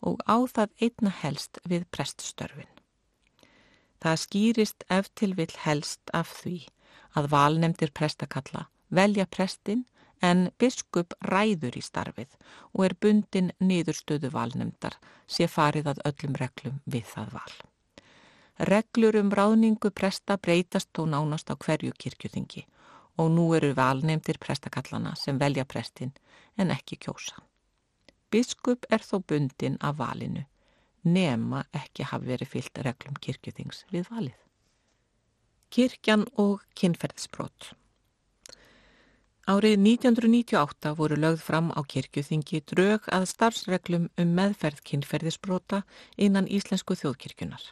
og 0.00 0.20
á 0.24 0.36
það 0.48 0.76
einna 0.80 1.12
helst 1.22 1.60
við 1.68 1.86
preststörfin. 1.92 2.68
Það 4.00 4.20
skýrist 4.24 4.84
ef 4.88 5.10
til 5.14 5.34
vill 5.36 5.52
helst 5.64 6.12
af 6.16 6.32
því 6.40 6.58
að 7.18 7.30
valnemdir 7.34 7.92
prestakalla 7.92 8.68
velja 8.88 9.26
prestin 9.26 9.84
en 10.20 10.48
biskup 10.60 11.14
ræður 11.24 11.76
í 11.76 11.82
starfið 11.84 12.36
og 12.72 12.84
er 12.86 12.94
bundin 13.00 13.52
niðurstöðu 13.60 14.32
valnemdar 14.32 14.96
sé 15.26 15.48
farið 15.48 15.92
að 15.94 16.02
öllum 16.10 16.36
reglum 16.40 16.80
við 16.84 17.06
það 17.12 17.36
val. 17.36 17.54
Reglur 18.70 19.16
um 19.16 19.30
ráðningu 19.32 19.92
presta 19.96 20.36
breytast 20.36 20.90
þó 20.96 21.06
nánast 21.08 21.48
á 21.48 21.56
hverju 21.56 21.94
kirkjuþingi 21.96 22.66
og 23.20 23.30
nú 23.36 23.46
eru 23.56 23.72
valnemdir 23.76 24.40
prestakallana 24.42 25.14
sem 25.20 25.38
velja 25.40 25.66
prestin 25.68 26.12
en 26.56 26.72
ekki 26.74 26.98
kjósa. 27.04 27.42
Biskup 28.30 28.86
er 28.90 29.04
þó 29.04 29.18
bundin 29.26 29.76
af 29.80 29.98
valinu, 29.98 30.46
nema 31.04 31.64
ekki 31.74 32.06
hafi 32.12 32.32
verið 32.32 32.54
fyllt 32.54 32.84
reglum 32.86 33.18
kirkjuþings 33.20 33.84
við 33.92 34.08
valið. 34.12 34.38
Kirkjan 35.70 36.26
og 36.42 36.64
kynferðsbrot 36.78 37.74
Árið 39.50 39.80
1998 39.82 40.90
voru 40.94 41.16
lögð 41.18 41.40
fram 41.42 41.70
á 41.74 41.80
kirkjuþingi 41.82 42.60
drög 42.70 43.06
að 43.10 43.24
starfsreglum 43.30 44.04
um 44.20 44.34
meðferð 44.36 44.82
kynferðisbrota 44.86 45.80
innan 46.14 46.46
Íslensku 46.46 46.94
þjóðkirkjunar. 47.00 47.64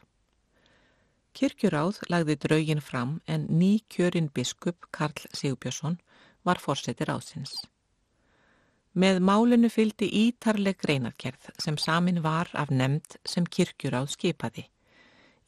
Kirkjuráð 1.36 2.00
lagði 2.10 2.36
draugin 2.42 2.80
fram 2.82 3.18
en 3.26 3.46
ný 3.60 3.78
kjörinn 3.92 4.30
biskup 4.34 4.88
Karl 4.90 5.26
Sigurbjörnsson 5.32 5.98
var 6.44 6.60
fórsetir 6.62 7.10
ásins. 7.12 7.52
Með 8.98 9.20
málinu 9.22 9.68
fylgdi 9.70 10.08
ítarleg 10.24 10.78
greinarkerð 10.80 11.50
sem 11.62 11.76
samin 11.78 12.22
var 12.24 12.50
af 12.54 12.72
nefnd 12.72 13.18
sem 13.28 13.46
kirkjuráð 13.46 14.08
skipaði. 14.14 14.64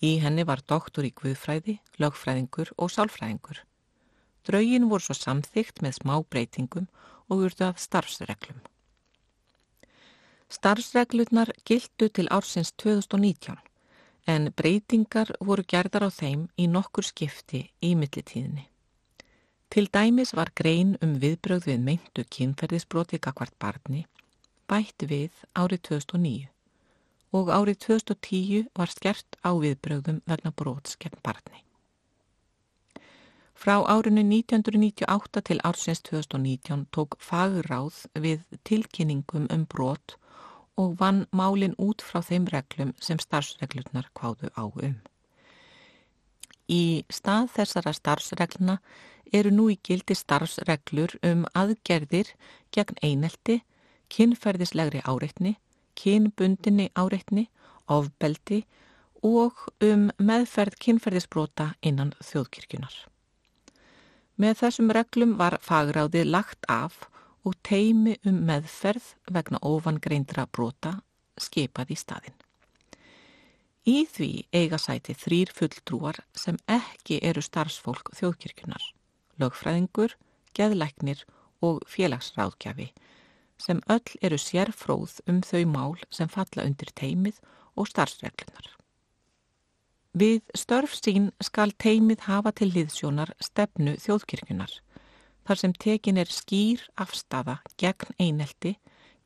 Í 0.00 0.20
henni 0.22 0.44
var 0.48 0.62
doktor 0.68 1.04
í 1.04 1.12
guðfræði, 1.16 1.78
lögfræðingur 1.98 2.70
og 2.76 2.92
sálfræðingur. 2.94 3.64
Draugin 4.46 4.88
voru 4.92 5.08
svo 5.08 5.16
samþygt 5.16 5.82
með 5.84 5.98
smá 5.98 6.14
breytingum 6.22 6.86
og 7.28 7.46
urðu 7.48 7.66
af 7.68 7.80
starfsreglum. 7.82 8.60
Starfsreglurnar 10.50 11.52
gildu 11.64 12.08
til 12.08 12.30
ársins 12.30 12.72
2019 12.78 13.58
en 14.30 14.50
breytingar 14.56 15.32
voru 15.40 15.64
gerðar 15.72 16.06
á 16.06 16.10
þeim 16.20 16.46
í 16.56 16.66
nokkur 16.70 17.06
skipti 17.06 17.64
í 17.82 17.94
millitíðinni. 17.98 18.66
Til 19.70 19.86
dæmis 19.94 20.34
var 20.34 20.50
grein 20.60 20.96
um 21.04 21.18
viðbröð 21.22 21.68
við 21.70 21.84
meintu 21.88 22.24
kynferðisbroti 22.36 23.20
kakvart 23.22 23.54
barni 23.62 24.06
bætt 24.70 25.06
við 25.10 25.34
árið 25.58 25.82
2009 25.88 26.48
og 27.38 27.50
árið 27.54 27.78
2010 27.86 28.70
var 28.78 28.90
skert 28.90 29.38
á 29.46 29.50
viðbröðum 29.54 30.22
vegna 30.26 30.50
brotskepp 30.50 31.18
barni. 31.26 31.62
Frá 33.60 33.76
árinu 33.92 34.22
1998 34.24 35.42
til 35.50 35.58
ársins 35.68 36.00
2019 36.08 36.86
tók 36.96 37.18
fagráð 37.20 38.06
við 38.14 38.46
tilkynningum 38.64 39.50
um 39.52 39.66
brot 39.66 40.16
og 40.80 40.96
vann 41.00 41.24
málinn 41.36 41.76
út 41.78 42.02
frá 42.06 42.22
þeim 42.24 42.48
reglum 42.52 42.92
sem 43.04 43.20
starfsreglurnar 43.20 44.08
kváðu 44.16 44.50
á 44.56 44.64
um. 44.64 44.96
Í 46.70 47.04
stað 47.10 47.50
þessara 47.56 47.92
starfsregluna 47.96 48.78
eru 49.34 49.50
nú 49.54 49.68
í 49.72 49.78
gildi 49.86 50.16
starfsreglur 50.18 51.16
um 51.26 51.44
aðgerðir 51.58 52.32
gegn 52.74 52.98
einelti, 53.02 53.60
kynferðislegri 54.10 55.02
áreitni, 55.06 55.56
kynbundinni 55.98 56.88
áreitni, 56.98 57.48
ofbeldi 57.90 58.64
og 59.26 59.66
um 59.84 60.08
meðferð 60.18 60.78
kynferðisbrota 60.80 61.74
innan 61.82 62.14
þjóðkirkjunar. 62.24 62.94
Með 64.40 64.62
þessum 64.62 64.92
reglum 64.96 65.34
var 65.36 65.58
fagráðið 65.60 66.30
lagt 66.30 66.64
af 66.70 67.02
og 67.44 67.56
teimi 67.66 68.16
um 68.28 68.42
meðferð 68.48 69.14
vegna 69.32 69.60
ofangreindra 69.66 70.46
brota 70.46 70.98
skipað 71.40 71.94
í 71.94 71.98
staðin. 71.98 72.38
Í 73.88 74.04
því 74.04 74.30
eiga 74.52 74.78
sæti 74.78 75.16
þrýr 75.16 75.52
fulltrúar 75.56 76.20
sem 76.36 76.58
ekki 76.68 77.20
eru 77.24 77.42
starfsfólk 77.42 78.12
þjóðkirkjunar 78.18 78.84
lögfræðingur, 79.40 80.16
geðlæknir 80.56 81.24
og 81.64 81.80
félagsráðgjafi 81.88 82.90
sem 83.60 83.80
öll 83.92 84.16
eru 84.24 84.38
sérfróð 84.40 85.18
um 85.28 85.40
þau 85.44 85.64
mál 85.68 85.96
sem 86.12 86.28
falla 86.32 86.64
undir 86.64 86.92
teimið 86.96 87.40
og 87.76 87.88
starfsreglunar. 87.90 88.68
Við 90.16 90.40
störf 90.58 90.96
sín 90.96 91.28
skal 91.44 91.72
teimið 91.78 92.24
hafa 92.26 92.52
til 92.56 92.70
liðsjónar 92.74 93.34
stefnu 93.40 93.94
þjóðkirkjunar 94.02 94.72
þar 95.46 95.60
sem 95.62 95.74
tekin 95.84 96.20
er 96.20 96.30
skýr 96.30 96.82
afstafa 97.00 97.58
gegn 97.80 98.14
einelti, 98.18 98.76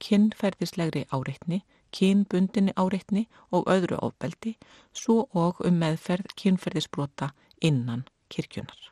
kinnferðislegri 0.03 1.05
áreitni, 1.15 1.62
kinnbundinni 1.95 2.75
áreitni 2.77 3.27
og 3.55 3.69
öðru 3.71 4.01
ofbeldi 4.03 4.57
svo 4.93 5.29
og 5.35 5.62
um 5.65 5.79
meðferð 5.83 6.35
kinnferðisbrota 6.41 7.31
innan 7.62 8.05
kirkjunar. 8.29 8.91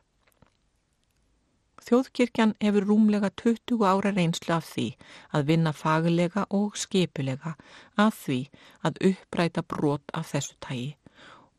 Þjóðkirkjan 1.83 2.53
hefur 2.63 2.85
rúmlega 2.87 3.29
20 3.41 3.83
ára 3.83 4.13
reynslu 4.15 4.53
af 4.55 4.69
því 4.71 4.85
að 5.35 5.47
vinna 5.49 5.73
fagulega 5.75 6.45
og 6.49 6.77
skipulega 6.79 7.57
að 7.99 8.13
því 8.21 8.39
að 8.87 9.01
uppræta 9.09 9.65
brot 9.67 10.13
af 10.15 10.31
þessu 10.31 10.55
tægi 10.63 10.93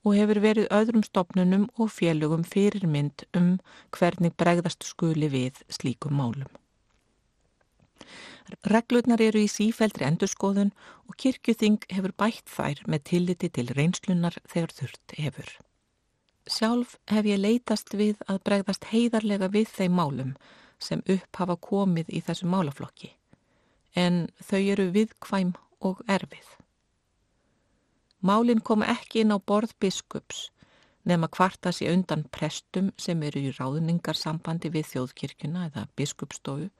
og 0.05 0.19
hefur 0.19 0.41
verið 0.45 0.69
öðrum 0.79 1.05
stopnunum 1.07 1.69
og 1.81 1.91
félögum 1.93 2.45
fyrirmynd 2.45 3.25
um 3.37 3.57
hvernig 3.97 4.37
bregðast 4.37 4.85
skuli 4.85 5.31
við 5.33 5.65
slíkum 5.73 6.21
málum. 6.21 6.51
Reglurnar 8.69 9.23
eru 9.25 9.41
í 9.41 9.49
sífældri 9.49 10.05
endurskoðun 10.05 10.73
og 11.09 11.17
kirkjuþing 11.21 11.87
hefur 11.97 12.13
bætt 12.21 12.51
þær 12.53 12.83
með 12.87 13.07
tilliti 13.11 13.49
til 13.49 13.71
reynslunar 13.73 14.37
þegar 14.45 14.75
þurft 14.81 15.15
hefur. 15.17 15.49
Sjálf 16.45 16.99
hef 17.09 17.25
ég 17.25 17.41
leytast 17.41 17.95
við 17.97 18.21
að 18.29 18.43
bregðast 18.45 18.91
heiðarlega 18.91 19.49
við 19.49 19.71
þeim 19.73 19.97
málum 19.97 20.35
sem 20.79 21.01
upp 21.09 21.41
hafa 21.41 21.57
komið 21.57 22.11
í 22.13 22.21
þessu 22.27 22.51
málaflokki, 22.53 23.15
en 23.97 24.27
þau 24.45 24.61
eru 24.61 24.91
viðkvæm 24.93 25.55
og 25.81 26.03
erfið. 26.05 26.51
Málinn 28.25 28.63
kom 28.65 28.81
ekki 28.83 29.21
inn 29.21 29.35
á 29.37 29.39
borð 29.39 29.75
biskups 29.85 30.49
nema 31.05 31.29
hvarta 31.29 31.73
sér 31.77 31.93
undan 31.93 32.25
prestum 32.33 32.89
sem 32.97 33.23
eru 33.29 33.43
í 33.45 33.53
ráðningarsambandi 33.53 34.71
við 34.73 34.89
þjóðkirkuna 34.93 35.67
eða 35.69 35.85
biskupstofu 35.99 36.71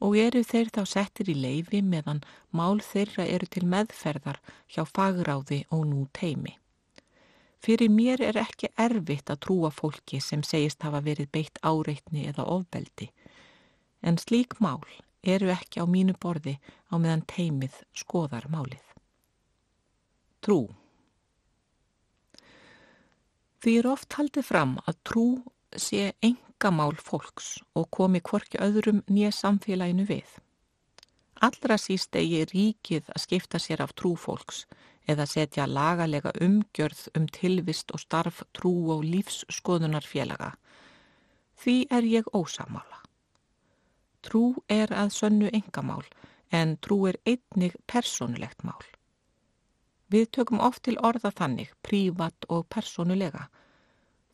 og 0.00 0.16
eru 0.18 0.42
þeir 0.46 0.72
þá 0.74 0.80
settir 0.94 1.30
í 1.30 1.36
leifi 1.38 1.82
meðan 1.86 2.24
mál 2.56 2.80
þeirra 2.82 3.28
eru 3.36 3.46
til 3.46 3.66
meðferðar 3.74 4.40
hjá 4.74 4.82
fagráði 4.88 5.60
og 5.76 5.84
nú 5.92 6.06
teimi. 6.18 6.56
Fyrir 7.60 7.92
mér 7.92 8.24
er 8.24 8.40
ekki 8.40 8.72
erfitt 8.80 9.30
að 9.30 9.42
trúa 9.46 9.70
fólki 9.70 10.18
sem 10.24 10.42
segist 10.42 10.82
hafa 10.82 11.02
verið 11.04 11.28
beitt 11.36 11.60
áreitni 11.62 12.24
eða 12.32 12.48
ofbeldi, 12.56 13.10
en 14.02 14.16
slík 14.18 14.56
mál 14.64 14.80
eru 15.22 15.52
ekki 15.52 15.84
á 15.84 15.86
mínu 15.86 16.16
borði 16.16 16.56
á 16.88 16.96
meðan 16.96 17.26
teimið 17.28 17.84
skoðar 17.92 18.48
málið. 18.48 18.89
Trú 20.40 20.60
Því 23.60 23.72
er 23.76 23.86
oft 23.90 24.14
haldið 24.16 24.46
fram 24.48 24.78
að 24.88 25.00
trú 25.04 25.24
sé 25.76 26.14
engamál 26.24 26.94
fólks 26.96 27.58
og 27.76 27.90
komi 27.92 28.22
hvorki 28.24 28.60
öðrum 28.64 29.02
nýja 29.04 29.34
samfélaginu 29.36 30.06
við. 30.08 30.30
Allra 31.44 31.76
síst 31.80 32.16
eigi 32.16 32.46
ríkið 32.48 33.10
að 33.12 33.22
skipta 33.24 33.60
sér 33.60 33.82
af 33.84 33.92
trú 33.96 34.14
fólks 34.16 34.62
eða 35.08 35.26
setja 35.28 35.66
lagalega 35.68 36.32
umgjörð 36.40 37.02
um 37.20 37.26
tilvist 37.28 37.92
og 37.92 38.00
starf 38.00 38.40
trú 38.56 38.72
og 38.94 39.04
lífsskoðunarfélaga. 39.04 40.54
Því 41.60 41.76
er 41.92 42.08
ég 42.08 42.32
ósamála. 42.32 43.02
Trú 44.24 44.44
er 44.68 44.92
að 44.92 45.12
sönnu 45.16 45.52
engamál 45.52 46.08
en 46.52 46.78
trú 46.80 47.02
er 47.12 47.20
einnig 47.28 47.76
personulegt 47.86 48.64
mál. 48.64 48.84
Við 50.10 50.30
tökum 50.34 50.60
oft 50.60 50.82
til 50.86 50.96
orða 51.06 51.30
þannig, 51.30 51.70
prívat 51.86 52.46
og 52.48 52.66
personulega. 52.72 53.46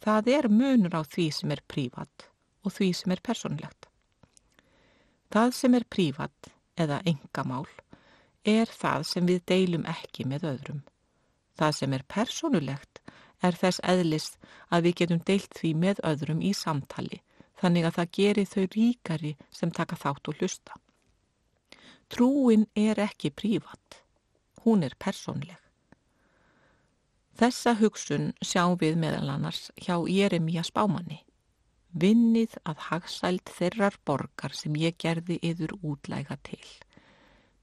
Það 0.01 0.31
er 0.33 0.49
munur 0.49 0.97
á 0.97 1.03
því 1.05 1.27
sem 1.35 1.53
er 1.53 1.63
prívat 1.69 2.29
og 2.65 2.73
því 2.73 2.89
sem 2.97 3.13
er 3.13 3.23
personulegt. 3.23 3.89
Það 5.31 5.53
sem 5.59 5.75
er 5.77 5.85
prívat 5.91 6.51
eða 6.81 7.03
engamál 7.05 7.67
er 8.47 8.71
það 8.71 9.05
sem 9.11 9.29
við 9.29 9.43
deilum 9.51 9.85
ekki 9.91 10.27
með 10.29 10.49
öðrum. 10.53 10.83
Það 11.59 11.77
sem 11.81 11.97
er 11.97 12.05
personulegt 12.09 13.01
er 13.45 13.59
þess 13.59 13.83
eðlist 13.85 14.39
að 14.73 14.89
við 14.89 14.99
getum 15.03 15.23
deilt 15.29 15.61
því 15.61 15.73
með 15.85 16.03
öðrum 16.11 16.43
í 16.43 16.53
samtali 16.57 17.21
þannig 17.61 17.89
að 17.89 17.99
það 17.99 18.13
gerir 18.19 18.51
þau 18.53 18.65
ríkari 18.77 19.37
sem 19.51 19.73
taka 19.73 19.97
þátt 20.01 20.33
og 20.33 20.41
hlusta. 20.41 20.81
Trúin 22.13 22.67
er 22.77 23.01
ekki 23.03 23.33
prívat, 23.35 24.03
hún 24.63 24.85
er 24.87 24.95
persónleg. 24.99 25.66
Þessa 27.37 27.75
hugsun 27.77 28.31
sjáum 28.41 28.79
við 28.81 28.95
meðal 28.97 29.29
annars 29.35 29.67
hjá 29.77 29.99
Jeremia 30.09 30.63
spámanni. 30.65 31.19
Vinnið 31.93 32.55
að 32.65 32.81
hagsælt 32.89 33.51
þeirrar 33.59 33.99
borgar 34.09 34.55
sem 34.57 34.77
ég 34.81 34.97
gerði 35.01 35.37
yður 35.45 35.75
útlæga 35.83 36.39
til. 36.49 36.65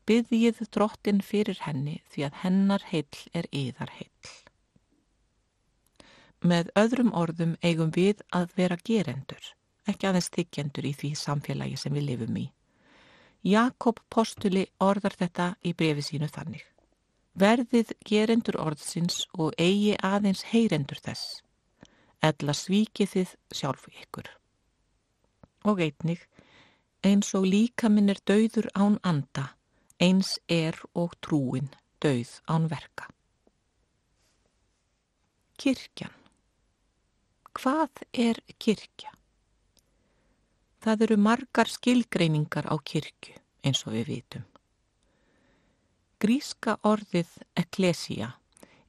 Byðjið 0.05 0.61
drottin 0.75 1.21
fyrir 1.25 1.57
henni 1.65 2.01
því 2.13 2.25
að 2.27 2.39
hennar 2.43 2.85
heill 2.91 3.21
er 3.33 3.47
yðar 3.49 3.93
heill. 3.97 4.33
Með 6.43 6.69
öðrum 6.77 7.13
orðum 7.15 7.55
eigum 7.63 7.93
við 7.95 8.21
að 8.35 8.51
vera 8.57 8.77
gerendur, 8.77 9.53
ekki 9.87 10.09
aðeins 10.09 10.29
þykjendur 10.35 10.89
í 10.89 10.93
því 10.99 11.13
samfélagi 11.17 11.79
sem 11.79 11.95
við 11.95 12.09
lifum 12.11 12.37
í. 12.41 12.45
Jakob 13.47 14.03
postuli 14.13 14.67
orðar 14.83 15.15
þetta 15.17 15.53
í 15.63 15.73
brefi 15.73 16.03
sínu 16.03 16.29
þannig. 16.29 16.72
Verðið 17.33 17.95
gerendur 18.05 18.59
orðsins 18.61 19.23
og 19.33 19.55
eigi 19.57 19.95
aðeins 20.05 20.43
heyrendur 20.51 20.99
þess, 21.01 21.41
eðla 22.21 22.53
svíkið 22.53 23.09
þið 23.15 23.31
sjálfu 23.57 23.93
ykkur. 24.03 24.29
Og 25.65 25.81
einnig, 25.81 26.21
eins 27.01 27.33
og 27.33 27.47
líka 27.49 27.89
minn 27.89 28.13
er 28.13 28.21
dauður 28.29 28.69
án 28.77 28.99
anda, 29.01 29.49
eins 29.97 30.37
er 30.47 30.77
og 30.93 31.17
trúin 31.25 31.71
dauð 32.03 32.37
án 32.45 32.69
verka. 32.69 33.09
Kirkjan. 35.57 36.13
Hvað 37.53 38.05
er 38.13 38.39
kirkja? 38.59 39.13
Það 40.83 41.05
eru 41.05 41.17
margar 41.17 41.69
skilgreiningar 41.71 42.67
á 42.67 42.75
kirkju 42.83 43.37
eins 43.63 43.85
og 43.87 43.95
við 43.95 44.09
vitum. 44.09 44.52
Gríska 46.23 46.77
orðið 46.87 47.33
eklesia 47.59 48.29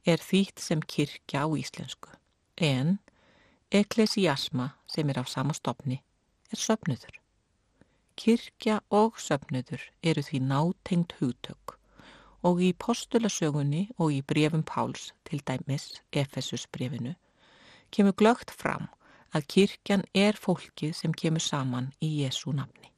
er 0.07 0.21
þýtt 0.23 0.61
sem 0.63 0.79
kirkja 0.79 1.41
á 1.43 1.51
íslensku 1.51 2.13
en 2.63 2.93
eklesiasma 3.75 4.69
sem 4.87 5.11
er 5.11 5.19
á 5.19 5.27
sama 5.27 5.51
stopni 5.57 5.97
er 6.55 6.61
söpnuður. 6.63 7.19
Kirkja 8.15 8.77
og 8.87 9.19
söpnuður 9.19 9.83
eru 9.99 10.23
því 10.23 10.41
nátengt 10.47 11.17
hugtök 11.19 11.75
og 12.39 12.63
í 12.63 12.71
postulasögunni 12.71 13.83
og 13.99 14.15
í 14.15 14.23
brefum 14.23 14.63
Páls 14.63 15.11
til 15.27 15.43
dæmis 15.43 15.91
Efesus 16.15 16.63
brefinu 16.71 17.17
kemur 17.91 18.15
glögt 18.15 18.55
fram 18.63 18.87
að 19.35 19.49
kirkjan 19.57 20.07
er 20.15 20.39
fólkið 20.39 20.95
sem 21.03 21.11
kemur 21.11 21.43
saman 21.43 21.91
í 21.99 22.15
Jésu 22.23 22.55
nafni. 22.55 22.93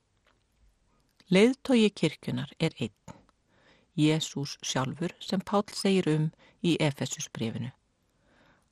Leðtogi 1.34 1.90
kirkjunar 1.90 2.54
er 2.62 2.78
einn 2.78 3.17
Jésús 3.98 4.58
sjálfur 4.62 5.16
sem 5.20 5.42
Pál 5.42 5.66
segir 5.74 6.08
um 6.14 6.30
í 6.62 6.78
Efesusbrefinu. 6.80 7.72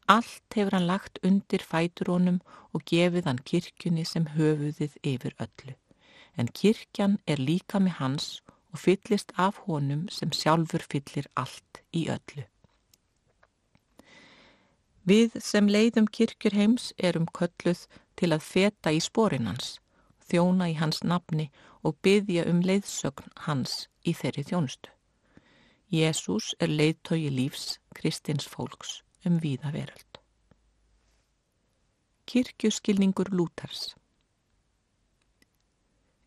Allt 0.08 0.54
hefur 0.54 0.76
hann 0.78 0.86
lagt 0.86 1.20
undir 1.26 1.64
fæturónum 1.66 2.42
og 2.74 2.84
gefið 2.86 3.26
hann 3.26 3.42
kirkjunni 3.52 4.06
sem 4.06 4.28
höfuðið 4.36 4.98
yfir 5.02 5.34
öllu. 5.42 5.74
En 6.38 6.52
kirkjan 6.60 7.18
er 7.26 7.42
líka 7.42 7.82
með 7.82 7.98
hans 8.02 8.28
og 8.72 8.84
fyllist 8.84 9.32
af 9.38 9.64
honum 9.66 10.06
sem 10.12 10.30
sjálfur 10.30 10.84
fyllir 10.92 11.30
allt 11.34 11.82
í 11.96 12.06
öllu. 12.12 12.46
Við 15.06 15.38
sem 15.42 15.68
leiðum 15.70 16.10
kirkjur 16.10 16.54
heims 16.58 16.92
erum 16.98 17.28
kölluð 17.38 17.86
til 18.18 18.32
að 18.34 18.46
feta 18.46 18.94
í 18.94 19.02
spórinans, 19.02 19.80
þjóna 20.30 20.70
í 20.74 20.76
hans 20.80 21.04
nafni 21.04 21.52
og 21.86 21.98
byggja 22.06 22.46
um 22.50 22.62
leiðsögn 22.66 23.34
hans 23.46 23.86
í 24.06 24.14
þeirri 24.18 24.46
þjónustu. 24.50 24.95
Jésús 25.96 26.52
er 26.60 26.72
leiðtogi 26.72 27.30
lífs 27.32 27.78
kristins 27.96 28.48
fólks 28.52 28.98
um 29.28 29.38
víða 29.40 29.72
veröld. 29.72 30.20
Kirkjuskilningur 32.28 33.30
Lúthers 33.32 33.94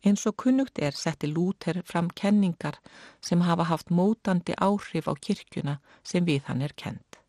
Eins 0.01 0.23
og 0.25 0.37
kunnugt 0.41 0.79
er 0.79 0.95
setti 0.95 1.27
Lúther 1.27 1.81
fram 1.85 2.07
kenningar 2.21 2.79
sem 3.21 3.43
hafa 3.45 3.67
haft 3.69 3.91
mótandi 3.91 4.55
áhrif 4.57 5.11
á 5.11 5.13
kirkjuna 5.27 5.75
sem 6.03 6.25
við 6.25 6.47
hann 6.47 6.63
er 6.65 6.73
kend. 6.73 7.19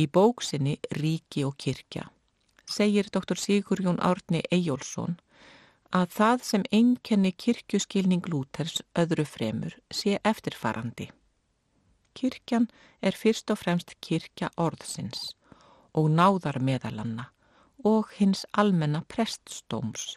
Í 0.00 0.08
bóksinni 0.08 0.78
Ríki 0.96 1.44
og 1.44 1.58
kirkja 1.60 2.08
segir 2.64 3.10
dr. 3.12 3.36
Sigurjón 3.36 4.00
Árni 4.00 4.42
Eyjólfsson 4.50 5.18
að 5.92 6.12
það 6.16 6.44
sem 6.48 6.66
einkenni 6.72 7.32
kirkjuskilning 7.36 8.26
Lúthers 8.30 8.80
öðru 8.98 9.26
fremur 9.26 9.76
sé 9.90 10.18
eftirfarandi. 10.24 11.10
Kirkjan 12.14 12.68
er 13.02 13.16
fyrst 13.16 13.50
og 13.50 13.60
fremst 13.62 13.94
kirkja 14.04 14.50
orðsins 14.60 15.34
og 15.96 16.10
náðar 16.10 16.60
meðalanna 16.62 17.30
og 17.84 18.10
hins 18.18 18.44
almenna 18.52 19.02
preststóms. 19.08 20.16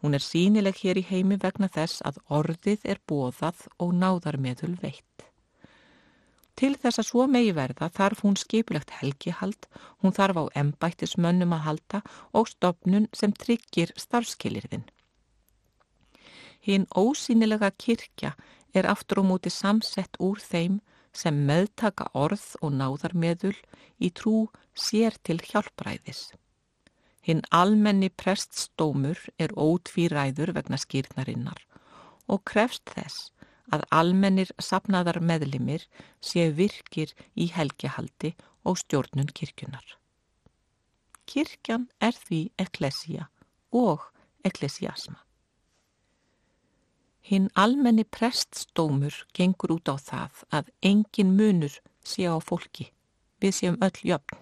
Hún 0.00 0.16
er 0.16 0.24
sínileg 0.24 0.80
hér 0.80 1.00
í 1.00 1.04
heimi 1.04 1.36
vegna 1.40 1.68
þess 1.68 2.00
að 2.08 2.22
orðið 2.32 2.86
er 2.94 3.00
bóðað 3.10 3.66
og 3.78 3.92
náðar 3.94 4.38
meðul 4.40 4.76
veitt. 4.80 5.26
Til 6.56 6.74
þess 6.76 7.00
að 7.00 7.08
svo 7.08 7.26
megi 7.28 7.52
verða 7.56 7.88
þarf 7.96 8.22
hún 8.24 8.36
skipilegt 8.36 8.90
helgihald, 9.00 9.68
hún 10.00 10.12
þarf 10.16 10.40
á 10.40 10.44
embættismönnum 10.62 11.54
að 11.56 11.64
halda 11.66 12.00
og 12.36 12.48
stopnun 12.48 13.08
sem 13.16 13.32
tryggir 13.32 13.92
starfskilirðin. 13.96 14.84
Hinn 16.60 16.84
ósýnilega 16.92 17.70
kirkja 17.80 18.34
er 18.76 18.88
aftur 18.88 19.20
á 19.20 19.24
móti 19.24 19.52
samsett 19.52 20.20
úr 20.20 20.40
þeim 20.40 20.80
sem 21.16 21.42
meðtaka 21.46 22.08
orð 22.14 22.44
og 22.60 22.74
náðarmeðul 22.76 23.56
í 23.98 24.10
trú 24.14 24.48
sér 24.74 25.16
til 25.26 25.40
hjálpræðis. 25.42 26.30
Hinn 27.20 27.42
almenni 27.52 28.08
preststómur 28.08 29.18
er 29.38 29.52
ótvíræður 29.52 30.54
vegna 30.56 30.78
skýrnarinnar 30.80 31.60
og 32.30 32.44
krefst 32.48 32.94
þess 32.94 33.30
að 33.74 33.84
almennir 33.94 34.50
sapnaðar 34.58 35.20
meðlimir 35.22 35.84
séu 36.24 36.50
virkir 36.56 37.12
í 37.36 37.50
helgihaldi 37.54 38.34
og 38.66 38.80
stjórnun 38.80 39.30
kirkjunar. 39.34 39.84
Kirkjan 41.30 41.86
er 42.02 42.16
því 42.16 42.40
eklesia 42.58 43.28
og 43.70 44.08
eklesiasma. 44.44 45.20
Hinn 47.20 47.50
almenni 47.54 48.04
preststómur 48.04 49.14
gengur 49.36 49.76
út 49.76 49.90
á 49.92 49.96
það 50.00 50.44
að 50.56 50.70
engin 50.90 51.34
munur 51.36 51.76
sé 52.02 52.24
á 52.26 52.36
fólki, 52.40 52.88
við 53.40 53.52
séum 53.58 53.76
öll 53.84 54.00
jöfn. 54.10 54.40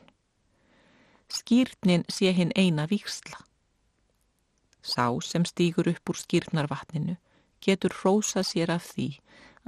Skýrnin 1.28 2.06
sé 2.08 2.32
hinn 2.32 2.54
eina 2.56 2.86
víksla. 2.88 3.42
Sá 4.80 5.10
sem 5.20 5.44
stýgur 5.44 5.90
upp 5.90 6.10
úr 6.10 6.20
skýrnarvatninu 6.22 7.18
getur 7.60 7.92
rósa 8.04 8.44
sér 8.46 8.72
af 8.72 8.86
því 8.94 9.08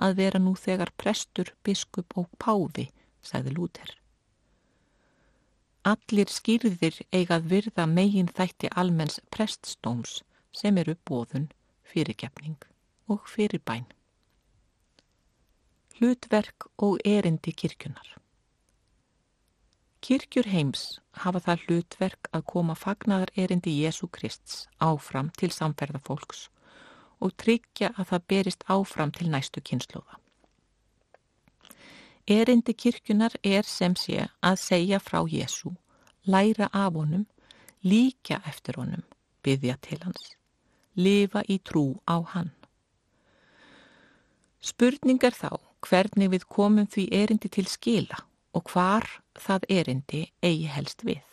að 0.01 0.17
vera 0.23 0.41
nú 0.41 0.55
þegar 0.57 0.95
prestur, 0.97 1.53
biskup 1.67 2.17
og 2.17 2.31
páfi, 2.39 2.89
sagði 3.21 3.57
Lúter. 3.59 3.91
Allir 5.85 6.31
skýrðir 6.31 7.03
eigað 7.13 7.53
virða 7.53 7.87
megin 7.91 8.33
þætti 8.33 8.73
almenns 8.81 9.21
preststóms 9.35 10.21
sem 10.53 10.79
eru 10.81 10.97
bóðun, 11.05 11.51
fyrirgefning 11.85 12.70
og 13.11 13.27
fyrirbæn. 13.29 13.91
Hlutverk 15.99 16.71
og 16.79 16.99
erindi 17.05 17.53
kirkjunar 17.53 18.17
Kirkjur 20.01 20.47
heims 20.49 20.83
hafa 21.23 21.43
það 21.45 21.65
hlutverk 21.67 22.29
að 22.33 22.45
koma 22.53 22.75
fagnar 22.75 23.29
erindi 23.37 23.75
Jésu 23.83 24.07
Krists 24.09 24.63
áfram 24.81 25.29
til 25.37 25.51
samferðafólks 25.53 26.47
og 27.21 27.35
tryggja 27.43 27.91
að 27.99 28.09
það 28.13 28.25
berist 28.33 28.65
áfram 28.73 29.13
til 29.13 29.29
næstu 29.29 29.61
kynnslóða. 29.61 30.17
Erindi 32.31 32.73
kirkjunar 32.73 33.37
er 33.45 33.69
sem 33.69 33.97
sé 33.97 34.25
að 34.41 34.57
segja 34.63 35.03
frá 35.05 35.21
Jésu, 35.29 35.75
læra 36.25 36.71
af 36.73 36.97
honum, 36.97 37.27
líka 37.85 38.41
eftir 38.49 38.81
honum, 38.81 39.05
byggja 39.45 39.77
til 39.85 40.01
hans, 40.07 40.33
lifa 40.97 41.45
í 41.49 41.61
trú 41.61 42.01
á 42.09 42.25
hann. 42.33 42.55
Spurningar 44.61 45.33
þá 45.33 45.57
hvernig 45.87 46.29
við 46.35 46.43
komum 46.53 46.89
því 46.91 47.07
erindi 47.17 47.49
til 47.49 47.65
skila 47.65 48.19
og 48.53 48.73
hvar 48.73 49.07
það 49.39 49.65
erindi 49.73 50.21
eigi 50.45 50.69
helst 50.69 51.05
við. 51.07 51.25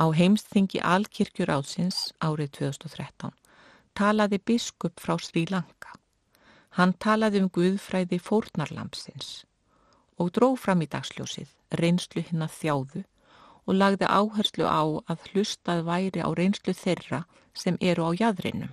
Á 0.00 0.10
heimsþingi 0.16 0.80
Alkirkjur 0.82 1.52
ásins 1.54 2.08
árið 2.18 2.50
2013 2.58 3.36
talaði 3.94 4.40
biskup 4.42 4.98
frá 4.98 5.18
Sri 5.20 5.44
Lanka. 5.50 5.94
Hann 6.78 6.96
talaði 6.98 7.44
um 7.44 7.50
Guðfræði 7.52 8.18
fórnarlampsins 8.18 9.44
og 10.18 10.32
dró 10.34 10.54
fram 10.58 10.82
í 10.82 10.90
dagsljósið 10.90 11.54
reynslu 11.78 12.22
hinn 12.26 12.42
að 12.42 12.56
þjáðu 12.58 13.02
og 13.66 13.76
lagði 13.76 14.08
áherslu 14.10 14.66
á 14.66 14.82
að 14.82 15.26
hlustað 15.30 15.84
væri 15.86 16.22
á 16.26 16.28
reynslu 16.34 16.74
þeirra 16.74 17.24
sem 17.54 17.78
eru 17.80 18.08
á 18.08 18.10
jæðrinum. 18.18 18.72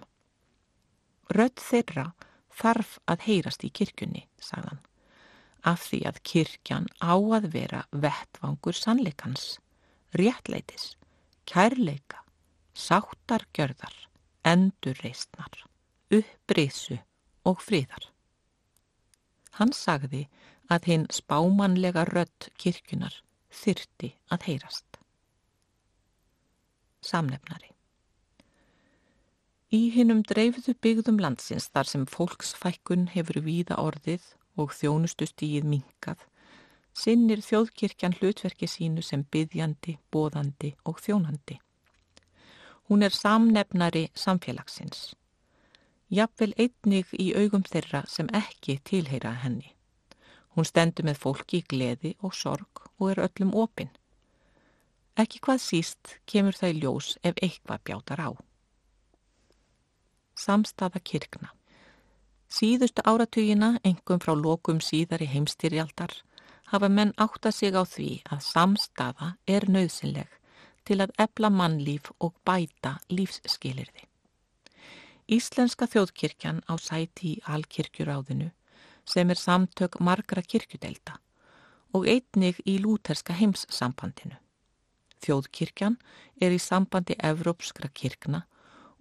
Rött 1.37 1.61
þeirra 1.61 2.13
þarf 2.57 2.97
að 3.09 3.25
heyrast 3.27 3.65
í 3.65 3.71
kirkjunni, 3.73 4.25
sagðan, 4.41 4.79
af 5.67 5.83
því 5.89 5.99
að 6.09 6.21
kirkjan 6.31 6.87
á 7.03 7.13
að 7.13 7.49
vera 7.53 7.83
vettvangur 7.91 8.77
sannleikans, 8.77 9.57
réttleitis, 10.17 10.95
kærleika, 11.49 12.23
sáttargjörðar, 12.77 13.95
endurreistnar, 14.47 15.63
upprisu 16.13 16.99
og 17.47 17.61
fríðar. 17.63 18.09
Hann 19.57 19.73
sagði 19.73 20.27
að 20.71 20.91
hinn 20.91 21.07
spámanlega 21.13 22.05
rött 22.11 22.51
kirkjunar 22.59 23.21
þyrti 23.53 24.13
að 24.33 24.49
heyrast. 24.51 25.01
Samnefnari 27.07 27.76
Í 29.77 29.89
hinnum 29.93 30.21
dreifðu 30.25 30.73
byggðum 30.81 31.17
landsins 31.21 31.67
þar 31.73 31.89
sem 31.89 32.03
fólksfækkun 32.09 33.03
hefur 33.13 33.41
víða 33.45 33.75
orðið 33.83 34.23
og 34.63 34.71
þjónustustíið 34.73 35.67
minkað, 35.73 36.21
sinnir 36.97 37.43
þjóðkirkjan 37.45 38.15
hlutverki 38.17 38.69
sínu 38.71 39.03
sem 39.05 39.25
byggjandi, 39.35 39.97
bóðandi 40.13 40.71
og 40.87 41.03
þjónandi. 41.03 41.59
Hún 42.87 43.03
er 43.05 43.13
samnefnari 43.13 44.07
samfélagsins. 44.15 45.11
Jafnvel 46.09 46.53
einnig 46.57 47.13
í 47.19 47.29
augum 47.35 47.67
þeirra 47.67 48.05
sem 48.07 48.31
ekki 48.41 48.79
tilheyra 48.87 49.35
henni. 49.43 49.75
Hún 50.55 50.65
stendur 50.65 51.05
með 51.11 51.21
fólki 51.27 51.61
í 51.61 51.67
gleði 51.75 52.15
og 52.23 52.33
sorg 52.33 52.87
og 52.97 53.11
er 53.11 53.25
öllum 53.27 53.53
opinn. 53.53 53.93
Ekki 55.19 55.43
hvað 55.43 55.63
síst 55.69 56.17
kemur 56.25 56.57
það 56.57 56.73
í 56.73 56.83
ljós 56.85 57.15
ef 57.21 57.43
eitthvað 57.43 57.89
bjátar 57.91 58.25
á 58.25 58.46
samstafa 60.37 60.99
kirkna. 60.99 61.51
Síðustu 62.47 63.03
áratugina, 63.03 63.75
engum 63.83 64.21
frá 64.23 64.33
lokum 64.37 64.79
síðar 64.79 65.25
í 65.25 65.27
heimstyrjaldar, 65.33 66.13
hafa 66.71 66.89
menn 66.89 67.13
átta 67.17 67.51
sig 67.51 67.75
á 67.75 67.83
því 67.83 68.09
að 68.31 68.43
samstafa 68.45 69.33
er 69.47 69.67
nöðsynleg 69.67 70.29
til 70.87 71.01
að 71.03 71.13
ebla 71.19 71.49
mannlíf 71.51 72.11
og 72.23 72.35
bæta 72.47 72.97
lífsskilirði. 73.11 74.05
Íslenska 75.27 75.89
þjóðkirkjan 75.91 76.61
á 76.71 76.73
sæti 76.79 77.33
í 77.33 77.39
Alkirkjuráðinu 77.43 78.53
sem 79.07 79.29
er 79.29 79.39
samtök 79.39 79.99
margra 79.99 80.41
kirkjudelda 80.41 81.17
og 81.95 82.07
einnig 82.07 82.61
í 82.63 82.77
lúterska 82.79 83.35
heimssambandinu. 83.35 84.37
Þjóðkirkjan 85.23 85.97
er 86.39 86.55
í 86.55 86.59
sambandi 86.61 87.17
evrópskra 87.19 87.89
kirkna 87.91 88.45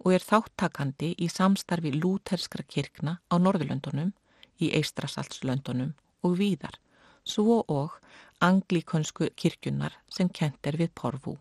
og 0.03 0.13
er 0.13 0.23
þáttakandi 0.23 1.13
í 1.17 1.27
samstarfi 1.31 1.91
lúterskra 1.95 2.63
kirkna 2.63 3.17
á 3.31 3.35
Norðurlöndunum, 3.37 4.13
í 4.61 4.71
Eistrasaltslöndunum 4.77 5.93
og 6.25 6.37
víðar, 6.39 6.77
svo 7.23 7.63
og 7.67 7.97
anglíkonsku 8.41 9.29
kirkjunar 9.35 9.97
sem 10.09 10.29
kent 10.29 10.67
er 10.67 10.77
við 10.77 10.93
Porvú. 10.95 11.37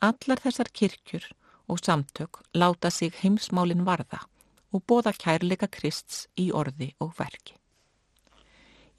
Allar 0.00 0.40
þessar 0.42 0.70
kirkjur 0.72 1.26
og 1.70 1.78
samtök 1.78 2.40
láta 2.54 2.90
sig 2.90 3.14
heimsmálin 3.22 3.84
varða 3.84 4.24
og 4.72 4.82
bóða 4.86 5.12
kærleika 5.18 5.68
Krists 5.68 6.26
í 6.38 6.50
orði 6.54 6.94
og 7.00 7.14
verki. 7.18 7.56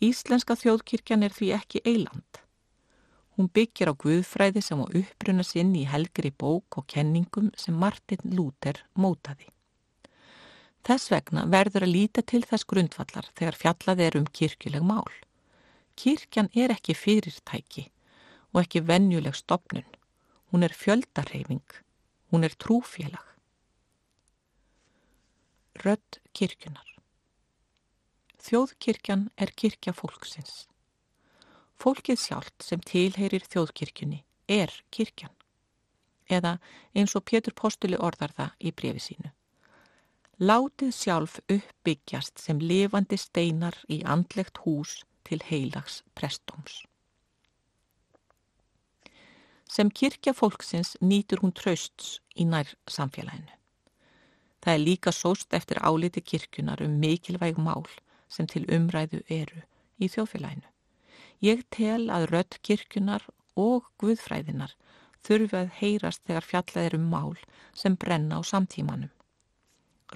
Íslenska 0.02 0.56
þjóðkirkjan 0.58 1.24
er 1.24 1.34
því 1.36 1.52
ekki 1.58 1.82
eiland. 1.86 2.42
Hún 3.38 3.48
byggir 3.56 3.92
á 3.92 3.96
guðfræði 3.96 4.62
sem 4.66 4.82
á 4.84 4.86
uppruna 4.86 5.46
sinn 5.48 5.72
í 5.78 5.86
helgri 5.88 6.32
bók 6.32 6.78
og 6.82 6.88
kenningum 6.92 7.50
sem 7.58 7.78
Martin 7.78 8.36
Luther 8.36 8.84
mótaði. 8.94 9.48
Þess 10.86 11.12
vegna 11.14 11.46
verður 11.48 11.86
að 11.86 11.94
líta 11.96 12.26
til 12.26 12.42
þess 12.44 12.68
grundvallar 12.68 13.30
þegar 13.38 13.60
fjallað 13.64 14.04
er 14.08 14.20
um 14.20 14.28
kirkjuleg 14.28 14.84
mál. 14.84 15.10
Kirkjan 15.96 16.52
er 16.58 16.74
ekki 16.74 16.98
fyrirtæki 16.98 17.88
og 18.52 18.64
ekki 18.66 18.84
vennjuleg 18.90 19.38
stopnun. 19.38 19.88
Hún 20.52 20.68
er 20.68 20.76
fjöldarheyfing. 20.76 21.68
Hún 22.32 22.44
er 22.48 22.56
trúfélag. 22.58 23.28
Rött 25.86 26.20
kirkjunar 26.36 26.92
Þjóðkirkjan 28.42 29.28
er 29.38 29.52
kirkja 29.54 29.92
fólksins. 29.94 30.66
Fólkið 31.82 32.20
sjálft 32.22 32.62
sem 32.62 32.82
tilheyrir 32.86 33.42
þjóðkirkjunni 33.50 34.20
er 34.54 34.74
kirkjan. 34.94 35.34
Eða 36.30 36.60
eins 36.94 37.16
og 37.18 37.26
Pétur 37.26 37.56
Postuli 37.58 37.98
orðar 37.98 38.36
það 38.38 38.68
í 38.70 38.72
brefi 38.78 39.02
sínu. 39.08 39.32
Látið 40.42 40.92
sjálf 40.94 41.40
uppbyggjast 41.50 42.42
sem 42.42 42.62
lifandi 42.62 43.18
steinar 43.18 43.80
í 43.90 44.02
andlegt 44.06 44.62
hús 44.62 45.00
til 45.26 45.42
heilags 45.50 46.02
prestóms. 46.18 46.84
Sem 49.66 49.90
kirkja 49.90 50.36
fólksins 50.38 50.98
nýtur 51.02 51.42
hún 51.42 51.54
trausts 51.56 52.20
í 52.38 52.46
nær 52.46 52.70
samfélaginu. 52.86 53.54
Það 54.62 54.74
er 54.74 54.84
líka 54.86 55.14
sóst 55.16 55.54
eftir 55.58 55.82
áliti 55.82 56.22
kirkjunar 56.22 56.84
um 56.86 57.00
mikilvæg 57.02 57.58
mál 57.58 57.88
sem 58.30 58.46
til 58.46 58.68
umræðu 58.70 59.24
eru 59.30 59.64
í 59.98 60.10
þjóðfélaginu. 60.12 60.71
Ég 61.42 61.64
tel 61.74 62.10
að 62.14 62.28
rött 62.30 62.60
kirkjunar 62.62 63.26
og 63.58 63.88
guðfræðinar 64.02 64.76
þurfi 65.26 65.58
að 65.58 65.74
heyrast 65.80 66.22
þegar 66.28 66.48
fjallað 66.50 66.88
er 66.88 66.98
um 66.98 67.08
mál 67.10 67.38
sem 67.78 67.96
brenna 67.98 68.38
á 68.38 68.42
samtímanum. 68.46 69.10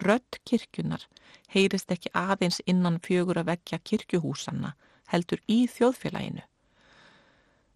Rött 0.06 0.40
kirkjunar 0.46 1.06
heyrist 1.50 1.92
ekki 1.92 2.12
aðeins 2.14 2.60
innan 2.70 3.00
fjögur 3.02 3.40
að 3.42 3.54
vekja 3.54 3.80
kirkjuhúsanna 3.90 4.76
heldur 5.14 5.42
í 5.48 5.66
þjóðfélaginu. 5.72 6.44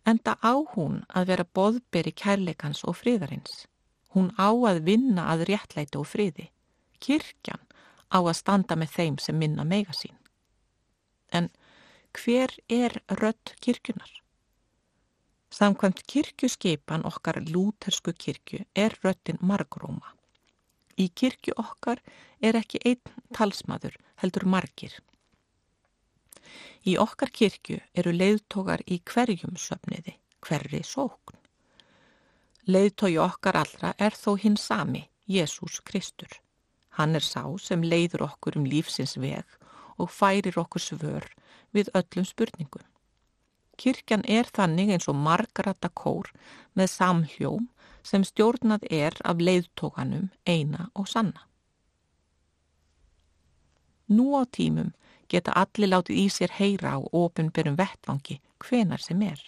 Enda 0.09 0.35
á 0.41 0.53
hún 0.76 1.03
að 1.09 1.31
vera 1.31 1.45
boðberi 1.57 2.13
kærleikans 2.13 2.84
og 2.88 2.97
fríðarins. 3.01 3.65
Hún 4.13 4.31
á 4.38 4.49
að 4.49 4.81
vinna 4.85 5.27
að 5.34 5.45
réttlæti 5.51 5.99
og 5.99 6.07
fríði. 6.09 6.49
Kirkjan 6.99 7.61
á 8.09 8.19
að 8.19 8.38
standa 8.38 8.77
með 8.80 8.95
þeim 8.95 9.17
sem 9.21 9.38
minna 9.38 9.65
mega 9.65 9.93
sín. 9.93 10.15
En 11.31 11.49
hver 12.14 12.52
er 12.69 13.02
rött 13.22 13.56
kirkjunar? 13.61 14.11
Samkvæmt 15.49 16.03
kirkjuskipan 16.07 17.06
okkar 17.06 17.41
lútersku 17.41 18.14
kirkju 18.14 18.65
er 18.76 18.94
röttin 19.03 19.38
margróma. 19.41 20.14
Í 20.98 21.10
kirkju 21.15 21.53
okkar 21.57 22.02
er 22.41 22.56
ekki 22.60 22.81
einn 22.86 23.14
talsmaður, 23.34 23.95
heldur 24.22 24.45
margir. 24.45 24.94
Í 26.86 26.98
okkar 26.98 27.31
kirkju 27.34 27.80
eru 27.94 28.14
leiðtogar 28.14 28.84
í 28.86 28.99
hverjum 29.06 29.57
söfniði, 29.57 30.15
hverri 30.45 30.84
sókn. 30.84 31.38
Leiðtogi 32.69 33.18
okkar 33.18 33.57
allra 33.57 33.94
er 33.98 34.14
þó 34.14 34.36
hinn 34.38 34.57
sami, 34.57 35.07
Jésús 35.27 35.81
Kristur. 35.86 36.30
Hann 36.98 37.15
er 37.15 37.26
sá 37.26 37.44
sem 37.57 37.81
leiður 37.81 38.27
okkur 38.30 38.57
um 38.60 38.65
lífsins 38.65 39.18
veg 39.18 39.45
og 39.98 40.11
færir 40.11 40.57
okkur 40.60 40.84
svör 40.84 41.26
við 41.75 41.91
öllum 41.97 42.27
spurningum. 42.27 42.85
Kirkjan 43.79 44.25
er 44.27 44.49
þannig 44.51 44.91
eins 44.93 45.07
og 45.07 45.15
margarata 45.15 45.89
kór 45.89 46.31
með 46.75 46.91
samhljóm 46.95 47.69
sem 48.03 48.25
stjórnað 48.27 48.87
er 48.91 49.15
af 49.23 49.39
leiðtókanum 49.39 50.29
eina 50.47 50.89
og 50.95 51.07
sanna. 51.07 51.45
Nú 54.09 54.33
á 54.35 54.43
tímum 54.49 54.91
geta 55.29 55.53
allir 55.53 55.91
látið 55.93 56.19
í 56.23 56.27
sér 56.33 56.55
heyra 56.57 56.97
á 56.97 56.99
ofinberum 57.13 57.77
vettvangi 57.77 58.39
hvenar 58.65 59.01
sem 59.03 59.21
er. 59.21 59.39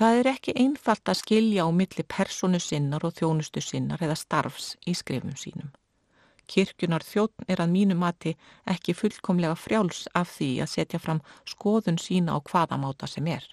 Það 0.00 0.18
er 0.18 0.30
ekki 0.30 0.56
einfalt 0.56 1.10
að 1.12 1.20
skilja 1.20 1.66
á 1.66 1.70
milli 1.76 2.04
personu 2.08 2.60
sinnar 2.62 3.04
og 3.04 3.18
þjónustu 3.18 3.60
sinnar 3.60 4.00
eða 4.00 4.16
starfs 4.16 4.72
í 4.88 4.94
skrifum 4.96 5.36
sínum. 5.36 5.68
Kirkjunar 6.50 7.04
þjóttn 7.06 7.46
er 7.52 7.62
að 7.62 7.72
mínu 7.74 7.96
mati 7.98 8.34
ekki 8.72 8.94
fullkomlega 8.98 9.54
frjáls 9.54 10.06
af 10.18 10.32
því 10.34 10.50
að 10.64 10.72
setja 10.74 11.00
fram 11.02 11.22
skoðun 11.46 12.00
sína 12.02 12.34
á 12.34 12.38
hvaðamáta 12.42 13.06
sem 13.10 13.28
er. 13.30 13.44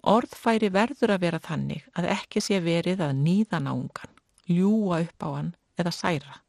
Orðfæri 0.00 0.70
verður 0.74 1.14
að 1.14 1.24
vera 1.26 1.42
þannig 1.44 1.86
að 1.94 2.10
ekki 2.16 2.42
sé 2.42 2.60
verið 2.64 3.02
að 3.04 3.18
nýða 3.20 3.60
náungan, 3.62 4.14
ljúa 4.48 5.02
upp 5.04 5.26
á 5.26 5.28
hann 5.36 5.52
eða 5.78 5.92
særa. 5.94 6.40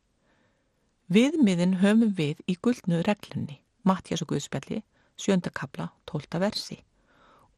Viðmiðin 1.11 1.81
höfum 1.81 2.15
við 2.15 2.39
í 2.47 2.55
guldnu 2.63 3.01
reglunni, 3.03 3.59
Mattias 3.83 4.23
og 4.23 4.31
Guðspjalli, 4.31 4.79
sjöndakabla, 5.19 5.91
tólta 6.07 6.39
versi 6.39 6.79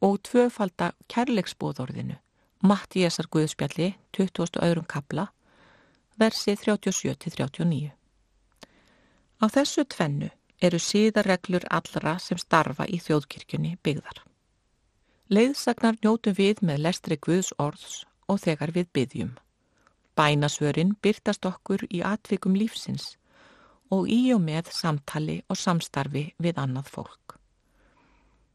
og 0.04 0.18
tvöfalda 0.26 0.90
kærleiksbóðorðinu, 1.08 2.18
Mattiasar 2.64 3.28
Guðspjalli, 3.32 3.94
20. 4.12 4.58
öðrum 4.60 4.84
kabla, 4.90 5.28
versi 6.18 6.54
37-39. 6.56 7.90
Á 9.42 9.44
þessu 9.50 9.84
tvennu 9.84 10.30
eru 10.62 10.78
síðarreglur 10.78 11.66
allra 11.70 12.16
sem 12.22 12.38
starfa 12.38 12.86
í 12.88 13.00
þjóðkirkjunni 13.02 13.76
byggðar. 13.84 14.22
Leiðsagnar 15.34 15.98
njótu 16.02 16.34
við 16.36 16.62
með 16.62 16.84
lestri 16.86 17.16
Guðs 17.16 17.52
orðs 17.58 18.04
og 18.28 18.40
þegar 18.44 18.72
við 18.76 18.88
byggjum. 18.96 19.32
Bænasvörin 20.14 20.94
byrtast 21.02 21.46
okkur 21.48 21.86
í 21.90 22.02
atvikum 22.06 22.54
lífsins 22.54 23.16
og 23.92 24.08
í 24.08 24.32
og 24.34 24.42
með 24.44 24.70
samtali 24.72 25.40
og 25.50 25.58
samstarfi 25.58 26.28
við 26.38 26.60
annað 26.60 26.90
fólk. 26.94 27.38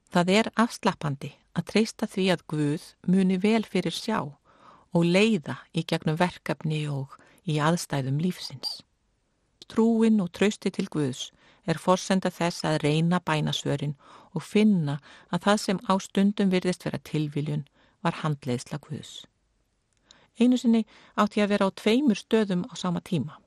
Það 0.10 0.31
er 0.40 0.52
afslappandi 0.57 1.34
að 1.57 1.68
treysta 1.73 2.07
því 2.10 2.26
að 2.34 2.45
Guð 2.53 2.86
muni 3.06 3.38
vel 3.38 3.65
fyrir 3.68 3.94
sjá 3.94 4.19
og 4.23 5.03
leiða 5.06 5.60
í 5.73 5.84
gegnum 5.86 6.18
verkefni 6.18 6.86
og 6.90 7.18
í 7.45 7.60
aðstæðum 7.60 8.20
lífsins. 8.24 8.80
Trúin 9.70 10.22
og 10.24 10.32
trausti 10.34 10.72
til 10.74 10.88
Guðs 10.90 11.30
er 11.70 11.78
forsenda 11.78 12.32
þess 12.34 12.66
að 12.66 12.80
reyna 12.84 13.20
bænasvörin 13.22 13.95
og 14.34 14.44
finna 14.44 14.98
að 15.30 15.44
það 15.45 15.60
sem 15.64 15.82
á 15.86 15.94
stundum 16.02 16.53
virðist 16.53 16.86
vera 16.86 17.02
tilviljun 17.11 17.68
var 18.02 18.22
handleiðsla 18.24 18.80
Guðs. 18.82 19.26
Einu 20.40 20.57
sinni 20.57 20.86
átti 21.20 21.41
ég 21.41 21.48
að 21.48 21.53
vera 21.53 21.68
á 21.68 21.78
tveimur 21.82 22.18
stöðum 22.18 22.66
á 22.72 22.74
sama 22.80 23.02
tíma. 23.03 23.38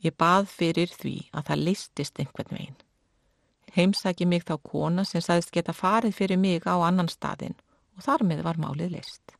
Ég 0.00 0.16
bað 0.16 0.48
fyrir 0.48 0.92
því 0.94 1.16
að 1.32 1.50
það 1.50 1.64
listist 1.68 2.20
einhvern 2.22 2.54
veginn. 2.54 2.78
Heimsæki 3.74 4.26
mig 4.26 4.46
þá 4.48 4.56
kona 4.64 5.04
sem 5.04 5.22
saðist 5.22 5.52
geta 5.52 5.74
farið 5.76 6.16
fyrir 6.16 6.40
mig 6.40 6.64
á 6.64 6.74
annan 6.80 7.10
staðin 7.12 7.58
og 7.96 8.06
þar 8.06 8.24
með 8.24 8.44
var 8.46 8.62
málið 8.62 8.96
list. 8.96 9.34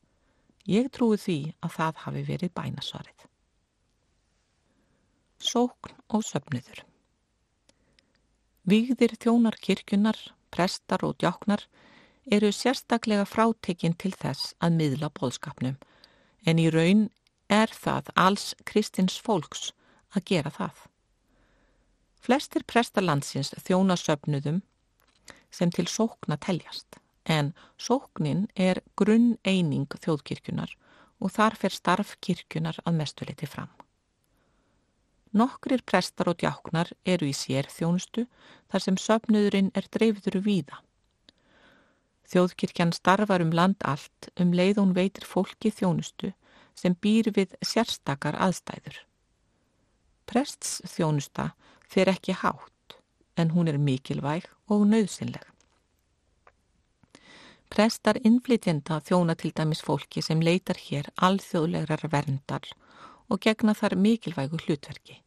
Ég 0.69 0.91
trúi 0.93 1.17
því 1.17 1.39
að 1.65 1.75
það 1.79 2.03
hafi 2.05 2.25
verið 2.29 2.55
bænasvarið. 2.59 3.28
Sókn 5.39 5.95
og 6.11 6.25
söpniður 6.27 6.81
Víðir 8.69 9.15
þjónar 9.23 9.55
kirkjunar, 9.63 10.19
prestar 10.51 11.05
og 11.07 11.15
djáknar 11.23 11.63
eru 12.27 12.51
sérstaklega 12.53 13.23
frátekinn 13.23 13.95
til 13.95 14.11
þess 14.19 14.57
að 14.59 14.75
miðla 14.81 15.13
bóðskapnum 15.15 15.79
en 16.43 16.59
í 16.59 16.67
raun 16.75 17.07
er 17.49 17.71
það 17.71 18.11
alls 18.27 18.51
kristins 18.67 19.17
fólks 19.23 19.71
að 20.11 20.27
gera 20.33 20.51
það. 20.51 20.75
Flestir 22.19 22.67
prestarlandsins 22.67 23.55
þjóna 23.63 23.95
söpnuðum 23.95 24.63
sem 25.55 25.71
til 25.71 25.87
sókna 25.87 26.37
teljast 26.37 26.99
en 27.25 27.55
sóknin 27.79 28.49
er 28.57 28.83
grunn 28.99 29.37
eining 29.47 29.87
þjóðkirkjunar 30.03 30.75
og 31.23 31.31
þar 31.31 31.63
fer 31.63 31.83
starf 31.83 32.17
kirkjunar 32.21 32.83
að 32.85 32.99
mestuleiti 32.99 33.47
fram. 33.47 33.71
Nokkrir 35.37 35.83
prestar 35.85 36.31
og 36.31 36.39
djáknar 36.41 36.93
eru 37.05 37.29
í 37.29 37.35
sér 37.37 37.69
þjónustu 37.69 38.25
þar 38.73 38.85
sem 38.85 38.97
söpnuðurinn 38.97 39.73
er 39.77 39.89
dreifður 39.93 40.41
víða. 40.45 40.81
Þjóðkirkjan 42.29 42.95
starfar 42.97 43.45
um 43.45 43.53
land 43.53 43.85
allt 43.85 44.31
um 44.41 44.53
leið 44.53 44.81
hún 44.81 44.95
veitir 44.97 45.25
fólki 45.29 45.73
þjónustu 45.73 46.33
sem 46.77 46.97
býr 46.97 47.31
við 47.37 47.55
sérstakar 47.65 48.37
aðstæður. 48.37 49.05
Prests 50.29 50.81
þjónusta 50.85 51.53
fer 51.89 52.11
ekki 52.13 52.37
hátt 52.37 52.99
en 53.37 53.53
hún 53.55 53.69
er 53.69 53.79
mikilvæg 53.81 54.49
og 54.69 54.85
nöðsynleg. 54.89 55.45
Prestar 57.69 58.17
innflytjenda 58.25 59.01
þjóna 59.05 59.37
til 59.37 59.53
dæmis 59.57 59.83
fólki 59.85 60.23
sem 60.25 60.41
leitar 60.41 60.81
hér 60.81 61.09
alþjóðlegrar 61.21 62.09
verndar 62.13 62.69
og 63.29 63.41
gegna 63.45 63.75
þar 63.77 63.97
mikilvægu 63.97 64.61
hlutverki. 64.65 65.21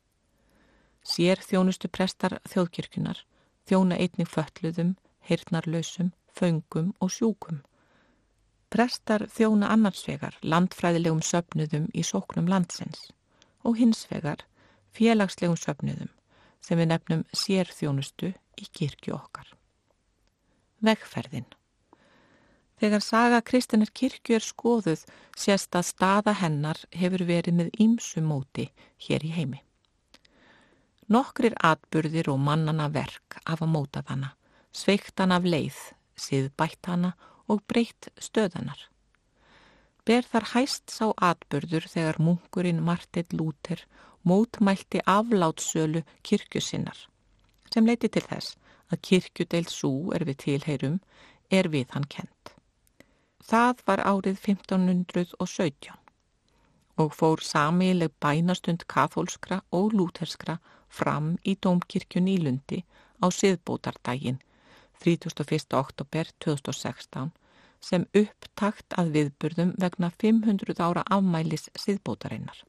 Sér 1.02 1.42
þjónustu 1.42 1.90
prestar 1.90 2.38
þjóðkirkunar, 2.50 3.24
þjóna 3.66 3.98
einnig 3.98 4.30
fölluðum, 4.30 4.96
heyrnarlausum, 5.26 6.12
föngum 6.38 6.94
og 7.02 7.12
sjúkum. 7.14 7.62
Prestar 8.72 9.26
þjóna 9.28 9.72
annarsvegar 9.74 10.38
landfræðilegum 10.42 11.22
söpnuðum 11.26 11.90
í 11.94 12.04
sóknum 12.08 12.48
landsins 12.48 13.10
og 13.68 13.78
hinsvegar 13.78 14.46
félagslegum 14.96 15.60
söpnuðum 15.60 16.12
sem 16.62 16.80
við 16.80 16.92
nefnum 16.94 17.26
sér 17.36 17.70
þjónustu 17.74 18.32
í 18.62 18.70
kirkju 18.72 19.18
okkar. 19.18 19.50
Vegferðin 20.82 21.50
Þegar 22.82 23.04
saga 23.06 23.40
Kristinar 23.46 23.92
kirkju 23.94 24.40
er 24.40 24.42
skoðuð 24.42 25.04
sést 25.38 25.76
að 25.78 25.86
staða 25.92 26.34
hennar 26.40 26.80
hefur 26.98 27.28
verið 27.30 27.60
með 27.60 27.68
ímsu 27.84 28.24
móti 28.26 28.72
hér 29.06 29.26
í 29.28 29.30
heimi. 29.36 29.60
Nokkrir 31.14 31.54
atburðir 31.62 32.32
og 32.34 32.40
mannana 32.42 32.88
verk 32.90 33.38
af 33.46 33.62
að 33.62 33.74
móta 33.76 34.02
hana, 34.08 34.32
sveikt 34.74 35.20
hana 35.22 35.38
af 35.38 35.46
leið, 35.46 35.78
siðbætt 36.18 36.90
hana 36.90 37.14
og 37.46 37.62
breytt 37.70 38.10
stöðanar. 38.18 38.88
Ber 40.02 40.26
þar 40.26 40.50
hæst 40.56 40.90
sá 40.90 41.12
atburður 41.22 41.86
þegar 41.86 42.18
munkurinn 42.18 42.82
Marteit 42.82 43.36
Lúter 43.38 43.86
mótmælti 44.26 45.06
aflátsölu 45.06 46.02
kirkjusinnar 46.26 47.06
sem 47.74 47.86
leiti 47.86 48.10
til 48.10 48.26
þess 48.26 48.58
að 48.92 49.02
kirkjudeild 49.08 49.70
svo 49.72 50.12
er 50.18 50.26
við 50.28 50.42
tilheyrum 50.46 50.98
er 51.54 51.70
við 51.70 51.94
hann 51.94 52.10
kent. 52.10 52.41
Það 53.42 53.82
var 53.88 54.02
árið 54.06 54.38
1517 54.38 55.98
og 57.02 57.14
fór 57.18 57.42
samileg 57.42 58.12
bænastund 58.22 58.86
katholskra 58.88 59.62
og 59.72 59.96
lúterskra 59.98 60.60
fram 60.90 61.38
í 61.48 61.56
Dómkirkjun 61.66 62.30
í 62.30 62.38
Lundi 62.38 62.84
á 63.24 63.28
siðbótardaginn 63.34 64.42
31. 65.02 65.74
oktober 65.74 66.30
2016 66.46 67.32
sem 67.82 68.06
upptakt 68.14 68.94
að 69.02 69.16
viðburðum 69.16 69.72
vegna 69.82 70.12
500 70.24 70.78
ára 70.78 71.04
afmælis 71.10 71.70
siðbótarinnar. 71.74 72.60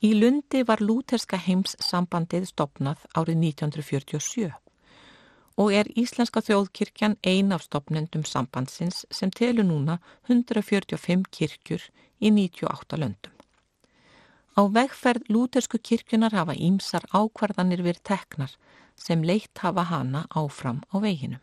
Í 0.00 0.14
Lundi 0.16 0.62
var 0.64 0.80
lúterska 0.80 1.36
heims 1.36 1.76
sambandið 1.84 2.48
stopnað 2.48 3.04
árið 3.12 3.42
1947 3.50 4.48
og 5.56 5.72
er 5.74 5.90
Íslenska 5.98 6.42
þjóðkirkjan 6.44 7.16
ein 7.26 7.52
af 7.52 7.64
stopnendum 7.66 8.24
sambandsins 8.24 9.04
sem 9.10 9.30
telur 9.30 9.66
núna 9.66 9.98
145 10.28 11.26
kirkjur 11.30 11.82
í 12.20 12.30
98 12.30 13.00
löndum. 13.00 13.34
Á 14.58 14.62
vegferð 14.66 15.28
lútersku 15.32 15.78
kirkjunar 15.78 16.34
hafa 16.34 16.54
ímsar 16.54 17.06
ákvarðanir 17.14 17.82
verið 17.86 18.02
teknar 18.04 18.56
sem 18.96 19.22
leitt 19.22 19.62
hafa 19.62 19.86
hana 19.88 20.26
áfram 20.36 20.82
á 20.92 21.00
veginum. 21.00 21.40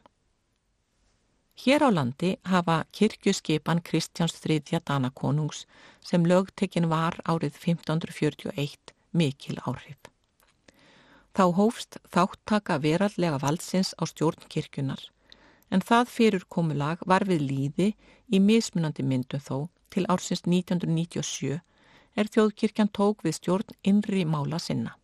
Hér 1.57 1.81
á 1.81 1.89
landi 1.89 2.35
hafa 2.45 2.83
kirkjuskipan 2.91 3.81
Kristjáns 3.81 4.35
III. 4.45 4.81
Danakonungs 4.85 5.65
sem 6.05 6.25
lögtekinn 6.25 6.89
var 6.89 7.17
árið 7.25 7.57
1541 7.57 8.93
mikil 9.11 9.57
áhrif. 9.65 9.97
Þá 11.37 11.43
hófst 11.53 11.99
þáttaka 12.09 12.79
verallega 12.81 13.37
valdsins 13.37 13.91
á 14.01 14.09
stjórn 14.09 14.47
kirkjunar 14.49 15.03
en 15.69 15.83
það 15.85 16.09
fyrir 16.09 16.45
komulag 16.49 17.03
var 17.05 17.27
við 17.29 17.43
líði 17.51 17.87
í 18.33 18.39
mismunandi 18.41 19.05
myndum 19.05 19.43
þó 19.45 19.57
til 19.93 20.07
ársins 20.09 20.41
1997 20.47 21.59
er 22.17 22.31
þjóðkirkjan 22.33 22.89
tók 22.99 23.21
við 23.27 23.37
stjórn 23.37 23.77
innri 23.91 24.25
mála 24.25 24.57
sinna. 24.57 24.95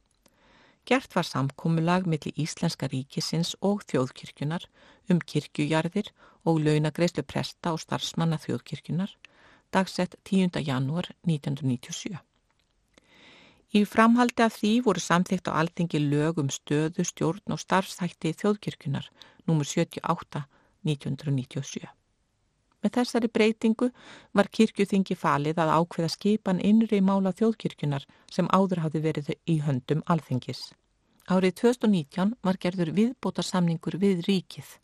Gert 0.89 1.13
var 1.13 1.29
samkomulag 1.29 2.09
millir 2.09 2.33
Íslenska 2.33 2.89
ríkisins 2.89 3.53
og 3.61 3.85
þjóðkirkjunar 3.93 4.65
um 5.13 5.21
kirkjujarðir 5.21 6.09
og 6.49 6.63
launagreislu 6.65 7.23
presta 7.23 7.77
og 7.77 7.83
starfsmanna 7.85 8.41
þjóðkirkjunar 8.41 9.13
dagsett 9.69 10.17
10. 10.25 10.65
janúar 10.65 11.13
1997. 11.29 12.17
Í 13.73 13.81
framhaldi 13.89 14.43
af 14.45 14.59
því 14.59 14.71
voru 14.85 15.01
samþygt 15.01 15.49
á 15.49 15.57
alþengi 15.57 15.97
lög 16.03 16.37
um 16.37 16.49
stöðu, 16.53 17.01
stjórn 17.09 17.55
og 17.55 17.61
starfstætti 17.61 18.35
þjóðkirkjunar 18.37 19.07
nr. 19.49 19.65
78 19.65 20.43
1997. 20.85 21.87
Með 22.83 22.93
þessari 22.99 23.31
breytingu 23.33 23.89
var 24.37 24.51
kirkjuþingi 24.53 25.17
falið 25.17 25.63
að 25.63 25.73
ákveða 25.79 26.11
skipan 26.13 26.61
innri 26.61 27.01
mála 27.01 27.33
þjóðkirkjunar 27.33 28.05
sem 28.29 28.51
áður 28.53 28.83
hafði 28.85 29.03
verið 29.07 29.33
í 29.49 29.57
höndum 29.65 30.05
alþengis. 30.05 30.67
Árið 31.31 31.57
2019 31.63 32.37
var 32.45 32.61
gerður 32.61 32.93
viðbótarsamningur 32.93 33.97
við 33.97 34.25
ríkið 34.27 34.77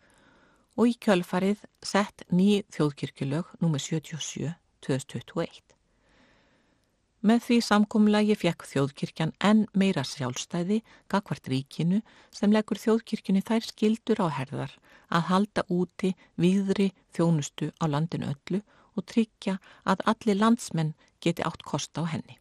og 0.80 0.90
í 0.90 0.96
kjölfarið 1.04 1.66
sett 1.84 2.24
ný 2.32 2.64
þjóðkirkjulög 2.74 3.54
nr. 3.60 3.84
77 3.84 4.56
2021. 4.82 5.79
Með 7.20 7.42
því 7.44 7.56
samkomlagi 7.68 8.36
fekk 8.40 8.64
þjóðkirkjan 8.64 9.34
enn 9.44 9.66
meira 9.76 10.06
sjálfstæði 10.08 10.78
gagvart 11.12 11.50
ríkinu 11.52 12.00
sem 12.32 12.54
leggur 12.56 12.80
þjóðkirkjunni 12.80 13.42
þær 13.44 13.66
skildur 13.68 14.22
á 14.24 14.28
herðar 14.38 14.76
að 15.12 15.26
halda 15.28 15.66
úti 15.68 16.14
viðri 16.40 16.94
þjónustu 17.12 17.74
á 17.84 17.92
landinu 17.92 18.32
öllu 18.32 18.62
og 18.96 19.06
tryggja 19.12 19.58
að 19.84 20.06
allir 20.14 20.40
landsmenn 20.40 20.94
geti 21.20 21.44
átt 21.44 21.66
kosta 21.68 22.08
á 22.08 22.12
henni. 22.14 22.40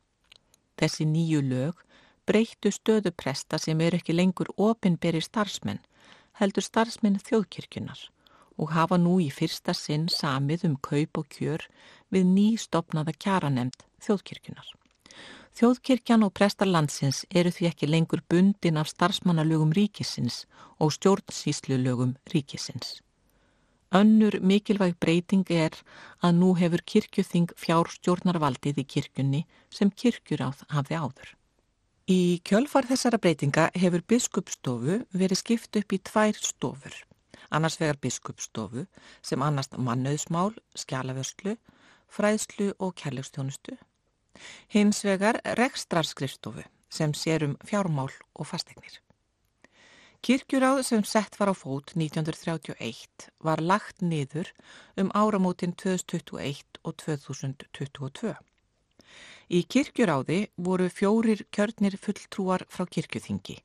Þessi 0.79 1.09
nýju 1.11 1.43
lög 1.43 1.83
breyttu 2.31 2.71
stöðu 2.71 3.11
presta 3.11 3.59
sem 3.59 3.81
eru 3.83 3.99
ekki 3.99 4.15
lengur 4.15 4.53
ofinberi 4.55 5.25
starfsmenn, 5.25 5.83
heldur 6.39 6.63
starfsmenn 6.63 7.19
þjóðkirkjunar 7.27 8.07
og 8.63 8.75
hafa 8.79 8.99
nú 8.99 9.19
í 9.19 9.27
fyrsta 9.35 9.75
sinn 9.75 10.07
samið 10.07 10.69
um 10.71 10.79
kaup 10.79 11.19
og 11.19 11.27
kjör 11.35 11.67
við 12.15 12.31
nýstopnaða 12.31 13.19
kjaranemd 13.19 13.88
þjóðkirkjunar 14.05 14.75
Þjóðkirkjan 15.59 16.23
og 16.23 16.37
prestar 16.39 16.69
landsins 16.70 17.25
eru 17.35 17.51
því 17.51 17.66
ekki 17.66 17.87
lengur 17.89 18.20
bundin 18.31 18.77
af 18.79 18.93
starfsmannalögum 18.93 19.73
ríkisins 19.75 20.45
og 20.79 20.93
stjórnsýslulögum 20.95 22.12
ríkisins. 22.31 23.01
Önnur 23.91 24.37
mikilvæg 24.39 24.95
breyting 25.03 25.51
er 25.51 25.75
að 26.23 26.39
nú 26.39 26.53
hefur 26.61 26.85
kirkjuþing 26.93 27.51
fjárstjórnarvaldið 27.59 28.79
í 28.79 28.87
kirkjunni 28.95 29.43
sem 29.75 29.91
kirkjuráð 29.91 30.62
hafði 30.77 31.01
áður. 31.03 31.35
Í 32.07 32.39
kjölfar 32.47 32.87
þessara 32.87 33.19
breytinga 33.19 33.66
hefur 33.75 34.07
biskupstofu 34.07 35.01
verið 35.11 35.43
skipt 35.43 35.81
upp 35.83 35.91
í 35.91 35.99
tvær 35.99 36.39
stofur. 36.39 36.95
Annars 37.51 37.81
vegar 37.81 37.99
biskupstofu 37.99 38.87
sem 39.27 39.43
annast 39.43 39.75
mannauðsmál, 39.75 40.55
skjálavörslu, 40.79 41.59
fræðslu 42.07 42.75
og 42.79 42.95
kærlegstjónustu. 42.95 43.75
Hins 44.69 45.05
vegar 45.05 45.40
rekstrarskrifstofu 45.59 46.65
sem 46.89 47.12
sér 47.15 47.44
um 47.44 47.56
fjármál 47.65 48.12
og 48.35 48.47
fastegnir. 48.47 49.01
Kirkjuráð 50.23 50.82
sem 50.82 51.05
sett 51.06 51.36
var 51.39 51.52
á 51.52 51.55
fót 51.55 51.94
1931 51.94 53.31
var 53.39 53.60
lagt 53.62 54.02
niður 54.02 54.51
um 54.98 55.12
áramótin 55.15 55.73
2021 55.78 56.81
og 56.82 56.97
2022. 57.05 58.35
Í 59.48 59.62
kirkjuráði 59.65 60.40
voru 60.56 60.89
fjórir 60.90 61.44
kjörnir 61.55 61.97
fulltrúar 61.97 62.66
frá 62.69 62.85
kirkjuþingi, 62.85 63.60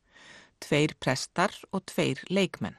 tveir 0.64 0.94
prestar 1.02 1.58
og 1.72 1.84
tveir 1.90 2.22
leikmenn. 2.30 2.78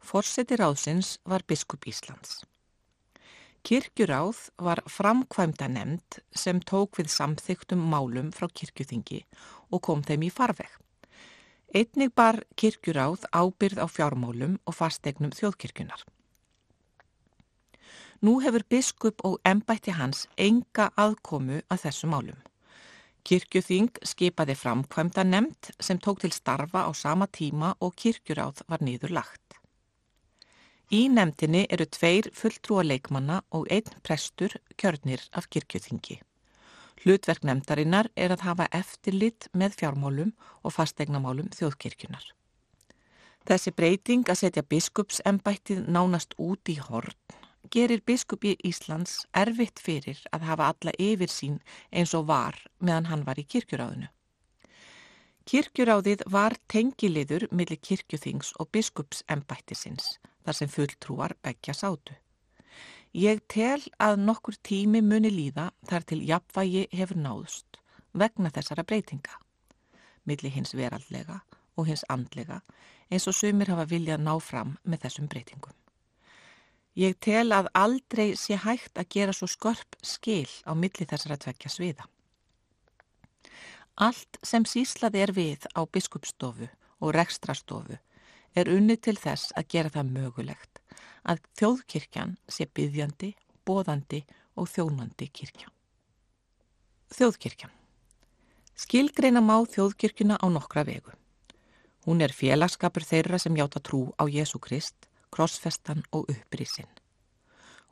Forseti 0.00 0.56
ráðsins 0.56 1.18
var 1.26 1.42
biskup 1.44 1.84
Íslands. 1.90 2.44
Kirkjuráð 3.66 4.38
var 4.62 4.78
framkvæmda 4.86 5.66
nefnd 5.66 6.20
sem 6.38 6.60
tók 6.62 7.00
við 7.00 7.08
samþygtum 7.10 7.80
málum 7.90 8.28
frá 8.30 8.46
kirkjuþingi 8.46 9.24
og 9.74 9.82
kom 9.82 10.04
þeim 10.06 10.22
í 10.22 10.28
farveg. 10.30 10.68
Einnig 11.74 12.12
bar 12.14 12.38
kirkjuráð 12.54 13.26
ábyrð 13.34 13.82
á 13.82 13.86
fjármálum 13.90 14.54
og 14.70 14.76
fastegnum 14.78 15.34
þjóðkirkjunar. 15.34 16.06
Nú 18.22 18.38
hefur 18.46 18.62
biskup 18.70 19.26
og 19.26 19.40
embætti 19.42 19.98
hans 19.98 20.28
enga 20.38 20.92
aðkomu 20.94 21.58
að 21.66 21.88
þessu 21.88 22.12
málum. 22.14 22.38
Kirkjuþing 23.26 23.98
skipaði 24.06 24.54
framkvæmda 24.54 25.26
nefnd 25.26 25.74
sem 25.82 25.98
tók 25.98 26.22
til 26.22 26.30
starfa 26.30 26.86
á 26.86 26.90
sama 26.94 27.26
tíma 27.26 27.74
og 27.82 27.98
kirkjuráð 27.98 28.62
var 28.70 28.86
niður 28.86 29.18
lagt. 29.18 29.58
Í 30.86 31.08
nefndinni 31.10 31.64
eru 31.74 31.82
tveir 31.90 32.28
fulltrúa 32.30 32.84
leikmanna 32.86 33.40
og 33.50 33.64
einn 33.74 33.88
prestur 34.06 34.52
kjörnir 34.78 35.24
af 35.34 35.48
kirkjuþingi. 35.50 36.20
Hlutverk 37.02 37.42
nefndarinnar 37.42 38.06
er 38.14 38.30
að 38.30 38.44
hafa 38.46 38.68
eftirlit 38.70 39.48
með 39.52 39.74
fjármálum 39.80 40.30
og 40.62 40.74
fastegnamálum 40.76 41.48
þjóðkirkjunar. 41.56 42.28
Þessi 43.46 43.72
breyting 43.74 44.30
að 44.30 44.38
setja 44.44 44.62
biskupsembættið 44.62 45.88
nánast 45.90 46.38
út 46.38 46.70
í 46.70 46.78
horn 46.78 47.18
gerir 47.74 48.04
biskupi 48.06 48.54
Íslands 48.62 49.24
erfitt 49.34 49.82
fyrir 49.82 50.22
að 50.30 50.46
hafa 50.46 50.70
alla 50.70 50.94
yfir 51.02 51.30
sín 51.34 51.58
eins 51.90 52.14
og 52.14 52.28
var 52.30 52.60
meðan 52.78 53.10
hann 53.10 53.26
var 53.26 53.42
í 53.42 53.46
kirkjuráðinu. 53.46 54.06
Kirkjuráðið 55.50 56.22
var 56.30 56.54
tengiliður 56.70 57.48
millir 57.50 57.82
kirkjuþings 57.82 58.54
og 58.62 58.70
biskupsembættisins 58.70 60.14
þar 60.46 60.58
sem 60.60 60.70
fulltrúar 60.70 61.34
begja 61.42 61.74
sátu. 61.74 62.14
Ég 63.16 63.40
tel 63.48 63.80
að 64.02 64.20
nokkur 64.22 64.58
tími 64.62 65.00
muni 65.02 65.30
líða 65.32 65.70
þar 65.88 66.04
til 66.10 66.20
jafnvægi 66.28 66.86
hefur 66.92 67.18
náðust 67.18 67.80
vegna 68.12 68.52
þessara 68.52 68.84
breytinga. 68.84 69.38
Milli 70.24 70.50
hins 70.52 70.74
veraldlega 70.76 71.40
og 71.76 71.88
hins 71.88 72.04
andlega 72.12 72.60
eins 73.10 73.26
og 73.30 73.36
sumir 73.38 73.70
hafa 73.72 73.86
viljað 73.88 74.22
ná 74.24 74.34
fram 74.42 74.76
með 74.84 75.06
þessum 75.06 75.28
breytingum. 75.32 75.74
Ég 76.96 77.16
tel 77.20 77.52
að 77.52 77.68
aldrei 77.76 78.36
sé 78.40 78.56
hægt 78.56 78.96
að 78.96 79.10
gera 79.12 79.32
svo 79.36 79.48
skörp 79.50 79.98
skil 80.02 80.48
á 80.64 80.72
milli 80.72 81.04
þessara 81.04 81.36
tvekja 81.36 81.72
sviða. 81.72 82.06
Allt 83.96 84.38
sem 84.44 84.64
síslaði 84.68 85.22
er 85.24 85.32
við 85.36 85.68
á 85.76 85.84
biskupstofu 85.84 86.68
og 87.00 87.14
rekstrastofu 87.16 87.96
er 88.56 88.70
unni 88.72 88.96
til 88.96 89.16
þess 89.20 89.52
að 89.56 89.70
gera 89.74 89.92
það 89.94 90.12
mögulegt 90.18 90.82
að 91.26 91.42
þjóðkirkjan 91.58 92.36
sé 92.48 92.66
byggjandi, 92.72 93.32
bóðandi 93.66 94.22
og 94.56 94.70
þjónandi 94.72 95.28
kirkja. 95.32 95.68
Þjóðkirkjan 97.14 97.74
Skilgreina 98.76 99.40
má 99.40 99.56
þjóðkirkjuna 99.72 100.36
á 100.36 100.46
nokkra 100.52 100.84
vegu. 100.84 101.14
Hún 102.04 102.20
er 102.20 102.34
félagskapur 102.36 103.06
þeirra 103.08 103.38
sem 103.40 103.56
hjáta 103.56 103.80
trú 103.80 104.12
á 104.20 104.28
Jésu 104.28 104.60
Krist, 104.60 105.08
krossfestan 105.32 106.04
og 106.12 106.28
upprísin. 106.30 106.88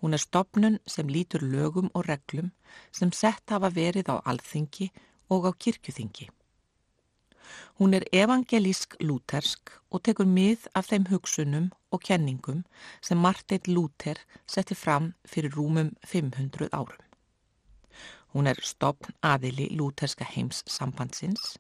Hún 0.00 0.12
er 0.12 0.20
stopnun 0.20 0.76
sem 0.86 1.08
lítur 1.08 1.40
lögum 1.40 1.88
og 1.94 2.04
reglum 2.06 2.52
sem 2.92 3.12
sett 3.12 3.48
hafa 3.48 3.72
verið 3.72 4.12
á 4.12 4.20
alþingi 4.28 4.90
og 5.32 5.48
á 5.48 5.50
kirkjuþingi. 5.56 6.28
Hún 7.78 7.94
er 7.94 8.04
evangelísk 8.12 8.96
lútersk 9.00 9.72
og 9.90 10.02
tekur 10.06 10.26
mið 10.26 10.68
af 10.74 10.90
þeim 10.90 11.08
hugsunum 11.10 11.70
og 11.90 12.02
kenningum 12.06 12.64
sem 13.00 13.18
Marteit 13.18 13.68
Lúter 13.68 14.20
setti 14.46 14.74
fram 14.74 15.12
fyrir 15.24 15.54
rúmum 15.54 15.92
500 16.06 16.68
árum. 16.72 17.02
Hún 18.34 18.46
er 18.50 18.58
stopn 18.62 19.14
aðili 19.22 19.68
lúterska 19.78 20.26
heims 20.26 20.64
sambandsins 20.66 21.54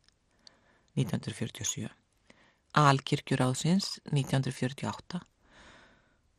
1947, 0.98 1.86
Alkirkjuráðsins 2.74 4.00
1948. 4.10 5.20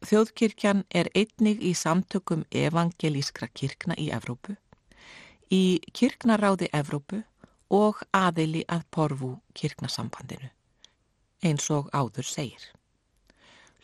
Þjóðkirkjan 0.06 0.84
er 0.92 1.08
einnig 1.16 1.64
í 1.64 1.72
samtökum 1.74 2.44
evangelískra 2.52 3.48
kirkna 3.48 3.96
í 3.98 4.10
Evrópu, 4.16 4.58
í 5.52 5.80
kirknaráði 5.96 6.70
Evrópu 6.76 7.24
og 7.74 8.02
aðili 8.14 8.64
að 8.70 8.86
porfu 8.92 9.32
kirknasambandinu, 9.58 10.50
eins 11.44 11.70
og 11.74 11.90
áður 11.94 12.28
segir. 12.30 12.66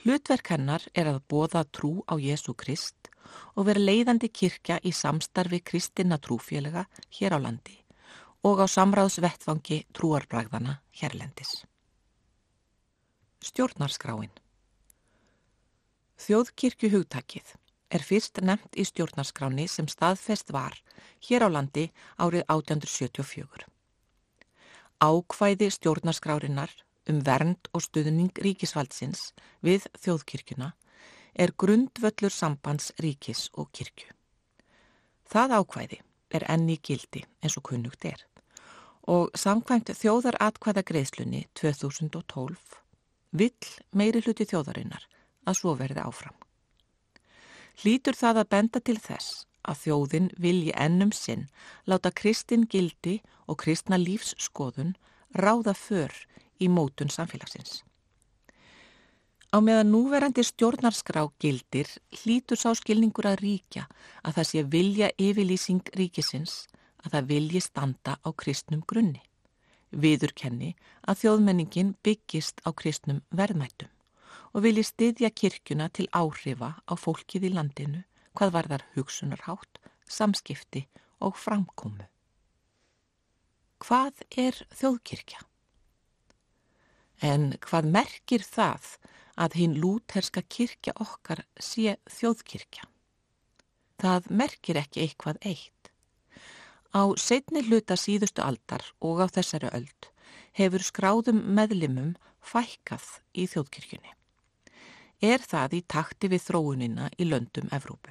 Hlutverk 0.01 0.49
hennar 0.53 0.85
er 0.97 1.07
að 1.11 1.21
bóða 1.29 1.63
trú 1.69 2.01
á 2.09 2.17
Jésu 2.17 2.55
Krist 2.57 3.11
og 3.55 3.67
vera 3.67 3.81
leiðandi 3.81 4.29
kirkja 4.29 4.79
í 4.83 4.91
samstarfi 4.91 5.61
kristina 5.61 6.17
trúfélaga 6.17 6.87
hér 7.17 7.37
á 7.37 7.39
landi 7.41 7.77
og 8.41 8.61
á 8.61 8.65
samráðsvettfangi 8.65 9.83
trúarbræðana 9.93 10.79
hérlendis. 10.97 11.65
Stjórnarskráin 13.45 14.33
Þjóðkirkju 16.21 16.91
hugtakið 16.93 17.55
er 17.89 18.03
fyrst 18.05 18.41
nefnt 18.45 18.77
í 18.77 18.85
stjórnarskráni 18.87 19.67
sem 19.69 19.87
staðfest 19.89 20.53
var 20.53 20.77
hér 21.27 21.45
á 21.45 21.49
landi 21.49 21.89
árið 22.17 22.45
1874. 22.45 23.70
Ákvæði 25.01 25.71
stjórnarskrárinnar 25.73 26.69
um 27.09 27.21
vernd 27.25 27.69
og 27.73 27.81
stuðning 27.81 28.37
ríkisvaldsins 28.37 29.31
við 29.65 29.87
þjóðkirkjuna 29.97 30.67
er 31.33 31.53
grundvöllur 31.57 32.33
sambands 32.33 32.91
ríkis 33.01 33.47
og 33.57 33.71
kirkju. 33.73 34.11
Það 35.25 35.55
ákvæði 35.57 36.01
er 36.37 36.45
enni 36.53 36.77
gildi 36.77 37.23
eins 37.41 37.57
og 37.57 37.65
kunnugt 37.71 38.05
er 38.05 38.21
og 39.09 39.33
samkvæmt 39.33 39.89
þjóðar 39.97 40.37
atkvæða 40.37 40.83
greiðslunni 40.85 41.47
2012 41.57 42.77
vill 43.41 43.71
meiri 43.97 44.21
hluti 44.21 44.45
þjóðarinnar 44.45 45.07
að 45.49 45.57
svo 45.57 45.73
verði 45.79 46.03
áfram. 46.05 46.37
Hlýtur 47.81 48.13
það 48.13 48.43
að 48.43 48.51
benda 48.53 48.79
til 48.85 48.99
þess 49.01 49.47
að 49.67 49.79
þjóðin 49.85 50.31
vilji 50.41 50.73
ennum 50.75 51.11
sinn 51.15 51.47
láta 51.89 52.11
kristin 52.11 52.65
gildi 52.69 53.19
og 53.47 53.61
kristna 53.63 53.99
lífsskoðun 54.01 54.95
ráða 55.37 55.73
för 55.77 56.11
í 56.59 56.67
mótun 56.69 57.09
samfélagsins. 57.09 57.81
Á 59.51 59.59
meðan 59.59 59.91
núverandi 59.91 60.43
stjórnarskrá 60.47 61.25
gildir 61.43 61.89
hlítur 62.21 62.59
sá 62.59 62.71
skilningur 62.77 63.27
að 63.27 63.41
ríkja 63.43 63.87
að 64.23 64.37
það 64.37 64.47
sé 64.49 64.63
vilja 64.75 65.09
yfirlýsing 65.19 65.91
ríkisins 65.99 66.53
að 67.03 67.17
það 67.17 67.27
vilji 67.33 67.61
standa 67.65 68.15
á 68.23 68.29
kristnum 68.31 68.85
grunni. 68.87 69.19
Viðurkenni 69.91 70.75
að 71.03 71.23
þjóðmenningin 71.23 71.95
byggist 71.99 72.63
á 72.63 72.71
kristnum 72.71 73.19
verðmættum 73.27 73.91
og 74.55 74.63
vilji 74.63 74.85
styðja 74.87 75.31
kirkjuna 75.35 75.89
til 75.91 76.07
áhrifa 76.15 76.77
á 76.87 76.93
fólkið 76.95 77.49
í 77.49 77.53
landinu 77.55 78.05
hvað 78.37 78.53
var 78.55 78.69
þar 78.71 78.85
hugsunarhátt, 78.95 79.79
samskipti 80.07 80.85
og 81.21 81.37
framkomu. 81.39 82.07
Hvað 83.81 84.21
er 84.37 84.57
þjóðkirkja? 84.77 85.41
En 87.21 87.51
hvað 87.61 87.89
merkir 87.93 88.45
það 88.45 88.95
að 89.41 89.57
hinn 89.57 89.75
lúterska 89.81 90.43
kirkja 90.45 90.93
okkar 91.01 91.43
sé 91.57 91.97
þjóðkirkja? 92.09 92.85
Það 94.01 94.29
merkir 94.33 94.79
ekki 94.81 95.03
eitthvað 95.05 95.41
eitt. 95.45 95.91
Á 96.91 97.07
setni 97.17 97.61
hluta 97.65 97.95
síðustu 97.97 98.43
aldar 98.43 98.83
og 98.99 99.21
á 99.23 99.27
þessari 99.31 99.69
öld 99.73 100.09
hefur 100.57 100.83
skráðum 100.83 101.39
meðlimum 101.55 102.15
fækkað 102.41 103.05
í 103.37 103.45
þjóðkirkjunni. 103.47 104.11
Er 105.21 105.43
það 105.45 105.75
í 105.77 105.81
takti 105.85 106.31
við 106.31 106.41
þróunina 106.47 107.11
í 107.21 107.27
löndum 107.29 107.69
Evrópu. 107.69 108.09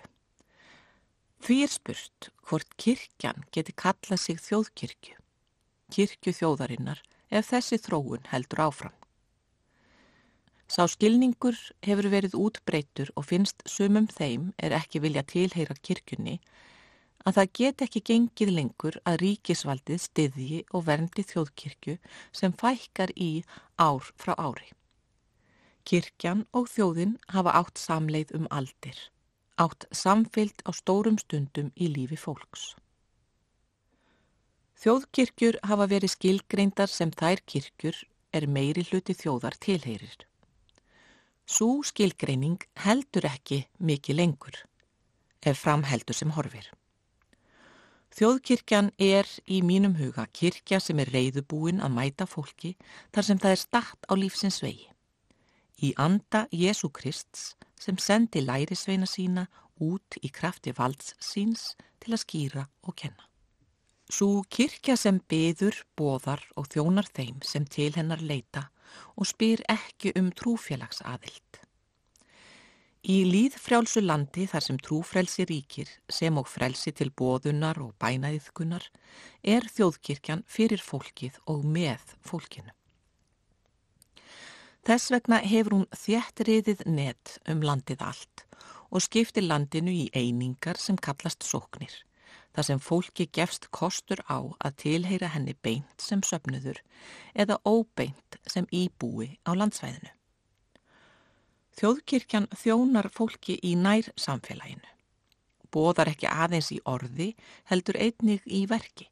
Því 1.42 1.56
er 1.64 1.72
spurt 1.72 2.28
hvort 2.46 2.76
kirkjan 2.78 3.42
geti 3.50 3.74
kallað 3.74 4.20
sig 4.22 4.38
þjóðkirkju, 4.44 5.16
kirkju 5.90 6.34
þjóðarinnar 6.38 7.02
ef 7.34 7.50
þessi 7.50 7.80
þróun 7.82 8.30
heldur 8.30 8.62
áfram. 8.68 8.94
Sá 10.70 10.86
skilningur 10.86 11.58
hefur 11.82 12.06
verið 12.12 12.36
útbreytur 12.38 13.10
og 13.18 13.26
finnst 13.26 13.64
sumum 13.66 14.06
þeim 14.06 14.52
er 14.62 14.76
ekki 14.78 15.02
vilja 15.02 15.26
tilheyra 15.26 15.74
kirkjunni 15.82 16.38
að 17.26 17.40
það 17.40 17.54
get 17.58 17.82
ekki 17.86 18.06
gengið 18.06 18.52
lengur 18.54 19.00
að 19.02 19.18
ríkisvaldið 19.24 20.04
stiðji 20.04 20.60
og 20.70 20.86
verndi 20.86 21.26
þjóðkirkju 21.26 21.96
sem 22.30 22.54
fækkar 22.54 23.10
í 23.18 23.32
ár 23.82 24.06
frá 24.14 24.36
ári. 24.38 24.70
Kirkjan 25.90 26.44
og 26.54 26.68
þjóðin 26.70 27.16
hafa 27.34 27.56
átt 27.58 27.80
samleið 27.82 28.28
um 28.38 28.44
aldir, 28.54 28.98
átt 29.58 29.88
samfyllt 29.90 30.62
á 30.62 30.70
stórum 30.70 31.16
stundum 31.18 31.72
í 31.74 31.88
lífi 31.90 32.14
fólks. 32.14 32.76
Þjóðkirkjur 34.78 35.58
hafa 35.66 35.88
verið 35.90 36.12
skilgreindar 36.14 36.88
sem 36.88 37.10
þær 37.10 37.42
kirkjur 37.42 37.98
er 38.30 38.46
meiri 38.46 38.84
hluti 38.86 39.16
þjóðar 39.18 39.58
tilheyrir. 39.66 40.14
Sú 41.42 41.82
skilgreining 41.82 42.62
heldur 42.84 43.26
ekki 43.26 43.64
mikið 43.82 44.20
lengur, 44.22 44.60
ef 45.42 45.58
framheldur 45.64 46.14
sem 46.14 46.30
horfir. 46.38 46.70
Þjóðkirkjan 48.14 48.92
er 49.02 49.26
í 49.50 49.58
mínum 49.66 49.98
huga 49.98 50.28
kirkja 50.30 50.78
sem 50.78 51.02
er 51.02 51.10
reyðubúin 51.10 51.82
að 51.82 51.98
mæta 51.98 52.30
fólki 52.30 52.76
þar 53.10 53.26
sem 53.26 53.42
það 53.42 53.56
er 53.56 53.62
statt 53.66 54.06
á 54.06 54.14
lífsins 54.14 54.62
vegi. 54.62 54.89
Í 55.80 55.94
anda 55.96 56.44
Jésu 56.52 56.90
Krist 56.92 57.56
sem 57.80 57.96
sendi 57.96 58.42
lærisveina 58.44 59.06
sína 59.08 59.46
út 59.80 60.18
í 60.20 60.28
krafti 60.28 60.74
valds 60.76 61.14
síns 61.24 61.70
til 62.02 62.12
að 62.12 62.22
skýra 62.24 62.64
og 62.84 62.96
kenna. 63.00 63.24
Svo 64.10 64.42
kirkja 64.50 64.96
sem 64.98 65.20
byður, 65.30 65.76
boðar 65.96 66.42
og 66.58 66.66
þjónar 66.72 67.08
þeim 67.14 67.38
sem 67.46 67.64
til 67.64 67.92
hennar 67.94 68.20
leita 68.20 68.66
og 69.16 69.28
spyr 69.30 69.62
ekki 69.70 70.12
um 70.18 70.32
trúfélagsaðild. 70.34 71.60
Í 73.00 73.22
líðfrjálsu 73.24 74.02
landi 74.04 74.44
þar 74.50 74.64
sem 74.66 74.80
trúfrelsi 74.84 75.46
ríkir 75.48 75.88
sem 76.12 76.36
og 76.36 76.50
frelsi 76.50 76.92
til 76.92 77.08
bóðunar 77.16 77.80
og 77.80 77.94
bænaðiðkunar 78.02 78.90
er 79.54 79.70
þjóðkirkjan 79.72 80.44
fyrir 80.44 80.84
fólkið 80.84 81.40
og 81.48 81.64
með 81.64 82.12
fólkinu. 82.20 82.74
Þess 84.88 85.10
vegna 85.12 85.38
hefur 85.44 85.74
hún 85.76 85.88
þjættriðið 85.92 86.86
net 86.88 87.34
um 87.52 87.60
landið 87.60 88.04
allt 88.04 88.44
og 88.90 89.04
skiptir 89.04 89.44
landinu 89.44 89.92
í 89.92 90.06
einingar 90.16 90.80
sem 90.80 90.96
kallast 90.96 91.44
sóknir, 91.44 91.92
þar 92.56 92.66
sem 92.66 92.80
fólki 92.80 93.26
gefst 93.28 93.68
kostur 93.76 94.22
á 94.24 94.40
að 94.40 94.78
tilheyra 94.84 95.28
henni 95.34 95.52
beint 95.62 96.00
sem 96.00 96.22
söpnuður 96.24 96.80
eða 97.34 97.60
óbeint 97.68 98.38
sem 98.48 98.66
íbúi 98.72 99.36
á 99.44 99.52
landsvæðinu. 99.52 100.14
Þjóðkirkjan 101.76 102.48
þjónar 102.56 103.08
fólki 103.12 103.58
í 103.62 103.76
nær 103.78 104.08
samfélaginu. 104.18 104.88
Bóðar 105.70 106.10
ekki 106.10 106.26
aðeins 106.26 106.72
í 106.74 106.80
orði, 106.88 107.34
heldur 107.70 108.00
einnig 108.00 108.42
í 108.44 108.64
verki. 108.68 109.06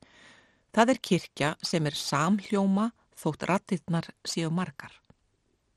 Það 0.74 0.94
er 0.94 1.02
kirkja 1.10 1.52
sem 1.62 1.86
er 1.86 1.96
samhljóma 1.96 2.90
þótt 3.18 3.46
rattirnar 3.48 4.10
séu 4.26 4.50
margar. 4.50 4.90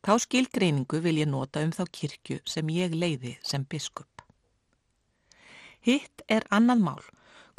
Þá 0.02 0.14
skilgreiningu 0.26 1.02
vil 1.06 1.20
ég 1.22 1.30
nota 1.30 1.62
um 1.62 1.72
þá 1.76 1.84
kirkju 1.94 2.40
sem 2.46 2.70
ég 2.74 2.94
leiði 2.98 3.36
sem 3.46 3.66
biskup. 3.70 4.24
Hitt 5.82 6.24
er 6.30 6.46
annað 6.50 6.86
mál 6.86 7.04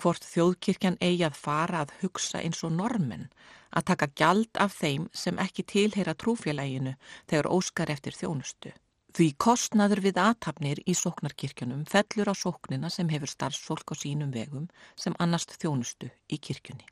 hvort 0.03 0.25
þjóðkirkjan 0.27 0.99
eigi 1.03 1.25
að 1.27 1.39
fara 1.39 1.83
að 1.85 1.93
hugsa 2.01 2.41
eins 2.43 2.63
og 2.67 2.73
normen, 2.75 3.29
að 3.71 3.87
taka 3.91 4.09
gjald 4.19 4.59
af 4.65 4.75
þeim 4.79 5.09
sem 5.15 5.39
ekki 5.39 5.65
tilheyra 5.73 6.15
trúfélaginu 6.19 6.95
þegar 7.31 7.51
óskar 7.57 7.93
eftir 7.95 8.17
þjónustu. 8.19 8.73
Því 9.13 9.29
kostnaður 9.45 10.01
við 10.07 10.19
aðtapnir 10.23 10.81
í 10.89 10.95
sóknarkirkjunum 10.97 11.85
fellur 11.85 12.33
á 12.33 12.35
sóknina 12.35 12.89
sem 12.91 13.11
hefur 13.13 13.29
starfsfólk 13.29 13.93
á 13.93 13.95
sínum 14.03 14.33
vegum 14.33 14.67
sem 14.97 15.17
annast 15.21 15.53
þjónustu 15.61 16.09
í 16.33 16.41
kirkjunni. 16.41 16.89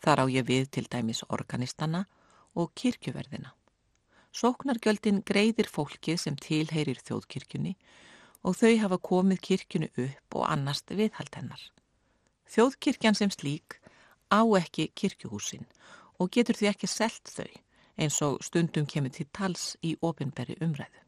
Þar 0.00 0.24
á 0.24 0.26
ég 0.32 0.48
við 0.48 0.70
til 0.72 0.86
dæmis 0.88 1.20
organistana 1.28 2.06
og 2.56 2.72
kirkjuverðina. 2.74 3.52
Sóknargjöldin 4.30 5.24
greiðir 5.26 5.66
fólkið 5.66 6.20
sem 6.22 6.36
tilheyrir 6.38 7.00
þjóðkirkjunni 7.02 7.74
og 8.46 8.56
þau 8.56 8.72
hafa 8.82 8.98
komið 9.10 9.42
kirkjunni 9.48 9.90
upp 10.04 10.38
og 10.38 10.46
annast 10.46 10.92
viðhald 10.94 11.34
hennar. 11.34 11.64
Þjóðkirkjan 12.50 13.18
sem 13.18 13.32
slík 13.34 13.80
á 14.30 14.40
ekki 14.60 14.88
kirkjuhúsin 14.94 15.66
og 16.18 16.30
getur 16.30 16.56
því 16.56 16.70
ekki 16.70 16.90
selt 16.90 17.26
þau 17.26 17.50
eins 18.00 18.20
og 18.24 18.38
stundum 18.46 18.86
kemur 18.86 19.12
til 19.12 19.26
tals 19.34 19.74
í 19.82 19.96
ofinberi 20.00 20.56
umræðu. 20.62 21.04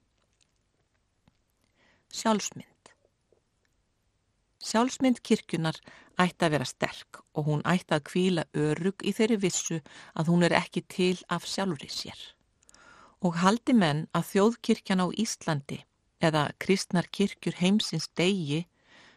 Sjálfsmynd 2.12 2.93
Sjálfsmynd 4.62 5.23
kirkjunar 5.27 5.78
ætti 6.20 6.47
að 6.47 6.55
vera 6.55 6.69
sterk 6.69 7.23
og 7.39 7.49
hún 7.49 7.65
ætti 7.66 7.97
að 7.97 8.07
kvíla 8.11 8.44
örug 8.53 9.03
í 9.03 9.15
þeirri 9.16 9.40
vissu 9.47 9.81
að 10.19 10.28
hún 10.31 10.47
er 10.47 10.59
ekki 10.59 10.85
til 10.86 11.16
af 11.32 11.49
sjálfri 11.49 11.89
sér. 11.90 12.19
Og 13.23 13.39
haldi 13.39 13.74
menn 13.74 14.07
að 14.16 14.28
þjóðkirkjan 14.32 15.03
á 15.03 15.07
Íslandi 15.15 15.82
eða 16.23 16.49
kristnar 16.62 17.07
kirkjur 17.11 17.59
heimsins 17.59 18.09
degi, 18.19 18.65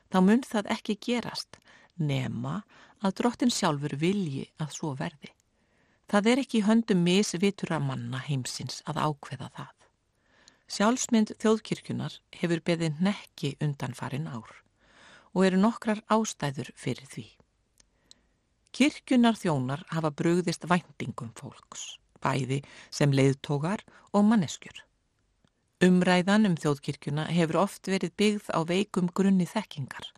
þá 0.09 0.17
mun 0.21 0.43
það 0.45 0.69
ekki 0.75 0.97
gerast 1.07 1.57
nema 1.97 2.59
að 3.01 3.15
drottin 3.21 3.53
sjálfur 3.53 3.95
vilji 4.01 4.45
að 4.61 4.75
svo 4.77 4.93
verði. 4.97 5.31
Það 6.09 6.29
er 6.31 6.41
ekki 6.43 6.61
höndum 6.65 7.01
misvitura 7.05 7.79
manna 7.81 8.21
heimsins 8.21 8.83
að 8.89 9.01
ákveða 9.07 9.49
það. 9.55 9.73
Sjálfsmynd 10.65 11.33
þjóðkirkjunar 11.41 12.19
hefur 12.39 12.61
beðið 12.65 13.01
nekki 13.05 13.55
undan 13.61 13.93
farin 13.97 14.29
ár 14.29 14.61
og 15.35 15.45
eru 15.45 15.59
nokkrar 15.59 16.01
ástæður 16.09 16.71
fyrir 16.79 17.09
því. 17.11 17.25
Kirkjunar 18.75 19.37
þjónar 19.39 19.85
hafa 19.91 20.11
brugðist 20.11 20.65
væntingum 20.67 21.31
fólks, 21.37 21.97
bæði 22.25 22.59
sem 22.89 23.13
leiðtógar 23.13 23.85
og 24.11 24.27
manneskjur. 24.27 24.81
Umræðan 25.85 26.47
um 26.49 26.59
þjóðkirkjuna 26.59 27.27
hefur 27.35 27.61
oft 27.65 27.89
verið 27.91 28.13
byggð 28.17 28.51
á 28.55 28.59
veikum 28.65 29.09
grunni 29.13 29.45
þekkingar 29.45 30.13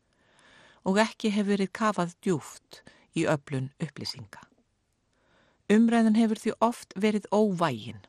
og 0.87 0.99
ekki 1.03 1.31
hefur 1.33 1.55
verið 1.55 1.73
kafað 1.75 2.13
djúft 2.23 2.83
í 3.17 3.25
öflun 3.27 3.71
upplýsinga. 3.83 4.43
Umræðan 5.73 6.15
hefur 6.15 6.39
því 6.39 6.53
oft 6.63 6.93
verið 6.95 7.25
óvægin. 7.33 8.05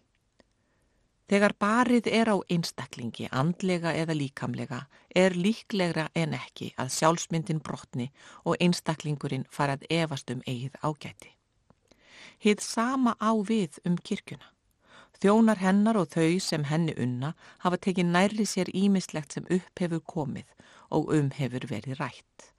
Þegar 1.28 1.56
barið 1.60 2.06
er 2.08 2.30
á 2.32 2.36
einstaklingi, 2.48 3.26
andlega 3.32 3.90
eða 3.92 4.14
líkamlega, 4.16 4.78
er 5.12 5.34
líklegra 5.36 6.06
en 6.16 6.36
ekki 6.38 6.70
að 6.80 6.94
sjálfsmyndin 6.94 7.64
brotni 7.64 8.06
og 8.44 8.56
einstaklingurinn 8.60 9.48
farað 9.50 9.84
efast 9.90 10.30
um 10.32 10.44
eigið 10.46 10.78
ágæti. 10.80 11.37
Hið 12.38 12.62
sama 12.64 13.16
á 13.18 13.30
við 13.36 13.80
um 13.88 13.96
kirkuna. 13.98 14.52
Þjónar 15.18 15.58
hennar 15.58 15.98
og 15.98 16.12
þau 16.12 16.38
sem 16.38 16.64
henni 16.70 16.94
unna 16.94 17.32
hafa 17.64 17.80
tekið 17.82 18.12
nærri 18.12 18.44
sér 18.46 18.68
ímislegt 18.70 19.34
sem 19.34 19.48
upp 19.50 19.82
hefur 19.82 20.04
komið 20.06 20.52
og 20.94 21.10
um 21.16 21.32
hefur 21.34 21.66
verið 21.66 21.98
rætt. 21.98 22.52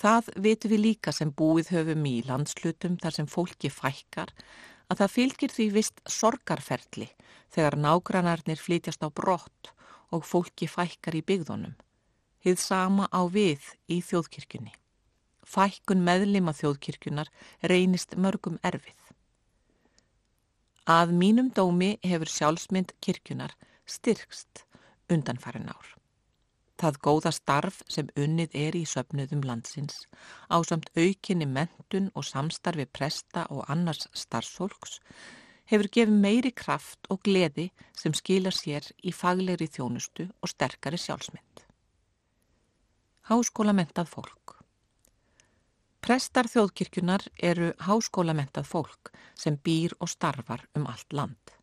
Það 0.00 0.32
vitum 0.46 0.72
við 0.72 0.82
líka 0.82 1.12
sem 1.12 1.30
búið 1.30 1.70
höfum 1.76 2.06
í 2.08 2.16
landslutum 2.26 2.96
þar 2.98 3.16
sem 3.18 3.28
fólki 3.30 3.70
fækkar 3.70 4.32
að 4.90 5.02
það 5.02 5.14
fylgir 5.14 5.54
því 5.54 5.66
vist 5.76 6.02
sorgarferli 6.08 7.10
þegar 7.52 7.78
nágrannarnir 7.84 8.58
flytjast 8.58 9.04
á 9.06 9.08
brott 9.12 9.70
og 10.10 10.26
fólki 10.26 10.66
fækkar 10.66 11.20
í 11.20 11.22
byggðunum. 11.22 11.76
Hið 12.40 12.58
sama 12.58 13.06
á 13.12 13.22
við 13.30 13.62
í 13.92 14.00
þjóðkirkjunni. 14.02 14.79
Fækkun 15.46 16.04
meðlima 16.04 16.52
þjóðkirkjunar 16.56 17.30
reynist 17.70 18.16
mörgum 18.16 18.58
erfið. 18.62 18.98
Að 20.90 21.12
mínum 21.14 21.50
dómi 21.54 21.94
hefur 22.02 22.30
sjálfsmynd 22.32 22.96
kirkjunar 23.04 23.54
styrkst 23.86 24.64
undanfærin 25.10 25.68
ár. 25.70 25.96
Það 26.80 26.96
góða 27.04 27.32
starf 27.36 27.82
sem 27.92 28.08
unnið 28.16 28.54
er 28.56 28.76
í 28.78 28.86
söpnuðum 28.88 29.42
landsins 29.44 30.06
á 30.48 30.56
samt 30.64 30.88
aukinni 30.96 31.46
mentun 31.46 32.08
og 32.14 32.24
samstarfi 32.24 32.86
presta 32.88 33.44
og 33.52 33.66
annars 33.68 34.08
starfsfólks 34.16 34.96
hefur 35.70 35.90
gefið 35.92 36.22
meiri 36.24 36.54
kraft 36.56 37.10
og 37.12 37.20
gleði 37.26 37.68
sem 37.98 38.16
skila 38.16 38.50
sér 38.54 38.88
í 39.04 39.12
faglegri 39.12 39.68
þjónustu 39.68 40.30
og 40.40 40.54
sterkari 40.54 40.98
sjálfsmynd. 40.98 41.66
Háskóla 43.28 43.76
mentað 43.76 44.08
fólk 44.10 44.59
Prestar 46.00 46.48
þjóðkirkjunar 46.48 47.26
eru 47.36 47.72
háskólamentað 47.84 48.68
fólk 48.68 49.10
sem 49.36 49.58
býr 49.60 49.92
og 50.00 50.08
starfar 50.08 50.64
um 50.74 50.86
allt 50.88 51.12
land. 51.12 51.56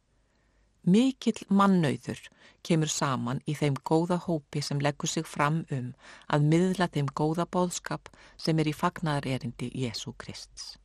Mikill 0.87 1.41
mannauður 1.49 2.19
kemur 2.63 2.91
saman 2.91 3.41
í 3.49 3.57
þeim 3.59 3.75
góða 3.89 4.19
hópi 4.23 4.61
sem 4.63 4.79
leggur 4.79 5.09
sig 5.11 5.25
fram 5.27 5.63
um 5.73 5.89
að 6.31 6.45
miðla 6.53 6.87
þeim 6.93 7.09
góða 7.11 7.47
bóðskap 7.57 8.11
sem 8.37 8.59
er 8.61 8.69
í 8.71 8.75
fagnaðar 8.77 9.27
erindi 9.33 9.71
Jésu 9.73 10.13
Krists. 10.21 10.77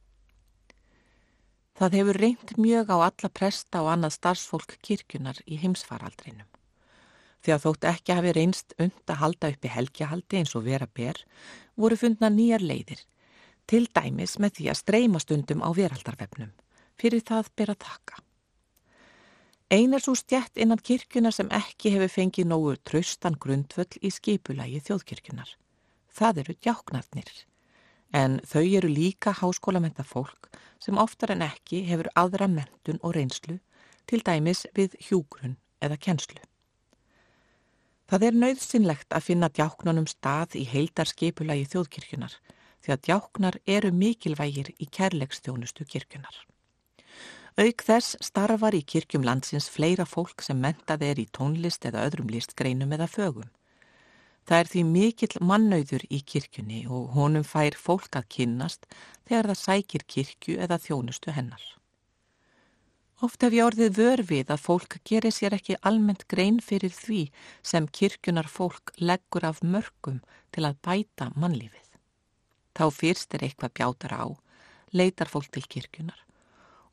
Það 1.79 1.99
hefur 1.99 2.21
reynd 2.25 2.57
mjög 2.59 2.91
á 2.91 2.97
alla 3.05 3.31
presta 3.33 3.85
og 3.85 3.93
annað 3.93 4.17
starfsfólk 4.17 4.75
kirkjunar 4.83 5.39
í 5.47 5.61
heimsfaraldrinum. 5.63 6.49
Því 7.43 7.55
að 7.55 7.65
þótt 7.67 7.87
ekki 7.93 8.17
hafi 8.17 8.35
reynst 8.37 8.75
und 8.79 9.11
að 9.11 9.23
halda 9.23 9.55
uppi 9.55 9.71
helgjahaldi 9.77 10.41
eins 10.41 10.53
og 10.59 10.67
vera 10.67 10.87
ber, 10.87 11.19
voru 11.77 11.99
fundna 11.99 12.31
nýjar 12.31 12.63
leiðir, 12.63 13.01
til 13.67 13.87
dæmis 13.95 14.39
með 14.43 14.59
því 14.59 14.69
að 14.73 14.81
streyma 14.81 15.23
stundum 15.23 15.65
á 15.65 15.69
veraldarvefnum, 15.77 16.53
fyrir 16.99 17.25
það 17.25 17.51
ber 17.57 17.73
að 17.75 17.83
taka. 17.87 18.21
Einar 19.73 20.03
svo 20.05 20.13
stjætt 20.19 20.59
innan 20.61 20.83
kirkjunar 20.85 21.33
sem 21.33 21.49
ekki 21.57 21.95
hefur 21.95 22.13
fengið 22.13 22.51
nógu 22.51 22.75
tröstan 22.85 23.39
grundvöll 23.41 23.97
í 24.05 24.11
skipulagi 24.13 24.83
þjóðkirkjunar. 24.85 25.55
Það 26.13 26.43
eru 26.43 26.57
djáknarnir, 26.61 27.31
en 28.13 28.37
þau 28.45 28.65
eru 28.67 28.91
líka 28.93 29.33
háskólamenta 29.33 30.05
fólk 30.05 30.51
sem 30.83 30.99
oftar 30.99 31.33
en 31.33 31.47
ekki 31.47 31.87
hefur 31.89 32.11
aðra 32.19 32.51
mentun 32.53 33.01
og 33.01 33.15
reynslu, 33.17 33.61
til 34.05 34.21
dæmis 34.21 34.67
við 34.77 34.99
hjúgrun 35.01 35.57
eða 35.81 35.97
kennslu. 35.97 36.43
Það 38.13 38.27
er 38.29 38.41
nöðsynlegt 38.43 39.15
að 39.17 39.25
finna 39.31 39.49
djáknunum 39.49 40.09
stað 40.11 40.59
í 40.61 40.67
heildarskipulagi 40.69 41.65
þjóðkirkjunar 41.73 42.35
því 42.83 42.95
að 42.95 43.03
djáknar 43.09 43.59
eru 43.67 43.93
mikilvægir 43.95 44.73
í 44.79 44.89
kærleikstjónustu 44.91 45.87
kirkjunar. 45.89 46.37
Auk 47.61 47.85
þess 47.85 48.17
starfar 48.25 48.73
í 48.73 48.81
kirkjum 48.83 49.27
landsins 49.29 49.69
fleira 49.69 50.07
fólk 50.09 50.41
sem 50.45 50.61
mentað 50.61 51.03
er 51.11 51.19
í 51.21 51.27
tónlist 51.37 51.85
eða 51.85 52.07
öðrum 52.09 52.31
listgreinum 52.33 52.95
eða 52.97 53.11
fögum. 53.13 53.51
Það 54.49 54.59
er 54.59 54.71
því 54.73 54.83
mikill 54.89 55.43
mannauður 55.51 56.07
í 56.09 56.23
kirkjunni 56.33 56.81
og 56.89 57.13
honum 57.15 57.45
fær 57.47 57.77
fólk 57.79 58.17
að 58.19 58.31
kynnast 58.37 58.89
þegar 59.29 59.53
það 59.53 59.61
sækir 59.61 60.07
kirkju 60.15 60.57
eða 60.65 60.81
þjónustu 60.83 61.37
hennar. 61.37 61.63
Oft 63.23 63.45
hef 63.45 63.55
ég 63.55 63.69
orðið 63.69 63.99
vörfið 64.01 64.49
að 64.51 64.65
fólk 64.65 64.97
gerir 65.07 65.31
sér 65.31 65.55
ekki 65.55 65.77
almennt 65.87 66.25
grein 66.33 66.59
fyrir 66.59 66.91
því 66.91 67.21
sem 67.63 67.87
kirkjunar 67.87 68.49
fólk 68.51 68.91
leggur 68.99 69.47
af 69.47 69.61
mörgum 69.63 70.19
til 70.51 70.67
að 70.67 70.81
bæta 70.83 71.31
mannlífið. 71.37 71.82
Þá 72.73 72.85
fyrst 72.91 73.35
er 73.35 73.47
eitthvað 73.47 73.77
bjátar 73.79 74.17
á, 74.17 74.25
leitar 74.93 75.29
fólk 75.29 75.51
til 75.53 75.67
kirkjunar 75.69 76.23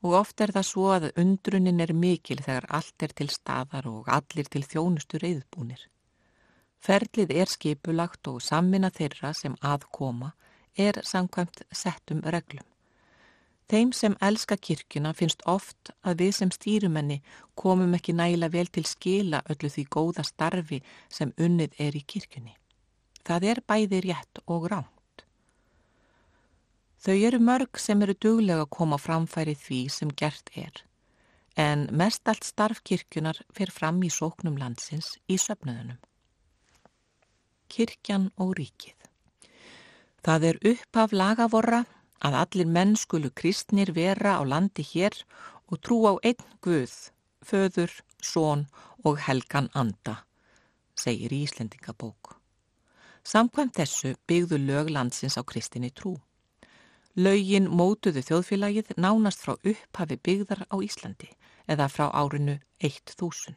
og 0.01 0.15
oft 0.21 0.41
er 0.41 0.53
það 0.55 0.67
svo 0.67 0.87
að 0.95 1.07
undrunin 1.19 1.83
er 1.83 1.93
mikil 1.93 2.39
þegar 2.39 2.67
allt 2.79 3.03
er 3.03 3.13
til 3.15 3.29
staðar 3.33 3.87
og 3.89 4.07
allir 4.07 4.47
til 4.47 4.63
þjónustu 4.63 5.19
reyðbúnir. 5.19 5.81
Ferlið 6.79 7.33
er 7.35 7.51
skipulagt 7.51 8.27
og 8.31 8.39
sammina 8.41 8.91
þeirra 8.95 9.33
sem 9.35 9.57
aðkoma 9.59 10.31
er 10.79 11.01
samkvæmt 11.03 11.65
settum 11.75 12.21
reglum. 12.23 12.63
Þeim 13.69 13.91
sem 13.93 14.15
elska 14.23 14.55
kirkuna 14.57 15.11
finnst 15.13 15.43
oft 15.45 15.91
að 16.01 16.23
við 16.23 16.31
sem 16.37 16.53
stýrumenni 16.55 17.19
komum 17.59 17.91
ekki 17.93 18.15
nægila 18.15 18.49
vel 18.49 18.71
til 18.71 18.85
skila 18.87 19.43
öllu 19.51 19.69
því 19.69 19.83
góða 19.93 20.25
starfi 20.25 20.79
sem 21.09 21.35
unnið 21.37 21.75
er 21.77 21.99
í 21.99 22.01
kirkuni. 22.01 22.55
Það 23.27 23.45
er 23.51 23.61
bæði 23.67 23.99
rétt 24.07 24.41
og 24.47 24.71
ránt. 24.71 24.98
Þau 26.99 27.15
eru 27.15 27.39
mörg 27.39 27.79
sem 27.79 28.01
eru 28.03 28.15
duglega 28.19 28.65
að 28.65 28.73
koma 28.75 28.99
framfæri 28.99 29.55
því 29.55 29.81
sem 29.93 30.09
gert 30.21 30.51
er, 30.59 30.83
en 31.55 31.87
mest 31.95 32.27
allt 32.27 32.43
starf 32.43 32.83
kirkunar 32.83 33.39
fyrir 33.55 33.71
fram 33.71 34.01
í 34.03 34.11
sóknum 34.11 34.59
landsins 34.59 35.13
í 35.31 35.39
söfnuðunum. 35.39 35.99
Kirkjan 37.69 38.31
og 38.41 38.57
ríkið 38.57 38.99
Það 40.25 40.45
er 40.49 40.57
upp 40.73 40.97
af 40.99 41.13
lagavorra 41.15 41.79
að 42.27 42.35
allir 42.41 42.67
menn 42.67 42.97
skulu 42.99 43.29
kristnir 43.31 43.93
vera 43.95 44.35
á 44.35 44.43
landi 44.43 44.83
hér 44.83 45.15
og 45.71 45.79
trú 45.79 46.01
á 46.11 46.13
einn 46.19 46.43
Guð, 46.59 46.91
föður, 47.39 47.93
són 48.19 48.65
og 49.07 49.21
helgan 49.23 49.69
anda, 49.73 50.25
segir 50.99 51.31
Íslendingabók. 51.31 52.35
Samkvæmt 53.23 53.77
þessu 53.79 54.15
byggðu 54.27 54.59
lög 54.65 54.91
landsins 54.91 55.39
á 55.39 55.43
kristinni 55.47 55.93
trú. 55.95 56.17
Lögin 57.19 57.65
mótuðu 57.67 58.21
þjóðfélagið 58.23 58.93
nánast 58.95 59.41
frá 59.43 59.57
upphafi 59.57 60.15
byggðar 60.23 60.61
á 60.71 60.75
Íslandi 60.79 61.27
eða 61.67 61.89
frá 61.91 62.05
árinu 62.15 62.53
1000. 62.79 63.55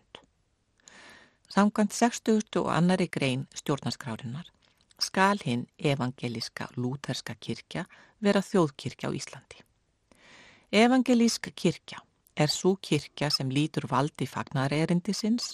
Samkvæmt 1.46 1.92
60. 1.94 2.56
og 2.58 2.70
annari 2.74 3.06
grein 3.06 3.44
stjórnaskrárinnar 3.54 4.48
skal 4.98 5.38
hinn 5.44 5.68
evangeliska 5.78 6.72
lúterska 6.74 7.36
kirkja 7.38 7.84
vera 8.18 8.42
þjóðkirkja 8.42 9.12
á 9.12 9.14
Íslandi. 9.14 9.60
Evangelíska 10.72 11.52
kirkja 11.54 12.00
er 12.34 12.50
svo 12.50 12.72
kirkja 12.82 13.28
sem 13.30 13.52
lítur 13.52 13.86
valdi 13.92 14.26
fagnaðarerindisins 14.26 15.52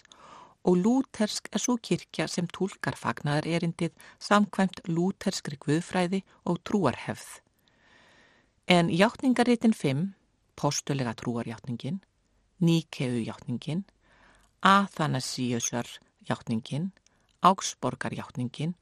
og 0.64 0.80
lútersk 0.80 1.52
er 1.52 1.60
svo 1.60 1.76
kirkja 1.76 2.24
sem 2.24 2.48
tólkar 2.48 2.96
fagnaðarerindið 2.96 3.92
samkvæmt 4.16 4.80
lúterskri 4.88 5.60
guðfræði 5.60 6.22
og 6.48 6.62
trúarhefð. 6.64 7.42
En 8.70 8.90
hjáttningaritin 8.90 9.72
5, 9.72 10.12
postulega 10.54 11.14
trúarhjáttningin, 11.14 12.02
Níkeu 12.60 13.24
hjáttningin, 13.24 13.86
Athanasíusar 14.60 15.86
hjáttningin, 16.28 16.92
Ágsborgar 17.40 18.12
hjáttningin 18.12 18.74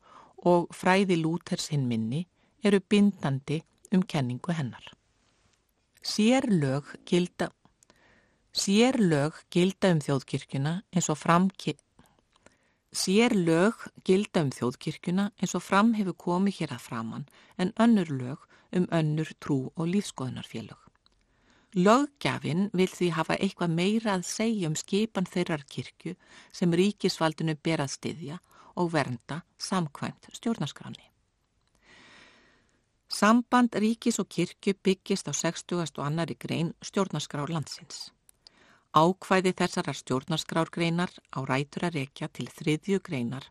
og 0.42 0.74
fræði 0.74 1.20
Lúthers 1.20 1.68
hinn 1.70 1.86
minni 1.86 2.24
eru 2.66 2.80
bindandi 2.82 3.60
um 3.94 4.02
kenningu 4.02 4.56
hennar. 4.58 4.82
Sér 6.02 6.50
lög 6.50 6.90
gilda, 7.06 7.52
sér 8.50 8.98
gilda 9.50 9.94
um 9.94 10.02
þjóðkirkjuna 10.02 10.82
eins 10.90 11.10
og 11.14 11.18
fram 11.22 11.46
Sér 12.90 13.38
lög 13.38 13.86
gilda 14.02 14.42
um 14.42 14.50
þjóðkirkjuna 14.50 15.30
eins 15.38 15.54
og 15.54 15.62
fram 15.62 15.94
hefur 15.94 16.18
komið 16.18 16.58
hér 16.58 16.74
að 16.74 16.86
framann 16.90 17.30
en 17.56 17.70
önnur 17.78 18.10
lög 18.10 18.38
um 18.72 18.86
önnur 18.90 19.30
trú 19.40 19.72
og 19.76 19.86
lífskoðunarfélög. 19.92 20.78
Löggafinn 21.76 22.70
vil 22.72 22.88
því 22.88 23.10
hafa 23.12 23.36
eitthvað 23.36 23.74
meira 23.76 24.14
að 24.16 24.22
segja 24.24 24.68
um 24.70 24.76
skipan 24.78 25.26
þeirrar 25.28 25.64
kirkju 25.68 26.14
sem 26.52 26.72
ríkisvaldinu 26.72 27.56
ber 27.62 27.82
að 27.84 27.92
styðja 27.98 28.38
og 28.76 28.92
vernda 28.94 29.42
samkvæmt 29.58 30.30
stjórnarskráni. 30.32 31.04
Samband 33.08 33.76
ríkis 33.76 34.18
og 34.18 34.28
kirkju 34.28 34.74
byggist 34.82 35.28
á 35.28 35.32
60. 35.32 35.98
og 35.98 36.04
annari 36.06 36.34
grein 36.34 36.72
stjórnarskrár 36.82 37.52
landsins. 37.52 38.10
Ákvæði 38.96 39.52
þessarar 39.52 39.96
stjórnarskrárgreinar 40.00 41.12
á 41.36 41.38
rætur 41.44 41.84
að 41.86 42.00
rekja 42.00 42.28
til 42.28 42.48
þriðju 42.48 43.02
greinar 43.04 43.44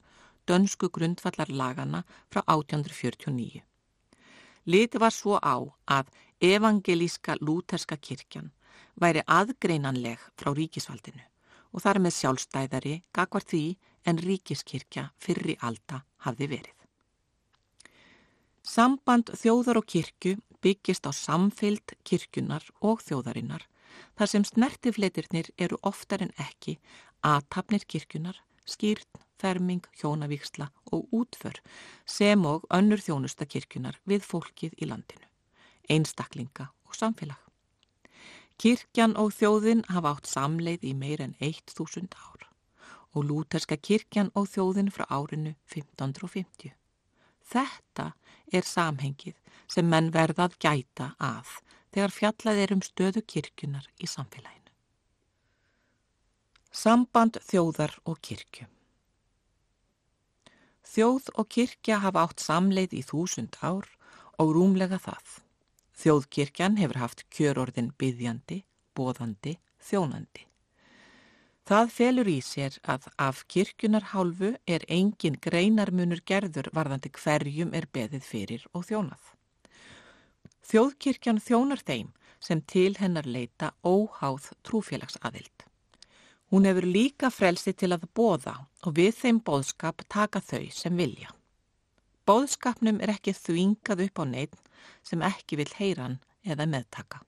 dönsku 0.48 0.90
grundvallar 0.90 1.50
lagana 1.50 2.04
frá 2.30 2.42
1849. 2.48 3.62
Liti 4.66 4.98
var 5.02 5.14
svo 5.14 5.38
á 5.38 5.56
að 5.86 6.10
evangelíska 6.42 7.38
lúterska 7.42 7.98
kirkjan 7.98 8.52
væri 9.02 9.22
aðgreinanleg 9.28 10.22
frá 10.40 10.54
ríkisvaldinu 10.58 11.22
og 11.76 11.84
þar 11.84 12.00
með 12.02 12.18
sjálfstæðari 12.20 12.96
gagvar 13.14 13.44
því 13.44 13.64
en 14.10 14.22
ríkiskirkja 14.22 15.10
fyrri 15.22 15.58
alda 15.62 16.02
hafði 16.26 16.50
verið. 16.56 16.74
Samband 18.66 19.30
þjóðar 19.38 19.82
og 19.82 19.88
kirkju 19.92 20.40
byggist 20.66 21.06
á 21.06 21.12
samfyllt 21.14 21.94
kirkjunar 22.08 22.66
og 22.82 23.04
þjóðarinnar 23.06 23.68
þar 24.18 24.32
sem 24.32 24.46
snertifleitirnir 24.48 25.52
eru 25.62 25.78
oftar 25.86 26.24
en 26.26 26.34
ekki 26.42 26.80
aðtapnir 27.22 27.86
kirkjunar, 27.86 28.40
skýrn, 28.66 29.06
ferming, 29.38 29.84
hjónavíksla 30.00 30.70
og 30.92 31.08
útför 31.12 31.60
sem 32.06 32.46
og 32.46 32.66
önnur 32.70 33.02
þjónusta 33.02 33.46
kirkjunar 33.46 34.00
við 34.08 34.24
fólkið 34.24 34.78
í 34.82 34.88
landinu, 34.90 35.28
einstaklinga 35.90 36.70
og 36.88 36.96
samfélag. 36.96 37.40
Kirkjan 38.58 39.18
og 39.20 39.34
þjóðin 39.36 39.84
hafa 39.92 40.16
átt 40.16 40.32
samleið 40.32 40.86
í 40.88 40.94
meir 40.96 41.22
en 41.22 41.36
1000 41.44 42.16
ár 42.16 42.48
og 43.16 43.28
lúterska 43.28 43.78
kirkjan 43.78 44.32
og 44.36 44.48
þjóðin 44.52 44.92
frá 44.92 45.06
árinu 45.10 45.56
1550. 45.72 46.72
Þetta 47.46 48.12
er 48.52 48.68
samhengið 48.68 49.36
sem 49.68 49.88
menn 49.90 50.12
verðað 50.16 50.56
gæta 50.60 51.14
að 51.20 51.58
þegar 51.92 52.16
fjallað 52.20 52.62
er 52.64 52.76
um 52.76 52.84
stöðu 52.84 53.24
kirkjunar 53.34 53.88
í 54.00 54.08
samfélaginu. 54.08 54.72
Samband 56.72 57.40
þjóðar 57.44 58.00
og 58.04 58.20
kirkju 58.20 58.68
Þjóð 60.96 61.26
og 61.36 61.48
kirkja 61.52 61.98
hafa 62.00 62.22
átt 62.24 62.40
samleið 62.40 62.94
í 62.96 63.02
þúsund 63.04 63.58
ár 63.60 63.90
og 64.40 64.52
rúmlega 64.56 64.96
það. 65.04 65.42
Þjóðkirkjan 66.00 66.78
hefur 66.80 67.00
haft 67.02 67.24
kjörorðin 67.36 67.90
byðjandi, 68.00 68.62
bóðandi, 68.96 69.58
þjónandi. 69.84 70.46
Það 71.68 71.92
felur 71.98 72.32
í 72.32 72.38
sér 72.46 72.80
að 72.88 73.10
af 73.28 73.44
kirkjunar 73.52 74.08
hálfu 74.14 74.54
er 74.64 74.88
engin 74.88 75.36
greinarmunur 75.44 76.24
gerður 76.24 76.72
varðandi 76.72 77.12
hverjum 77.20 77.76
er 77.76 77.90
beðið 77.92 78.24
fyrir 78.32 78.68
og 78.72 78.88
þjónað. 78.88 79.24
Þjóðkirkjan 80.72 81.44
þjónar 81.44 81.84
þeim 81.84 82.14
sem 82.40 82.64
til 82.64 82.94
hennar 83.02 83.28
leita 83.28 83.74
óháð 83.84 84.54
trúfélagsaðild. 84.64 85.65
Hún 86.52 86.68
hefur 86.70 86.86
líka 86.86 87.32
frelsi 87.34 87.74
til 87.74 87.92
að 87.96 88.06
bóða 88.14 88.56
og 88.86 88.98
við 89.00 89.16
þeim 89.18 89.40
bóðskap 89.46 90.04
taka 90.10 90.42
þau 90.42 90.68
sem 90.72 90.98
vilja. 90.98 91.32
Bóðskapnum 92.26 93.02
er 93.02 93.14
ekki 93.16 93.34
þvingað 93.38 94.06
upp 94.08 94.22
á 94.22 94.26
neitt 94.26 94.62
sem 95.06 95.22
ekki 95.26 95.58
vil 95.62 95.72
heyran 95.78 96.20
eða 96.46 96.68
meðtaka. 96.70 97.22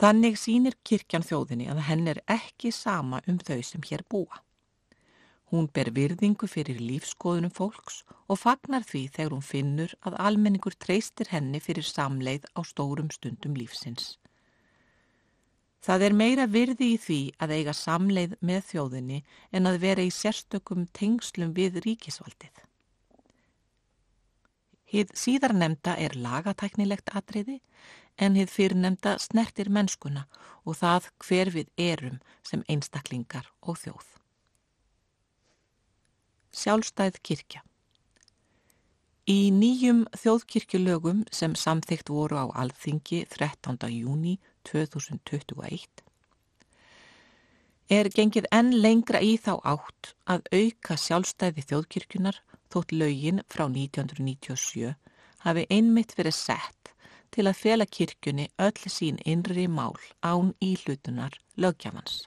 Þannig 0.00 0.38
sínir 0.40 0.74
kirkjan 0.88 1.24
þjóðinni 1.24 1.68
að 1.70 1.84
henn 1.88 2.08
er 2.10 2.22
ekki 2.32 2.72
sama 2.72 3.20
um 3.28 3.38
þau 3.38 3.60
sem 3.62 3.84
hér 3.86 4.02
búa. 4.08 4.40
Hún 5.52 5.68
ber 5.68 5.90
virðingu 5.92 6.48
fyrir 6.48 6.80
lífskoðunum 6.80 7.52
fólks 7.52 8.00
og 8.26 8.40
fagnar 8.40 8.86
því 8.88 9.02
þegar 9.12 9.34
hún 9.36 9.44
finnur 9.44 9.92
að 10.00 10.16
almenningur 10.26 10.76
treystir 10.80 11.28
henni 11.28 11.60
fyrir 11.60 11.84
samleið 11.84 12.48
á 12.56 12.60
stórum 12.64 13.12
stundum 13.12 13.52
lífsins. 13.60 14.16
Það 15.82 16.04
er 16.06 16.14
meira 16.14 16.44
virði 16.46 16.92
í 16.94 16.98
því 17.02 17.20
að 17.42 17.54
eiga 17.56 17.72
samleið 17.74 18.36
með 18.40 18.60
þjóðinni 18.68 19.22
en 19.50 19.66
að 19.66 19.80
vera 19.82 20.04
í 20.06 20.12
sérstökum 20.14 20.84
tengslum 20.94 21.54
við 21.56 21.80
ríkisvaldið. 21.86 22.52
Hið 24.92 25.14
síðarnemda 25.16 25.96
er 25.98 26.14
lagatæknilegt 26.14 27.10
atriði 27.16 27.58
en 28.20 28.36
hið 28.38 28.52
fyrirnemda 28.52 29.16
snertir 29.18 29.72
mennskuna 29.72 30.26
og 30.62 30.78
það 30.78 31.10
hver 31.26 31.50
við 31.56 31.74
erum 31.80 32.20
sem 32.46 32.62
einstaklingar 32.68 33.48
og 33.62 33.80
þjóð. 33.82 34.06
Sjálfstæð 36.52 37.18
kirkja 37.24 37.64
Í 39.32 39.48
nýjum 39.54 40.00
þjóðkirkjulögum 40.18 41.20
sem 41.32 41.52
samþygt 41.56 42.10
voru 42.12 42.36
á 42.42 42.46
alþingi 42.62 43.20
13. 43.30 43.78
júni 43.88 44.34
2021 44.68 46.02
er 47.96 48.08
gengið 48.16 48.48
enn 48.58 48.72
lengra 48.84 49.20
í 49.24 49.36
þá 49.44 49.52
átt 49.72 50.10
að 50.34 50.48
auka 50.58 50.96
sjálfstæði 51.04 51.64
þjóðkirkjunar 51.70 52.40
þótt 52.72 52.94
lögin 52.96 53.40
frá 53.52 53.64
1997 53.68 54.92
hafi 55.46 55.64
einmitt 55.76 56.16
verið 56.18 56.36
sett 56.38 56.92
til 57.32 57.46
að 57.48 57.60
fela 57.62 57.88
kirkjunni 57.98 58.48
öll 58.66 58.92
sín 58.96 59.22
innri 59.24 59.68
mál 59.68 59.96
án 60.20 60.52
íhlutunar 60.60 61.38
lögjafans. 61.56 62.26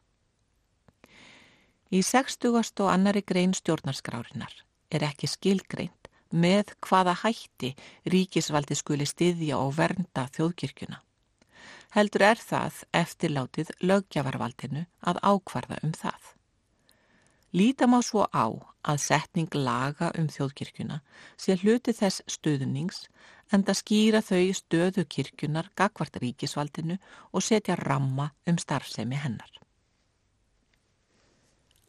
Í 1.92 2.02
60. 2.02 2.56
og 2.56 2.90
annari 2.90 3.22
grein 3.22 3.54
stjórnarskrárinar 3.54 4.64
er 4.90 5.06
ekki 5.12 5.30
skilgreint 5.30 6.05
með 6.36 6.76
hvaða 6.84 7.16
hætti 7.24 7.72
ríkisvaldi 8.12 8.76
skuli 8.78 9.08
styðja 9.08 9.60
og 9.62 9.76
vernda 9.80 10.28
þjóðkirkjuna. 10.36 11.00
Heldur 11.96 12.26
er 12.28 12.40
það 12.42 12.82
eftirlátið 13.00 13.70
lögjafarvaldinu 13.80 14.84
að 15.08 15.20
ákvarða 15.24 15.80
um 15.88 15.94
það. 15.96 16.32
Lítam 17.56 17.96
á 17.96 18.00
svo 18.04 18.26
á 18.36 18.52
að 18.84 18.98
setning 19.00 19.54
laga 19.56 20.12
um 20.20 20.28
þjóðkirkjuna 20.28 21.00
sé 21.40 21.56
hluti 21.62 21.94
þess 21.96 22.26
stöðnings 22.28 23.06
en 23.56 23.64
það 23.64 23.80
skýra 23.80 24.22
þau 24.26 24.42
stöðu 24.60 25.06
kirkjunar 25.08 25.70
gagvart 25.80 26.20
ríkisvaldinu 26.20 26.98
og 27.32 27.46
setja 27.46 27.78
ramma 27.80 28.34
um 28.50 28.60
starfsemi 28.60 29.16
hennar. 29.22 29.52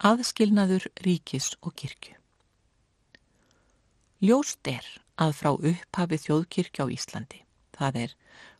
Aðskilnaður 0.06 0.86
ríkis 1.02 1.56
og 1.64 1.74
kirkju 1.74 2.14
Ljóst 4.24 4.64
er 4.64 4.86
að 5.20 5.34
frá 5.36 5.50
upphafi 5.52 6.16
þjóðkirkja 6.22 6.84
á 6.84 6.92
Íslandi, 6.94 7.42
það 7.76 7.96
er 8.00 8.12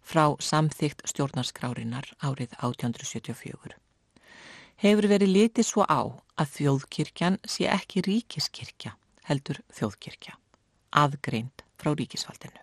frá 0.04 0.36
samþygt 0.36 1.00
stjórnarskrárinar 1.08 2.10
árið 2.20 2.52
1874, 2.60 3.72
hefur 4.84 5.08
verið 5.08 5.32
litið 5.32 5.64
svo 5.64 5.86
á 5.88 6.12
að 6.36 6.52
þjóðkirkjan 6.58 7.40
sé 7.48 7.70
ekki 7.72 8.04
ríkiskirkja 8.04 8.92
heldur 9.30 9.62
þjóðkirkja, 9.72 10.36
aðgreind 10.92 11.64
frá 11.80 11.94
ríkisvaldinu. 11.96 12.60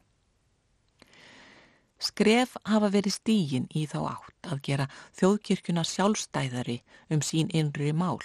Skref 1.97 2.53
hafa 2.69 2.93
verið 2.93 3.17
stígin 3.17 3.65
í 3.73 3.87
þá 3.89 3.99
átt 4.13 4.53
að 4.53 4.61
gera 4.69 4.89
þjóðkirkuna 5.17 5.81
sjálfstæðari 5.81 6.83
um 7.09 7.25
sín 7.25 7.49
innri 7.49 7.89
mál 7.89 8.21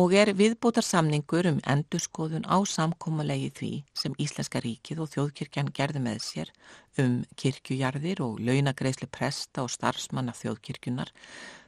og 0.00 0.14
er 0.16 0.30
viðbútar 0.32 0.84
samningur 0.86 1.44
um 1.50 1.58
endurskoðun 1.68 2.46
á 2.48 2.56
samkómalegi 2.64 3.50
því 3.58 3.72
sem 3.92 4.14
Íslenska 4.16 4.62
ríkið 4.64 5.02
og 5.04 5.10
þjóðkirkjan 5.12 5.68
gerði 5.76 6.00
með 6.00 6.22
sér 6.24 6.52
um 7.02 7.18
kirkjujarðir 7.36 8.22
og 8.24 8.40
launagreisli 8.40 9.08
presta 9.12 9.66
og 9.66 9.72
starfsmanna 9.74 10.32
þjóðkirkjunar 10.38 11.12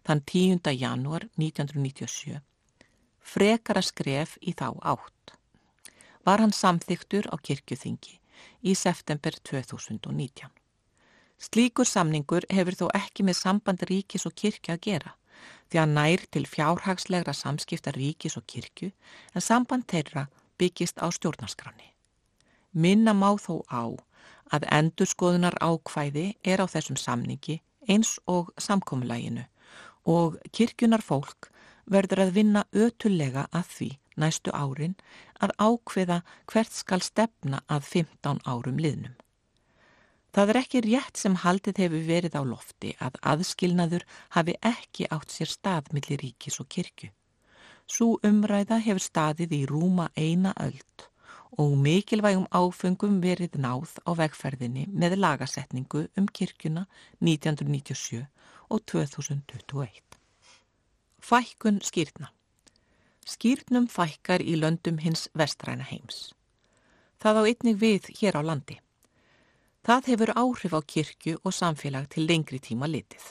þann 0.08 0.24
10. 0.24 0.72
janúar 0.72 1.28
1997 1.36 2.40
frekara 3.24 3.82
skref 3.84 4.38
í 4.40 4.54
þá 4.56 4.70
átt. 4.80 5.34
Var 6.24 6.40
hann 6.40 6.56
samþyktur 6.56 7.28
á 7.28 7.36
kirkjuþingi 7.36 8.16
í 8.64 8.72
september 8.72 9.36
2019. 9.44 10.48
Slíkur 11.44 11.84
samningur 11.84 12.48
hefur 12.48 12.78
þó 12.78 12.86
ekki 12.96 13.26
með 13.28 13.36
samband 13.42 13.84
ríkis 13.90 14.24
og 14.24 14.32
kirkja 14.32 14.78
að 14.78 14.84
gera 14.88 15.12
því 15.70 15.80
að 15.82 15.94
nær 15.96 16.24
til 16.34 16.44
fjárhagslegra 16.48 17.34
samskipta 17.36 17.94
ríkis 17.96 18.36
og 18.40 18.46
kirkju 18.50 18.90
en 19.34 19.44
samband 19.44 19.86
þeirra 19.90 20.26
byggist 20.58 21.00
á 21.02 21.08
stjórnarskranni. 21.10 21.90
Minna 22.72 23.14
má 23.14 23.34
þó 23.38 23.62
á 23.70 23.84
að 24.54 24.68
endurskoðunar 24.78 25.56
ákvæði 25.62 26.34
er 26.44 26.62
á 26.62 26.66
þessum 26.68 26.98
samningi 27.00 27.60
eins 27.88 28.18
og 28.30 28.52
samkomiðlæginu 28.60 29.44
og 30.10 30.38
kirkjunar 30.52 31.02
fólk 31.02 31.50
verður 31.90 32.24
að 32.26 32.34
vinna 32.38 32.64
ötulega 32.72 33.46
að 33.52 33.68
því 33.76 33.90
næstu 34.20 34.52
árin 34.54 34.96
að 35.42 35.54
ákveða 35.58 36.20
hvert 36.50 36.72
skal 36.72 37.02
stefna 37.02 37.62
að 37.68 37.88
15 37.90 38.42
árum 38.46 38.80
liðnum. 38.80 39.14
Það 40.34 40.50
er 40.50 40.58
ekki 40.58 40.80
rétt 40.82 41.20
sem 41.20 41.34
haldið 41.44 41.80
hefur 41.84 42.06
verið 42.08 42.34
á 42.34 42.42
lofti 42.42 42.94
að 42.98 43.18
aðskilnaður 43.32 44.04
hafi 44.34 44.56
ekki 44.66 45.06
átt 45.14 45.30
sér 45.30 45.50
stað 45.52 45.92
millir 45.94 46.18
ríkis 46.24 46.58
og 46.58 46.66
kirkju. 46.74 47.12
Sú 47.86 48.16
umræða 48.26 48.80
hefur 48.82 49.04
staðið 49.04 49.54
í 49.54 49.62
rúma 49.70 50.08
eina 50.18 50.54
öld 50.58 51.06
og 51.62 51.76
mikilvægum 51.78 52.48
áfengum 52.50 53.20
verið 53.22 53.60
náð 53.62 53.94
á 54.02 54.10
vegferðinni 54.18 54.88
með 54.90 55.20
lagasetningu 55.22 56.08
um 56.18 56.26
kirkjuna 56.26 56.88
1997 57.22 58.24
og 58.74 58.82
2021. 58.90 60.02
Fækkun 61.22 61.78
skýrna 61.78 62.34
Skýrnum 63.24 63.86
fækkar 63.88 64.42
í 64.44 64.58
löndum 64.58 64.98
hins 65.00 65.28
vestræna 65.32 65.86
heims. 65.88 66.34
Það 67.22 67.38
á 67.40 67.42
einnig 67.48 67.78
við 67.80 68.10
hér 68.18 68.36
á 68.36 68.42
landi. 68.44 68.83
Það 69.84 70.06
hefur 70.08 70.30
áhrif 70.32 70.72
á 70.72 70.80
kirkju 70.80 71.38
og 71.44 71.52
samfélag 71.52 72.06
til 72.08 72.24
lengri 72.24 72.56
tíma 72.56 72.88
litið. 72.88 73.24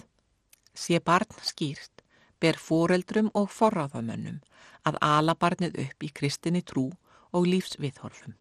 Sé 0.78 1.00
barn 1.02 1.32
skýrt, 1.42 2.04
ber 2.38 2.60
foreldrum 2.62 3.32
og 3.34 3.50
forráðamönnum 3.50 4.38
að 4.86 5.00
ala 5.02 5.34
barnið 5.34 5.80
upp 5.88 6.06
í 6.06 6.12
kristinni 6.14 6.62
trú 6.62 6.92
og 7.34 7.48
lífsviðhorfum. 7.50 8.36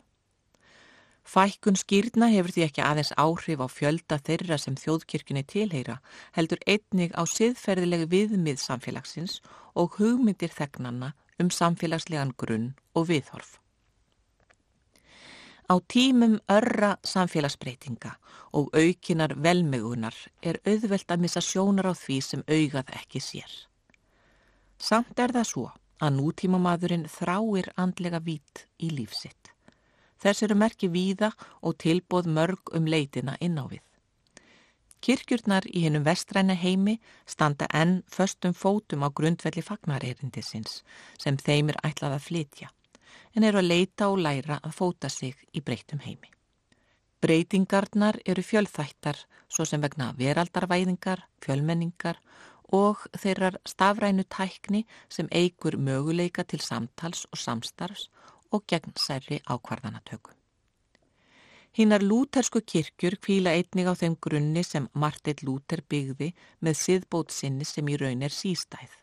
Fækkun 1.24 1.78
skýrna 1.78 2.28
hefur 2.34 2.52
því 2.52 2.66
ekki 2.66 2.84
aðeins 2.84 3.14
áhrif 3.16 3.64
á 3.64 3.68
fjölda 3.70 4.18
þeirra 4.20 4.58
sem 4.60 4.76
þjóðkirkjunni 4.76 5.46
tilheyra, 5.48 6.00
heldur 6.36 6.60
einnig 6.66 7.16
á 7.16 7.22
siðferðilegi 7.24 8.10
viðmið 8.12 8.60
samfélagsins 8.60 9.40
og 9.72 9.96
hugmyndir 9.96 10.52
þegnanna 10.52 11.14
um 11.40 11.48
samfélagslegan 11.48 12.36
grunn 12.36 12.74
og 12.92 13.08
viðhorf. 13.08 13.61
Á 15.70 15.78
tímum 15.86 16.40
örra 16.50 16.96
samfélagsbreytinga 17.06 18.16
og 18.52 18.72
aukinar 18.74 19.34
velmegunar 19.38 20.16
er 20.42 20.58
auðvelt 20.66 21.14
að 21.14 21.22
missa 21.22 21.40
sjónar 21.40 21.86
á 21.86 21.94
því 21.94 22.18
sem 22.20 22.42
augað 22.48 22.90
ekki 22.98 23.22
sér. 23.22 23.52
Samt 24.78 25.18
er 25.22 25.32
það 25.32 25.48
svo 25.52 25.68
að 26.02 26.18
nútímamadurinn 26.18 27.06
þráir 27.06 27.70
andlega 27.78 28.18
vít 28.18 28.66
í 28.82 28.90
lífsitt. 28.90 29.52
Þess 30.18 30.42
eru 30.42 30.58
merki 30.58 30.90
víða 30.90 31.30
og 31.62 31.78
tilbóð 31.78 32.28
mörg 32.36 32.74
um 32.74 32.86
leitina 32.86 33.36
inn 33.40 33.58
á 33.58 33.64
við. 33.70 33.82
Kirkjurnar 35.02 35.66
í 35.66 35.82
hennum 35.86 36.04
vestræna 36.06 36.54
heimi 36.54 36.98
standa 37.26 37.66
enn 37.74 38.02
föstum 38.06 38.54
fótum 38.54 39.02
á 39.06 39.10
grundvelli 39.10 39.62
fagnarerindisins 39.62 40.82
sem 41.18 41.38
þeim 41.38 41.72
er 41.72 41.80
ætlað 41.86 42.18
að 42.18 42.26
flytja 42.28 42.70
en 43.36 43.44
eru 43.44 43.60
að 43.62 43.70
leita 43.70 44.08
og 44.12 44.20
læra 44.24 44.60
að 44.62 44.76
fóta 44.76 45.10
sig 45.10 45.36
í 45.52 45.60
breytum 45.60 46.02
heimi. 46.04 46.30
Breytingarnar 47.22 48.18
eru 48.26 48.42
fjölþættar 48.42 49.18
svo 49.48 49.64
sem 49.68 49.80
vegna 49.80 50.10
veraldarvæðingar, 50.18 51.22
fjölmenningar 51.44 52.18
og 52.72 53.04
þeirrar 53.14 53.60
stafrænu 53.68 54.24
tækni 54.24 54.84
sem 55.08 55.28
eigur 55.30 55.76
möguleika 55.76 56.44
til 56.44 56.60
samtals 56.60 57.26
og 57.30 57.38
samstarfs 57.38 58.08
og 58.50 58.64
gegn 58.66 58.96
særri 58.96 59.40
ákvarðanatöku. 59.48 60.32
Hinnar 61.72 62.02
lútersku 62.04 62.60
kirkjur 62.60 63.16
kvíla 63.16 63.54
einnig 63.56 63.86
á 63.88 63.96
þeim 63.96 64.16
grunni 64.20 64.64
sem 64.64 64.88
Marteit 64.92 65.40
Lúter 65.40 65.80
byggði 65.88 66.34
með 66.60 66.76
siðbót 66.76 67.32
sinni 67.32 67.64
sem 67.64 67.88
í 67.88 67.96
raun 67.96 68.26
er 68.26 68.34
sístæð. 68.34 69.01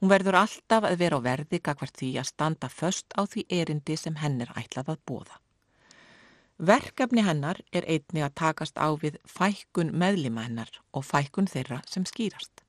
Hún 0.00 0.12
verður 0.12 0.36
alltaf 0.42 0.84
að 0.84 0.98
vera 1.00 1.16
á 1.16 1.24
verði 1.24 1.60
gagvart 1.64 1.96
því 1.96 2.10
að 2.20 2.30
standa 2.30 2.68
först 2.68 3.16
á 3.16 3.24
því 3.24 3.46
erindi 3.48 3.96
sem 3.96 4.18
henn 4.20 4.42
er 4.44 4.52
ætlað 4.58 4.92
að 4.92 5.02
bóða. 5.08 5.40
Verkefni 6.56 7.24
hennar 7.24 7.60
er 7.72 7.84
einnig 7.84 8.24
að 8.24 8.36
takast 8.40 8.78
á 8.80 8.88
við 8.96 9.16
fækkun 9.28 9.92
meðlima 9.92 10.46
hennar 10.46 10.70
og 10.92 11.04
fækkun 11.04 11.48
þeirra 11.52 11.82
sem 11.88 12.04
skýrast. 12.08 12.62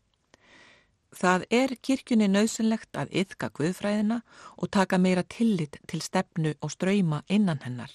Það 1.16 1.46
er 1.56 1.74
kirkjunni 1.82 2.28
nöðsynlegt 2.28 3.00
að 3.00 3.14
yfka 3.22 3.50
guðfræðina 3.56 4.22
og 4.58 4.72
taka 4.76 5.00
meira 5.00 5.24
tillit 5.24 5.80
til 5.88 6.02
stefnu 6.04 6.54
og 6.60 6.74
ströyma 6.76 7.24
innan 7.28 7.64
hennar 7.64 7.94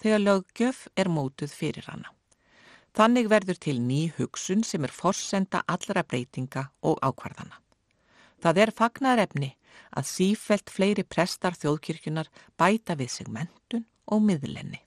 þegar 0.00 0.24
löggjöf 0.24 0.86
er 0.96 1.12
mótuð 1.12 1.52
fyrir 1.52 1.88
hana. 1.88 2.08
Þannig 2.94 3.28
verður 3.28 3.58
til 3.60 3.80
ný 3.82 4.00
hugsun 4.16 4.64
sem 4.64 4.84
er 4.84 4.92
forsenda 4.94 5.64
allra 5.68 6.04
breytinga 6.08 6.70
og 6.82 7.00
ákvarðana. 7.02 7.63
Það 8.44 8.60
er 8.60 8.72
fagnarefni 8.76 9.50
að 9.96 10.10
sífelt 10.10 10.68
fleiri 10.70 11.04
prestar 11.08 11.56
þjóðkirkjunar 11.56 12.28
bæta 12.60 12.96
við 12.98 13.14
sig 13.16 13.30
mentun 13.32 13.86
og 14.12 14.20
miðlenni. 14.26 14.82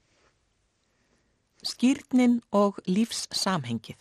Skýrnin 1.66 2.38
og 2.54 2.78
lífssamhengið 2.86 3.98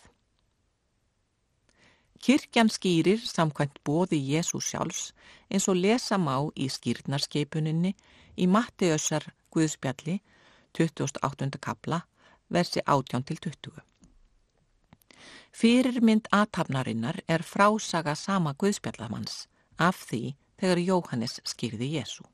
Kirkjan 2.21 2.69
skýrir 2.73 3.21
samkvæmt 3.21 3.77
bóði 3.85 4.17
Jésu 4.19 4.59
sjálfs 4.61 5.11
eins 5.53 5.67
og 5.69 5.77
lesa 5.77 6.17
má 6.17 6.35
í 6.57 6.65
skýrnarskeipuninni 6.69 7.93
í 8.37 8.47
Mattiösar 8.49 9.27
Guðspjalli 9.53 10.17
28. 10.77 11.59
kapla, 11.61 12.01
versi 12.49 12.81
18-20. 12.85 13.81
Fyrirmynd 15.51 16.27
aðtapnarinnar 16.31 17.21
er 17.27 17.43
frásaga 17.43 18.15
sama 18.15 18.53
Guðspjallamanns 18.53 19.47
af 19.77 20.03
því 20.09 20.35
þegar 20.59 20.81
Jóhannes 20.83 21.39
skýrði 21.45 21.91
Jésu. 21.97 22.25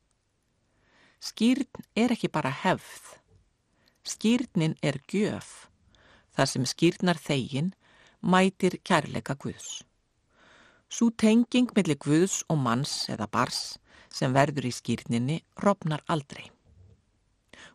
Skýrn 1.23 1.85
er 1.95 2.11
ekki 2.11 2.27
bara 2.27 2.51
hefð. 2.51 3.19
Skýrnin 4.03 4.75
er 4.83 4.99
gjöf. 5.07 5.69
Það 6.35 6.49
sem 6.51 6.65
skýrnar 6.67 7.19
þegin 7.21 7.71
mætir 8.19 8.79
kærleika 8.83 9.35
Guðs. 9.39 9.83
Svo 10.91 11.09
tenging 11.15 11.71
millir 11.75 11.97
Guðs 11.97 12.41
og 12.51 12.59
manns 12.59 13.07
eða 13.09 13.29
bars 13.31 13.77
sem 14.13 14.35
verður 14.35 14.67
í 14.69 14.73
skýrninni 14.75 15.39
robnar 15.63 16.03
aldrei. 16.11 16.51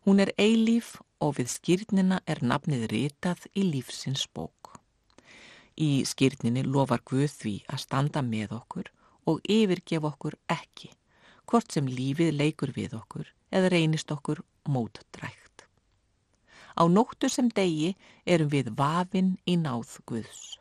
Hún 0.04 0.20
er 0.22 0.34
eilíf 0.38 0.98
og 1.24 1.38
við 1.38 1.50
skýrnina 1.56 2.20
er 2.26 2.44
nafnið 2.44 2.86
ritað 2.92 3.48
í 3.54 3.64
lífsins 3.72 4.28
bók. 4.30 4.77
Í 5.78 6.02
skýrninni 6.10 6.64
lofar 6.66 7.04
Guð 7.06 7.30
því 7.30 7.54
að 7.70 7.82
standa 7.84 8.22
með 8.26 8.54
okkur 8.56 8.88
og 9.30 9.42
yfirgef 9.46 10.06
okkur 10.10 10.34
ekki, 10.50 10.90
hvort 11.46 11.74
sem 11.74 11.86
lífið 11.86 12.32
leikur 12.34 12.72
við 12.74 12.96
okkur 12.98 13.28
eða 13.54 13.70
reynist 13.74 14.10
okkur 14.10 14.42
mótdrægt. 14.68 15.66
Á 16.78 16.82
nóttu 16.86 17.30
sem 17.30 17.50
degi 17.50 17.94
erum 18.26 18.50
við 18.50 18.72
vafinn 18.78 19.36
í 19.46 19.54
náð 19.58 19.98
Guðs. 20.06 20.58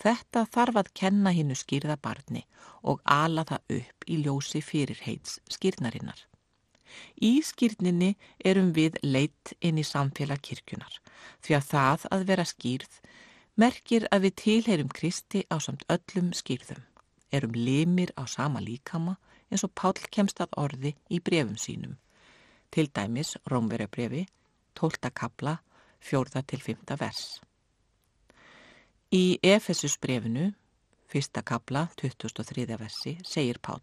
Þetta 0.00 0.46
þarf 0.48 0.80
að 0.80 0.92
kenna 0.96 1.32
hinnu 1.36 1.56
skýrða 1.58 1.98
barni 2.00 2.46
og 2.80 3.02
ala 3.04 3.44
það 3.48 3.76
upp 3.76 4.06
í 4.08 4.16
ljósi 4.24 4.62
fyrirheits 4.64 5.40
skýrnarinnar. 5.52 6.24
Í 7.20 7.42
skýrninni 7.44 8.14
erum 8.44 8.72
við 8.76 8.96
leitt 9.04 9.52
inn 9.60 9.78
í 9.78 9.84
samfélag 9.86 10.40
kirkjunar 10.46 10.96
því 11.44 11.56
að 11.58 11.68
það 11.68 12.06
að 12.16 12.24
vera 12.32 12.46
skýrð 12.48 12.96
merkir 13.60 14.06
að 14.14 14.24
við 14.24 14.36
tilheyrum 14.40 14.92
Kristi 14.94 15.42
á 15.52 15.60
samt 15.60 15.82
öllum 15.92 16.30
skýrðum, 16.36 16.80
erum 17.34 17.56
limir 17.56 18.12
á 18.16 18.24
sama 18.24 18.60
líkama 18.64 19.18
eins 19.50 19.64
og 19.66 19.74
Pál 19.76 19.98
kemst 20.14 20.40
að 20.40 20.54
orði 20.64 20.94
í 21.10 21.18
brefum 21.20 21.58
sínum, 21.60 21.96
til 22.70 22.88
dæmis 22.88 23.34
Rómverjabrefi, 23.50 24.26
12. 24.78 25.10
kabla, 25.12 25.58
4. 26.00 26.42
til 26.46 26.62
5. 26.62 26.96
vers. 27.00 27.40
Í 29.12 29.38
Efesus 29.42 29.98
brefinu, 29.98 30.52
1. 31.12 31.42
kabla, 31.44 31.88
23. 31.98 32.78
versi, 32.78 33.18
segir 33.26 33.58
Pál, 33.58 33.82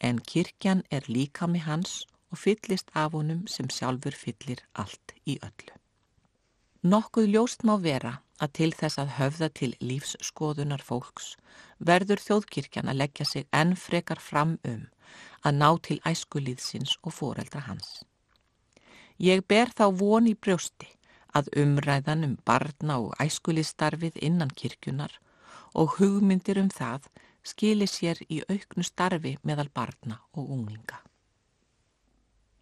en 0.00 0.18
kirkjan 0.18 0.82
er 0.90 1.06
líkami 1.08 1.62
hans 1.62 2.02
og 2.32 2.42
fyllist 2.42 2.90
af 2.94 3.14
honum 3.14 3.46
sem 3.46 3.70
sjálfur 3.70 4.16
fyllir 4.18 4.64
allt 4.74 5.14
í 5.24 5.38
öllu. 5.38 5.78
Nokkuð 6.82 7.30
ljóst 7.30 7.62
má 7.62 7.76
vera 7.78 8.18
að 8.42 8.54
til 8.58 8.70
þess 8.74 8.98
að 8.98 9.14
höfða 9.18 9.48
til 9.58 9.70
lífsskoðunar 9.80 10.82
fólks 10.82 11.36
verður 11.78 12.22
þjóðkirkjan 12.26 12.90
að 12.90 13.00
leggja 13.02 13.26
sig 13.28 13.46
enn 13.54 13.76
frekar 13.78 14.20
fram 14.20 14.56
um 14.68 14.88
að 15.46 15.58
ná 15.58 15.68
til 15.86 15.98
æskulíðsins 16.08 16.96
og 17.02 17.14
foreldra 17.14 17.62
hans. 17.68 18.02
Ég 19.18 19.44
ber 19.46 19.70
þá 19.70 19.86
von 19.98 20.26
í 20.26 20.34
brjósti 20.34 20.88
að 21.36 21.50
umræðan 21.62 22.26
um 22.26 22.38
barna 22.44 22.98
og 23.02 23.14
æskulíðstarfið 23.22 24.18
innan 24.28 24.50
kirkjunar 24.50 25.14
og 25.78 25.98
hugmyndir 25.98 26.60
um 26.60 26.70
það 26.70 27.08
skilir 27.46 27.90
sér 27.90 28.20
í 28.28 28.42
auknu 28.48 28.84
starfi 28.86 29.36
meðal 29.42 29.70
barna 29.74 30.20
og 30.34 30.50
unglinga. 30.50 31.00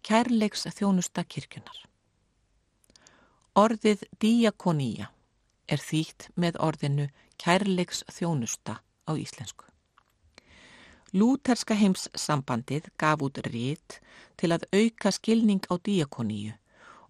Kærleiks 0.01 0.65
þjónusta 0.73 1.23
kirkjunar 1.29 1.83
Orðið 3.51 4.05
diakonía 4.23 5.11
er 5.71 5.81
þýtt 5.81 6.29
með 6.35 6.59
orðinu 6.67 7.07
kærleiks 7.41 8.03
þjónusta 8.11 8.81
á 9.07 9.11
íslensku. 9.15 9.65
Lúterska 11.11 11.75
heims 11.75 12.07
sambandið 12.15 12.87
gaf 13.01 13.23
út 13.25 13.41
rít 13.47 13.99
til 14.39 14.51
að 14.55 14.67
auka 14.71 15.11
skilning 15.11 15.63
á 15.67 15.75
diakoníu 15.75 16.53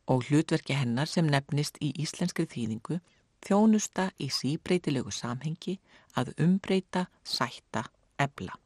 og 0.10 0.26
hlutverki 0.28 0.74
hennar 0.74 1.10
sem 1.10 1.28
nefnist 1.30 1.78
í 1.82 1.92
íslenskri 2.02 2.48
þýðingu 2.50 2.98
þjónusta 3.46 4.10
í 4.18 4.30
síbreytilegu 4.34 5.14
samhengi 5.14 5.78
að 6.18 6.34
umbreyta, 6.42 7.06
sætta, 7.24 7.86
ebla. 8.18 8.58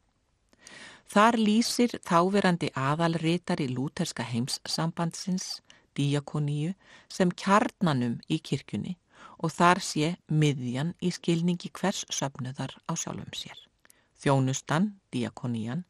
Þar 1.06 1.38
lýsir 1.38 1.92
þáverandi 2.02 2.72
aðalritari 2.74 3.68
lúterska 3.70 4.24
heimssambandsins, 4.26 5.60
diakoníu, 5.96 6.72
sem 7.08 7.30
kjarnanum 7.30 8.18
í 8.28 8.40
kirkjunni 8.42 8.96
og 9.38 9.52
þar 9.52 9.80
sé 9.82 10.14
miðjan 10.28 10.94
í 11.00 11.12
skilningi 11.14 11.70
hvers 11.76 12.04
söfnuðar 12.12 12.76
á 12.88 12.92
sjálfum 12.96 13.32
sér. 13.36 13.58
Þjónustan, 14.16 14.94
diakonían, 15.12 15.84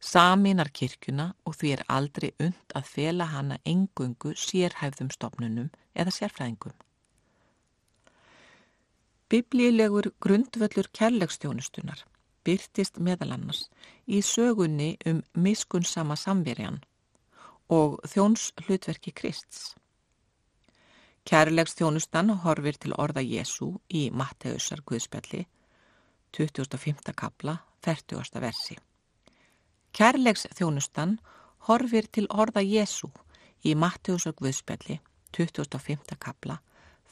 saminar 0.00 0.70
kirkjuna 0.72 1.32
og 1.44 1.56
því 1.58 1.72
er 1.76 1.84
aldrei 1.92 2.30
und 2.40 2.74
að 2.78 2.90
fela 2.94 3.28
hana 3.32 3.58
engungu 3.64 4.34
sérhæfðum 4.36 5.12
stopnunum 5.12 5.70
eða 5.94 6.14
sérfræðingum. 6.14 6.74
Biblílegur 9.28 10.12
grundvöldur 10.22 10.86
kærlegstjónustunar 10.94 12.04
byrtist 12.46 13.00
meðal 13.02 13.32
annars 13.34 13.64
í 14.06 14.20
sögunni 14.22 14.92
um 15.10 15.24
miskunnsama 15.34 16.14
samverjan 16.20 16.78
og 17.72 17.98
þjóns 18.06 18.52
hlutverki 18.62 19.10
Krists. 19.10 19.74
Kærlegs 21.26 21.72
þjónustan 21.74 22.28
horfir 22.44 22.76
til 22.78 22.92
orða 23.02 23.18
Jésu 23.26 23.72
í 23.90 24.04
Matteusar 24.14 24.78
Guðspjalli, 24.86 25.40
2005. 26.30 27.00
kapla, 27.18 27.56
40. 27.82 28.38
versi. 28.44 28.76
Kærlegs 29.90 30.46
þjónustan 30.54 31.16
horfir 31.66 32.06
til 32.14 32.28
orða 32.30 32.62
Jésu 32.62 33.10
í 33.66 33.74
Matteusar 33.74 34.36
Guðspjalli, 34.38 35.00
25. 35.34 36.14
kapla, 36.14 36.60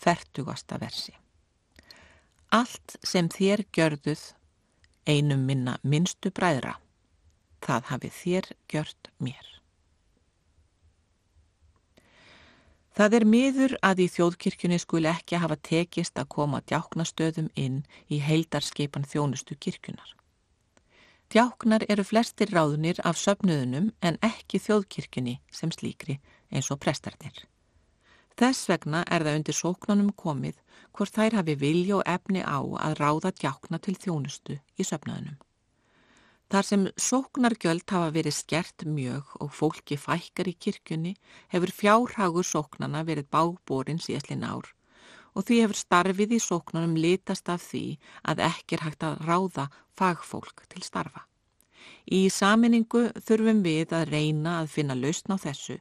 40. 0.07 0.79
versi. 0.79 1.17
Allt 2.55 2.95
sem 3.03 3.27
þér 3.27 3.65
gjörduð 3.75 4.23
einum 5.11 5.43
minna 5.43 5.75
minnstu 5.83 6.31
bræðra. 6.31 6.77
Það 7.67 7.91
hafið 7.91 8.17
þér 8.23 8.51
gjört 8.71 9.13
mér. 9.19 9.54
Það 12.95 13.15
er 13.19 13.25
miður 13.27 13.73
að 13.83 14.05
í 14.05 14.11
þjóðkirkjunni 14.15 14.77
skul 14.79 15.07
ekki 15.11 15.39
hafa 15.43 15.57
tekist 15.69 16.19
að 16.21 16.29
koma 16.37 16.61
djáknastöðum 16.71 17.49
inn 17.59 17.81
í 18.07 18.21
heildarskipan 18.23 19.07
þjónustu 19.11 19.57
kirkjunar. 19.59 20.13
Djáknar 21.35 21.83
eru 21.91 22.05
flestir 22.07 22.53
ráðunir 22.55 23.01
af 23.03 23.19
söpnuðunum 23.19 23.89
en 23.99 24.19
ekki 24.23 24.61
þjóðkirkjunni 24.63 25.41
sem 25.51 25.73
slíkri 25.75 26.21
eins 26.55 26.71
og 26.71 26.79
prestarnir. 26.85 27.35
Þess 28.39 28.69
vegna 28.71 29.03
er 29.11 29.27
það 29.27 29.41
undir 29.41 29.59
sóknunum 29.59 30.13
komið 30.15 30.61
hvort 30.95 31.19
þær 31.19 31.41
hafi 31.41 31.59
vilja 31.59 31.99
og 31.99 32.07
efni 32.07 32.47
á 32.47 32.63
að 32.63 32.97
ráða 33.01 33.35
djákna 33.35 33.83
til 33.83 33.97
þjónustu 33.99 34.61
í 34.79 34.87
söfnaðunum. 34.87 35.35
Þar 36.55 36.67
sem 36.69 36.83
sóknargjöld 37.03 37.91
hafa 37.91 38.11
verið 38.15 38.35
skert 38.37 38.85
mjög 38.87 39.33
og 39.43 39.49
fólki 39.51 39.97
fækkar 39.99 40.47
í 40.47 40.53
kirkjunni 40.55 41.17
hefur 41.51 41.73
fjárhagur 41.75 42.47
sóknana 42.47 43.01
verið 43.09 43.27
bábórin 43.35 43.99
síðastlinn 43.99 44.47
ár 44.47 44.69
og 45.35 45.49
því 45.49 45.59
hefur 45.65 45.81
starfið 45.81 46.37
í 46.37 46.41
sóknunum 46.45 46.95
litast 46.95 47.51
af 47.51 47.67
því 47.73 47.83
að 48.23 48.45
ekki 48.47 48.79
er 48.79 48.87
hægt 48.87 49.03
að 49.03 49.27
ráða 49.27 49.67
fagfólk 49.99 50.63
til 50.71 50.87
starfa. 50.87 51.27
Í 52.07 52.31
saminningu 52.31 53.09
þurfum 53.19 53.67
við 53.67 53.99
að 53.99 54.15
reyna 54.15 54.61
að 54.61 54.73
finna 54.79 54.95
lausn 54.95 55.35
á 55.35 55.37
þessu 55.51 55.81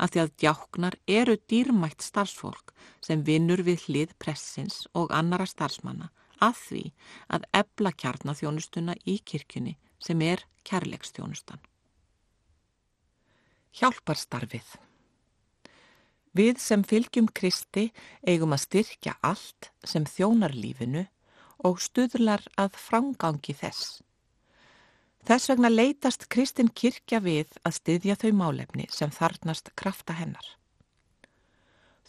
að 0.00 0.14
því 0.14 0.24
að 0.24 0.36
djáknar 0.40 1.00
eru 1.20 1.40
dýrmætt 1.44 2.00
starfsfólk 2.08 2.72
sem 3.04 3.20
vinnur 3.20 3.60
við 3.68 3.84
hlið 3.90 4.16
pressins 4.16 4.86
og 4.96 5.12
annara 5.12 5.44
starfsmanna 5.44 6.08
að 6.40 6.62
því 6.68 6.86
að 7.28 7.50
ebla 7.60 7.92
kjarnaþjónustuna 7.92 8.96
í 9.04 9.20
kirkjunni 9.20 9.76
sem 10.02 10.22
er 10.22 10.42
kærleikstjónustan. 10.66 11.60
Hjálparstarfið 13.76 14.76
Við 16.36 16.58
sem 16.60 16.82
fylgjum 16.84 17.28
Kristi 17.32 17.90
eigum 18.28 18.52
að 18.52 18.64
styrkja 18.66 19.14
allt 19.24 19.70
sem 19.84 20.04
þjónar 20.04 20.52
lífinu 20.56 21.06
og 21.64 21.80
stuðlar 21.80 22.44
að 22.60 22.76
frangangi 22.76 23.54
þess. 23.56 24.02
Þess 25.26 25.50
vegna 25.50 25.70
leytast 25.72 26.28
Kristinn 26.30 26.68
kirkja 26.70 27.22
við 27.24 27.56
að 27.66 27.78
styðja 27.80 28.18
þau 28.20 28.30
málefni 28.42 28.84
sem 28.92 29.10
þarnast 29.10 29.72
krafta 29.74 30.14
hennar. 30.14 30.46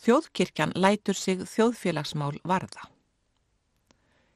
Þjóðkirkjan 0.03 0.75
lætur 0.77 1.17
sig 1.17 1.41
þjóðfélagsmál 1.49 2.35
varða. 2.45 2.91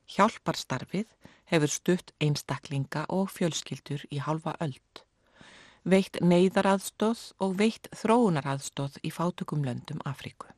Hjálparstarfið 0.09 1.11
hefur 1.51 1.71
stutt 1.71 2.13
einstaklinga 2.23 3.05
og 3.09 3.29
fjölskyldur 3.35 4.05
í 4.09 4.21
halva 4.23 4.55
öld. 4.63 5.03
Veitt 5.83 6.19
neyðaraðstóð 6.21 7.21
og 7.41 7.57
veitt 7.59 7.89
þróunaraðstóð 7.97 8.99
í 9.03 9.11
fátökum 9.13 9.65
löndum 9.65 10.01
Afríku. 10.05 10.51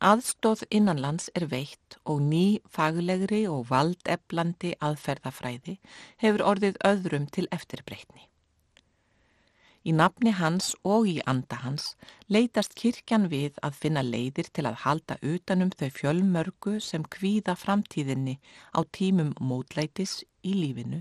Aðstóð 0.00 0.64
innanlands 0.72 1.28
er 1.36 1.44
veitt 1.50 1.98
og 2.08 2.22
ný 2.24 2.60
faglegri 2.72 3.42
og 3.50 3.66
valdeflandi 3.68 4.72
aðferðafræði 4.80 5.76
hefur 6.22 6.46
orðið 6.54 6.80
öðrum 6.86 7.28
til 7.28 7.48
eftirbreytni. 7.52 8.29
Í 9.80 9.94
nafni 9.96 10.32
hans 10.36 10.74
og 10.84 11.06
í 11.08 11.14
anda 11.30 11.56
hans 11.62 11.94
leytast 12.28 12.74
kirkjan 12.76 13.30
við 13.32 13.56
að 13.64 13.78
finna 13.82 14.02
leiðir 14.04 14.50
til 14.52 14.66
að 14.68 14.82
halda 14.82 15.16
utanum 15.24 15.70
þau 15.72 15.88
fjölmörgu 15.96 16.74
sem 16.84 17.06
kvíða 17.14 17.54
framtíðinni 17.56 18.36
á 18.76 18.84
tímum 18.92 19.32
mótlætis 19.40 20.20
í 20.44 20.52
lífinu 20.58 21.00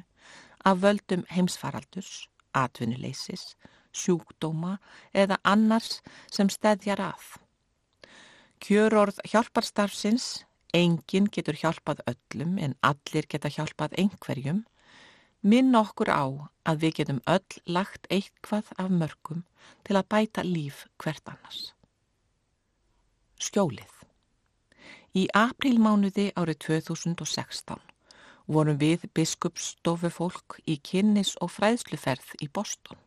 af 0.64 0.80
völdum 0.84 1.26
heimsfaraldurs, 1.28 2.30
atvinnuleysis, 2.56 3.56
sjúkdóma 3.92 4.78
eða 5.14 5.40
annars 5.44 6.00
sem 6.32 6.50
stedjar 6.52 7.04
að. 7.04 7.36
Kjörorð 8.64 9.20
hjálparstarfsins, 9.28 10.46
enginn 10.76 11.30
getur 11.32 11.56
hjálpað 11.60 12.04
öllum 12.12 12.58
en 12.60 12.76
allir 12.84 13.28
geta 13.28 13.52
hjálpað 13.52 13.96
einhverjum, 14.04 14.66
minn 15.42 15.76
okkur 15.76 16.12
á 16.12 16.26
að 16.70 16.82
við 16.84 16.96
getum 17.00 17.22
öll 17.28 17.62
lagt 17.66 18.10
eitthvað 18.12 18.74
af 18.78 18.90
mörgum 18.92 19.46
til 19.88 19.96
að 19.96 20.10
bæta 20.12 20.44
líf 20.44 20.86
hvert 21.00 21.32
annars. 21.32 21.72
Skjólið 23.40 24.00
Í 25.18 25.26
aprílmánuði 25.34 26.28
árið 26.38 26.60
2016 26.66 27.80
vorum 28.50 28.78
við 28.82 29.08
biskupsstofufólk 29.18 30.60
í 30.70 30.76
kynnis 30.86 31.36
og 31.42 31.54
fræðsluferð 31.56 32.36
í 32.46 32.50
Boston. 32.54 32.98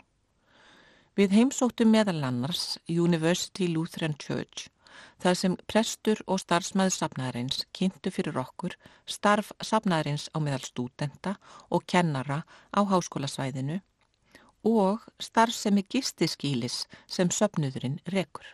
Við 1.14 1.34
heimsóttum 1.36 1.92
meðal 1.94 2.22
annars 2.26 2.78
University 2.88 3.68
Lutheran 3.68 4.16
Church 4.18 4.70
þar 5.22 5.38
sem 5.38 5.54
prestur 5.70 6.22
og 6.26 6.40
starfsmæður 6.42 6.96
safnaðarins 6.96 7.64
kynntu 7.76 8.12
fyrir 8.14 8.40
okkur 8.42 8.76
starf 9.06 9.52
safnaðarins 9.62 10.28
á 10.34 10.38
meðal 10.44 10.64
stúdenta 10.66 11.36
og 11.70 11.86
kennara 11.86 12.42
á 12.72 12.80
háskólasvæðinu 12.92 13.80
og 14.68 15.06
starfsemi 15.18 15.84
gistiskílis 15.90 16.84
sem 17.06 17.30
söpnuðurinn 17.30 17.98
rekur. 18.14 18.46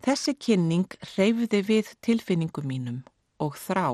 Þessi 0.00 0.34
kynning 0.38 0.88
reyfði 1.16 1.60
við 1.66 1.90
tilfinningum 2.06 2.68
mínum 2.68 3.00
og 3.40 3.56
þrá 3.60 3.88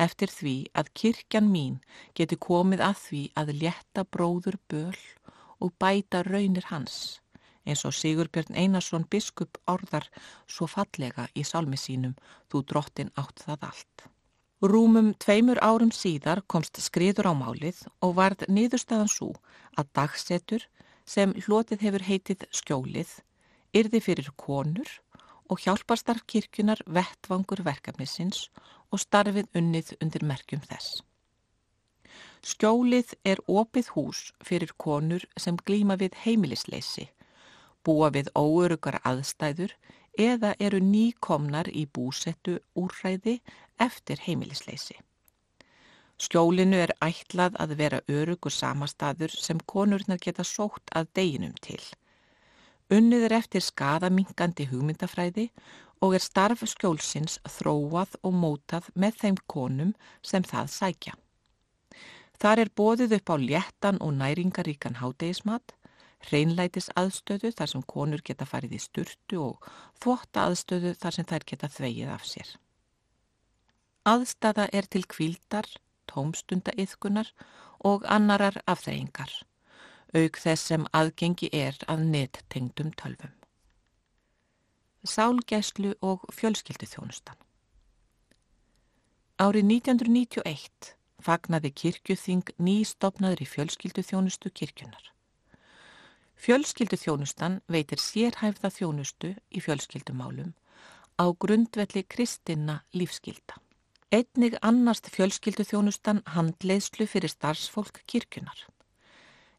eftir 0.00 0.32
því 0.32 0.56
að 0.80 0.90
kirkjan 1.00 1.48
mín 1.52 1.78
geti 2.18 2.36
komið 2.40 2.84
að 2.84 3.00
því 3.04 3.22
að 3.40 3.54
létta 3.62 4.04
bróður 4.04 4.58
böl 4.68 4.98
og 5.58 5.72
bæta 5.80 6.22
raunir 6.26 6.68
hans 6.72 7.20
eins 7.68 7.84
og 7.84 7.94
Sigurbjörn 7.94 8.56
Einarsson 8.56 9.04
biskup 9.12 9.60
orðar 9.68 10.08
svo 10.48 10.68
fallega 10.70 11.28
í 11.36 11.44
salmi 11.44 11.78
sínum 11.80 12.16
þú 12.50 12.64
drottin 12.72 13.12
átt 13.20 13.44
það 13.44 13.66
allt. 13.70 14.06
Rúmum 14.58 15.12
tveimur 15.22 15.60
árum 15.62 15.92
síðar 15.94 16.42
komst 16.50 16.80
skriður 16.82 17.30
á 17.30 17.32
málið 17.38 17.84
og 18.02 18.16
varð 18.18 18.46
niðurstaðan 18.50 19.10
svo 19.12 19.28
að 19.78 19.92
dagsetur 19.94 20.64
sem 21.06 21.34
hlotið 21.44 21.84
hefur 21.86 22.04
heitið 22.08 22.46
skjólið 22.50 23.12
yrði 23.78 24.00
fyrir 24.02 24.32
konur 24.36 24.90
og 25.48 25.62
hjálparstarf 25.62 26.24
kirkjunar 26.26 26.82
vettvangur 26.86 27.62
verkefnisins 27.64 28.48
og 28.90 29.04
starfið 29.04 29.46
unnið 29.60 29.94
undir 30.02 30.24
merkjum 30.26 30.64
þess. 30.66 31.04
Skjólið 32.42 33.14
er 33.26 33.40
opið 33.46 33.92
hús 33.94 34.32
fyrir 34.44 34.74
konur 34.76 35.24
sem 35.36 35.56
glýma 35.68 35.98
við 36.00 36.18
heimilisleysi 36.24 37.08
búa 37.88 38.12
við 38.14 38.30
óörugar 38.36 39.00
aðstæður 39.08 39.74
eða 40.18 40.54
eru 40.58 40.80
nýkomnar 40.84 41.70
í 41.72 41.86
búsettu 41.94 42.58
úrræði 42.76 43.38
eftir 43.80 44.20
heimilisleysi. 44.26 44.98
Skjólinu 46.18 46.80
er 46.82 46.92
ætlað 47.04 47.56
að 47.62 47.76
vera 47.78 48.00
örugur 48.10 48.50
samastaður 48.50 49.30
sem 49.38 49.60
konurnar 49.72 50.18
geta 50.18 50.42
sótt 50.42 50.90
að 50.90 51.12
deginum 51.14 51.54
til. 51.62 51.78
Unnið 52.90 53.28
er 53.28 53.36
eftir 53.38 53.62
skadamingandi 53.62 54.66
hugmyndafræði 54.72 55.46
og 56.02 56.16
er 56.18 56.24
starf 56.24 56.64
skjólsins 56.66 57.38
þróað 57.58 58.18
og 58.26 58.34
mótað 58.34 58.90
með 58.94 59.22
þeim 59.22 59.40
konum 59.46 59.94
sem 60.22 60.42
það 60.42 60.74
sækja. 60.74 61.14
Þar 62.38 62.62
er 62.64 62.70
bóðið 62.80 63.16
upp 63.18 63.32
á 63.34 63.36
léttan 63.38 63.98
og 64.02 64.14
næringaríkan 64.18 64.98
hádegismat, 64.98 65.74
hreinlætis 66.26 66.88
aðstöðu 66.98 67.52
þar 67.58 67.70
sem 67.72 67.84
konur 67.92 68.22
geta 68.24 68.46
farið 68.48 68.76
í 68.78 68.80
sturtu 68.82 69.40
og 69.44 69.68
þvótta 70.02 70.48
aðstöðu 70.48 70.94
þar 70.98 71.16
sem 71.16 71.28
þær 71.30 71.46
geta 71.52 71.70
þvegið 71.76 72.12
af 72.14 72.26
sér. 72.26 72.52
Aðstæða 74.08 74.68
er 74.72 74.88
til 74.90 75.04
kvíldar, 75.06 75.68
tómstundaiðkunar 76.10 77.32
og 77.84 78.06
annarar 78.08 78.60
afþreyingar, 78.66 79.32
auk 80.16 80.40
þess 80.40 80.70
sem 80.72 80.86
aðgengi 80.96 81.50
er 81.52 81.76
að 81.86 82.06
nettengdum 82.14 82.94
tölvum. 82.96 83.34
Sálgæslu 85.04 85.94
og 86.02 86.24
fjölskyldu 86.34 86.88
þjónustan 86.88 87.38
Árið 89.38 89.68
1991 89.70 90.88
fagnaði 91.22 91.70
kirkjuþing 91.70 92.48
nýstopnaður 92.58 93.44
í 93.44 93.46
fjölskyldu 93.46 94.02
þjónustu 94.02 94.50
kirkjunar. 94.50 95.04
Fjölskyldu 96.38 96.94
þjónustan 96.94 97.58
veitir 97.66 97.98
sérhæfða 97.98 98.70
þjónustu 98.70 99.32
í 99.50 99.62
fjölskyldumálum 99.62 100.52
á 101.18 101.26
grundvelli 101.34 102.04
kristinna 102.06 102.76
lífskylda. 102.94 103.58
Einnig 104.14 104.54
annast 104.62 105.10
fjölskyldu 105.10 105.66
þjónustan 105.66 106.22
handleislu 106.36 107.08
fyrir 107.10 107.32
starfsfólk 107.32 108.04
kirkunar. 108.06 108.60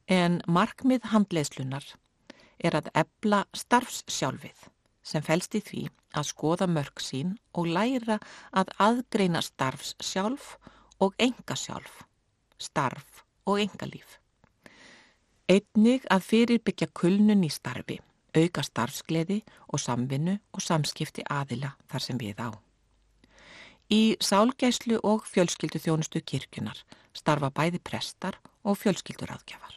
En 0.07 0.39
markmið 0.47 1.11
handleislunar 1.11 1.85
er 2.57 2.79
að 2.79 2.87
ebla 3.03 3.43
starfssjálfið 3.53 4.63
sem 5.03 5.25
fælst 5.25 5.59
í 5.59 5.61
því 5.67 5.83
að 6.15 6.29
skoða 6.31 6.69
mörg 6.71 7.03
sín 7.03 7.35
og 7.53 7.69
læra 7.75 8.17
að 8.55 8.71
aðgreina 8.87 9.43
starfssjálf 9.43 10.55
og 11.03 11.13
engasjálf, 11.19 12.05
starf 12.57 13.23
og 13.45 13.59
engalíf. 13.67 14.18
Einnig 15.49 16.03
að 16.13 16.25
fyrirbyggja 16.27 16.87
kulnun 16.93 17.41
í 17.41 17.47
starfi, 17.49 17.95
auka 18.37 18.61
starfsgleði 18.61 19.39
og 19.73 19.81
samvinnu 19.81 20.35
og 20.53 20.61
samskipti 20.61 21.23
aðila 21.25 21.71
þar 21.89 22.05
sem 22.05 22.19
við 22.21 22.43
á. 22.45 22.49
Í 23.89 24.13
sálgæslu 24.21 24.99
og 25.01 25.25
fjölskyldu 25.25 25.81
þjónustu 25.81 26.21
kirkunar 26.21 26.83
starfa 27.17 27.49
bæði 27.49 27.81
prestar 27.81 28.37
og 28.61 28.77
fjölskyldur 28.77 29.33
aðgjafar. 29.33 29.73